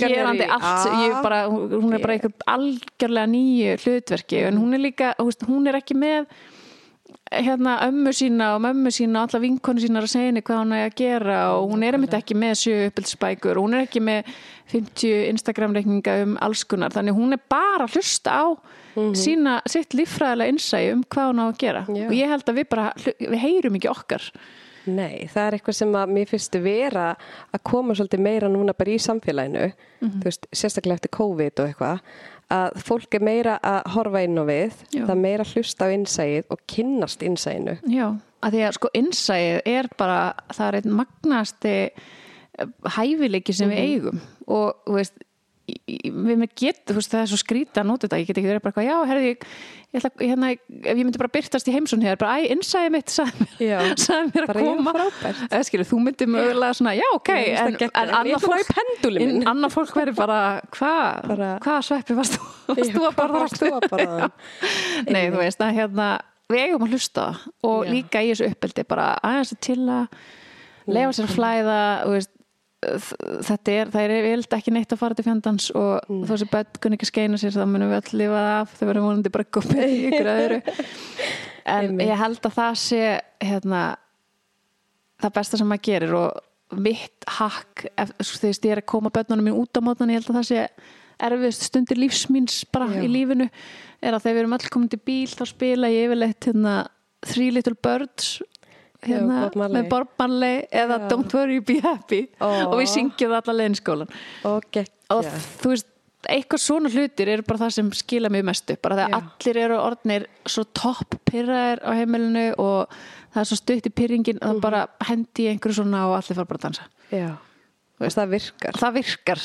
gerandi 0.00 0.48
allt, 0.48 1.22
bara, 1.22 1.42
hún 1.50 1.92
er 1.92 2.00
bara 2.06 2.16
eitthvað 2.16 2.46
algjörlega 2.56 3.28
nýju 3.36 3.76
hlutverki 3.84 4.40
en 4.48 4.56
hún 4.56 4.74
er 4.74 4.84
líka, 4.88 5.12
hún 5.20 5.68
er 5.68 5.74
ekki 5.82 5.94
með 6.00 6.24
hérna 7.30 7.76
ömmu 7.86 8.10
sína 8.16 8.54
og 8.56 8.62
mömmu 8.64 8.90
sína 8.90 9.22
og 9.22 9.30
alla 9.30 9.40
vinkonu 9.44 9.80
sína 9.82 10.00
að 10.02 10.08
segja 10.10 10.30
henni 10.30 10.42
hvað 10.42 10.60
hún 10.64 10.72
er 10.74 10.88
að 10.88 10.96
gera 10.98 11.36
og 11.56 11.70
hún 11.70 11.84
er 11.86 11.94
einmitt 11.94 12.14
ekki 12.18 12.34
með 12.34 12.54
sjö 12.58 12.78
uppbyldsbækur 12.88 13.58
og 13.60 13.66
hún 13.68 13.76
er 13.78 13.84
ekki 13.86 14.02
með 14.02 14.30
50 14.72 15.28
Instagram 15.30 15.76
reikninga 15.78 16.16
um 16.24 16.36
allskunar 16.42 16.90
þannig 16.94 17.14
hún 17.18 17.36
er 17.36 17.42
bara 17.50 17.86
að 17.86 17.94
hlusta 17.98 18.34
á 18.34 18.46
sína, 19.14 19.60
sitt 19.70 19.94
líffræðilega 19.94 20.50
innsæi 20.50 20.90
um 20.92 21.04
hvað 21.06 21.30
hún 21.30 21.42
á 21.42 21.46
að 21.46 21.60
gera 21.62 21.84
Já. 21.86 22.06
og 22.08 22.16
ég 22.18 22.32
held 22.34 22.50
að 22.50 22.58
við 22.58 22.68
bara, 22.74 22.88
við 23.20 23.38
heyrum 23.44 23.78
ekki 23.78 23.92
okkar 23.94 24.26
Nei, 24.90 25.28
það 25.28 25.44
er 25.46 25.54
eitthvað 25.58 25.76
sem 25.76 25.90
að 25.94 26.12
mér 26.16 26.28
finnst 26.30 26.54
vera 26.64 27.06
að 27.52 27.60
koma 27.68 27.94
svolítið 27.94 28.22
meira 28.24 28.48
núna 28.48 28.72
bara 28.74 28.90
í 28.90 28.96
samfélaginu, 28.98 29.72
Mhm. 30.00 30.20
þú 30.22 30.24
veist, 30.24 30.46
sérstaklega 30.56 30.94
eftir 30.96 31.10
COVID 31.12 31.60
og 31.60 31.68
eitthvað, 31.68 32.00
að 32.50 32.80
fólk 32.86 33.14
er 33.14 33.24
meira 33.24 33.58
að 33.62 33.92
horfa 33.94 34.24
inn 34.26 34.40
á 34.40 34.44
við, 34.48 34.80
Já. 34.90 35.04
það 35.04 35.14
er 35.14 35.22
meira 35.22 35.46
að 35.46 35.54
hlusta 35.54 35.86
á 35.86 35.94
innsæið 35.94 36.50
og 36.50 36.62
kynnast 36.70 37.24
innsæinu. 37.26 37.76
Já, 37.90 38.06
að 38.42 38.56
því 38.56 38.64
að 38.66 38.76
sko 38.78 38.92
innsæið 39.00 39.60
er 39.74 39.90
bara, 40.00 40.20
það 40.50 40.66
er 40.68 40.80
einn 40.80 40.96
magnasti 41.00 41.76
hæfileiki 42.96 43.54
sem 43.56 43.70
við 43.72 43.84
eigum 43.86 44.22
og 44.50 44.96
veist 44.96 45.16
við 45.86 46.38
með 46.40 46.54
getum, 46.58 46.92
þú 46.94 46.96
veist, 47.00 47.12
það 47.12 47.22
er 47.24 47.28
svo 47.32 47.38
skrýta 47.40 47.82
að 47.82 47.88
nota 47.90 48.06
þetta, 48.06 48.18
ég 48.22 48.28
get 48.30 48.40
ekki 48.40 48.50
verið 48.50 48.64
bara 48.66 48.84
já, 48.86 48.94
herði 49.10 49.28
ég, 49.30 49.44
ég 49.90 49.98
ætla, 50.00 50.10
hérna, 50.22 50.50
ef 50.54 50.90
ég 50.94 51.00
myndi 51.02 51.20
bara 51.22 51.32
byrtast 51.34 51.70
í 51.70 51.74
heimsón 51.74 52.04
hér, 52.04 52.18
bara, 52.20 52.38
æ, 52.40 52.48
innsæði 52.54 52.92
mitt 52.94 53.12
sagði 53.16 53.46
mér, 53.50 54.46
að 54.46 54.50
Bara, 54.50 54.64
koma. 54.64 54.94
eða 55.50 55.62
skilur, 55.68 55.88
þú 55.90 56.00
myndi 56.06 56.28
mögulega 56.30 56.78
svona, 56.78 56.94
já, 56.98 57.06
ok 57.16 57.30
en, 57.36 57.76
það 57.78 57.86
en 57.90 58.14
en 58.14 58.30
ég 58.30 58.40
annað 58.40 58.40
að 58.40 58.48
fólk 58.48 59.46
annað 59.52 59.76
fólk 59.76 59.94
verður 60.00 60.18
bara, 60.20 60.40
hvað 60.78 61.30
Bara- 61.34 61.52
hvað 61.66 61.80
sveppi 61.90 62.18
varst 62.18 62.36
þú, 62.38 62.50
varst 62.74 62.96
þú 62.96 63.06
að 63.10 63.16
borða 63.20 63.44
varst 63.46 63.62
þú 63.62 63.72
að 63.76 63.88
borða? 63.94 64.30
Nei, 65.14 65.22
þú 65.30 65.40
veist 65.44 65.64
að 65.66 65.76
hérna 65.80 66.10
við 66.50 66.64
eigum 66.66 66.82
að 66.88 66.94
hlusta 66.96 67.24
það 67.30 67.70
og 67.70 67.88
líka 67.94 68.22
í 68.26 68.32
þessu 68.32 68.48
uppeldi 68.50 68.82
bara 68.90 69.08
aðeins 69.22 69.52
að 69.54 69.60
chilla 69.68 69.98
lefa 70.90 71.12
sér 71.14 71.28
að 71.28 71.34
flæða 71.36 71.76
þú 72.02 72.14
veist, 72.16 72.32
þetta 72.80 73.72
er, 73.74 73.90
það 73.92 74.04
er 74.06 74.24
vild 74.24 74.54
ekki 74.56 74.72
neitt 74.72 74.92
að 74.94 75.00
fara 75.02 75.16
til 75.16 75.24
fjandans 75.26 75.66
og 75.76 76.06
mm. 76.08 76.20
þó 76.28 76.34
sem 76.40 76.50
börn 76.52 76.78
kunni 76.80 76.96
ekki 76.96 77.08
skeina 77.10 77.40
sér 77.40 77.52
þá 77.52 77.64
munum 77.68 77.90
við 77.92 77.98
öll 77.98 78.20
lifa 78.22 78.38
það 78.38 78.52
af 78.56 78.76
þau 78.78 78.84
verðum 78.88 79.08
vonandi 79.08 79.32
bara 79.34 79.48
gópið 79.56 79.82
í 79.84 79.98
ykkur 80.08 80.30
öðru 80.32 80.60
en 81.74 82.00
ég 82.00 82.22
held 82.22 82.40
að 82.48 82.56
það 82.56 82.78
sé 82.80 83.02
hérna 83.44 83.82
það 85.20 85.36
besta 85.36 85.60
sem 85.60 85.68
maður 85.68 85.86
gerir 85.90 86.16
og 86.16 86.78
mitt 86.80 87.28
hakk 87.36 87.84
þegar 87.90 88.48
ég 88.54 88.72
er 88.72 88.80
að 88.80 88.90
koma 88.94 89.12
börnunum 89.12 89.50
mín 89.50 89.60
út 89.60 89.76
á 89.76 89.84
mótnan 89.84 90.14
ég 90.14 90.22
held 90.22 90.32
að 90.32 90.40
það 90.40 90.48
sé 90.48 90.64
erfiðust 91.20 91.66
stundir 91.68 92.00
lífsmýns 92.00 92.62
bara 92.72 92.88
Já. 92.94 93.02
í 93.04 93.10
lífinu 93.12 93.50
er 94.00 94.16
að 94.16 94.24
þegar 94.24 94.36
við 94.38 94.42
erum 94.44 94.56
öll 94.56 94.72
komin 94.72 94.92
til 94.92 95.02
bíl 95.04 95.28
þá 95.28 95.44
spila 95.50 95.92
ég 95.92 96.08
yfirleitt 96.08 96.48
hérna 96.48 96.76
Three 97.28 97.52
Little 97.52 97.76
Birds 97.76 98.38
hérna, 99.06 99.50
Bob 99.54 99.70
með 99.76 99.88
Bob 99.92 100.08
Marley 100.18 100.64
eða 100.72 100.98
Já. 101.00 101.08
Don't 101.12 101.34
Worry 101.36 101.60
Be 101.60 101.78
Happy 101.84 102.22
Ó. 102.40 102.48
og 102.70 102.76
við 102.80 102.90
syngjum 102.94 103.30
það 103.32 103.38
alla 103.42 103.56
leiðinskólan 103.60 104.12
Og 104.50 104.66
geggja. 104.70 104.92
og 105.14 105.24
þú 105.62 105.72
veist 105.74 105.86
eitthvað 106.28 106.60
svona 106.60 106.90
hlutir 106.92 107.30
eru 107.32 107.42
bara 107.48 107.62
það 107.62 107.70
sem 107.78 107.86
skila 107.96 108.28
mjög 108.28 108.44
mestu 108.50 108.76
bara 108.82 108.98
þegar 108.98 109.14
Já. 109.14 109.20
allir 109.22 109.60
eru 109.64 109.78
orðnir 109.80 110.26
svo 110.46 110.64
topp 110.76 111.16
pyrraðir 111.30 111.80
á 111.80 111.90
heimilinu 111.96 112.44
og 112.60 112.92
það 113.32 113.40
er 113.40 113.48
svo 113.48 113.56
stutt 113.62 113.88
í 113.88 113.94
pyrringin 113.94 114.42
og 114.42 114.50
það 114.50 114.60
bara 114.66 114.82
hendi 115.08 115.46
í 115.46 115.48
einhverju 115.54 115.78
svona 115.80 116.02
og 116.10 116.18
allir 116.18 116.36
fara 116.36 116.50
bara 116.50 116.60
að 116.60 116.66
dansa 116.68 116.88
Já, 117.10 117.30
og 118.00 118.12
það 118.18 118.28
virkar. 118.36 118.76
það 118.84 118.98
virkar 119.00 119.40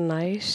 Næs. 0.00 0.52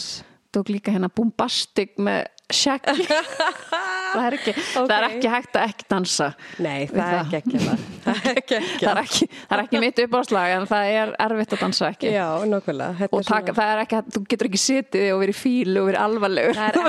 tók 0.56 0.72
líka 0.72 0.94
hérna 0.96 1.10
bombastic 1.12 1.92
með 2.00 2.24
Shaggy. 2.54 3.06
Það, 4.16 4.34
ekki, 4.36 4.52
það 4.72 4.92
er 4.96 5.04
ekki 5.10 5.28
hægt 5.28 5.56
að 5.58 5.64
ekki 5.66 5.84
dansa. 5.90 6.26
Nei, 6.62 6.86
það 6.92 7.08
er 7.10 7.16
ekki 7.18 7.36
ekki 7.40 7.58
það 7.60 8.20
er 8.30 8.38
ekki 8.40 8.54
ekki 8.56 8.78
það 8.86 8.90
er 8.92 9.00
ekki, 9.02 9.26
það 9.34 9.56
er 9.56 9.62
ekki 9.64 9.80
mitt 9.82 9.98
uppáslag 10.04 10.52
en 10.54 10.66
það 10.70 10.90
er 11.00 11.10
erfitt 11.26 11.56
að 11.56 11.64
dansa 11.64 11.88
ekki. 11.90 12.12
Já, 12.14 12.26
Þetta 12.46 13.08
og 13.18 13.26
taka, 13.26 13.54
það 13.58 13.72
er 13.74 13.82
ekki, 13.82 13.98
að- 13.98 14.14
þú 14.14 14.22
getur 14.32 14.48
ekki 14.50 14.60
setið 14.62 15.08
og 15.16 15.20
verið 15.24 15.40
fíl 15.42 15.74
og 15.82 15.88
verið 15.90 16.00
alvarlegur 16.06 16.56
Það 16.56 16.70
er 16.70 16.78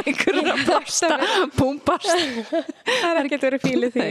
að 1.18 1.58
púmpast. 1.58 2.14
Það 2.14 3.10
er 3.10 3.22
ekki 3.26 3.42
verið 3.48 3.66
fílið 3.66 3.98
því. 3.98 4.08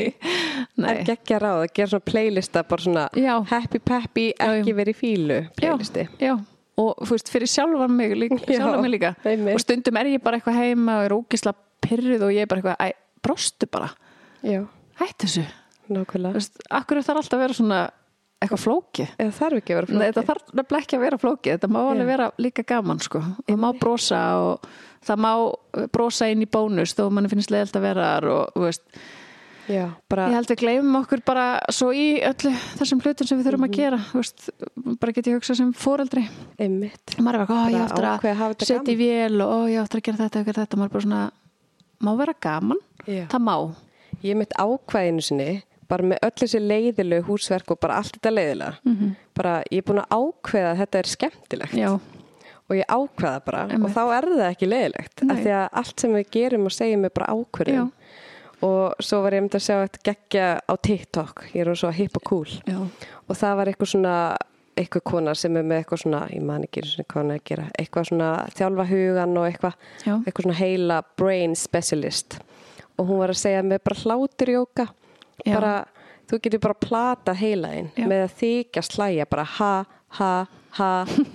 Það 0.76 0.90
er 0.92 1.14
ekki 1.16 1.38
að 1.38 1.42
ráða, 1.46 1.62
að 1.62 1.72
gera 1.78 1.92
svona 1.94 2.08
playlista 2.10 2.66
bara 2.74 2.86
svona 2.90 3.06
Já. 3.16 3.34
happy 3.54 3.80
peppy, 3.86 4.26
ekki 4.50 4.76
verið 4.82 5.00
fílu 5.00 5.40
playlisti. 5.56 6.08
já, 6.18 6.34
já 6.34 6.36
og 6.78 7.06
veist, 7.08 7.30
fyrir 7.32 7.48
sjálfan 7.48 7.94
mig 7.96 8.12
líka, 8.16 8.36
Já, 8.46 8.58
sjálfan 8.60 8.82
mig 8.84 8.90
líka. 8.96 9.14
einmitt. 9.24 9.54
og 9.54 9.60
stundum 9.64 9.96
er 9.96 10.10
ég 10.12 10.22
bara 10.22 10.36
eitthvað 10.40 10.58
heima 10.60 10.98
og 11.00 11.04
er 11.08 11.14
ógisla 11.16 11.54
pyrrið 11.86 12.22
og 12.26 12.34
ég 12.34 12.42
er 12.44 12.50
bara 12.50 12.60
eitthvað, 12.60 12.80
æ, 12.80 13.20
brostu 13.22 13.66
bara. 13.72 13.90
Já, 14.44 14.64
hætti 15.00 15.26
þessu, 15.26 15.46
veist, 16.34 16.58
akkur 16.70 17.00
þarf 17.02 17.22
alltaf 17.22 17.38
að 17.38 17.44
vera 17.46 17.56
svona 17.56 17.80
eitthvað 18.42 18.60
flókið? 18.66 19.12
Eða 19.22 19.32
þarf 19.38 19.56
ekki 19.62 19.72
að 19.72 19.78
vera 19.80 19.86
Nei, 19.86 19.96
flókið. 19.96 20.06
þetta 20.12 20.26
þarf 20.28 20.50
nefnilega 20.58 20.84
ekki 20.84 20.96
að 20.98 21.04
vera 21.06 21.18
flókið. 21.22 21.52
Þetta 21.56 21.68
má 21.72 21.78
alveg 21.80 22.02
Já. 22.04 22.10
vera 22.12 22.26
líka 22.44 22.64
gaman 22.68 22.98
sko. 23.00 23.22
Það 23.48 23.60
má 23.62 23.68
brosa 23.80 24.20
og 24.36 24.66
það 25.06 25.22
má 25.24 25.30
brosa 25.96 26.28
inn 26.30 26.42
í 26.44 26.48
bónus 26.50 26.92
þó 26.98 27.06
manni 27.10 27.30
finnst 27.32 27.50
leiðilt 27.54 27.78
að 27.80 27.86
vera 27.86 28.08
og 28.34 28.60
veist, 28.66 28.82
Já, 29.68 29.90
bara 30.08 30.28
ég 30.30 30.34
held 30.38 30.50
við 30.52 30.58
gleymum 30.62 30.98
okkur 31.02 31.22
bara 31.26 31.44
svo 31.74 31.88
í 31.90 32.20
öllu 32.22 32.52
þessum 32.78 33.00
hlutum 33.02 33.26
sem 33.26 33.38
við 33.40 33.48
þurfum 33.48 33.64
Mhm. 33.64 33.70
að 33.70 33.76
gera 33.76 33.98
þú 34.12 34.20
veist, 34.20 34.50
bara 35.00 35.12
get 35.12 35.26
ég 35.26 35.34
hugsað 35.40 35.56
sem 35.56 35.72
fóreldri 35.72 36.28
einmitt. 36.58 37.16
Maður 37.18 37.40
er 37.40 37.46
bara, 37.46 37.66
ó, 37.66 37.70
ég 37.70 37.82
áttur 37.86 38.04
að 38.06 38.20
að 38.46 38.66
setja 38.66 38.94
í 38.94 38.96
vél 39.00 39.42
og 39.42 39.48
ó, 39.50 39.58
ég 39.70 39.82
áttur 39.82 40.00
að 40.00 40.06
gera 40.10 40.18
þetta 40.24 40.40
og 40.40 40.46
gera 40.46 40.64
þetta, 40.66 40.76
maður 40.76 40.84
er 40.84 40.94
bara 40.96 41.06
svona 41.06 41.30
má 42.02 42.16
vera 42.18 42.34
gaman, 42.40 42.78
Já. 43.06 43.26
það 43.26 43.42
má. 43.42 43.74
Ég 44.22 44.36
mitt 44.36 44.52
ákvæðinu 44.58 45.22
sinni 45.22 45.62
bara 45.88 46.02
með 46.02 46.18
öll 46.22 46.30
þessi 46.40 46.60
leiðilegu 46.60 47.24
húsverk 47.28 47.70
og 47.70 47.78
bara 47.80 47.94
allt 48.00 48.16
þetta 48.18 48.32
leiðilega. 48.34 48.76
Mhm. 48.84 49.16
bara 49.34 49.62
ég 49.70 49.78
er 49.78 49.82
búin 49.82 50.02
að 50.04 50.08
ákveða 50.08 50.70
að 50.72 50.78
þetta 50.80 50.98
er 50.98 51.02
skemmtilegt. 51.04 51.72
Já, 51.76 51.90
og 52.68 52.74
ég 52.76 52.84
ákveða 52.88 53.44
bara 53.44 53.66
Einmitt. 53.68 53.84
og 53.84 53.90
þá 53.94 54.16
er 54.16 54.24
það 54.30 54.50
ekki 54.54 54.68
leiðilegt 54.68 55.30
af 55.30 55.36
því 55.38 55.50
að 55.54 55.68
allt 55.72 56.00
sem 56.00 56.10
við 56.12 56.30
gerum 56.30 56.64
og 56.66 56.72
segjum 56.72 57.04
er 57.04 57.10
bara 57.10 57.26
ákveðum 57.34 57.92
og 58.64 59.04
svo 59.04 59.22
var 59.24 59.36
ég 59.36 59.44
myndi 59.44 59.58
að 59.58 59.66
sjá 59.66 59.76
þetta 59.82 60.02
geggja 60.08 60.46
á 60.64 60.74
TikTok. 60.88 61.46
Ég 61.52 61.66
er 61.66 61.76
svo 61.76 61.90
hip 61.92 62.16
og 62.16 62.24
cool 62.28 62.52
já, 62.64 62.78
og 63.26 63.36
það 63.36 63.56
var 63.60 63.72
eitthvað 63.72 63.92
svona 63.92 64.14
eitthvað 64.76 65.04
kona 65.08 65.32
sem 65.34 65.56
er 65.56 65.64
með 65.64 65.82
eitthvað 65.82 66.02
svona 66.02 66.22
ég 66.28 66.42
man 66.44 66.64
ekki 66.66 66.82
sinni 66.84 67.06
hvað 67.08 67.22
hún 67.22 67.32
er 67.32 67.40
að 67.40 67.46
gera 67.48 67.66
eitthvað 67.80 68.08
svona 68.10 68.30
þjálfa 68.58 68.86
hugan 68.90 69.38
og 69.40 69.46
eitthvað 69.48 69.78
eitthvað 70.04 70.46
svona 70.46 70.58
heila 70.60 71.02
brain 71.16 71.56
specialist. 71.56 72.38
Og 72.96 73.08
hún 73.10 73.20
var 73.20 73.32
að 73.32 73.40
segja 73.40 73.64
með 73.64 73.82
bara 73.84 74.00
hlátur 74.04 74.52
jóka 74.52 74.86
bara, 75.44 75.72
þú 76.30 76.40
getur 76.44 76.62
bara 76.66 76.78
platað 76.86 77.40
heilaðinn 77.42 77.90
Já. 77.96 78.06
með 78.10 78.24
að 78.26 78.38
þykjast 78.40 78.96
hlæja 78.98 79.26
bara 79.30 79.44
ha, 79.56 79.72
ha, 80.18 80.30
ha, 80.78 80.90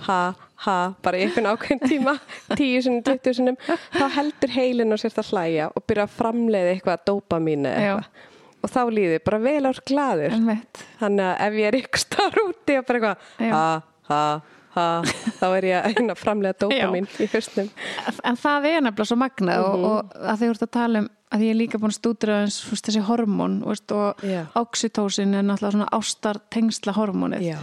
ha, 0.08 0.20
ha 0.66 0.78
bara 1.04 1.20
í 1.20 1.28
einhvern 1.28 1.52
ákveðin 1.54 1.84
tíma 1.86 2.18
10 2.56 2.86
sinni, 2.88 3.04
20 3.08 3.38
sinnum 3.40 3.60
þá 3.68 4.06
heldur 4.18 4.56
heilin 4.56 4.96
og 4.96 5.02
sérst 5.02 5.22
að 5.22 5.32
hlæja 5.34 5.70
og 5.72 5.86
byrja 5.88 6.08
að 6.08 6.18
framleiða 6.20 6.76
eitthvað 6.76 7.06
dopamínu 7.12 7.72
eitthvað 7.72 8.28
og 8.62 8.70
þá 8.70 8.82
líður 8.94 9.24
bara 9.26 9.42
vel 9.42 9.62
ár 9.66 9.80
einmitt 10.30 10.84
Þannig 11.00 11.28
að 11.28 11.46
ef 11.48 11.56
ég 11.58 11.70
er 11.70 11.78
ykkur 11.80 12.04
starf 12.04 12.42
úti 12.44 12.78
og 12.78 12.88
bara 12.88 13.00
eitthvað 13.00 13.48
Já. 13.48 13.54
ha, 13.56 13.64
ha, 14.12 14.22
ha, 14.76 14.86
þá 15.40 15.48
er 15.50 15.70
ég 15.70 16.04
að 16.04 16.20
framlega 16.20 16.60
dópamin 16.66 17.10
í 17.20 17.30
höstum. 17.32 17.72
En 18.24 18.40
það 18.40 18.70
er 18.72 18.86
nefnilega 18.86 19.10
svo 19.12 19.20
magnað 19.20 19.66
og, 19.68 19.88
og 19.90 20.22
að 20.22 20.44
þið 20.44 20.54
voruð 20.54 20.68
að 20.68 20.74
tala 20.78 21.04
um 21.04 21.10
að 21.32 21.46
ég 21.46 21.54
er 21.54 21.60
líka 21.60 21.80
búin 21.80 21.94
að 21.94 22.00
stúdra 22.00 22.40
þessi 22.50 23.04
hormón 23.08 23.62
veist, 23.64 23.92
og 23.96 24.20
Já. 24.26 24.44
oxytósin 24.60 25.38
er 25.38 25.46
náttúrulega 25.48 25.78
svona 25.78 25.90
ástar 25.96 26.42
tengsla 26.52 26.96
hormónið 26.98 27.46
Já. 27.46 27.58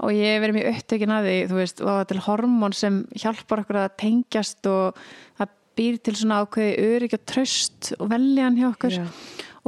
og 0.00 0.14
ég 0.16 0.34
hef 0.34 0.44
verið 0.44 0.56
mjög 0.56 0.70
upptökin 0.72 1.14
að 1.14 1.28
því 1.28 1.36
þú 1.50 1.58
veist, 1.60 1.82
og 1.84 1.92
er 1.94 2.08
til 2.10 2.22
hormón 2.24 2.76
sem 2.76 3.00
hjálpar 3.12 3.64
okkur 3.64 3.80
að 3.82 3.96
tengjast 4.00 4.70
og 4.70 5.02
það 5.40 5.54
býr 5.80 6.00
til 6.00 6.16
svona 6.16 6.40
ákveði 6.44 6.88
örygg 6.94 7.16
og 7.18 7.26
tröst 7.28 7.92
og 7.98 8.10
veljan 8.12 8.56
hjá 8.58 8.70
okkur 8.70 8.96
Já. 8.96 9.04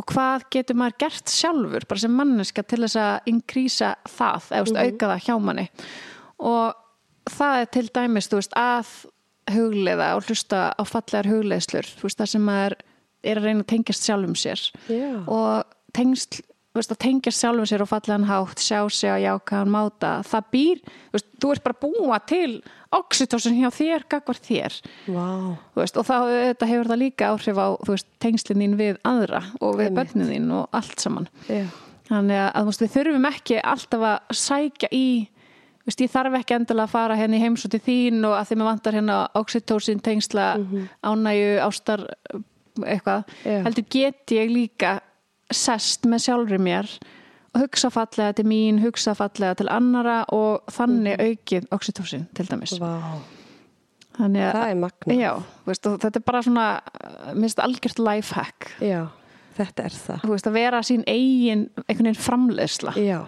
og 0.00 0.08
hvað 0.08 0.48
getur 0.56 0.80
maður 0.80 1.00
gert 1.04 1.34
sjálfur 1.36 1.88
bara 1.88 2.04
sem 2.06 2.16
manneska 2.16 2.64
til 2.64 2.80
þess 2.86 3.00
að 3.00 3.32
inkrýsa 3.34 3.94
það, 4.08 4.48
eða 4.48 4.64
mm 4.64 4.80
auka 4.86 5.12
það 5.12 5.26
hjá 5.28 5.36
manni 5.44 5.68
og 6.42 6.81
það 7.30 7.58
er 7.60 7.68
til 7.76 7.88
dæmis, 7.94 8.30
veist, 8.32 8.56
að 8.58 8.94
hugleiða 9.52 10.14
og 10.16 10.28
hlusta 10.28 10.70
á 10.74 10.82
fallegar 10.86 11.28
hugleiðslur, 11.30 11.90
veist, 12.02 12.18
það 12.20 12.32
sem 12.34 12.46
maður 12.46 12.78
er 13.22 13.38
að 13.38 13.46
reyna 13.48 13.62
að 13.62 13.70
tengjast 13.74 14.08
sjálfum 14.08 14.38
sér. 14.38 14.64
Já. 14.90 15.22
og 15.30 15.76
tengsl 15.94 16.42
þú 16.72 16.80
veist, 16.80 16.92
að 16.94 17.00
tengjast 17.04 17.42
sjálfum 17.42 17.68
sér 17.68 17.82
og 17.84 17.90
fallegan 17.90 18.24
hátt 18.24 18.62
sjá 18.64 18.78
sig 18.88 19.12
á 19.12 19.20
jákaðan 19.20 19.72
máta 19.74 20.12
það 20.24 20.46
býr, 20.54 20.78
þú 21.12 21.50
ert 21.52 21.64
bara 21.66 21.80
búa 21.82 22.18
til 22.24 22.62
oxytocin 22.96 23.58
hjá 23.60 23.68
þér, 23.72 24.06
gagvar 24.08 24.40
þér. 24.40 24.78
Veist, 25.76 25.98
og 26.00 26.08
þá 26.08 26.16
þetta 26.30 26.70
hefur 26.70 26.90
það 26.92 27.02
líka 27.02 27.28
áhrif 27.28 27.60
á 27.60 27.68
tengslinn 28.24 28.64
þín 28.64 28.78
við 28.80 29.00
aðra 29.08 29.42
og 29.60 29.76
við 29.80 29.92
börnin 29.98 30.30
þín 30.32 30.48
og 30.56 30.78
allt 30.80 31.04
saman. 31.04 31.28
Já. 31.48 31.66
þannig 32.08 32.40
að 32.48 32.72
við 32.80 32.94
þurfum 32.96 33.28
ekki 33.28 33.60
alltaf 33.60 34.08
að 34.08 34.36
sækja 34.36 34.90
í 34.96 35.06
þú 35.82 35.90
veist, 35.90 36.00
ég 36.04 36.12
þarf 36.12 36.36
ekki 36.38 36.54
endilega 36.56 36.86
að 36.88 36.92
fara 36.94 37.16
hérna 37.18 37.38
í 37.38 37.42
heimsóti 37.42 37.80
þín 37.82 38.20
og 38.28 38.36
að 38.38 38.50
því 38.52 38.58
mér 38.60 38.68
vantar 38.70 38.94
hérna 38.98 39.16
oxytocin 39.40 40.00
tengsla 40.04 40.46
ánægju, 41.02 41.50
ástar 41.66 42.04
eitthvað, 42.86 43.24
Já. 43.44 43.58
heldur 43.66 43.84
get 43.90 44.32
ég 44.36 44.52
líka 44.52 44.92
sest 45.52 46.06
með 46.08 46.22
sjálfri 46.24 46.58
mér 46.62 46.88
og 47.52 47.60
hugsa 47.66 47.90
fallega 47.92 48.32
til 48.38 48.46
mín, 48.48 48.78
hugsa 48.80 49.12
fallega 49.18 49.58
til 49.58 49.68
annara 49.68 50.22
og 50.32 50.62
þannig 50.72 51.20
aukið 51.20 51.66
oxytocin 51.76 52.28
til 52.32 52.46
dæmis 52.48 52.72
Vá. 52.80 53.18
þannig 54.16 54.46
að 54.46 54.54
Það 54.56 54.70
er 54.70 54.78
magna. 54.80 55.18
Já, 55.18 55.32
veist, 55.68 55.86
og 55.90 55.98
þetta 56.00 56.20
er 56.22 56.24
bara 56.30 56.42
svona 56.46 56.66
minnst 57.36 57.60
algjört 57.60 58.00
lifehack 58.00 58.70
Já, 58.80 59.02
þetta 59.58 59.84
er 59.90 59.98
það. 60.06 60.24
veist, 60.32 60.48
að 60.48 60.56
vera 60.56 60.80
sín 60.86 61.04
eigin 61.10 61.66
einhvern 61.84 62.08
veginn 62.08 62.22
framleiðsla 62.24 62.96
Já. 62.96 63.20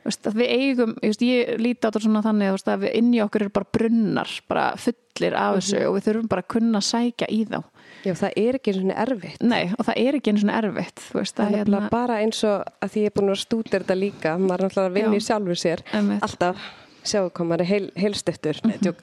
Við 0.00 0.46
eigum, 0.48 0.94
ég, 1.04 1.50
líti 1.60 1.84
á 1.84 1.88
þetta 1.90 2.00
svona 2.06 2.22
þannig 2.24 2.54
að 2.56 2.84
við 2.86 2.94
inn 3.00 3.10
í 3.12 3.20
okkur 3.20 3.44
eru 3.44 3.52
bara 3.58 3.68
brunnar 3.76 4.32
bara 4.48 4.64
fullir 4.80 5.36
af 5.36 5.58
þessu 5.58 5.82
og 5.84 5.96
við 5.98 6.06
þurfum 6.08 6.30
bara 6.30 6.44
að 6.44 6.52
kunna 6.56 6.80
sækja 6.84 7.28
í 7.28 7.42
þá 7.50 7.60
Já, 8.00 8.14
það 8.16 8.36
er 8.40 8.56
ekki 8.56 8.72
svona 8.72 8.94
erfitt. 9.02 9.42
Nei, 9.44 9.64
og 9.76 9.84
það 9.84 9.98
er 10.00 10.16
ekki 10.16 10.32
einu 10.32 10.40
svona 10.40 10.60
erfitt 10.62 11.02
veist, 11.12 11.34
Það 11.36 11.42
að 11.42 11.50
er 11.50 11.58
nefnilega 11.58 11.90
bara 11.92 12.20
eins 12.24 12.38
og 12.48 12.62
að 12.80 12.94
því 12.94 13.02
ég 13.02 13.10
er 13.10 13.16
búin 13.18 13.32
að 13.32 13.40
stúdera 13.42 13.84
þetta 13.84 13.96
líka, 13.98 14.36
maður 14.40 14.54
er 14.54 14.64
náttúrulega 14.64 14.90
að 14.90 14.96
vinna 14.96 15.10
Já. 15.12 15.20
í 15.20 15.26
sjálfu 15.26 15.56
sér, 15.60 15.82
Einmitt. 15.98 16.24
alltaf 16.24 16.70
sjáu 17.10 17.26
er 17.56 17.64
heil, 17.64 17.90
heilstöftur, 17.96 18.60
mm 18.64 18.94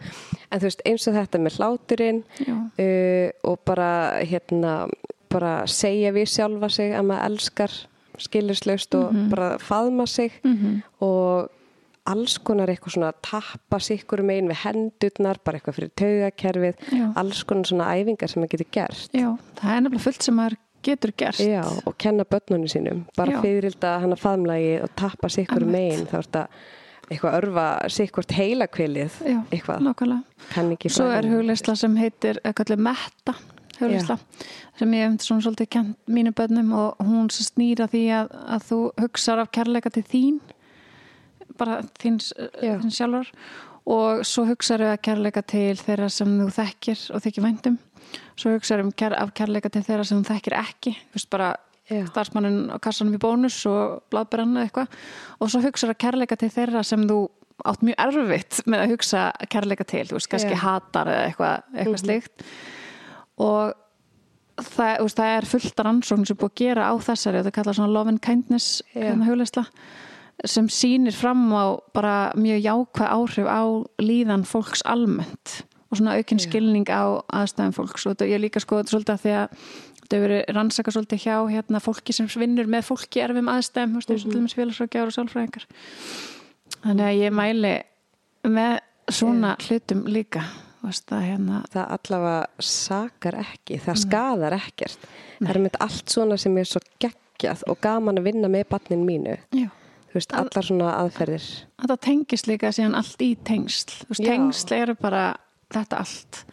en 0.47 0.61
þú 0.61 0.63
veist 0.63 0.81
eins 0.85 1.07
og 1.09 1.15
þetta 1.17 1.39
með 1.43 1.57
hláturinn 1.57 2.23
uh, 2.47 3.29
og 3.43 3.59
bara 3.67 3.89
hérna, 4.23 4.87
bara 5.29 5.67
segja 5.67 6.13
við 6.15 6.29
sjálfa 6.31 6.69
sig 6.71 6.93
að 6.95 7.09
maður 7.09 7.25
elskar 7.31 7.73
skilurslaust 8.17 8.95
og 8.95 9.13
Mhm. 9.13 9.29
bara 9.29 9.57
faðma 9.57 10.07
sig 10.07 10.31
og 11.01 11.49
alls 12.07 12.37
konar 12.37 12.67
eitthvað 12.71 12.93
svona 12.95 13.09
að 13.11 13.21
tappa 13.21 13.79
sikkur 13.83 14.21
megin 14.23 14.47
við 14.47 14.61
hendurnar, 14.63 15.37
bara 15.43 15.57
eitthvað 15.59 15.75
fyrir 15.75 15.91
taugakerfið, 15.99 16.75
Já. 16.91 17.13
alls 17.17 17.43
konar 17.43 17.63
svona 17.65 17.89
æfingar 17.97 18.29
sem 18.29 18.41
maður 18.43 18.49
getur 18.55 18.71
gert. 18.71 19.09
Já, 19.13 19.37
það 19.59 19.75
er 19.75 19.81
nefnilega 19.81 19.99
fullt 20.05 20.23
sem 20.23 20.35
maður 20.35 20.55
getur 20.83 21.11
gerst 21.17 21.39
Já, 21.41 21.63
og 21.85 21.97
kenna 21.97 22.23
börnunum 22.23 22.69
sínum 22.71 23.05
bara 23.17 23.31
Já. 23.31 23.41
fyririlda 23.41 23.99
hana 23.99 24.15
faðmlagi 24.15 24.81
og 24.83 24.89
tappa 24.95 25.27
sikkur 25.27 25.65
megin 25.65 26.05
þá 26.07 26.13
er 26.19 26.21
þetta 26.23 26.47
eitthvað 27.11 27.35
örfa 27.41 27.89
sikkurt 27.89 28.31
heilakvilið 28.31 29.11
eitthvað, 29.51 30.23
kann 30.53 30.71
ekki 30.71 30.89
Svo 30.89 31.05
er 31.11 31.23
fræðin. 31.23 31.31
hugleysla 31.33 31.75
sem 31.77 31.95
heitir 31.97 32.39
eitthvað 32.45 32.77
metta 32.77 33.35
hugleysla 33.79 34.17
sem 34.79 34.93
ég 34.97 35.05
hef 35.07 35.25
svona 35.25 35.45
svolítið 35.45 35.69
kent 35.75 36.11
mínu 36.11 36.33
bönnum 36.37 36.73
og 36.77 37.01
hún 37.07 37.31
snýra 37.33 37.89
því 37.91 38.03
að, 38.19 38.35
að 38.55 38.67
þú 38.69 38.79
hugsar 39.03 39.41
af 39.43 39.51
kærleika 39.55 39.93
til 39.93 40.05
þín 40.07 40.39
bara 41.57 41.81
þíns, 41.97 42.31
Já. 42.61 42.77
þín 42.81 42.93
sjálfur 42.93 43.31
og 43.87 44.25
svo 44.27 44.45
hugsar 44.49 44.83
af 44.91 44.99
kærleika 45.05 45.41
til 45.47 45.77
þeirra 45.79 46.09
sem 46.13 46.33
þú 46.41 46.49
þekkir 46.57 47.05
og 47.13 47.23
þykir 47.25 47.47
væntum 47.47 47.79
svo 48.37 48.53
hugsar 48.53 48.83
um 48.83 48.91
kær, 48.91 49.15
af 49.17 49.33
kærleika 49.37 49.71
til 49.73 49.85
þeirra 49.85 50.05
sem 50.07 50.21
þú 50.21 50.35
þekkir 50.35 50.59
ekki 50.59 50.93
þú 50.97 51.17
veist 51.17 51.33
bara 51.33 51.55
starfsmannin 51.87 52.67
á 52.73 52.77
kassanum 52.83 53.15
í 53.15 53.21
bónus 53.21 53.61
og 53.69 54.03
bladbrann 54.11 54.55
eða 54.57 54.67
eitthvað. 54.67 54.95
Og 55.39 55.51
svo 55.51 55.61
hugsar 55.63 55.93
af 55.93 55.99
kærleika 56.01 56.37
til 56.39 56.49
þeirra 56.51 56.83
sem 56.83 57.05
þú 57.07 57.21
átt 57.65 57.85
mjög 57.85 58.01
erfitt 58.03 58.59
með 58.69 58.83
að 58.83 58.91
hugsa 58.93 59.21
kærleika 59.49 59.85
til, 59.87 60.03
þú 60.09 60.17
veist, 60.19 60.29
kannski 60.29 60.53
Já. 60.53 60.61
hatar 60.61 61.09
eða 61.09 61.29
eitthvað, 61.29 61.63
eitthvað 61.73 62.01
slíkt 62.03 62.43
og 63.37 63.73
það, 64.57 64.93
veist, 65.03 65.17
það 65.19 65.31
er 65.37 65.49
fullt 65.51 65.79
rannsókn 65.85 66.25
sem 66.25 66.35
er 66.35 66.41
búið 66.41 66.51
að 66.51 66.61
gera 66.63 66.89
á 66.89 66.93
þessari 67.07 67.39
og 67.41 67.47
það 67.47 67.55
kallar 67.59 67.77
svona 67.77 67.93
love 67.93 68.13
and 68.13 68.21
kindness 68.25 68.81
Já. 68.95 69.13
hérna 69.13 69.65
sem 70.45 70.67
sýnir 70.69 71.15
fram 71.17 71.47
á 71.53 71.77
bara 71.93 72.31
mjög 72.37 72.61
jákvæð 72.61 73.09
áhrif 73.09 73.47
á 73.49 73.61
líðan 74.01 74.45
fólks 74.45 74.83
almennt 74.85 75.63
og 75.89 75.97
svona 75.97 76.17
aukinn 76.17 76.41
Já. 76.41 76.45
skilning 76.49 76.89
á 76.93 77.21
aðstæðum 77.33 77.73
fólks. 77.73 78.05
Og 78.05 78.13
þetta- 78.13 78.29
ég 78.29 78.41
líka 78.43 78.59
sko 78.61 78.81
þetta 78.81 78.93
svolítið 78.93 79.13
að 79.15 79.23
því 79.23 79.33
að 79.37 79.47
hefur 80.07 80.23
verið 80.27 80.55
rannsaka 80.55 80.91
svolítið 80.91 81.23
hjá 81.25 81.35
hérna, 81.51 81.79
fólki 81.83 82.13
sem 82.13 82.27
vinnur 82.27 82.67
með 82.67 82.85
fólki 82.87 83.21
erfum 83.23 83.49
aðstæðum, 83.51 83.95
eins 83.95 84.09
og 84.09 84.21
til 84.21 84.31
dæmis 84.31 84.55
félagsrákjáður 84.55 85.07
og 85.07 85.15
sálfræðingar. 85.17 85.65
Þannig 86.83 87.07
að 87.07 87.19
ég 87.19 87.33
mæli 87.33 87.83
með 88.47 88.79
svona 89.09 89.55
hlutum 89.67 90.05
líka 90.05 90.43
þú 90.87 90.91
veist, 90.93 91.11
að 91.11 91.25
hérna 91.27 91.61
það 91.73 91.89
allavega 91.97 92.63
sakar 92.63 93.35
ekki, 93.41 93.79
það 93.83 93.97
skadar 94.05 94.53
ekkert. 94.57 95.07
Það 95.41 95.49
er 95.53 95.59
mynd 95.65 95.77
allt 95.83 96.13
svona 96.15 96.37
sem 96.39 96.57
er 96.57 96.69
svo 96.69 96.79
geggjað 97.03 97.63
og 97.67 97.81
gaman 97.83 98.17
að 98.21 98.23
vinna 98.31 98.47
með 98.47 98.69
barnin 98.71 99.03
mínu. 99.05 99.37
já. 99.51 99.67
Þú 100.07 100.13
veist, 100.21 100.31
allar 100.33 100.63
svona 100.65 100.91
aðferðir. 101.03 101.45
þetta 101.83 101.97
tengist 102.01 102.47
líka 102.47 102.71
síðan 102.71 102.95
allt 102.95 103.19
í 103.21 103.35
tengsl 103.43 103.91
þú 103.91 104.07
veist, 104.09 104.21
Já. 104.23 104.29
tengsl 104.31 104.73
eru 104.73 104.95
bara 104.95 105.35
þetta 105.69 105.97
allt 105.99 106.45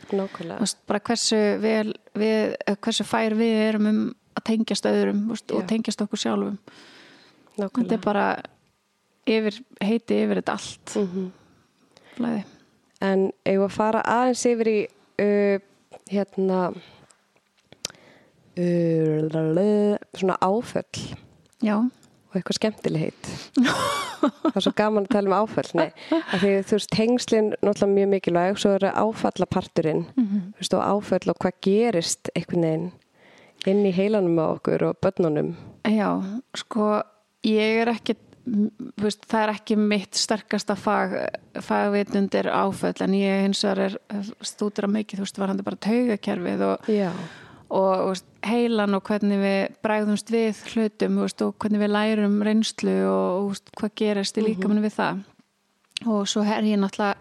veist, 0.61 0.79
bara 0.87 0.99
hversu 1.01 1.39
vel 1.63 1.95
við, 2.19 2.57
eh, 2.67 2.75
hversu 2.77 3.05
fær 3.07 3.33
við 3.39 3.55
erum 3.69 3.87
um 3.87 4.15
að 4.37 4.45
tengjast 4.51 4.85
öðrum 4.91 5.29
veist, 5.31 5.53
og 5.55 5.63
tengjast 5.71 6.03
okkur 6.03 6.19
sjálfum 6.19 6.59
þetta 7.57 7.71
Nákvæmlega. 7.71 7.93
er 7.93 7.99
bara 7.99 8.43
yfir, 9.27 9.61
heiti 9.81 10.19
yfir 10.27 10.43
þetta 10.43 10.53
allt 10.59 10.97
Mhm. 10.99 11.31
flæði. 12.19 12.45
En 13.05 13.29
eigum 13.45 13.67
að 13.69 13.77
fara 13.77 14.01
aðeins 14.09 14.45
yfir 14.49 14.71
í 14.71 14.79
uh, 15.21 15.59
hérna 16.11 16.61
uh, 18.57 19.97
svona 20.15 20.37
áföll 20.41 21.05
já, 21.65 21.77
og 21.81 22.39
eitthvað 22.39 22.59
skemmtileg 22.59 23.07
heit. 23.09 23.31
það 24.25 24.57
er 24.57 24.65
svo 24.67 24.75
gaman 24.77 25.07
að 25.07 25.15
tala 25.17 25.31
um 25.31 25.37
áföll, 25.45 25.71
nei. 25.79 25.89
Af 26.15 26.43
Því 26.43 26.53
þú 26.69 26.79
veist, 26.79 26.93
tengslinn 26.95 27.51
náttúrulega 27.61 27.95
mjög 27.95 28.13
mikilvæg, 28.15 28.61
svo 28.63 28.75
er 28.79 28.89
áfallaparturinn, 28.91 30.05
þú 30.17 30.61
veist, 30.61 30.77
og 30.77 30.85
áföll 30.85 31.33
og 31.33 31.41
hvað 31.43 31.59
gerist 31.67 32.33
einhvern 32.35 32.69
veginn 32.69 32.93
inn 33.65 33.87
í 33.89 33.95
heilanum 33.97 34.37
á 34.41 34.47
okkur 34.59 34.91
og 34.91 34.99
börnunum. 35.01 35.55
já, 35.89 36.11
sko 36.57 37.03
ég 37.45 37.81
er 37.85 37.89
ekki 37.95 38.17
þú 38.17 38.34
veist, 39.01 39.25
það 39.31 39.41
er 39.43 39.53
ekki 39.55 39.77
mitt 39.81 40.19
sterkasta 40.19 40.77
fag, 40.79 41.15
fagvitundir 41.65 42.51
áföll 42.53 42.97
en 43.05 43.17
ég 43.17 43.47
hins 43.47 43.63
vegar 43.65 43.97
er 43.97 44.29
stútur 44.45 44.89
að 44.89 44.97
mikið, 44.99 45.21
þú 45.21 45.27
veist, 45.27 45.41
varandi 45.41 45.67
bara 45.67 45.83
taugakerfið 45.89 46.67
og 46.69 46.93
og 47.75 48.11
veist, 48.11 48.27
heilan 48.45 48.95
og 48.95 49.09
hvernig 49.09 49.41
við 49.41 49.79
bræðumst 49.85 50.31
við 50.31 50.61
hlutum 50.75 51.23
veist, 51.23 51.41
og 51.43 51.57
hvernig 51.59 51.83
við 51.83 51.95
lærum 51.95 52.37
reynslu 52.45 52.99
og 53.09 53.57
hvað 53.79 53.97
gerist 53.99 54.39
í 54.39 54.45
líkamann 54.45 54.85
við 54.85 54.99
það. 54.99 55.25
Og 56.05 56.29
svo 56.29 56.45
er 56.45 56.67
ég 56.67 56.79
náttúrulega 56.79 57.17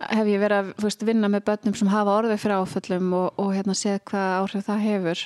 hef 0.00 0.28
ég 0.30 0.40
verið 0.40 0.72
að 0.80 1.06
vinna 1.06 1.28
með 1.28 1.46
börnum 1.48 1.76
sem 1.76 1.90
hafa 1.92 2.16
orðið 2.22 2.42
fyrir 2.42 2.62
áföllum 2.62 3.10
og, 3.18 3.26
og 3.40 3.50
hérna 3.54 3.76
séð 3.76 4.00
hvað 4.10 4.36
áhrif 4.40 4.66
það 4.66 4.86
hefur 4.86 5.24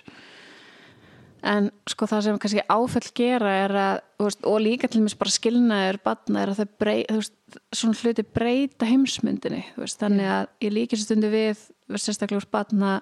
en 1.45 1.69
sko 1.91 2.09
það 2.09 2.25
sem 2.27 2.41
kannski 2.41 2.65
áföll 2.73 3.11
gera 3.17 3.53
er 3.65 3.75
að 3.77 3.99
veist, 4.25 4.43
og 4.49 4.59
líka 4.65 4.89
til 4.91 5.03
mér 5.05 5.17
bara 5.21 5.35
skilnaður 5.35 6.01
barna 6.07 6.43
er 6.43 6.53
að 6.53 6.63
þau 6.63 6.73
brey, 6.81 7.05
þú 7.11 7.21
veist, 7.21 7.37
svona 7.77 8.01
hluti 8.01 8.25
breyta 8.39 8.89
heimsmyndinni 8.89 9.63
veist, 9.77 10.01
þannig 10.01 10.31
að 10.37 10.49
ég 10.65 10.75
líka 10.75 10.99
sér 10.99 11.09
stundu 11.09 11.33
við 11.35 11.65
sérstaklega 12.01 12.41
úr 12.41 12.49
barna 12.55 12.95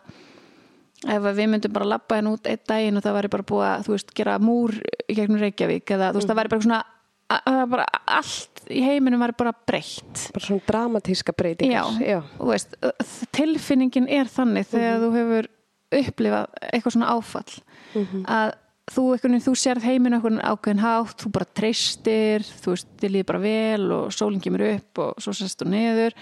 ef 1.02 1.28
við 1.28 1.50
myndum 1.50 1.74
bara 1.74 1.92
labba 1.94 2.18
henn 2.18 2.30
út 2.30 2.50
einn 2.50 2.66
daginn 2.68 2.98
og 2.98 3.06
það 3.06 3.16
væri 3.18 3.32
bara 3.36 3.48
búið 3.52 3.68
að, 3.68 3.86
þú 3.86 3.94
veist, 3.96 4.12
gera 4.18 4.38
múr 4.42 4.74
í 4.82 5.16
gegnum 5.18 5.42
Reykjavík 5.42 5.94
eða 5.96 6.10
þú 6.12 6.20
veist, 6.20 6.30
það 6.30 6.40
væri 6.42 6.52
bara 6.54 6.66
svona 6.66 6.82
bara 7.72 7.86
allt 8.12 8.62
í 8.68 8.82
heiminum 8.84 9.22
væri 9.22 9.34
bara 9.38 9.54
breytt 9.56 10.26
Bara 10.34 10.44
svona 10.44 10.66
dramatíska 10.68 11.32
breytingar. 11.36 11.96
Já. 12.04 12.18
og 12.20 12.44
þú 12.44 12.50
veist, 12.50 12.76
tilfinningin 13.34 14.08
er 14.10 14.30
þannig 14.30 14.68
þegar 14.72 15.02
þú 15.02 15.10
hefur 15.16 15.50
upplifað 16.00 16.46
eitthvað 16.72 16.96
svona 16.96 17.12
áfall. 17.12 17.62
Að 18.24 18.54
þú, 18.90 19.04
veginn, 19.14 19.42
þú 19.42 19.54
sérð 19.58 19.84
heiminn 19.86 20.16
ákveðin 20.42 20.82
hátt, 20.82 21.18
þú 21.22 21.32
bara 21.36 21.48
treystir 21.54 22.42
þú 22.42 22.74
veist, 22.74 22.88
þið 23.00 23.14
líður 23.14 23.28
bara 23.30 23.42
vel 23.42 23.92
og 23.96 24.16
sólinn 24.16 24.42
kemur 24.42 24.64
upp 24.72 25.02
og 25.04 25.22
svo 25.22 25.34
sérst 25.36 25.62
þú 25.62 25.68
neður 25.72 26.16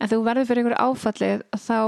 en 0.00 0.10
þú 0.12 0.22
verður 0.24 0.48
fyrir 0.48 0.62
einhverju 0.62 0.86
áfallið 0.86 1.44
þá 1.66 1.80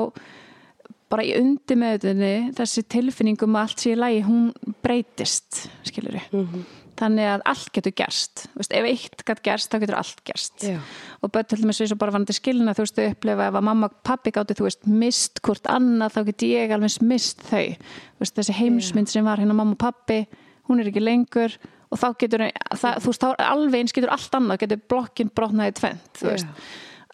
bara 1.08 1.24
í 1.24 1.32
undir 1.38 1.80
meðutinni 1.80 2.34
þessi 2.58 2.84
tilfinningum 2.92 3.56
að 3.56 3.64
allt 3.64 3.84
sé 3.84 3.94
í 3.94 3.98
lagi, 3.98 4.20
hún 4.26 4.50
breytist 4.84 5.64
skilur 5.88 6.20
þannig 6.98 7.28
að 7.32 7.44
allt 7.52 7.70
getur 7.76 7.94
gerst. 8.00 8.44
Veist, 8.58 8.74
ef 8.74 8.88
eitt 8.88 9.24
gætt 9.28 9.42
gerst, 9.46 9.70
þá 9.72 9.84
getur 9.84 9.98
allt 9.98 10.20
gerst. 10.26 10.66
Já. 10.66 10.78
og 11.22 11.32
börn 11.34 11.48
til 11.48 11.60
dæmis 11.62 11.80
eins 11.82 11.94
og 11.94 12.00
bara 12.00 12.14
vanandi 12.14 12.36
skilna 12.36 12.74
þú 12.76 12.84
veist, 12.84 12.98
þau 12.98 13.12
upplefa 13.12 13.48
ef 13.48 13.58
að 13.60 13.66
mamma 13.68 13.88
og 13.90 13.96
pappi 14.06 14.32
gátti 14.34 14.58
þú 14.58 14.68
veist, 14.68 14.86
mist 14.90 15.42
hvort 15.46 15.70
annað, 15.72 16.14
þá 16.16 16.20
get 16.30 16.46
ég 16.48 16.76
alveg 16.76 17.00
mist 17.08 17.42
þau, 17.48 17.64
veist, 18.20 18.36
þessi 18.38 18.58
heimsmynd 18.58 19.12
sem 19.12 19.26
var 19.26 19.42
hérna 19.42 19.56
mamma 19.56 19.76
og 19.78 19.82
pappi, 19.82 20.22
hún 20.68 20.82
er 20.82 20.90
ekki 20.92 21.04
lengur. 21.04 21.58
Og 21.88 21.96
þá 21.96 22.08
getur 22.20 22.42
það, 22.76 22.98
þú 23.00 23.12
veist, 23.12 23.22
þá 23.24 23.44
alveg 23.48 23.80
eins 23.80 23.94
getur 23.96 24.12
allt 24.12 24.34
annað, 24.36 24.62
getur 24.66 24.82
blokkin 24.92 25.30
brotnaði 25.32 25.78
tvent, 25.78 26.10
þú 26.20 26.26
Já. 26.26 26.32
veist. 26.34 26.66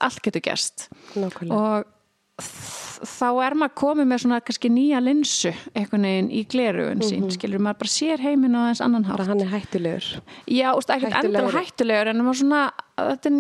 Allt 0.03 0.25
getur 0.25 0.43
gerst. 0.43 0.89
Nákvæmlega. 1.15 1.55
og 1.55 1.94
þá 2.39 3.27
er 3.45 3.55
maður 3.61 3.75
komið 3.79 4.07
með 4.11 4.23
svona 4.25 4.39
kannski 4.43 4.71
nýja 4.73 5.01
linsu 5.05 5.53
einhvern 5.77 6.07
veginn 6.09 6.31
í 6.35 6.41
glerugun 6.51 7.03
sín 7.05 7.27
skilur 7.35 7.63
maður 7.63 7.81
bara 7.85 7.93
sér 7.95 8.23
heiminn 8.25 8.57
á 8.57 8.61
aðeins 8.65 8.83
annan 8.85 9.05
hátt. 9.07 9.19
Bara 9.21 9.29
hann 9.31 9.43
er 9.45 9.53
hættulegur. 9.53 10.09
Já, 10.51 10.69
úst, 10.75 10.91
ekkert 10.91 11.15
endur 11.21 11.59
hættulegur 11.61 12.11
en 12.15 12.23
maður 12.27 12.41
svona 12.41 12.63
þetta 12.99 13.31
er, 13.31 13.39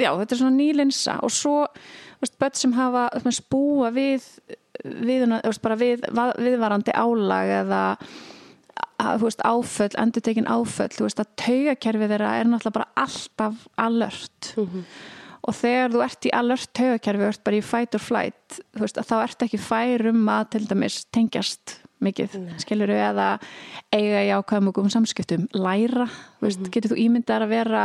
já, 0.00 0.10
þetta 0.20 0.32
er 0.36 0.40
svona 0.40 0.56
nýlinsa 0.56 1.16
og 1.26 1.34
svo 1.34 1.56
úst, 2.24 2.38
börn 2.40 2.56
sem 2.56 2.72
hafa 2.78 3.08
spúa 3.36 3.90
við 3.92 4.24
við, 4.84 5.26
úst, 5.48 5.62
bara 5.64 5.76
við 5.80 6.06
va- 6.14 6.32
viðvarandi 6.40 6.94
álag 6.96 7.52
eða 7.60 7.82
að, 8.98 9.20
veist, 9.22 9.40
áföll, 9.44 9.90
endur 10.00 10.22
tekin 10.24 10.48
áföll 10.50 10.88
þú 10.94 11.04
veist 11.08 11.20
að 11.20 11.30
taugakerfið 11.42 12.14
þeirra 12.14 12.32
er 12.40 12.48
náttúrulega 12.48 12.78
bara 12.78 13.04
alltaf 13.04 13.68
alert 13.76 14.54
og 15.44 15.56
þegar 15.58 15.92
þú 15.92 16.02
ert 16.06 16.28
í 16.28 16.34
alert 16.34 16.70
taugakerfi 16.76 17.26
og 17.26 17.32
ert 17.34 17.44
bara 17.44 17.60
í 17.60 17.64
fight 17.64 17.96
or 17.96 18.02
flight 18.02 18.60
þú 18.74 18.84
veist, 18.86 19.00
þá 19.04 19.16
ert 19.22 19.46
ekki 19.46 19.60
fær 19.60 20.08
um 20.10 20.28
að 20.32 20.44
til 20.54 20.64
dæmis 20.70 21.00
tengjast 21.14 21.78
mikið, 22.04 22.36
skilur 22.60 22.92
við 22.92 23.00
eða 23.06 23.28
eiga 23.94 24.20
í 24.26 24.32
góðum 24.50 24.92
samskiptum. 24.92 25.48
Læra, 25.56 26.08
þú 26.40 26.48
veist, 26.48 26.68
getur 26.74 26.94
þú 26.94 27.00
ímyndar 27.04 27.44
að 27.46 27.54
vera 27.54 27.84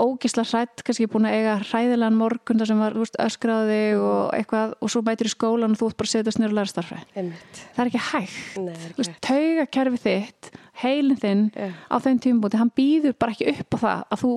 ógisla 0.00 0.44
hrætt 0.48 0.80
kannski 0.84 1.06
búin 1.12 1.26
að 1.28 1.34
eiga 1.38 1.54
hræðilegan 1.60 2.16
morgun 2.16 2.60
þar 2.60 2.70
sem 2.70 2.80
var 2.80 2.94
þú 2.96 3.02
veist, 3.04 3.18
öskraði 3.20 3.80
og 4.00 4.32
eitthvað 4.36 4.72
og 4.80 4.92
svo 4.92 5.02
mætir 5.04 5.28
í 5.28 5.32
skólan 5.34 5.74
og 5.74 5.80
þú 5.80 5.90
ert 5.90 5.98
bara 6.00 6.08
að 6.08 6.14
setja 6.14 6.48
læra 6.48 6.70
starfræði. 6.70 7.06
Einmitt. 7.20 7.60
það 7.76 7.82
er 7.84 7.90
ekki 7.90 8.04
hægt. 8.08 8.56
Nei, 8.64 8.72
er 8.72 8.80
Þú 8.80 8.88
ekki 8.88 9.02
veist, 9.02 9.18
taugakerfi 9.28 10.02
þitt, 10.06 10.50
heilin 10.84 11.20
þinn 11.20 11.44
Já. 11.52 11.68
á 11.92 11.96
þeim 12.06 12.22
tímubúti, 12.24 12.60
hann 12.60 12.72
býður 12.80 13.16
bara 13.20 13.36
ekki 13.36 13.52
upp 13.52 13.76
á 13.76 13.78
það 13.84 14.04
að 14.08 14.24
þú 14.24 14.32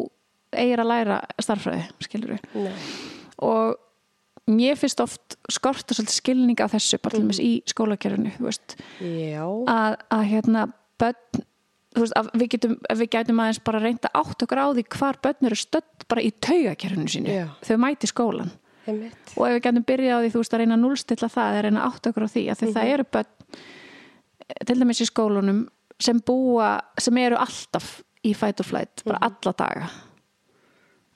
eigir 0.55 0.81
að 0.81 0.91
læra 0.91 1.19
starffræði, 1.41 1.83
skilur 2.05 2.35
við 2.35 2.63
Nei. 2.67 2.73
og 3.43 3.77
mér 4.47 4.79
finnst 4.79 5.01
oft 5.03 5.37
skorta 5.51 5.95
svolítið 5.95 6.19
skilning 6.21 6.61
á 6.63 6.67
þessu 6.71 6.99
bara 7.03 7.17
til 7.17 7.25
dæmis 7.25 7.41
í 7.43 7.51
skólakerfinu 7.67 8.31
þú 8.37 8.47
veist, 8.47 8.77
að, 9.01 9.97
að 10.13 10.23
hérna 10.31 10.67
börn 11.01 11.43
þú 11.97 12.05
veist, 12.05 12.15
að 12.19 12.29
við, 12.33 12.47
getum, 12.55 12.77
að 12.87 13.01
við 13.01 13.11
gætum 13.17 13.41
aðeins 13.43 13.63
bara 13.67 13.83
reynda 13.83 14.13
átt 14.15 14.45
okkur 14.45 14.63
á 14.63 14.67
því 14.71 14.85
hvar 14.95 15.19
börn 15.25 15.49
eru 15.49 15.59
stödd 15.59 16.07
bara 16.07 16.23
í 16.23 16.31
taugakerfinu 16.31 17.11
sínu. 17.11 17.35
Já. 17.35 17.47
þau 17.67 17.77
mæti 17.83 18.09
skólan. 18.09 18.53
Einmitt. 18.87 19.33
og 19.35 19.49
ef 19.49 19.57
við 19.57 19.63
gætum 19.65 19.83
byrjað 19.83 20.15
á 20.15 20.21
því 20.23 20.29
þú 20.31 20.41
veist 20.41 20.53
að 20.55 20.61
reyna 20.61 20.75
að 20.77 20.83
núlstilla 20.85 21.27
það 21.33 21.49
eða 21.51 21.63
reyna 21.65 21.81
að 21.81 21.89
átta 21.89 22.11
okkur 22.13 22.23
á 22.23 22.29
því 22.31 22.43
að 22.47 22.61
því 22.61 22.69
það 22.77 22.91
eru 22.93 23.05
börn 23.17 23.33
til 24.69 24.77
dæmis 24.79 25.01
í 25.03 25.07
skólunum 25.09 25.63
sem 25.99 26.21
búa, 26.23 26.69
sem 27.01 27.17
eru 27.19 27.39
alltaf 27.41 27.97
í 28.23 28.31
fight 28.37 28.61
or 28.63 28.67
flight, 28.69 29.03
bara 29.03 29.19
alla 29.27 29.53
daga 29.59 29.89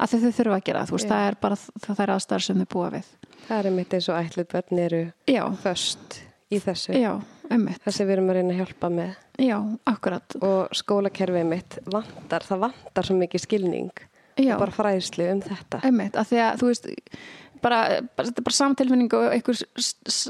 að 0.01 0.13
þau 0.25 0.31
þurfa 0.39 0.57
að 0.57 0.63
gera 0.69 0.85
veist, 0.91 1.07
það 1.11 1.27
er 1.31 1.37
bara 1.41 1.57
það 1.85 1.99
er 2.05 2.13
aðstæðar 2.15 2.45
sem 2.47 2.61
þau 2.63 2.69
búa 2.75 2.89
við 2.95 3.09
Það 3.47 3.57
er 3.59 3.67
einmitt 3.71 3.93
eins 3.97 4.07
og 4.11 4.19
ætluð 4.21 4.47
börn 4.53 4.79
eru 4.85 5.01
já, 5.27 5.43
föst 5.63 6.19
í 6.51 6.59
þessu. 6.61 6.93
já, 6.99 7.11
Það 7.51 7.91
sem 7.97 8.07
við 8.07 8.13
erum 8.15 8.29
að 8.31 8.37
reyna 8.37 8.53
að 8.53 8.59
hjálpa 8.61 8.89
með. 8.95 9.13
já, 9.41 9.57
akkurat 9.91 10.35
Og 10.41 10.69
skólakerfið 10.77 11.45
mitt 11.49 11.77
vantar, 11.91 12.45
það 12.47 12.61
vantar 12.67 13.07
svo 13.09 13.17
mikið 13.19 13.43
skilning. 13.45 13.91
já, 14.37 14.53
Og 14.55 14.59
bara 14.59 14.71
fræðslu 14.71 15.27
um 15.33 15.41
þetta. 15.41 15.81
ummitt, 15.89 16.15
að 16.15 16.29
því 16.31 16.39
að 16.45 16.61
þú 16.61 16.69
veist 16.71 16.87
bara, 17.61 17.79
bara, 18.15 18.27
þetta 18.29 18.39
er 18.41 18.47
bara 18.47 18.57
samtilfinning 18.57 19.13
og 19.13 19.27
einhver 19.35 19.59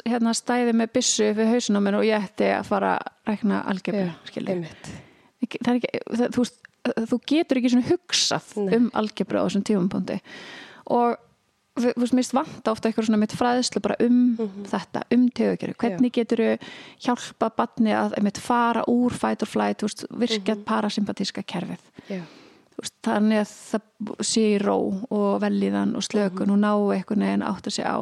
hérna 0.09 0.33
stæði 0.35 0.73
með 0.75 0.89
byssu 0.97 1.29
fyrir 1.37 1.79
mér 1.79 1.99
og 1.99 2.03
ég 2.09 2.25
ætti 2.25 2.49
að 2.57 2.65
fara 2.67 2.97
að 3.27 3.37
Einmitt. 4.51 4.91
Ekki- 5.41 5.61
það 5.63 5.71
er 5.71 5.79
ekki, 5.79 6.01
það, 6.17 6.27
þú, 6.35 6.43
veist, 6.43 6.57
þú 6.81 7.19
getur 7.29 7.59
ekki 7.59 7.73
svona 7.73 7.89
hugsað 7.89 8.53
Nei. 8.61 8.71
um 8.77 8.87
algebru 8.97 9.41
á 9.41 9.45
þessum 9.45 9.65
tífumpunkti 9.67 10.17
og 10.91 11.19
þú 11.77 11.93
veist, 12.01 12.15
mist 12.17 12.35
vanta 12.35 12.73
ofta 12.73 12.89
eitthvað 12.89 13.07
svona 13.07 13.21
mitt 13.21 13.35
fræðslu 13.37 13.81
bara 13.83 13.95
um 14.03 14.19
þetta, 14.67 15.05
um 15.15 15.27
tegugjöru, 15.31 15.77
hvernig 15.79 16.13
getur 16.17 16.43
hjálpa 17.01 17.51
batni 17.55 17.93
að 17.95 18.17
einmitt 18.19 18.41
fara 18.41 18.83
úr 18.91 19.15
fight 19.15 19.45
or 19.45 19.49
flight, 19.49 19.85
veist, 19.85 20.03
virkjað 20.11 20.65
parasympatíska 20.67 21.45
kerfið? 21.47 21.83
Já. 22.11 22.23
Þannig 23.05 23.41
að 23.43 23.51
það 23.51 23.81
sé 24.25 24.41
í 24.55 24.57
ró 24.61 24.75
og 25.13 25.41
velíðan 25.43 25.91
og 25.99 26.03
slökun 26.05 26.49
og 26.55 26.57
ná 26.63 26.71
einhvern 26.95 27.21
veginn 27.25 27.43
átt 27.45 27.67
að 27.69 27.75
sé 27.77 27.83
á. 27.85 27.97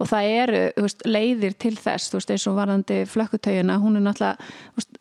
Og 0.00 0.08
það 0.08 0.28
eru 0.40 0.62
veist, 0.86 1.02
leiðir 1.04 1.56
til 1.60 1.74
þess 1.76 2.14
veist, 2.14 2.30
eins 2.32 2.46
og 2.48 2.56
varðandi 2.56 3.02
flökkutögina 3.12 3.76
hún 3.82 3.96
er 4.00 4.06
náttúrulega, 4.06 4.36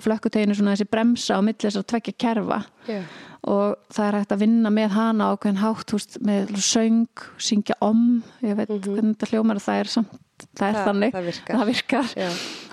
flökkutögin 0.03 0.52
er 0.52 0.60
svona 0.60 0.76
þessi 0.76 0.90
bremsa 0.91 1.40
á 1.40 1.41
millis 1.45 1.78
að 1.80 1.88
tvekja 1.94 2.18
kerfa. 2.20 2.62
Já. 2.90 3.02
og 3.48 3.76
það 3.90 4.06
er 4.08 4.16
hægt 4.20 4.34
að 4.36 4.41
vinna 4.44 4.70
með 4.70 4.90
hana 4.94 5.32
á 5.32 5.34
hvern 5.41 5.58
hátt, 5.58 5.91
veist, 5.95 6.20
með 6.22 6.52
söng 6.62 7.08
syngja 7.41 7.74
om, 7.82 8.22
ég 8.45 8.53
veit 8.60 8.70
hvernig 8.70 9.16
þetta 9.16 9.30
hljómar 9.32 9.58
það 9.64 9.80
er 9.82 9.90
samt, 9.90 10.20
það 10.60 10.68
er 10.68 10.76
Það- 10.78 10.86
þannig. 10.91 11.12
það 11.16 11.26
virkar. 11.32 11.56
það 11.58 11.72
virkar. 11.72 12.12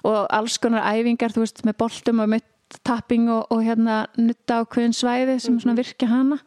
Og 0.04 0.18
alls 0.28 0.58
konar 0.58 0.84
æfingar, 0.92 1.32
þú 1.32 1.40
veist, 1.46 1.62
með 1.64 1.78
boltum 1.80 2.20
og 2.20 2.28
með 2.34 2.42
tapping 2.84 3.28
og, 3.32 3.46
og 3.52 3.62
hérna 3.64 4.06
nutta 4.18 4.60
á 4.60 4.68
hvern 4.68 4.92
svæði 4.96 5.38
sem 5.40 5.58
svona 5.60 5.76
virkja 5.78 6.08
hana. 6.10 6.38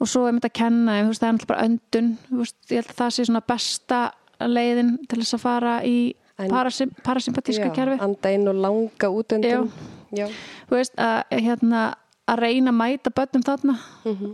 Og 0.00 0.08
svo 0.08 0.26
er 0.26 0.32
mitt 0.32 0.46
að 0.48 0.54
kenna 0.56 0.94
þú 1.02 1.10
veist, 1.10 1.20
það 1.20 1.28
er 1.28 1.34
náttúrulega 1.36 1.50
bara 1.52 1.66
öndun 1.68 2.10
veist, 2.30 2.56
ég 2.70 2.78
held 2.80 2.90
að 2.94 3.00
það 3.02 3.10
sé 3.16 3.26
svona 3.28 3.42
besta 3.52 3.98
leiðin 4.40 4.92
til 5.08 5.18
þess 5.20 5.36
að 5.36 5.42
fara 5.44 5.74
í 5.84 5.96
En- 6.40 6.48
parasym, 6.48 6.90
parasympatíska 7.04 7.66
Já, 7.68 7.74
kerfi. 7.76 7.98
anda 8.00 8.30
inn 8.32 8.48
og 8.48 8.54
langa 8.56 9.10
út 9.12 9.34
undan 9.36 9.68
Já. 10.16 10.24
þú 10.70 10.78
veist, 10.78 10.94
að 10.96 11.24
hérna 11.44 11.82
að 12.30 12.38
reyna 12.40 12.70
að 12.70 12.78
mæta 12.78 13.10
börnum 13.10 13.42
þarna. 13.44 13.74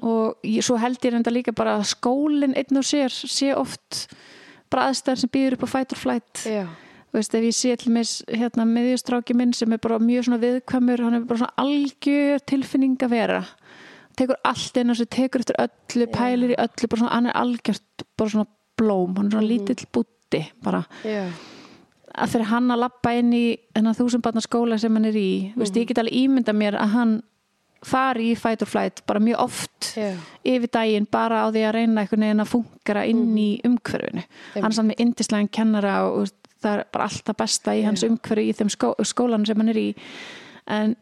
Og 0.05 0.37
ég, 0.45 0.63
svo 0.63 0.77
held 0.79 0.99
ég 1.03 1.13
reynda 1.15 1.33
líka 1.33 1.53
bara 1.57 1.79
að 1.79 1.87
skólinn 1.97 2.55
einn 2.55 2.77
og 2.79 2.85
sér 2.85 3.09
sé 3.11 3.55
oft 3.57 4.07
bara 4.71 4.91
aðstæðar 4.91 5.19
sem 5.23 5.31
býður 5.33 5.57
upp 5.57 5.65
á 5.65 5.69
fight 5.73 5.93
or 5.93 5.99
flight. 5.99 6.43
Já. 6.45 6.67
Þú 7.17 7.23
veist, 7.23 7.35
ef 7.39 7.45
ég 7.47 7.55
sé 7.57 7.77
til 7.81 7.93
mis 7.95 8.11
hérna 8.29 8.67
miðjustráki 8.69 9.35
minn 9.37 9.55
sem 9.57 9.73
er 9.73 9.81
bara 9.81 9.97
mjög 10.03 10.27
svona 10.27 10.39
viðkvæmur 10.43 11.01
hann 11.01 11.17
er 11.17 11.23
bara 11.25 11.41
svona 11.41 11.63
algjör 11.63 12.43
tilfinning 12.45 12.99
að 13.01 13.15
vera. 13.15 13.39
Tekur 14.21 14.37
allt 14.45 14.77
inn 14.77 14.93
á 14.93 14.95
sig, 14.99 15.09
tekur 15.13 15.41
eftir 15.41 15.57
öllu, 15.63 16.09
pælir 16.13 16.53
í 16.53 16.59
öllu 16.61 16.91
bara 16.93 17.01
svona, 17.01 17.15
hann 17.15 17.31
er 17.31 17.39
algjört 17.41 18.05
bara 18.21 18.35
svona 18.35 18.49
blóm, 18.77 19.15
hann 19.17 19.31
er 19.31 19.37
svona 19.39 19.49
lítill 19.49 19.89
bútti 19.97 20.43
bara, 20.65 20.83
Já. 21.09 21.31
að 22.13 22.35
fyrir 22.35 22.51
hann 22.53 22.69
að 22.75 22.83
lappa 22.85 23.15
inn 23.17 23.33
í 23.33 23.45
þennan 23.73 23.97
þúsundbarnar 23.97 24.45
skóla 24.45 24.79
sem 24.81 24.93
hann 24.93 25.09
er 25.09 25.17
í 25.17 25.31
mm 25.49 25.63
veist, 25.63 25.77
ég 25.77 25.89
get 25.89 26.03
alveg 26.03 26.21
ímynda 26.21 26.53
mér 26.53 26.77
að 26.77 26.93
hann 26.99 27.17
fari 27.87 28.33
í 28.33 28.39
fight 28.39 28.65
or 28.65 28.69
flight 28.69 29.05
bara 29.07 29.21
mjög 29.23 29.41
oft 29.41 29.93
Já. 29.97 30.13
yfir 30.45 30.69
daginn 30.73 31.07
bara 31.09 31.45
á 31.45 31.53
því 31.53 31.63
að 31.65 31.77
reyna 31.77 32.03
einhvern 32.03 32.25
veginn 32.27 32.45
að 32.45 32.51
fungera 32.51 33.05
inn 33.09 33.37
í 33.39 33.51
umhverfinu. 33.65 34.25
Hann 34.57 34.69
er 34.69 34.77
samt 34.77 34.91
með 34.91 35.05
indislega 35.05 35.53
kennara 35.53 36.01
og 36.09 36.27
þú 36.27 36.46
það 36.63 36.79
er 36.79 36.85
bara 36.95 37.09
alltaf 37.09 37.39
besta 37.39 37.75
í 37.77 37.83
hans 37.87 38.05
umhverfi 38.07 38.47
í 38.51 38.55
þeim 38.57 38.71
skó, 38.73 38.93
skólan 39.07 39.47
sem 39.49 39.61
hann 39.61 39.73
er 39.73 39.81
í. 39.81 39.89
En 40.67 40.97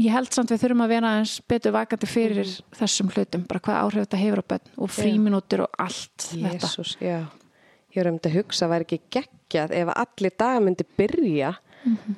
ég 0.00 0.12
held 0.12 0.32
samt 0.34 0.52
við 0.52 0.62
þurfum 0.64 0.84
að 0.84 0.94
vera 0.94 1.12
eins 1.18 1.36
betur 1.48 1.74
vakandi 1.76 2.08
fyrir 2.10 2.52
þessum 2.76 3.10
hlutum, 3.12 3.46
bara 3.48 3.62
hvað 3.64 3.80
áhrif 3.82 4.06
þetta 4.06 4.22
hefur 4.22 4.42
á 4.44 4.50
bönn 4.54 4.72
og 4.76 4.92
fríminútur 4.92 5.64
og 5.66 5.78
allt 5.86 6.28
þetta. 6.30 6.56
Jésús, 6.56 6.96
já. 7.00 7.20
Ég 7.94 8.02
var 8.02 8.10
um 8.10 8.18
þetta 8.18 8.32
að 8.32 8.38
hugsa, 8.40 8.68
væri 8.68 8.86
ekki 8.88 9.00
geggjað 9.16 9.72
ef 9.78 9.92
allir 9.94 10.36
dagar 10.36 10.66
myndi 10.66 10.84
byrja 10.98 11.54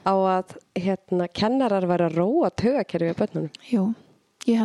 á 0.03 0.15
að 0.17 0.57
hérna, 0.75 1.29
kennarar 1.31 1.87
væri 1.87 2.09
að 2.09 2.17
róa 2.19 2.51
tögakerfi 2.51 3.15
á 3.15 3.21
börnunum. 3.21 3.51
Jú, 3.71 3.85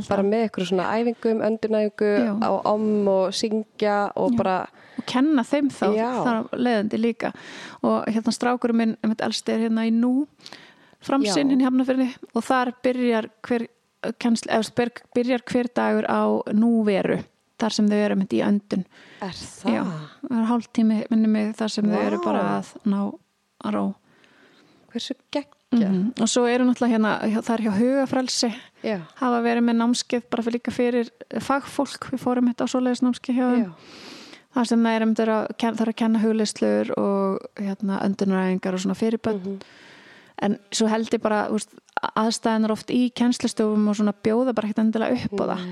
Bara 0.10 0.24
með 0.24 0.46
eitthvað 0.48 0.70
svona 0.70 0.86
æfingum, 0.98 1.42
öndunæfingu 1.48 2.12
Já. 2.24 2.34
á 2.40 2.50
om 2.72 3.08
og 3.12 3.34
syngja 3.36 3.98
og 4.16 4.36
bara, 4.40 4.58
og 4.98 5.06
kenna 5.10 5.44
þeim 5.44 5.70
þá 5.74 5.86
Já. 5.98 6.10
þar 6.24 6.50
leðandi 6.58 7.00
líka 7.02 7.34
og 7.84 8.06
hérna 8.08 8.32
strákurum 8.36 8.80
minn, 8.80 8.98
um 9.04 9.12
þetta 9.14 9.28
elsti 9.30 9.52
er 9.56 9.66
hérna 9.68 9.88
í 9.90 9.92
nú 9.92 10.14
framsinn 11.04 11.50
Já. 11.50 11.56
hinn 11.56 11.62
í 11.62 11.68
Hafnafyrði 11.68 12.10
og 12.34 12.44
þar 12.48 12.74
byrjar 12.86 13.30
hver 13.48 13.68
kennsl, 14.20 14.50
eða 14.52 14.74
byr- 14.78 15.04
byrjar 15.16 15.44
hver 15.52 15.70
dagur 15.76 16.06
á 16.08 16.22
núveru 16.56 17.20
þar 17.60 17.72
sem 17.76 17.88
þau 17.88 18.00
eru 18.04 18.16
myndi 18.20 18.40
í 18.42 18.44
öndun 18.44 18.86
er 19.24 19.36
það? 19.40 19.74
Já, 19.74 19.84
það 20.28 20.40
er 20.40 20.48
hálftími 20.50 20.98
minni 21.12 21.28
mig 21.32 21.54
þar 21.56 21.72
sem 21.72 21.86
þau 21.92 22.00
eru 22.02 22.20
bara 22.24 22.42
að 22.60 22.72
ná 22.86 23.00
að 23.64 23.74
ró 23.78 23.84
Hversu 24.94 25.16
geggjað? 25.32 25.60
mm 25.74 26.12
og 26.22 26.28
svo 26.30 26.44
eru 26.46 26.68
náttúrulega 26.68 26.94
hérna 26.94 27.42
það 27.42 27.54
er 27.56 27.62
hjá 27.66 27.72
hugafrelsi 27.80 28.50
Já. 28.84 28.98
hafa 29.20 29.44
verið 29.46 29.68
með 29.68 29.80
námskeið 29.80 30.26
bara 30.30 30.44
fyrir 30.46 30.60
líka 30.60 30.74
fyrir 30.76 31.14
fagfólk, 31.44 32.10
við 32.12 32.24
fórum 32.24 32.50
þetta 32.52 32.68
á 32.68 32.72
svoleiðis 32.74 33.04
námskeið 33.06 33.40
hjá 33.40 33.46
þeim. 33.54 33.72
Þar 34.54 34.70
sem 34.70 34.84
það 34.86 34.96
er 34.96 35.04
um 35.04 35.14
þeirra 35.18 35.38
að 35.40 35.56
kenna, 35.58 35.78
það 35.78 35.86
er 35.86 35.92
að 35.92 36.00
kenna 36.04 36.20
hugleislur 36.22 36.92
og 37.00 37.48
hérna, 37.58 38.02
öndunaræðingar 38.06 38.78
og 38.78 38.84
svona 38.84 39.00
fyrirbönn 39.00 39.64
en 40.44 40.58
svo 40.74 40.90
held 40.92 41.12
ég 41.14 41.22
bara 41.24 41.48
úst, 41.54 41.74
aðstæðanar 42.20 42.74
oft 42.74 42.92
í 42.94 43.08
kennslistofum 43.16 43.86
og 43.90 43.98
svona 44.00 44.16
bjóða 44.26 44.56
bara 44.56 44.70
ekkert 44.70 44.84
endilega 44.84 45.28
upp 45.28 45.44
á 45.44 45.46
það. 45.54 45.68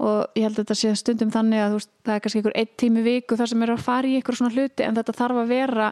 Og 0.00 0.38
ég 0.38 0.46
held 0.46 0.58
þetta 0.60 0.76
sé 0.80 0.92
stundum 0.96 1.32
þannig 1.32 1.62
að 1.62 1.76
úst, 1.78 1.90
það 2.06 2.14
er 2.14 2.24
kannski 2.24 2.40
einhver 2.40 2.58
einn 2.60 2.74
tími 2.80 3.04
viku 3.04 3.36
þar 3.36 3.52
sem 3.52 3.64
er 3.64 3.72
að 3.74 3.84
fara 3.84 4.08
í 4.08 4.16
einhver 4.18 4.38
svona 4.38 4.54
hluti 4.54 4.86
en 4.86 4.96
þetta 4.96 5.16
þarf 5.16 5.42
að 5.42 5.52
vera 5.52 5.90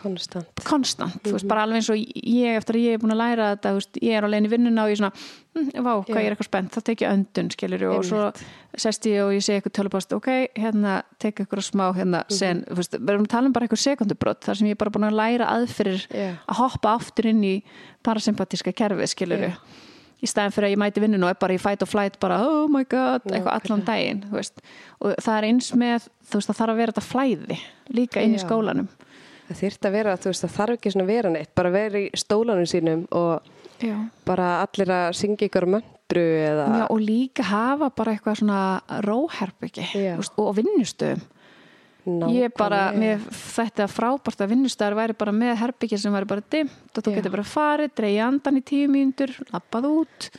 Konstant. 0.00 0.62
konstant, 0.64 1.18
þú 1.20 1.34
veist, 1.34 1.46
bara 1.50 1.66
alveg 1.66 1.80
eins 1.80 1.90
og 1.92 1.98
ég 2.00 2.56
eftir 2.56 2.78
að 2.78 2.84
ég 2.86 2.96
er 2.96 3.00
búin 3.02 3.12
að 3.12 3.20
læra 3.20 3.48
þetta, 3.52 3.72
veist, 3.76 3.98
ég 4.00 4.16
er 4.16 4.24
á 4.24 4.28
í 4.32 4.48
vinnuna 4.48 4.84
og 4.86 4.88
ég 4.88 4.96
er 4.96 5.00
svona, 5.00 5.10
hm, 5.56 5.66
vá, 5.84 5.90
hvað 6.06 6.14
Já. 6.14 6.20
ég 6.20 6.28
er 6.28 6.36
eitthvað 6.36 6.48
spennt 6.48 6.72
þá 6.72 6.80
tek 6.86 7.02
ég 7.04 7.12
öndun, 7.12 7.50
skilur 7.52 7.84
og 7.90 8.06
svo 8.08 8.22
sest 8.80 9.08
ég 9.10 9.20
og 9.24 9.34
ég 9.34 9.44
segi 9.44 9.58
eitthvað 9.58 9.76
tölupast 9.76 10.14
ok, 10.16 10.30
hérna, 10.56 10.94
tek 11.20 11.42
eitthvað 11.42 11.66
smá 11.66 11.84
hérna, 11.96 12.22
sen, 12.32 12.64
þú 12.70 12.78
veist, 12.80 12.96
við 12.96 13.12
erum 13.12 13.26
að 13.26 13.34
tala 13.34 13.50
um 13.50 13.56
bara 13.56 13.68
eitthvað 13.68 13.82
sekundubrótt 13.84 14.48
þar 14.48 14.60
sem 14.60 14.70
ég 14.70 14.78
er 14.78 14.80
bara 14.80 14.94
búin 14.94 15.08
að 15.10 15.18
læra 15.20 15.50
aðfyrir 15.58 16.06
Já. 16.08 16.30
að 16.46 16.60
hoppa 16.62 16.94
aftur 16.96 17.28
inn 17.32 17.44
í 17.44 17.54
parasympatíska 18.06 18.72
kerfið, 18.72 19.12
skilur 19.12 19.44
Já. 19.50 19.52
í 20.20 20.30
staðin 20.30 20.56
fyrir 20.56 20.70
að 20.70 20.74
ég 20.76 20.80
mæti 20.80 21.04
vinnun 21.04 21.28
og 21.28 21.34
er 21.34 21.40
bara 21.44 21.58
í 21.58 21.60
fight 21.60 21.84
or 21.84 21.90
flight 21.90 22.16
bara, 22.22 22.40
oh 22.46 22.64
my 22.72 22.86
god, 22.88 23.28
eitthvað 23.28 23.58
allan 23.58 23.84
daginn 23.84 24.24
og 24.32 25.12
það 25.20 25.36
er 25.36 25.50
eins 25.50 25.74
með 25.74 26.08
þú 26.30 26.40
veist, 26.40 26.50
það 26.52 26.60
þarf 26.62 26.74
að 26.74 26.82
vera 26.82 26.94
þetta 26.94 27.08
flæði 27.10 27.60
líka 27.90 28.24
inn 28.24 28.38
í 28.38 28.40
skólanum 28.40 28.88
Það 29.50 29.58
þyrfti 29.64 29.88
að 29.88 29.94
vera, 29.96 30.12
þú 30.14 30.30
veist, 30.30 30.44
það 30.44 30.52
þarf 30.54 30.76
ekki 30.76 30.90
svona 30.94 31.02
að 31.02 31.08
vera 31.10 31.30
neitt, 31.34 31.50
bara 31.58 31.70
vera 31.74 31.98
í 31.98 32.04
stólanum 32.14 32.66
sínum 32.70 33.00
og 33.18 33.48
Já. 33.82 33.96
bara 34.28 34.50
allir 34.62 34.92
að 34.94 35.06
syngja 35.18 35.48
ykkur 35.48 35.66
möndru 35.74 36.22
eða... 36.44 36.66
Já, 36.78 36.84
og 36.86 37.00
líka 37.02 37.46
hafa 37.48 37.88
bara 37.98 38.14
eitthvað 38.14 38.38
svona 38.44 38.60
róherbyggi 39.08 39.88
og 40.38 40.52
vinnustöðum. 40.54 41.24
Ég 42.30 42.54
bara, 42.56 42.92
mér 42.94 43.18
þetta 43.34 43.88
frábært 43.90 44.40
að 44.40 44.54
vinnustöðar 44.54 44.96
væri 45.00 45.16
bara 45.18 45.34
með 45.34 45.58
herbyggi 45.64 45.98
sem 46.00 46.14
væri 46.14 46.30
bara 46.30 46.46
dimmt 46.54 46.96
og 46.96 47.04
þú 47.04 47.16
getur 47.16 47.34
bara 47.34 47.48
farið, 47.50 47.92
dreigja 47.98 48.28
andan 48.30 48.60
í 48.60 48.64
tíu 48.70 48.86
mínútur 48.92 49.34
lappað 49.50 49.90
út. 49.90 50.30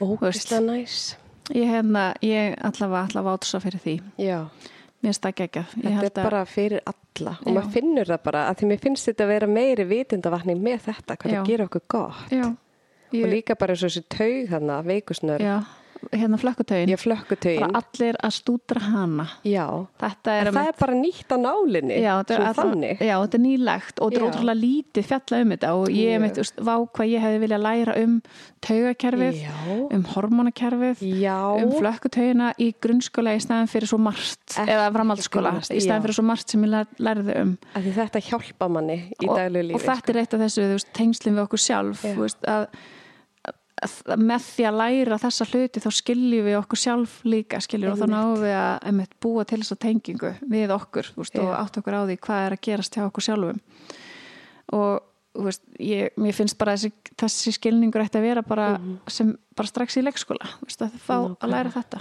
Ógislega 0.00 0.64
næs. 0.64 1.14
ég, 1.52 1.68
hérna, 1.68 2.08
ég 2.24 2.56
allavega, 2.64 3.04
allavega 3.10 3.36
átsa 3.36 3.60
fyrir 3.62 3.84
því. 3.84 3.98
Já, 4.24 4.40
mér 5.06 5.14
finnst 5.14 5.24
það 5.26 5.34
geggjað. 5.40 5.74
Ég 5.86 5.98
þetta 6.02 6.20
er 6.20 6.26
bara 6.28 6.42
fyrir 6.50 6.82
alla 6.90 7.32
og 7.40 7.48
maður 7.54 7.72
finnur 7.78 8.10
það 8.10 8.22
bara 8.26 8.44
að 8.50 8.60
því 8.60 8.68
mér 8.72 8.80
finnst 8.84 9.08
þetta 9.10 9.24
að 9.26 9.32
vera 9.32 9.48
meiri 9.54 9.84
vitundavakning 9.94 10.62
með 10.66 10.80
þetta, 10.90 11.16
hvað 11.22 11.36
það 11.36 11.50
gerir 11.52 11.66
okkur 11.70 11.84
gott. 11.96 12.30
já, 12.34 12.46
Og 13.06 13.14
ég, 13.22 13.28
líka 13.30 13.54
bara 13.54 13.72
eins 13.76 13.84
og 13.86 13.92
þessi 13.92 14.02
taug 14.10 14.48
þarna, 14.50 14.80
veikusnör, 14.82 15.40
já, 15.46 15.56
hérna 16.12 16.38
flökkutögin 16.40 16.88
ég 16.92 16.98
flökkutögin. 17.00 17.60
bara 17.60 17.80
allir 17.82 18.16
að 18.24 18.34
stúdra 18.36 18.80
hana 18.80 19.26
Já, 19.44 19.66
þetta 20.00 20.34
er, 20.40 20.50
það 20.52 20.68
er 20.70 20.76
bara 20.80 20.94
nýtt 20.94 21.30
á 21.32 21.36
nálinni, 21.40 22.00
Já, 22.02 22.12
þetta 22.22 22.34
er, 22.36 22.96
já, 23.00 23.16
þetta 23.22 23.38
er 23.38 23.44
nýlegt 23.46 24.00
og 24.00 24.10
þetta 24.12 24.20
er 24.20 24.24
Já. 24.24 24.28
ótrúlega 24.30 24.60
lítið 24.60 25.08
fjalla 25.10 25.40
um 25.42 25.54
þetta 25.56 25.72
og 25.76 25.88
ég 25.96 26.20
veist, 26.26 26.56
vá 26.60 26.74
hvað 26.86 27.10
ég 27.12 27.24
hefði 27.26 27.40
viljað 27.46 27.64
læra 27.66 27.96
um 28.02 28.16
taugakerfið, 28.66 29.38
Já. 29.42 29.54
um 29.94 30.04
hormonakerfið, 30.14 31.02
Já. 31.20 31.36
um 31.62 31.72
flökkutögina 31.76 32.52
í 32.58 32.70
grunnskóla 32.82 33.34
í 33.36 33.42
staðan 33.42 33.70
fyrir 33.70 33.88
svo 33.90 33.98
margt, 34.02 34.56
Ekki 34.56 34.74
eða 34.74 34.88
framhaldsskóla, 34.96 35.52
í 35.70 35.80
staðan 35.82 36.00
já. 36.00 36.04
fyrir 36.06 36.18
svo 36.18 36.26
margt 36.26 36.50
sem 36.50 36.64
ég 36.66 36.72
lær- 36.74 36.98
lærði 36.98 37.36
um. 37.42 37.54
Þetta 37.76 38.22
hjálpa 38.26 38.68
manni 38.72 38.98
í 39.22 39.28
og, 39.28 39.36
daglegu 39.36 39.68
lífi. 39.70 39.78
sko. 39.80 39.90
og 39.90 39.96
þetta 39.96 40.14
er 40.14 40.20
eitt 40.22 40.34
af 40.34 40.40
þessu, 40.40 40.84
tengslinn 40.96 41.36
við 41.38 41.44
okkur 41.46 41.62
sjálf, 41.62 42.02
Já. 42.04 42.14
veist, 42.18 42.42
að 42.46 42.66
með 44.16 44.44
því 44.46 44.64
að 44.70 44.78
læra 44.80 45.18
þessa 45.20 45.46
hluti 45.50 45.82
þá 45.84 45.88
skiljum 45.92 46.46
við 46.46 46.54
okkur 46.62 46.80
sjálf 46.80 47.16
líka 47.28 47.60
skiljum 47.60 47.92
og 47.92 47.98
þá 48.00 48.06
náum 48.08 48.38
við 48.40 48.54
að 48.56 48.86
einmitt, 48.88 49.12
búa 49.20 49.44
til 49.44 49.58
þessa 49.60 49.76
tengingu 49.82 50.32
við 50.48 50.72
okkur 50.72 51.10
veist, 51.18 51.36
og 51.42 51.52
átt 51.58 51.76
okkur 51.82 51.98
á 52.00 52.08
því 52.08 52.16
hvað 52.24 52.46
er 52.46 52.56
að 52.56 52.62
gerast 52.64 52.96
hjá 52.96 53.04
okkur 53.04 53.26
sjálfum. 53.26 53.60
Og 54.76 55.44
veist, 55.44 55.62
ég, 55.82 56.16
mér 56.16 56.36
finnst 56.38 56.56
bara 56.56 56.76
þessi, 56.78 57.12
þessi 57.20 57.52
skilningur 57.58 58.06
ætti 58.06 58.20
að 58.22 58.28
vera 58.30 58.46
bara 58.46 58.70
sem 59.12 59.34
bara 59.56 59.68
strax 59.68 60.00
í 60.00 60.06
veist, 60.64 60.80
að 60.80 60.96
fá 61.04 61.16
að 61.18 61.52
læra 61.52 61.74
þetta. 61.76 62.00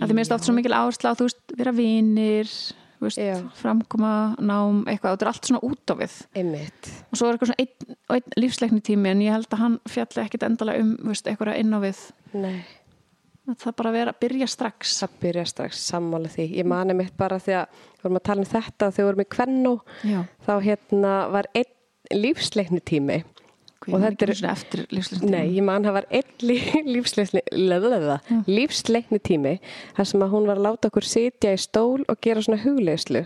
Að 0.00 0.06
því 0.06 0.16
mér 0.16 0.22
finnst 0.24 0.34
oft 0.34 0.48
svo 0.48 0.56
mikil 0.56 0.74
áhersla 0.74 1.14
á 1.14 1.18
þú 1.18 1.30
veist, 1.30 1.42
vera 1.60 1.76
Já. 1.76 2.79
Framkoma, 3.60 4.12
nám, 4.38 4.82
eitthvað 4.90 5.14
og 5.14 5.16
þetta 5.16 5.26
er 5.26 5.30
allt 5.32 5.48
svona 5.48 5.62
út 5.66 5.92
á 5.92 5.94
við 6.00 6.16
Einmitt. 6.36 6.90
og 7.10 7.18
svo 7.18 7.28
er 7.28 7.36
eitthvað 7.38 7.52
svona 7.52 7.64
einn, 7.64 7.96
einn 8.16 8.36
lífsleikni 8.36 8.82
tími 8.84 9.12
en 9.12 9.24
ég 9.24 9.34
held 9.34 9.48
að 9.50 9.62
hann 9.64 9.78
fjalli 9.88 10.24
ekkit 10.24 10.46
endala 10.46 10.76
um 10.80 10.92
veist, 11.08 11.26
eitthvað 11.26 11.56
inn 11.60 11.72
á 11.72 11.78
við 11.80 12.02
Nei. 12.36 12.60
það 13.50 13.66
er 13.72 13.76
bara 13.80 13.92
að 13.92 13.98
vera, 13.98 14.16
byrja 14.20 14.50
strax 14.52 14.98
Það 15.00 15.16
byrja 15.24 15.44
strax 15.48 15.82
sammála 15.90 16.30
því. 16.30 16.46
Ég 16.60 16.68
mani 16.68 16.94
mitt 16.94 17.16
bara 17.18 17.40
því 17.42 17.56
að 17.62 17.80
við 17.80 18.04
vorum 18.04 18.20
að 18.20 18.26
tala 18.28 18.44
um 18.44 18.50
þetta 18.52 18.90
þegar 18.90 19.00
við 19.00 19.10
vorum 19.10 19.24
í 19.24 19.30
Kvennó 19.34 19.74
já, 20.04 20.20
þá 20.46 20.54
hérna 20.68 21.14
var 21.32 21.50
einn 21.54 22.20
lífsleikni 22.20 22.80
tími 22.84 23.22
Og 23.88 23.94
ég 23.94 24.02
þetta 24.04 24.26
ekki 24.28 24.44
er- 24.44 24.50
eftir 24.52 24.82
lífsleysni 24.92 25.30
Nei, 25.32 25.46
ég 25.56 25.64
man 25.64 25.84
það 25.86 25.94
var 25.96 26.06
einn 26.12 26.46
lífsleikni, 26.94 27.40
lífsleikni 28.46 29.20
tími 29.24 29.54
þar 29.96 30.08
sem 30.10 30.24
að 30.26 30.32
hún 30.34 30.48
var 30.50 30.60
að 30.60 30.66
láta 30.68 30.90
okkur 30.90 31.06
sitja 31.08 31.54
í 31.56 31.60
stól 31.62 32.04
og 32.08 32.20
gera 32.20 32.42
svona 32.44 32.60
hugleyslu. 32.64 33.24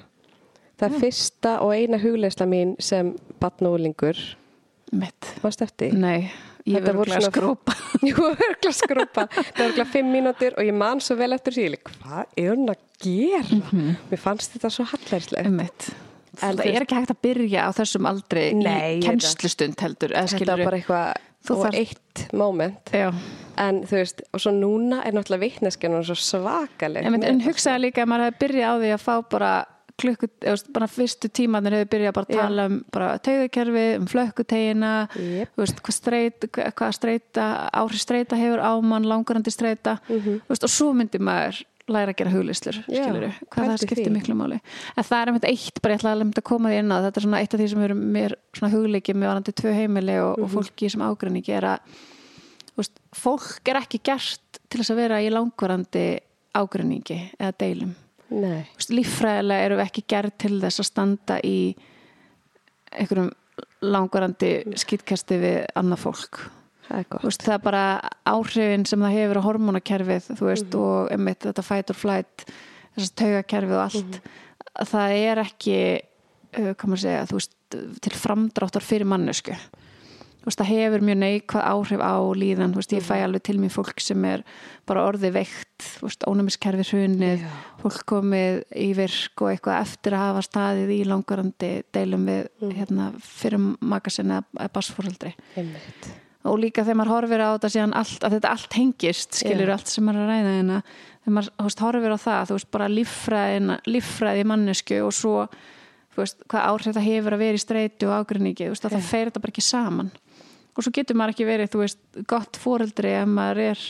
Það 0.78 0.89
er 0.90 1.01
fyrsta 1.05 1.52
og 1.62 1.74
eina 1.74 1.98
hugleysla 2.02 2.47
mín 2.51 2.76
sem 2.82 3.12
batnúlingur. 3.43 4.18
mitt? 4.94 5.32
Nei, 5.90 6.31
ég 6.70 6.82
verður 6.86 7.10
að 7.18 7.26
skrópa 7.31 7.74
Jú, 8.05 8.14
örgla 8.31 8.72
skrúpa. 8.74 9.26
Það 9.35 9.59
var 9.59 9.68
örgla 9.68 9.85
fimm 9.90 10.10
mínútur 10.14 10.55
og 10.59 10.66
ég 10.66 10.74
man 10.76 11.01
svo 11.02 11.16
vel 11.18 11.32
eftir 11.35 11.55
síli. 11.56 11.78
Hvað 11.82 12.24
er 12.36 12.51
hún 12.55 12.70
að 12.70 12.82
gera? 13.02 13.60
Mér 14.10 14.20
fannst 14.22 14.55
þetta 14.55 14.70
svo 14.70 14.86
hallærslega. 14.93 15.51
mitt 15.51 15.90
En 16.43 16.56
Það 16.59 16.66
er 16.74 16.82
ekki 16.86 16.98
hægt 16.98 17.12
að 17.15 17.20
byrja 17.23 17.66
á 17.66 17.70
þessum 17.77 18.09
aldrei 18.11 18.47
Nei, 18.55 18.98
í 18.98 19.05
kennslustund 19.05 19.81
heldur 19.85 20.15
Þetta 20.15 20.51
var 20.56 20.65
bara 20.65 20.81
eitthvað 20.81 21.31
og 21.44 21.74
eitt 21.77 22.23
moment. 22.32 22.89
Já, 22.94 23.11
En 23.61 23.82
þú 23.85 23.98
veist, 24.01 24.23
og 24.32 24.40
svo 24.40 24.51
núna 24.56 25.02
er 25.05 25.12
náttúrulega 25.12 25.44
vitneskjan 25.44 25.93
og 25.98 26.06
svo 26.09 26.16
svakaleg. 26.16 27.05
en, 27.05 27.23
en 27.23 27.40
hugsaði 27.44 27.82
líka 27.85 28.02
að 28.02 28.09
maður 28.11 28.24
hefði 28.31 28.40
byrjað 28.47 28.70
á 28.73 28.81
því 28.81 28.93
að 28.94 29.02
fá 29.05 29.15
bara 29.31 29.51
klukku, 30.01 30.27
eða, 30.43 30.73
bara 30.74 30.89
fyrstu 30.90 31.28
tímanir 31.31 31.77
hefði 31.77 31.90
byrjað 31.93 32.15
bara 32.16 32.27
að 32.27 32.40
tala 32.40 32.65
um 32.66 32.78
bara 32.90 33.11
taugakerfi, 33.23 33.85
um 34.01 34.06
flökkutegina 34.11 34.93
veist, 35.55 35.82
hvað 35.85 35.94
streit 35.98 36.48
hvað 36.51 36.97
streita, 36.97 37.44
áhrif 37.70 38.01
streita 38.02 38.36
hefur 38.40 38.65
á 38.65 38.73
mann 38.82 39.06
langurandi 39.06 39.52
Mhm. 39.55 40.40
þú 40.48 40.51
veist, 40.51 40.65
og 40.65 40.70
svo 40.70 40.90
myndi 40.97 41.20
maður 41.20 41.62
læra 41.89 42.12
að 42.15 42.16
gera 42.16 42.31
huglistur 42.32 42.77
Já, 42.89 43.05
skilur 43.05 43.27
hvað 43.52 43.66
það 43.69 43.81
skiptir 43.82 44.05
því. 44.06 44.12
miklu 44.15 44.35
máli 44.39 44.59
en 44.97 45.05
það 45.05 45.19
er 45.20 45.31
einmitt 45.32 45.44
eitt, 45.51 45.81
bara 45.82 45.94
ég 45.94 46.01
ætla 46.01 46.12
að 46.15 46.20
lemta 46.23 46.40
að 46.40 46.48
koma 46.48 46.70
því 46.73 46.78
inn 46.81 46.93
á 46.94 46.98
þetta 47.05 47.20
er 47.20 47.24
svona 47.27 47.40
eitt 47.44 47.55
af 47.55 47.61
því 47.61 47.69
sem 47.74 47.82
eru 47.85 47.94
mér 48.01 48.35
svona 48.56 48.73
hugleikið 48.73 49.19
með 49.20 49.28
varandi 49.32 49.52
tvö 49.61 49.74
heimili 49.77 50.16
og, 50.23 50.39
Mhm. 50.39 50.44
og 50.44 50.51
fólki 50.55 50.90
sem 50.90 51.01
ágrinningi 51.05 51.52
er 51.52 51.62
að 51.62 51.78
veist, 52.77 52.97
fólk 53.15 53.69
er 53.69 53.77
ekki 53.82 54.01
gert 54.02 54.40
til 54.70 54.81
þess 54.81 54.90
að 54.90 54.97
vera 54.97 55.20
í 55.23 55.28
langvarandi 55.31 56.06
ágrinningi 56.55 57.20
eða 57.39 57.52
deilum 57.59 57.94
líffræðilega 58.90 59.65
erum 59.69 59.78
við 59.78 59.86
ekki 59.86 60.05
gerð 60.09 60.32
til 60.39 60.61
þess 60.61 60.81
að 60.81 60.89
standa 60.89 61.36
í 61.44 61.74
einhverjum 62.94 63.31
langvarandi 63.82 64.51
skýtkasti 64.81 65.39
við 65.39 65.59
annað 65.77 65.98
fólk 66.06 66.40
Það 66.89 67.01
er 67.01 67.36
það 67.44 67.55
er 67.55 67.62
bara 67.65 67.85
áhrifin 68.28 68.86
sem 68.89 69.05
það 69.05 69.16
hefur 69.19 69.40
á 69.40 69.47
hormonakerfið 69.48 70.31
þú 70.31 70.48
veist, 70.51 70.74
og 70.78 71.12
einmitt 71.15 71.47
þetta 71.47 71.65
fight 71.65 71.93
or 71.94 71.98
flight 71.98 72.47
þessast 72.94 73.16
taugakerfið 73.20 73.78
og 73.78 73.85
allt. 73.86 74.19
Það 74.90 75.16
er 75.23 75.43
ekki 75.44 75.78
maður 76.85 77.02
segja, 77.06 77.24
veist, 77.32 77.56
til 78.05 78.15
framdráttar 78.15 78.85
fyrir 78.85 79.09
mannesku 79.09 79.56
veist, 80.44 80.61
það 80.61 80.70
hefur 80.70 81.05
mjög 81.05 81.19
neikvað 81.20 81.66
áhrif 81.70 82.02
á 82.05 82.16
líðan 82.36 82.74
veist, 82.77 82.93
ég 82.94 83.05
fæ 83.05 83.15
alveg 83.24 83.44
til 83.47 83.56
mér 83.61 83.73
fólk 83.73 84.02
sem 84.02 84.27
er 84.28 84.44
bara 84.89 85.06
orðið 85.09 85.39
veikt, 85.39 85.86
ónæmiskerfið 86.28 86.90
hrunið, 86.93 87.47
Já. 87.47 87.55
fólk 87.81 88.05
komið 88.11 88.61
í 88.85 88.90
virk 88.98 89.44
og 89.44 89.52
eitthvað 89.52 89.81
eftir 89.81 90.16
að 90.16 90.27
hafa 90.28 90.44
staðið 90.48 90.93
í 90.98 91.01
langvarandi 91.09 91.73
deilum 91.94 92.28
við 92.28 92.74
hérna, 92.77 93.11
fyrir 93.24 93.73
makasinni 93.81 94.43
eða 94.43 94.70
basfóreldri 94.77 95.35
Einmitt. 95.56 96.12
Og 96.44 96.58
líka 96.60 96.84
þegar 96.84 96.98
maður 97.00 97.12
horfir 97.14 97.44
á 97.44 97.48
þetta 97.54 97.70
síðan 97.72 97.94
allt, 97.96 98.24
að 98.26 98.36
þetta 98.36 98.50
allt 98.52 98.76
hengist, 98.78 99.38
skilur 99.40 99.70
Já. 99.70 99.74
allt 99.76 99.92
sem 99.92 100.04
maður 100.04 100.20
er 100.20 100.24
að 100.24 100.32
ræða 100.34 100.56
hérna 100.58 100.80
þegar 101.24 101.36
maður 101.38 101.52
veist, 101.64 101.84
horfir 101.84 102.14
á 102.14 102.18
það, 102.24 102.42
þú 102.50 102.58
veist, 102.58 102.70
bara 102.76 102.90
líffræðin 102.92 103.72
líffræði 103.88 104.44
mannesku 104.50 105.00
og 105.06 105.14
svo 105.16 105.34
þú 106.14 106.22
veist, 106.22 106.44
hvað 106.52 106.68
áhrif 106.68 106.96
það 106.98 107.08
hefur 107.08 107.36
að 107.36 107.44
vera 107.44 107.58
í 107.60 107.64
streitu 107.64 108.10
og 108.10 108.16
ágrinningi, 108.20 108.70
að 108.70 108.84
það 108.84 109.08
fer 109.08 109.30
þetta 109.30 109.44
bara 109.44 109.54
ekki 109.54 109.64
saman 109.64 110.12
og 110.74 110.84
svo 110.84 110.94
getur 110.94 111.18
maður 111.18 111.34
ekki 111.34 111.48
verið, 111.48 111.72
þú 111.72 111.84
veist, 111.84 112.00
gott 112.30 112.58
fóreldri 112.60 113.14
ef 113.14 113.30
maður 113.30 113.62
er 113.70 113.84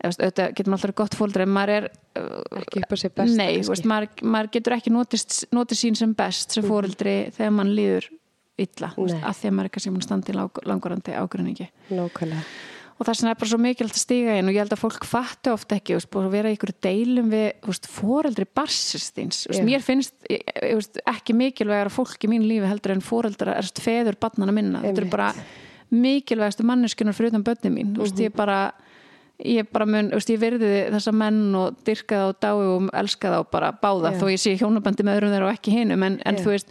auðvitað 0.00 0.54
getur 0.56 0.72
maður 0.72 0.90
alltaf 0.90 0.98
gott 1.00 1.16
fóreldri 1.18 1.44
ef 1.44 1.52
maður 1.52 1.74
er 1.74 1.88
uh, 1.90 2.60
Ekki 2.62 2.80
upp 2.80 2.94
á 2.94 2.96
sig 2.96 3.12
best. 3.12 3.36
Nei, 3.36 3.60
veist, 3.66 3.88
maður, 3.88 4.08
maður 4.24 4.52
getur 4.56 4.76
ekki 4.78 4.92
notist, 4.94 5.42
notið 5.52 5.82
sín 5.82 5.98
sem 5.98 6.14
best 6.16 6.56
sem 6.56 6.64
fóreldri 6.64 7.16
þegar 7.36 7.52
mann 7.58 7.74
líður 7.76 8.08
illa, 8.58 8.92
að 8.96 9.36
því 9.38 9.48
að 9.48 9.54
maður 9.56 9.64
er 9.64 9.74
kannski 9.76 9.90
mun 9.94 10.02
standi 10.04 10.32
langvarandi 10.34 11.14
ágrinningi 11.16 11.68
Nákvæmlega. 11.90 12.42
og 13.00 13.06
það 13.08 13.14
sem 13.16 13.28
er 13.30 13.34
bara 13.40 13.48
svo 13.48 13.58
mikilvægt 13.58 13.96
að 13.96 14.02
stíga 14.04 14.34
inn 14.38 14.48
og 14.50 14.52
ég 14.54 14.60
held 14.60 14.74
að 14.76 14.82
fólk 14.82 15.04
fattu 15.08 15.52
ofta 15.54 15.76
ekki 15.78 15.94
veist, 15.96 16.10
að 16.12 16.30
vera 16.34 16.50
í 16.52 16.56
ykkur 16.58 16.74
deilum 16.84 17.30
við 17.32 17.78
foreldri 17.88 18.44
barsistins 18.54 19.46
Já. 19.48 19.62
mér 19.64 19.80
finnst 19.80 20.12
veist, 20.28 21.00
ekki 21.06 21.32
mikilvægar 21.32 21.88
fólk 21.94 22.18
í 22.24 22.28
mín 22.28 22.44
lífi 22.44 22.68
heldur 22.68 22.92
en 22.92 23.00
foreldra 23.00 23.56
er 23.56 23.70
feður 23.80 24.18
barnana 24.20 24.52
minna 24.52 24.82
þetta 24.84 24.92
er 24.92 25.06
Einmitt. 25.06 25.10
bara 25.10 25.32
mikilvægastu 25.90 26.62
manneskunar 26.68 27.16
fyrir 27.16 27.32
utan 27.32 27.44
börnin 27.44 27.74
mín 27.74 27.94
þú 27.96 28.04
veist, 28.04 28.14
Mhm. 28.18 28.24
ég 28.28 28.36
bara 28.36 28.72
ég 29.42 29.66
bara 29.72 29.86
mun, 29.86 30.10
veist, 30.10 30.28
ég 30.28 30.38
virði 30.38 30.90
þessa 30.92 31.12
menn 31.14 31.54
og 31.54 31.76
dyrka 31.82 32.14
það 32.14 32.28
og 32.28 32.40
dái 32.40 32.52
og 32.52 32.90
elska 32.92 33.28
það 33.32 33.38
og 33.40 33.50
bara 33.50 33.72
báða 33.72 34.12
Já. 34.12 34.20
þó 34.20 34.24
ég 34.28 34.36
sé 34.38 34.58
hjónabandi 34.58 35.00
með 35.02 35.16
öðrum 35.16 35.32
þeirra 35.32 35.48
og 35.48 35.54
ekki 35.56 35.72
hinum 35.72 36.02
en, 36.04 36.20
en 36.26 36.36
Já. 36.36 36.42
þú 36.44 36.50
veist, 36.52 36.68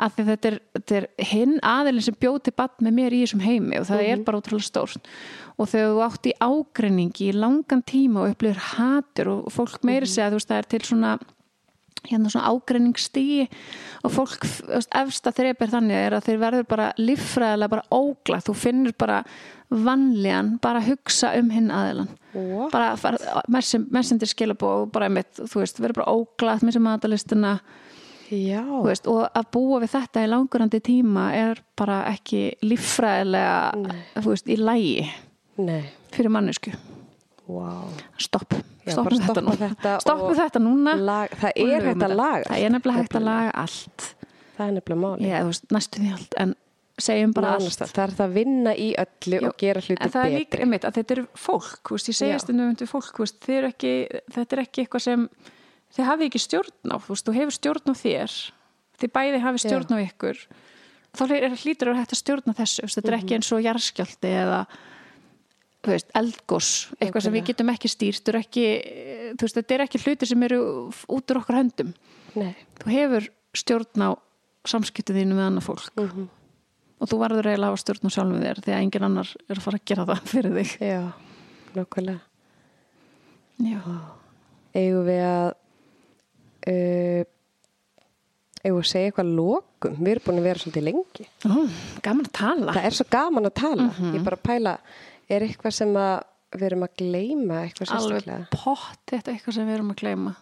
að 0.00 0.14
því 0.16 0.24
þetta 0.30 0.48
er, 0.50 0.58
þetta 0.78 0.96
er 1.00 1.06
hinn 1.30 1.58
aðilin 1.62 2.02
sem 2.06 2.16
bjóð 2.20 2.38
til 2.46 2.54
barn 2.56 2.86
með 2.86 2.96
mér 2.98 3.16
í 3.16 3.20
þessum 3.24 3.44
heimi 3.44 3.80
og 3.80 3.86
það 3.90 4.00
Mhm. 4.00 4.12
er 4.12 4.24
bara 4.24 4.40
útrúlega 4.40 4.68
stórt 4.70 5.10
og 5.58 5.68
þegar 5.68 5.90
þú 5.92 6.00
átt 6.08 6.30
í 6.30 6.32
ágreiningi 6.40 7.28
í 7.28 7.36
langan 7.36 7.82
tíma 7.84 8.24
og 8.24 8.30
upplifir 8.34 8.62
hatur 8.78 9.28
og 9.28 9.52
fólk 9.52 9.82
meiri 9.84 10.06
Mhm. 10.08 10.14
segja, 10.14 10.30
þú 10.30 10.38
veist, 10.40 10.48
það 10.48 10.58
er 10.58 10.68
til 10.68 10.80
svona 10.80 11.18
hérna 12.08 12.30
svona 12.32 12.48
ágreiningsstígi 12.48 13.48
og 14.04 14.10
fólk, 14.10 14.40
efsta 14.96 15.30
þreip 15.36 15.60
er 15.60 15.68
þannig 15.68 15.98
er 16.06 16.12
að 16.16 16.24
þeir 16.24 16.38
verður 16.40 16.66
bara 16.68 16.92
líffræðilega 16.96 17.68
bara 17.68 17.82
ógla, 17.92 18.38
þú 18.40 18.54
finnur 18.56 18.92
bara 18.96 19.24
vanlíðan, 19.70 20.58
bara 20.62 20.80
hugsa 20.80 21.34
um 21.38 21.50
hinn 21.50 21.68
aðilan 21.70 22.08
What? 22.32 22.72
bara 22.72 22.96
messendir 22.96 24.30
skilabóð 24.30 24.86
og 24.86 24.92
bara 24.92 25.08
mitt, 25.12 25.34
þú 25.36 25.60
veist, 25.60 25.78
verður 25.82 26.00
bara 26.00 26.14
óglað 26.14 26.62
með 26.64 26.72
sem 26.72 26.82
matalistina 26.82 27.52
Já. 28.30 28.62
veist, 28.84 29.08
og 29.10 29.24
að 29.34 29.48
búa 29.56 29.80
við 29.82 29.94
þetta 29.96 30.22
í 30.24 30.30
langurandi 30.30 30.80
tíma 30.86 31.24
er 31.34 31.62
bara 31.78 32.04
ekki 32.12 32.44
líffræðilega 32.62 33.90
veist, 34.24 34.46
í 34.48 34.56
lægi 34.60 35.08
Nei. 35.58 35.82
fyrir 36.14 36.30
mannesku 36.30 36.72
Wow. 37.50 37.88
stopp, 38.14 38.54
stoppum 38.86 39.18
bara 39.26 39.56
þetta 39.58 39.96
þetta 39.98 40.36
þetta 40.38 40.60
núna 40.62 40.92
Lag, 41.02 41.32
það 41.40 41.56
er 41.56 41.86
hægt 41.88 42.04
að 42.06 42.14
laga. 42.14 42.44
það 42.46 42.64
er 42.64 42.70
nefnilega 42.76 43.00
hægt 43.02 43.16
að 43.18 43.24
laga 43.26 43.54
allt 43.64 44.08
Það 44.60 44.66
er 44.68 44.74
nefnilega 44.76 45.00
máli. 45.00 45.28
Já, 45.30 45.38
veist, 45.48 45.64
næstu 45.72 46.00
því 46.02 46.10
allt 46.12 46.34
en 46.42 46.50
segjum 47.00 47.30
bara 47.32 47.52
Nánast 47.56 47.80
allt. 47.82 47.94
Það 47.96 48.02
er 48.04 48.12
það 48.18 48.26
að 48.26 48.34
vinna 48.36 48.74
í 48.76 48.88
öllu 49.00 49.38
Já, 49.40 49.46
og 49.48 49.54
gera 49.62 49.80
hluti 49.80 50.02
betri. 50.36 50.66
þetta 50.98 51.14
er 51.16 51.22
fólk 51.46 51.92
ég 52.12 52.18
segja 52.20 52.34
Já. 52.36 52.42
stundum 52.44 52.74
við 52.76 52.90
fólk 52.92 53.20
þetta 54.36 54.56
er 54.56 54.62
ekki 54.66 54.84
eitthvað 54.84 55.04
sem 55.06 55.24
þið 55.96 56.06
hafið 56.10 56.26
ekki 56.30 56.42
stjórn 56.44 56.92
á 56.92 56.96
þú 57.02 57.08
veist, 57.14 57.26
þú 57.26 57.34
hefur 57.38 57.56
stjórn 57.56 57.90
á 57.90 57.94
þér 58.00 58.34
þið 59.00 59.12
bæði 59.16 59.40
hafið 59.44 59.62
stjórn 59.64 59.94
á 59.94 59.98
ykkur 60.06 60.38
þá 61.10 61.22
hlýtur 61.26 61.88
að 61.88 61.90
vera 61.90 62.00
hægt 62.04 62.14
að 62.14 62.20
stjórna 62.22 62.54
þessu 62.54 62.86
þetta 62.86 63.08
er 63.08 63.16
Mhm. 63.16 63.20
ekki 63.24 63.34
eins 63.34 63.52
og 63.52 63.62
jarðskjálti 63.64 64.30
eða 64.30 64.60
veist, 65.82 66.10
eldgós 66.14 66.68
eitthvað 67.00 67.22
sem 67.24 67.32
við 67.34 67.44
getum 67.50 67.70
ekki 67.72 67.88
stýrt 67.90 68.28
ekki, 68.36 68.64
veist, 69.40 69.56
þetta 69.56 69.74
er 69.74 69.80
ekki 69.86 69.98
hluti 70.04 70.26
sem 70.28 70.42
eru 70.42 70.60
út 71.08 71.30
úr 71.32 71.40
okkar 71.40 71.56
höndum 71.64 71.94
Nei. 72.36 72.54
þú 72.78 72.90
hefur 72.94 73.28
stjórn 73.56 74.04
á 74.06 74.10
samskiptið 74.68 75.16
þínu 75.24 75.34
með 75.34 75.46
annað 75.48 75.66
fólk 75.66 75.90
Mhm. 75.96 76.28
og 77.00 77.08
þú 77.08 77.16
verður 77.18 77.48
eiginlega 77.48 77.66
að 77.66 77.72
hafa 77.72 77.82
stjórn 77.82 78.06
á 78.06 78.10
sjálfum 78.14 78.42
þér 78.44 78.60
því 78.60 78.70
að 78.76 78.82
engin 78.84 79.02
annar 79.08 79.28
er 79.48 79.56
að 79.56 79.62
fara 79.62 79.78
að 79.80 79.84
gera 79.86 80.04
það 80.06 80.20
fyrir 80.32 80.52
þig 80.60 80.78
Já. 80.78 81.12
Nákvæmlega. 81.74 82.20
Já, 83.60 83.80
Eigum 84.74 85.04
við 85.06 85.22
að 85.26 85.54
uh, 86.68 87.22
eigum 88.60 88.76
við 88.76 88.82
að 88.84 88.90
segja 88.90 89.10
eitthvað 89.10 89.30
lokum. 89.36 89.94
Við 90.00 90.10
erum 90.14 90.26
búin 90.26 90.40
að 90.42 90.48
vera 90.50 90.62
svolítið 90.64 90.86
lengi. 90.90 91.28
Ó, 91.48 91.54
gaman 92.04 92.26
að 92.28 92.34
tala 92.36 92.74
Það 92.76 92.88
er 92.90 92.98
svo 92.98 93.06
gaman 93.10 93.48
að 93.48 93.54
tala. 93.62 93.86
Mhm. 93.94 94.12
Ég 94.18 94.26
bara 94.26 94.36
pæla, 94.50 94.74
er 95.30 95.46
eitthvað 95.46 95.76
sem 95.78 95.94
að 95.96 96.18
við 96.58 96.66
erum 96.66 96.82
að 96.86 96.94
gleyma 96.98 97.60
eitthvað 97.64 97.92
alveg 97.94 98.24
sérstaklega? 98.24 98.46
pott 98.50 99.02
þetta 99.10 99.32
eitthvað 99.34 99.54
sem 99.54 99.68
við 99.68 99.76
erum 99.78 99.92
að 99.94 100.00
gleyma 100.02 100.32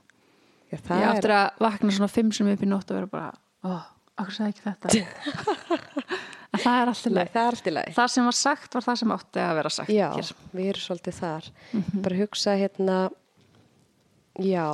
Já, 0.69 0.73
Ég 0.73 0.83
það 0.85 1.03
áttur 1.09 1.33
að 1.33 1.61
vakna 1.65 1.93
svona 1.97 2.09
fimm 2.13 2.33
sem 2.37 2.49
upp 2.53 2.65
í 2.65 2.69
nótt 2.69 2.91
og 2.93 2.97
vera 2.99 3.09
bara, 3.13 3.29
ó, 3.65 3.73
okkur 4.21 4.35
sagði 4.37 4.53
ekki 4.53 4.65
þetta 4.67 4.89
en 6.53 6.63
það 6.65 6.79
er 6.81 6.91
Nei, 6.93 7.13
leið 7.19 7.31
það 7.35 7.51
er 7.53 7.93
það 7.99 8.11
sem 8.15 8.29
var 8.29 8.37
sagt 8.41 8.77
var 8.77 8.87
það 8.89 8.99
sem 9.03 9.15
átti 9.19 9.45
að 9.45 9.55
vera 9.61 9.73
sagt 9.73 9.93
Já, 9.93 10.07
hér. 10.17 10.33
við 10.57 10.71
erum 10.73 10.85
svolítið 10.87 11.19
þar. 11.21 11.51
Mhm. 11.73 12.03
Bara 12.05 12.21
hugsa 12.23 12.57
hérna, 12.57 12.99
já. 14.39 14.69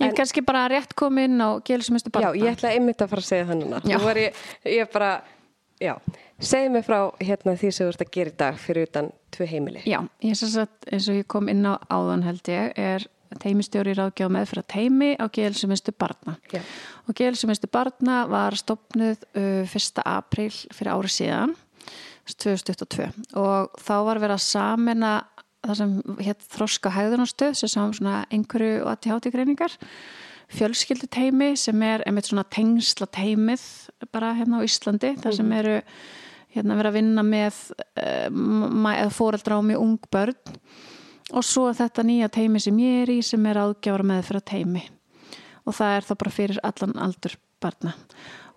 Ég 0.00 0.08
er 0.08 0.16
kannski 0.16 0.42
bara 0.46 0.66
rétt 0.70 0.94
komið 0.98 1.28
inn 1.30 1.44
á 1.44 1.50
gelsumustu 1.66 2.12
Já, 2.14 2.30
ég 2.34 2.50
ætla 2.54 2.72
einmitt 2.74 3.02
að 3.02 3.12
fara 3.12 3.24
að 3.24 3.28
segja. 3.28 3.60
Já. 3.84 3.94
Nú 3.94 4.02
var 4.04 4.20
ég, 4.20 4.42
ég 4.66 4.90
bara, 4.92 5.12
já, 5.80 5.94
segðu 6.40 6.74
mig 6.74 6.84
frá 6.88 6.98
hérna 7.20 7.56
því 7.60 7.70
sem 7.70 7.86
þú 7.86 7.94
ert 7.94 8.04
að 8.04 8.12
gera 8.16 8.34
í 8.34 8.36
dag 8.42 8.60
fyrir 8.60 8.90
utan 8.90 9.10
tvö 9.34 9.48
heimili. 9.50 9.86
Já, 9.88 10.00
ég 10.26 10.36
sem 10.38 10.52
sagt, 10.52 10.90
eins 10.90 11.08
og 11.10 11.20
ég 11.20 11.30
kom 11.30 11.50
inn 11.52 11.64
á 11.66 11.78
áðan 11.88 12.26
held 12.26 12.52
ég, 12.52 12.76
er 12.76 13.06
teimistjóri 13.38 13.94
ráðgjá 13.94 14.26
með 14.32 14.48
fyrir 14.50 14.64
að 14.64 14.70
teimi 14.74 15.10
á 15.14 15.24
gelsumustu 15.30 15.94
barna. 15.94 16.36
Já. 16.50 16.62
Og 17.06 17.16
gelsumustu 17.18 17.70
barna 17.70 18.24
var 18.30 18.56
stopnuð 18.58 19.22
uh, 19.38 19.62
1. 19.66 20.02
apríl 20.02 20.50
fyrir 20.74 20.94
ári 20.96 21.12
síðan 21.14 21.54
2022 22.30 23.08
og 23.38 23.78
þá 23.80 23.94
var 24.06 24.20
verið 24.22 24.36
að 24.36 24.44
samena 24.44 25.12
það 25.66 25.78
sem 25.80 25.94
hétt 26.24 26.46
þroska 26.54 26.92
hæðunarstöð 26.94 27.54
sem 27.58 27.70
saman 27.72 27.94
svona 27.96 28.16
einhverju 28.32 28.80
og 28.84 28.90
aðti 28.94 29.12
háti 29.12 29.32
greiningar. 29.34 29.76
Fjölskylduteimi 30.50 31.52
sem 31.60 31.82
er 31.86 32.02
einmitt 32.08 32.30
svona 32.30 32.46
tengsla 32.50 33.06
teimið 33.14 33.62
bara 34.10 34.32
hérna 34.38 34.58
á 34.58 34.66
Íslandi 34.66 35.12
þar 35.20 35.36
sem 35.36 35.52
eru 35.54 35.76
hérna 36.50 36.78
verið 36.80 36.90
að 36.90 36.96
vinna 36.98 37.26
með 37.26 39.12
fóreldra 39.14 39.60
á 39.60 39.62
mjög 39.62 39.84
ung 39.84 40.08
börn. 40.10 40.56
Og 41.30 41.46
svo 41.46 41.68
þetta 41.76 42.02
nýja 42.02 42.30
teimi 42.34 42.58
sem 42.58 42.78
ég 42.82 43.04
er 43.04 43.12
í 43.14 43.20
sem 43.22 43.44
er 43.46 43.60
aðgjafara 43.62 44.08
með 44.10 44.24
fyrir 44.26 44.48
teimi 44.50 44.88
og 45.68 45.76
það 45.76 45.96
er 45.96 46.06
þá 46.06 46.14
bara 46.22 46.34
fyrir 46.34 46.60
allan 46.66 46.96
aldur 47.04 47.36
barna 47.62 47.94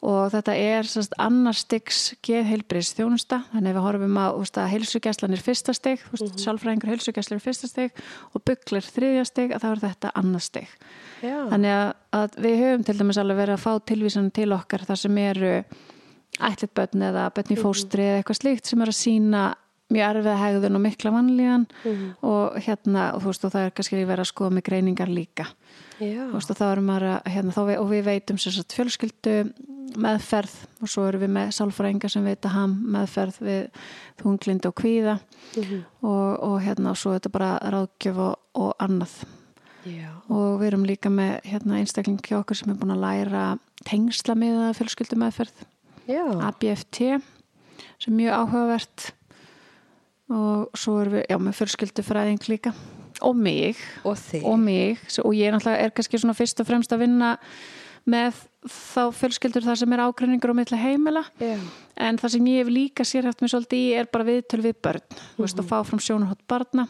og 0.04 0.34
þetta 0.34 0.56
er 0.60 0.88
sérst, 0.90 1.16
annar 1.22 1.56
styggs 1.56 2.14
geðheilbriðs 2.26 2.92
þjónusta 2.98 3.40
þannig 3.54 3.72
að 3.72 3.78
við 3.78 3.86
horfum 3.88 4.20
á 4.20 4.28
að 4.36 4.70
heilsugjæslan 4.74 5.38
er 5.38 5.44
fyrsta 5.46 5.76
stygg 5.78 6.04
mm 6.04 6.20
-hmm. 6.20 6.44
sálfræðingur 6.44 6.92
heilsugjæslan 6.92 7.40
er 7.40 7.46
fyrsta 7.46 7.72
stygg 7.72 8.04
og 8.34 8.44
bygglir 8.44 8.84
þriðja 8.84 9.26
stygg 9.32 9.56
að 9.56 9.64
það 9.64 9.72
er 9.72 9.84
þetta 9.88 10.14
annar 10.20 10.44
stygg 10.44 10.70
þannig 11.24 11.74
að, 11.78 11.90
að 12.12 12.38
við 12.46 12.60
höfum 12.64 12.84
til 12.84 12.98
dæmis 13.00 13.18
alveg 13.18 13.38
verið 13.38 13.54
að 13.54 13.66
fá 13.66 13.74
tilvísan 13.80 14.32
til 14.32 14.52
okkar 14.52 14.86
þar 14.86 15.00
sem 15.00 15.18
eru 15.18 15.56
ætlit 16.40 16.74
börn 16.74 17.10
eða 17.10 17.30
börn 17.34 17.54
í 17.54 17.60
fóstri 17.60 18.04
eða 18.04 18.22
eitthvað 18.22 18.42
slíkt 18.42 18.66
sem 18.66 18.82
er 18.82 18.92
að 18.92 19.00
sína 19.00 19.44
mjög 19.94 20.18
erfið 20.18 20.40
hegðun 20.42 20.78
og 20.78 20.84
mikla 20.84 21.12
vanlíðan. 21.14 21.66
Mm 21.84 21.92
-hmm. 21.92 22.12
og 22.22 22.58
hérna 22.66 23.14
og, 23.14 23.24
veist, 23.26 23.46
og 23.46 23.52
það 23.52 23.66
er 23.66 23.76
kannski 23.78 24.06
verið 24.06 24.24
að 24.26 24.32
skoða 24.32 24.56
með 24.56 24.64
greiningar 24.70 25.10
líka 25.10 25.46
veist, 26.00 26.50
og, 26.50 26.62
að, 26.64 27.22
hérna, 27.30 27.66
við, 27.68 27.78
og 27.80 27.88
við 27.92 28.04
veitum 28.08 28.40
sagt, 28.42 28.76
fjölskyldu 28.78 29.38
meðferð 30.00 30.56
og 30.82 30.90
svo 30.90 31.06
erum 31.08 31.24
við 31.24 31.32
með 31.36 31.54
sálfræðingar 31.58 32.12
sem 32.14 32.26
veit 32.26 32.46
að 32.48 32.56
ham 32.56 32.74
meðferð 32.96 33.40
við 33.46 33.86
þunglind 34.22 34.68
og 34.70 34.76
kvíða 34.80 35.16
mm 35.20 35.64
-hmm. 35.64 35.84
og, 36.02 36.30
og 36.50 36.58
hérna 36.64 36.92
og 36.92 36.98
svo 36.98 37.14
er 37.14 37.20
þetta 37.20 37.30
bara 37.30 37.52
ráðgjöf 37.60 38.18
og, 38.18 38.36
og 38.54 38.74
annað 38.80 39.16
Já. 39.84 40.10
og 40.30 40.62
við 40.62 40.68
erum 40.68 40.86
líka 40.88 41.10
með 41.10 41.40
hérna, 41.44 41.78
einstakling 41.78 42.22
hjá 42.24 42.40
okkur 42.40 42.56
sem 42.56 42.72
er 42.72 42.80
búin 42.80 42.96
að 42.96 43.04
læra 43.04 43.58
tengsla 43.84 44.36
með 44.36 44.74
fjölskyldu 44.80 45.20
meðferð 45.20 45.66
Já. 46.08 46.24
ABFT 46.48 47.20
sem 48.00 48.14
er 48.14 48.18
mjög 48.18 48.34
áhugavert 48.34 49.14
og 50.30 50.70
svo 50.74 51.02
erum 51.02 51.20
við 51.20 51.26
já, 51.30 51.38
með 51.38 51.58
fjölskyldu 51.60 52.04
fræðing 52.04 52.48
líka 52.48 52.74
og 53.24 53.38
mig 53.38 53.78
og, 54.04 54.18
og 54.44 54.60
mig 54.60 55.00
og 55.24 55.32
ég 55.34 55.48
er 55.48 55.56
náttúrulega 55.56 55.86
er 55.86 55.96
kannski 55.96 56.20
svona 56.22 56.38
fyrst 56.38 56.60
og 56.60 56.70
fremst 56.70 56.94
að 56.94 57.06
vinna 57.06 57.38
með 58.10 58.44
þá 58.68 59.12
fjölskyldur 59.16 59.66
þar 59.66 59.80
sem 59.80 59.96
er 59.96 60.04
ákveðningur 60.04 60.54
á 60.56 60.60
milli 60.60 60.80
heimila 60.80 61.24
yeah. 61.42 61.60
en 62.00 62.20
það 62.20 62.36
sem 62.36 62.48
ég 62.52 62.64
hef 62.64 62.72
líka 62.72 63.06
sérhæft 63.08 63.44
mér 63.44 63.52
svolítið 63.54 63.80
í 63.80 63.90
er 64.00 64.10
bara 64.12 64.28
viðtöl 64.28 64.62
við 64.64 64.80
börn 64.84 65.04
mm 65.04 65.18
-hmm. 65.18 65.44
veist, 65.44 65.60
og 65.60 65.68
fá 65.68 65.84
fram 65.84 66.00
sjónarhótt 66.00 66.48
barna 66.48 66.88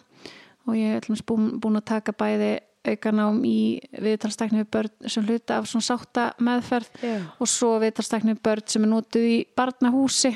og 0.65 0.75
ég 0.75 0.97
er 0.97 1.23
búin, 1.27 1.59
búin 1.59 1.77
að 1.77 1.85
taka 1.85 2.11
bæði 2.11 2.59
aukanám 2.83 3.43
í 3.47 3.79
viðtalstakni 3.95 4.63
við 4.63 4.71
börn 4.71 5.09
sem 5.09 5.25
hluta 5.25 5.57
af 5.57 5.67
svona 5.67 5.87
sátta 5.87 6.33
meðferð 6.39 6.89
yeah. 7.03 7.21
og 7.39 7.47
svo 7.47 7.79
viðtalstakni 7.79 8.35
við 8.35 8.41
börn 8.43 8.67
sem 8.67 8.83
er 8.83 8.89
nótið 8.89 9.27
í 9.27 9.37
barnahúsi 9.55 10.33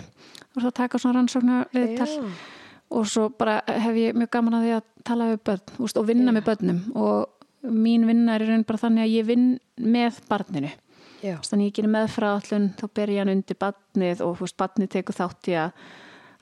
og 0.56 0.62
svo 0.62 0.72
taka 0.72 0.98
svona 0.98 1.20
rannsóknar 1.20 1.68
viðtal 1.74 2.08
yeah. 2.08 2.46
og 2.90 3.08
svo 3.08 3.30
bara 3.30 3.62
hef 3.68 3.96
ég 3.96 4.16
mjög 4.16 4.32
gaman 4.32 4.54
að 4.54 4.64
því 4.64 4.76
að 4.78 4.86
tala 5.08 5.32
við 5.32 5.40
börn 5.50 5.78
veist, 5.78 6.00
og 6.00 6.08
vinna 6.10 6.34
með 6.36 6.50
börnum. 6.50 6.82
Og 6.98 7.72
mín 7.74 8.06
vinna 8.08 8.36
er 8.36 8.46
í 8.46 8.50
raun 8.52 8.68
bara 8.68 8.84
þannig 8.86 9.06
að 9.06 9.16
ég 9.16 9.30
vinn 9.30 9.48
með 9.78 10.20
barninu. 10.30 10.74
Já. 11.18 11.40
þannig 11.42 11.72
ég 11.72 11.78
gerir 11.80 11.90
meðfraðallun 11.96 12.68
þá 12.78 12.84
ber 12.94 13.10
ég 13.10 13.24
hann 13.24 13.34
undir 13.34 13.58
barnið 13.58 14.20
og 14.22 14.36
veist, 14.38 14.58
barnið 14.60 14.92
tekur 15.00 15.18
þátt 15.18 15.50
í 15.50 15.56
að 15.58 15.88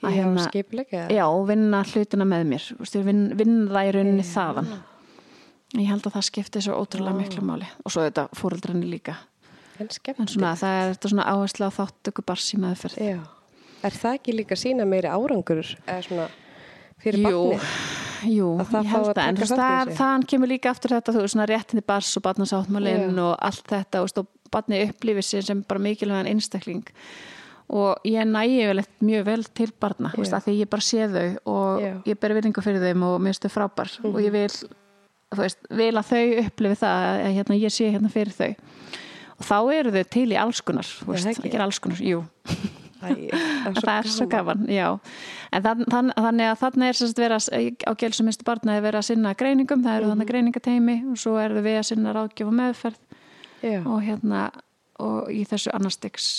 að 0.03 0.15
hérna, 0.15 0.43
já, 1.09 1.23
vinna 1.47 1.79
hlutina 1.87 2.27
með 2.27 2.43
mér. 2.49 2.65
Vin, 3.05 3.21
vinna 3.37 3.69
það 3.71 3.87
í 3.87 3.93
rauninni 3.95 4.25
þaðan. 4.27 4.73
Ég 5.75 5.89
held 5.89 6.07
að 6.07 6.17
það 6.17 6.27
skiptir 6.29 6.65
svo 6.65 6.77
ótrúlega 6.79 7.17
miklu 7.17 7.43
máli. 7.45 7.67
Og 7.83 7.93
svo 7.93 8.05
þetta 8.05 8.27
fóröldranni 8.37 8.89
líka. 8.89 9.17
En, 9.79 9.89
svona, 9.91 10.53
það 10.55 10.79
er 10.79 10.93
þetta 10.93 11.11
svona 11.11 11.27
áherslu 11.33 11.67
á 11.67 11.71
þáttöku 11.79 12.23
barsi 12.27 12.59
meðferð. 12.61 12.99
Já. 13.01 13.19
er 13.85 13.99
það 13.99 14.19
ekki 14.19 14.35
líka 14.37 14.57
sína 14.59 14.85
meiri 14.87 15.11
árangur 15.11 15.65
svona 15.65 16.29
fyrir 17.03 17.25
barnið? 17.25 17.65
Jú, 17.65 18.04
ég 18.23 18.89
held 18.91 19.11
það, 19.11 19.21
en 19.25 19.39
það, 19.41 19.91
þann 19.97 20.25
kemur 20.31 20.51
líka 20.51 20.71
aftur 20.71 20.95
þetta, 20.95 21.13
þú 21.13 21.23
veist, 21.23 21.35
svona 21.35 21.47
réttinni 21.49 21.83
bars 21.85 22.11
og 22.19 22.25
barnasáttmálinn 22.25 23.21
og 23.21 23.33
allt 23.43 23.71
þetta 23.71 24.03
og 24.05 24.29
barni 24.53 24.83
upplifir 24.85 25.25
sér 25.25 25.47
sem 25.47 25.63
bara 25.67 25.81
mikilvægan 25.83 26.29
einstakling. 26.31 26.85
Og 27.75 28.05
ég 28.05 28.27
næði 28.29 28.67
vel 28.69 28.83
mjög 29.01 29.23
vel 29.25 29.43
til 29.57 29.71
barna 29.81 30.11
yeah. 30.11 30.21
veist, 30.21 30.35
því 30.45 30.55
ég 30.59 30.69
bara 30.69 30.85
sé 30.85 31.07
þau 31.09 31.53
og 31.55 31.81
yeah. 31.81 31.97
ég 32.05 32.19
ber 32.21 32.35
virðingu 32.37 32.61
fyrir 32.61 32.83
þeim 32.83 33.05
og 33.07 33.15
mér 33.25 33.39
þau 33.41 33.51
frábær. 33.55 33.95
Mm 34.03 34.13
og 34.13 34.21
ég 34.21 34.35
vil, 34.35 34.51
veist, 35.41 35.65
vil 35.73 35.91
að 35.97 36.11
þau 36.11 36.45
upplifi 36.45 36.79
það 36.83 37.09
að 37.09 37.35
hérna, 37.39 37.59
ég 37.63 37.73
sé 37.73 37.89
hérna 37.89 38.13
fyrir 38.13 38.37
þau. 38.37 38.53
Og 39.35 39.49
þá 39.49 39.57
eru 39.79 39.95
þau 39.97 40.05
til 40.13 40.29
í 40.29 40.39
allskunar 40.39 40.95
ekki? 41.33 41.57
allskunar, 41.57 42.05
jú 42.05 42.23
Æ, 43.05 43.29
það, 43.35 43.79
það 43.79 43.91
er 43.97 44.09
svo 44.15 44.27
gaman 44.31 44.65
en 44.69 45.63
þann, 45.65 45.85
þann, 45.91 46.11
þannig 46.15 46.49
að 46.51 46.59
þannig 46.63 46.89
er 46.89 46.99
vera, 47.19 47.39
á 47.85 47.91
gælsumistu 48.01 48.47
barna 48.47 48.77
að 48.77 48.87
vera 48.87 49.01
að 49.01 49.09
sinna 49.09 49.33
greiningum, 49.37 49.83
það 49.85 49.97
eru 49.99 50.05
mm 50.05 50.13
þannig 50.13 50.31
greiningateimi 50.31 50.97
og 51.11 51.21
svo 51.21 51.37
eru 51.41 51.61
við 51.65 51.79
að 51.79 51.87
sinna 51.91 52.15
ráðgjöf 52.15 52.51
og 52.51 52.57
meðferð 52.59 52.99
Já. 53.61 53.79
og 53.85 54.03
hérna 54.05 54.43
og 54.99 55.31
í 55.31 55.43
þessu 55.47 55.73
annarstegs 55.75 56.29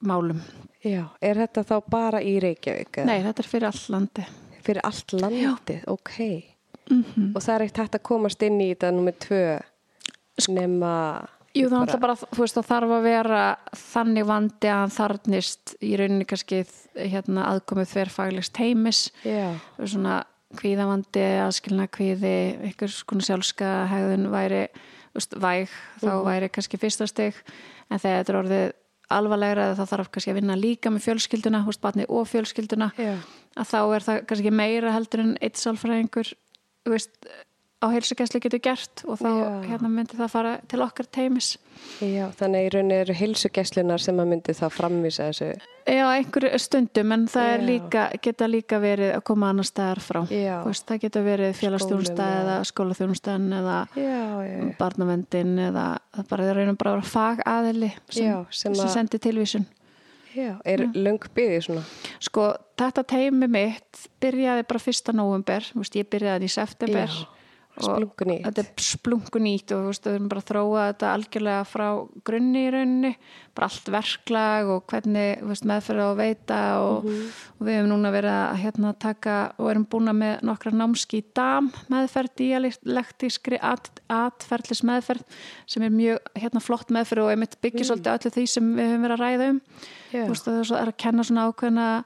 málum 0.00 0.42
Já, 0.84 1.08
er 1.20 1.40
þetta 1.42 1.64
þá 1.66 1.76
bara 1.90 2.20
í 2.22 2.38
Reykjavík? 2.42 3.00
Nei, 3.08 3.18
þetta 3.24 3.42
er 3.42 3.50
fyrir 3.50 3.70
all 3.72 3.82
landi 3.88 4.28
Fyrir 4.68 4.84
allt 4.84 5.12
landi, 5.16 5.80
Já. 5.80 5.82
ok 5.86 6.18
mm 6.90 7.04
-hmm. 7.04 7.32
og 7.34 7.42
það 7.42 7.54
er 7.54 7.62
eitt 7.62 7.76
hægt 7.78 7.94
að 7.94 8.02
komast 8.02 8.42
inn 8.42 8.60
í 8.60 8.68
þetta 8.74 8.90
nummið 8.92 9.18
tvö 9.18 9.58
sko, 10.38 10.52
nema 10.52 10.92
Jú, 11.56 11.68
það 11.72 11.84
bara... 11.84 12.00
bara, 12.02 12.16
þú 12.20 12.42
veist, 12.42 12.58
það 12.58 12.66
þarf 12.68 12.94
að 12.96 13.06
vera 13.08 13.42
þannig 13.80 14.26
vandi 14.28 14.72
að 14.72 14.96
þarnist 14.98 15.76
í 15.80 15.92
rauninni 15.98 16.26
kannski 16.28 16.64
hérna, 16.98 17.46
aðkomið 17.54 17.94
þverfaglegst 17.94 18.60
heimis 18.60 19.06
svona 19.78 20.20
kvíðavandi, 20.58 21.24
aðskilna 21.44 21.88
kvíði, 21.92 22.36
einhvers 22.64 23.02
svona 23.02 23.26
sjálfska 23.26 23.72
hegðun 23.90 24.30
væri 24.32 24.62
veist, 25.16 25.34
væg 25.36 25.72
þá 26.00 26.10
mm. 26.12 26.22
væri 26.28 26.50
kannski 26.52 26.80
fyrsta 26.80 27.08
steg 27.10 27.36
en 27.88 28.00
þegar 28.00 28.22
þetta 28.22 28.32
er 28.32 28.40
orðið 28.42 28.66
alvarlegra 29.18 29.68
þá 29.76 29.84
þarf 29.92 30.10
kannski 30.12 30.32
að 30.32 30.40
vinna 30.40 30.56
líka 30.58 30.92
með 30.92 31.06
fjölskylduna 31.06 31.62
húst 31.64 31.82
batni 31.84 32.04
og 32.12 32.28
fjölskylduna 32.28 32.90
yeah. 33.00 33.20
að 33.56 33.70
þá 33.72 33.78
er 33.82 34.06
það 34.08 34.22
kannski 34.30 34.52
meira 34.52 34.94
heldur 34.96 35.24
en 35.24 35.34
eitt 35.44 35.60
sálfræðingur 35.60 36.32
veist, 36.88 37.14
á 37.78 37.86
heilsugæsli 37.94 38.40
getur 38.42 38.62
gert 38.62 39.04
og 39.06 39.20
þá 39.20 39.30
hérna 39.68 39.90
myndi 39.92 40.18
það 40.18 40.32
fara 40.32 40.54
til 40.70 40.82
okkar 40.82 41.06
teimis 41.14 41.56
Já, 42.02 42.28
þannig 42.38 42.66
í 42.66 42.70
rauninni 42.74 42.96
eru 43.02 43.14
heilsugæslunar 43.16 44.02
sem 44.02 44.18
að 44.20 44.28
myndi 44.32 44.54
það 44.56 44.74
framvísa 44.76 45.28
þessu. 45.28 45.48
Já, 45.88 46.04
einhverju 46.12 46.60
stundum 46.62 47.14
en 47.14 47.24
það 47.30 47.64
líka, 47.64 48.04
geta 48.22 48.48
líka 48.50 48.78
verið 48.82 49.14
að 49.16 49.24
koma 49.30 49.50
annar 49.52 49.66
staðar 49.66 50.02
frá. 50.04 50.20
Vist, 50.28 50.84
það 50.88 51.00
geta 51.06 51.22
verið 51.24 51.56
félagstjónustæð 51.58 52.34
eða 52.42 52.58
skólaþjónustæðin 52.70 53.56
eða 53.60 53.78
barnavendin 54.78 55.56
eða 55.70 55.86
það 56.18 56.28
bara 56.34 56.50
er 56.50 56.60
rauninni 56.60 56.82
bara 56.84 57.08
fag 57.14 57.42
aðili 57.48 57.90
sem, 58.10 58.28
Já, 58.28 58.36
sem, 58.50 58.76
sem 58.78 58.94
sendir 58.94 59.24
tilvísun. 59.24 59.66
Já, 60.36 60.52
er 60.68 60.84
Já. 60.84 60.90
lung 60.94 61.24
byggðið 61.34 61.64
svona? 61.66 61.86
Sko, 62.22 62.50
þetta 62.78 63.02
teimi 63.14 63.48
mitt 63.50 64.06
byrjaði 64.22 64.68
bara 64.68 64.82
fyrsta 64.84 65.14
nógumber, 65.16 65.66
ég 65.96 66.12
byrjaði 66.12 66.46
í 66.50 66.56
september. 66.58 67.10
Já 67.10 67.37
splungunýtt 67.84 68.46
þetta 68.46 68.64
er 68.64 68.86
splungunýtt 68.88 69.74
og 69.76 69.84
við 69.88 70.08
erum 70.12 70.30
bara 70.30 70.42
að 70.42 70.48
þróa 70.52 70.86
þetta 70.92 71.12
algjörlega 71.14 71.66
frá 71.68 71.86
grunni 72.28 72.64
í 72.66 72.72
rauninni 72.74 73.12
bara 73.58 73.68
allt 73.68 73.88
verklag 73.90 74.70
og 74.70 74.84
hvernig 74.90 75.42
veist, 75.48 75.66
meðferða 75.66 76.10
og 76.12 76.18
veita 76.20 76.58
og, 76.84 77.04
mm 77.04 77.10
-hmm. 77.10 77.40
og 77.58 77.66
við 77.66 77.76
hefum 77.78 77.90
núna 77.90 78.12
verið 78.14 78.34
að 78.34 78.60
hérna, 78.62 78.92
taka 78.94 79.36
og 79.58 79.70
erum 79.70 79.86
búin 79.90 80.12
með 80.14 80.44
nokkra 80.46 80.70
námski 80.70 81.18
í 81.18 81.26
dam 81.34 81.72
meðferð, 81.88 82.30
dialektískri 82.38 83.58
at, 83.60 83.90
atferðlis 84.08 84.82
meðferð 84.82 85.24
sem 85.66 85.82
er 85.82 85.90
mjög 85.90 86.18
hérna, 86.34 86.60
flott 86.60 86.90
meðferð 86.90 87.24
og 87.24 87.30
einmitt 87.30 87.58
byggja 87.60 87.82
mm. 87.82 87.88
svolítið 87.90 88.12
öllu 88.12 88.30
því 88.30 88.46
sem 88.46 88.72
við 88.76 88.86
hefum 88.86 89.02
verið 89.02 89.18
að 89.18 89.24
ræða 89.26 89.50
um 89.50 89.60
yeah. 90.12 90.28
veist, 90.28 90.44
það 90.44 90.80
er 90.80 90.88
að 90.88 90.96
kenna 90.96 91.24
svona 91.24 91.48
ákveðna 91.48 92.04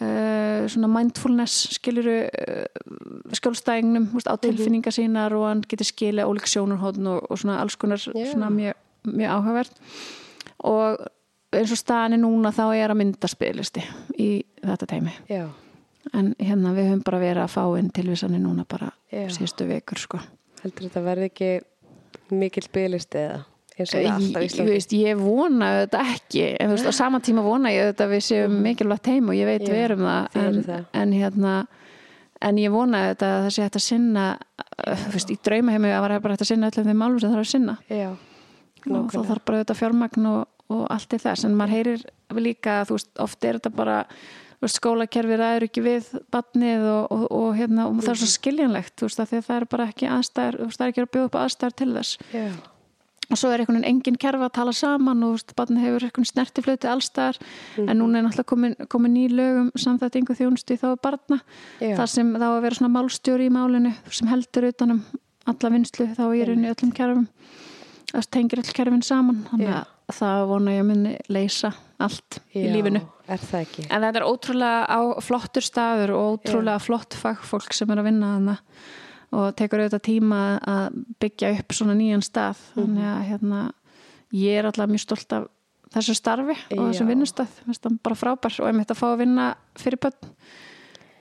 Uh, 0.00 0.64
svona 0.72 0.88
mindfulness 0.88 1.66
skiluru 1.76 2.14
uh, 2.24 3.32
skjólstæðingnum 3.36 4.06
á 4.24 4.32
mhm. 4.32 4.40
tilfinningar 4.40 4.94
sínar 4.94 5.34
og 5.36 5.44
hann 5.50 5.60
getur 5.68 5.84
skilja 5.84 6.24
ólík 6.24 6.48
sjónurhóðn 6.48 7.10
og, 7.12 7.26
og 7.28 7.40
svona 7.42 7.58
alls 7.60 7.76
konar 7.76 8.00
yeah. 8.14 8.30
svona 8.30 8.48
mjög, 8.54 8.78
mjög 9.04 9.34
áhugavert 9.34 9.82
og 10.64 11.02
eins 11.52 11.74
og 11.74 11.80
staðinni 11.82 12.22
núna 12.22 12.54
þá 12.56 12.64
er 12.70 12.94
að 12.94 13.00
mynda 13.02 13.28
spilisti 13.28 13.84
í 14.16 14.30
þetta 14.62 14.88
teimi 14.94 15.12
Já. 15.28 15.44
en 16.16 16.32
hérna 16.40 16.72
við 16.72 16.88
höfum 16.92 17.04
bara 17.10 17.20
verið 17.26 17.44
að 17.44 17.54
fá 17.58 17.64
inn 17.82 17.92
tilvísanir 17.92 18.40
núna 18.40 18.64
bara 18.64 18.94
Já. 19.12 19.26
síðustu 19.28 19.68
vekur 19.68 20.00
sko 20.00 20.22
Heldur 20.62 20.88
þetta 20.88 21.04
verði 21.04 21.28
ekki 21.28 21.52
mikil 22.32 22.64
spilisti 22.64 23.26
eða 23.26 23.42
eins 23.82 23.92
og 23.92 24.00
við 24.00 24.10
alltaf 24.12 24.40
í 24.40 24.44
Ég, 24.44 24.50
Íslandi 24.50 24.74
veist, 24.76 24.96
ég 24.96 25.20
vona 25.20 25.70
þetta 25.82 26.02
ekki 26.14 26.48
en 26.56 26.72
veist, 26.72 26.88
á 26.88 26.92
sama 26.96 27.20
tíma 27.24 27.44
vona 27.44 27.72
ég 27.74 27.92
þetta 27.92 28.08
að 28.08 28.16
við 28.16 28.24
séum 28.28 28.58
mikilvægt 28.64 29.12
heim 29.12 29.30
og 29.30 29.38
ég 29.38 29.48
veit. 29.48 29.62
Já, 29.66 29.72
við 29.74 29.84
erum 29.86 30.04
það 30.08 30.42
en, 30.42 30.60
það. 30.66 30.84
en 31.02 31.16
hérna 31.18 31.54
en 32.42 32.60
ég 32.60 32.74
vona 32.74 33.06
þetta 33.10 33.30
að 33.30 33.46
það 33.46 33.54
sé 33.54 33.66
hægt 33.66 33.78
að 33.78 33.86
sinna 33.86 34.26
uh, 34.34 35.06
veist, 35.14 35.32
í 35.32 35.38
draumaheimi 35.46 35.92
að 35.92 36.06
vera 36.06 36.20
bara 36.24 36.36
hægt 36.36 36.46
að 36.46 36.52
sinna 36.52 36.70
öllum 36.72 36.88
þeim 36.90 37.02
málum 37.04 37.22
sem 37.22 37.34
þarf 37.34 37.46
að 37.46 37.52
sinna. 37.52 37.76
Já, 37.90 38.08
og 38.90 39.10
þá 39.12 39.18
þarf 39.30 39.44
bara 39.48 39.62
þetta 39.62 39.78
fjármagn 39.78 40.30
og, 40.32 40.40
og 40.72 40.86
allt 40.94 41.10
til 41.12 41.20
þess, 41.22 41.46
en 41.46 41.58
maður 41.58 41.76
heyrir 41.76 42.06
líka, 42.42 42.80
veist, 42.88 43.12
oft 43.22 43.46
er 43.46 43.60
þetta 43.60 43.74
bara 43.76 44.00
skólakerfi 44.70 45.36
ræður 45.38 45.66
ekki 45.66 45.82
við 45.82 46.10
badnið 46.30 46.84
og, 46.86 47.06
og, 47.10 47.22
og, 47.34 47.48
hérna, 47.58 47.88
og 47.90 48.02
það 48.02 48.12
er 48.12 48.20
svo 48.20 48.28
skiljanlegt, 48.30 48.94
þú 48.98 49.08
veist, 49.08 49.22
því 49.30 49.40
að 49.40 49.48
það 49.48 49.56
er 49.56 49.66
bara 49.74 49.86
ekki 49.90 50.10
veist, 50.12 50.36
það 50.38 50.84
er 50.84 50.92
ekki 50.92 51.02
að 51.02 51.10
bjóða 51.16 51.28
upp 51.30 51.38
aðstæður 51.40 51.76
til 51.80 51.88
þess. 51.96 52.12
Já, 52.30 52.44
og 53.32 53.40
svo 53.40 53.50
er 53.52 53.62
einhvern 53.62 53.80
veginn 53.80 53.88
engin 53.88 54.18
kerfi 54.20 54.44
að 54.44 54.54
tala 54.58 54.74
saman 54.76 55.24
og 55.26 55.54
badnið 55.56 55.86
hefur 55.86 56.06
einhvern 56.08 56.28
snertiflöti 56.28 56.90
allstæðar, 56.90 57.40
en 57.80 57.98
núna 57.98 58.20
er 58.20 58.26
náttúrulega 58.26 58.50
komin, 58.52 58.76
komin 58.92 59.14
ný 59.16 59.24
lögum 59.32 59.70
samþættingu 59.72 60.36
þjónustu 60.36 60.76
í 60.76 60.80
þá 60.82 60.90
barna, 61.02 61.40
Já. 61.80 61.94
þar 61.96 62.12
sem 62.12 62.34
þá 62.36 62.48
að 62.50 62.60
vera 62.66 62.78
svona 62.78 62.94
málstjóri 62.98 63.48
í 63.48 63.54
málinu 63.54 63.94
sem 64.12 64.28
heldur 64.30 64.68
utanum 64.68 65.02
alla 65.48 65.72
vinslu 65.72 66.10
þá 66.12 66.24
í 66.28 66.44
rauninni 66.44 66.68
í 66.68 66.74
öllum 66.74 66.92
kerfum. 66.94 67.26
Það 68.12 68.28
tengir 68.36 68.60
öll 68.60 68.76
kerfin 68.76 69.02
saman. 69.06 69.40
Þannig 69.48 69.72
Já. 69.72 69.80
að 70.12 70.18
það 70.18 70.46
vona 70.50 70.76
ég 70.76 70.84
að 70.84 70.88
muni 70.90 71.14
leysa 71.32 71.72
allt 72.02 72.40
í 72.52 72.66
Já, 72.66 72.72
lífinu. 72.74 73.02
það 73.28 73.60
ekki? 73.62 73.84
en 73.88 74.04
þetta 74.04 74.20
er 74.20 74.26
ótrúlega 74.26 75.20
flottur 75.24 75.64
staður 75.64 76.12
og 76.16 76.36
ótrúlega 76.36 76.82
flott 76.82 77.16
fagfólk 77.16 77.72
sem 77.76 77.90
er 77.94 78.02
að 78.02 78.08
vinna 78.10 78.34
þarna 78.34 78.56
og 79.32 79.54
tekur 79.56 79.82
auðvitað 79.82 80.04
tíma 80.08 80.40
að 80.68 80.98
byggja 81.22 81.52
upp 81.58 81.74
svona 81.76 81.96
nýjan 81.98 82.24
stað 82.24 82.60
þannig 82.74 83.08
að 83.08 83.22
hérna, 83.30 83.62
ég 84.36 84.58
er 84.60 84.68
alltaf 84.68 84.90
mjög 84.92 85.04
stolt 85.06 85.36
af 85.38 85.48
þessu 85.92 86.16
starfi 86.16 86.56
og 86.76 86.84
þessum 86.88 87.08
Já. 87.08 87.12
vinnustað, 87.12 87.56
það 87.64 87.88
er 87.90 87.96
bara 88.08 88.18
frábær 88.18 88.60
og 88.62 88.68
einmitt 88.68 88.92
að 88.92 89.00
fá 89.00 89.08
að 89.10 89.18
vinna 89.24 89.48
fyrir 89.80 90.00
börn 90.04 90.32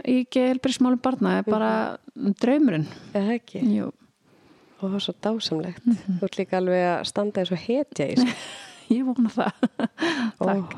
í 0.07 0.21
geilbrísmálum 0.33 1.01
barna 1.03 1.37
er 1.39 1.47
bara 1.47 1.71
draumurinn 2.41 2.87
Er 3.13 3.27
það 3.27 3.33
ekki? 3.35 3.63
Jú. 3.75 3.89
Og 4.81 4.87
það 4.87 4.93
var 4.95 5.03
svo 5.05 5.13
dásamlegt. 5.21 5.83
Mhm. 5.85 6.15
Þú 6.17 6.25
ert 6.25 6.37
líka 6.39 6.57
alveg 6.57 6.85
að 6.89 7.03
standa 7.11 7.41
eins 7.43 7.51
og 7.53 7.59
hetja 7.61 8.07
í 8.09 8.15
þessu. 8.17 8.37
ég 8.95 9.03
vona 9.05 9.29
það 9.29 9.51
Takk. 10.41 10.73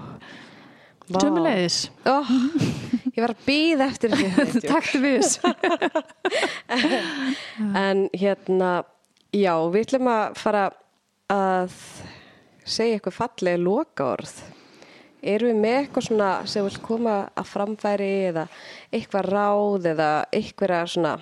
Tömmulegis 1.12 1.90
Ó, 2.08 2.22
ég 3.12 3.20
var 3.20 3.34
að 3.34 3.44
býða 3.48 3.90
eftir 3.92 4.14
þessu. 4.16 4.62
Takk 4.72 4.90
við 5.04 5.26
En 7.84 8.08
hérna, 8.16 8.72
já, 9.36 9.54
við 9.74 9.86
ætlum 9.88 10.10
að 10.14 10.40
fara 10.40 10.66
að 11.34 11.76
segja 12.64 12.98
eitthvað 12.98 13.18
fallega 13.18 13.60
lokaorð. 13.60 14.34
Erum 15.24 15.54
við 15.54 15.62
með 15.64 15.78
eitthvað 15.82 16.08
svona 16.08 16.32
sem 16.52 16.68
vil 16.68 16.82
koma 16.84 17.16
að 17.40 17.50
framfæri 17.52 18.12
eða 18.32 18.48
eitthvað 18.92 19.30
ráð 19.32 19.88
eða 19.94 20.10
eitthvað 20.36 20.92
svona, 20.96 21.14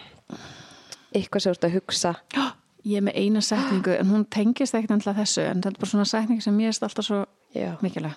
eitthvað 1.13 1.43
sem 1.43 1.53
þú 1.53 1.57
ert 1.57 1.69
að 1.69 1.77
hugsa? 1.79 2.15
Ég 2.81 2.97
er 2.97 3.05
með 3.05 3.17
eina 3.21 3.41
setningu 3.45 3.93
en 3.93 4.09
hún 4.09 4.23
tengist 4.33 4.73
ekkert 4.73 4.95
endla 4.95 5.13
þessu 5.13 5.43
en 5.45 5.59
þetta 5.61 5.69
er 5.69 5.81
bara 5.83 5.89
svona 5.91 6.09
setning 6.09 6.39
sem 6.41 6.55
ég 6.63 6.71
er 6.71 6.85
alltaf 6.87 7.05
svo 7.05 7.19
Já. 7.53 7.75
mikilvæg 7.85 8.15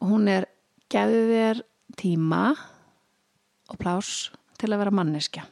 og 0.00 0.08
hún 0.08 0.26
er 0.32 0.48
gefðu 0.90 1.22
þér 1.30 1.62
tíma 2.00 2.42
og 3.70 3.80
plás 3.80 4.30
til 4.60 4.70
að 4.72 4.82
vera 4.84 4.94
manneskja 4.94 5.46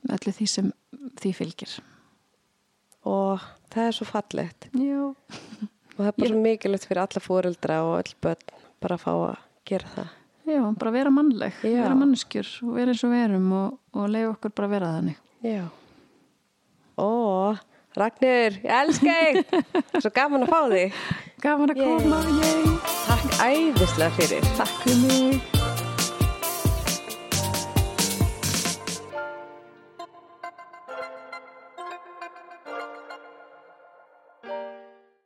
með 0.00 0.16
öllu 0.16 0.32
því 0.32 0.46
sem 0.48 0.70
því 1.20 1.32
fylgir 1.36 1.72
Og 3.08 3.40
það 3.72 3.86
er 3.86 3.94
svo 3.96 4.06
fallegt. 4.08 4.66
Já, 4.76 5.06
Og 5.08 6.00
það 6.00 6.08
er 6.10 6.16
bara 6.18 6.28
svo 6.30 6.40
mikilvægt 6.44 6.86
fyrir 6.88 7.00
alla 7.00 7.22
fóreldra 7.24 7.78
og 7.86 7.94
öll 8.02 8.14
börn 8.20 8.50
bara 8.80 8.96
að 8.98 9.04
fá 9.04 9.12
að 9.12 9.38
gera 9.68 9.92
það. 9.94 10.10
Já 10.50 10.60
bara 10.80 10.92
vera 10.94 11.12
mannleg, 11.14 11.56
Já. 11.64 11.82
vera 11.84 11.96
manneskjur 11.96 12.48
og 12.66 12.74
vera 12.76 12.92
eins 12.92 13.04
og 13.06 13.12
við 13.14 13.24
erum 13.28 13.50
og, 13.56 13.78
og 13.94 14.08
leiða 14.10 14.30
okkur 14.34 14.54
bara 14.56 14.68
að 14.68 14.74
vera 14.74 14.92
þannig 14.96 15.18
Já. 15.46 15.64
Ó, 17.00 17.08
Ragnir, 17.98 18.60
ég 18.62 18.70
elska 18.70 19.14
þig. 19.18 19.54
Svo 19.98 20.12
gaman 20.14 20.46
að 20.46 20.52
fá 20.52 20.60
þig. 20.70 21.00
Gaman 21.42 21.74
að 21.74 21.80
koma, 21.82 22.20
yay. 22.38 22.76
Takk 23.08 23.40
æðislega 23.48 24.12
fyrir. 24.20 24.52
Takk 24.60 24.76
fyrir 24.84 25.02
mig 25.08 25.59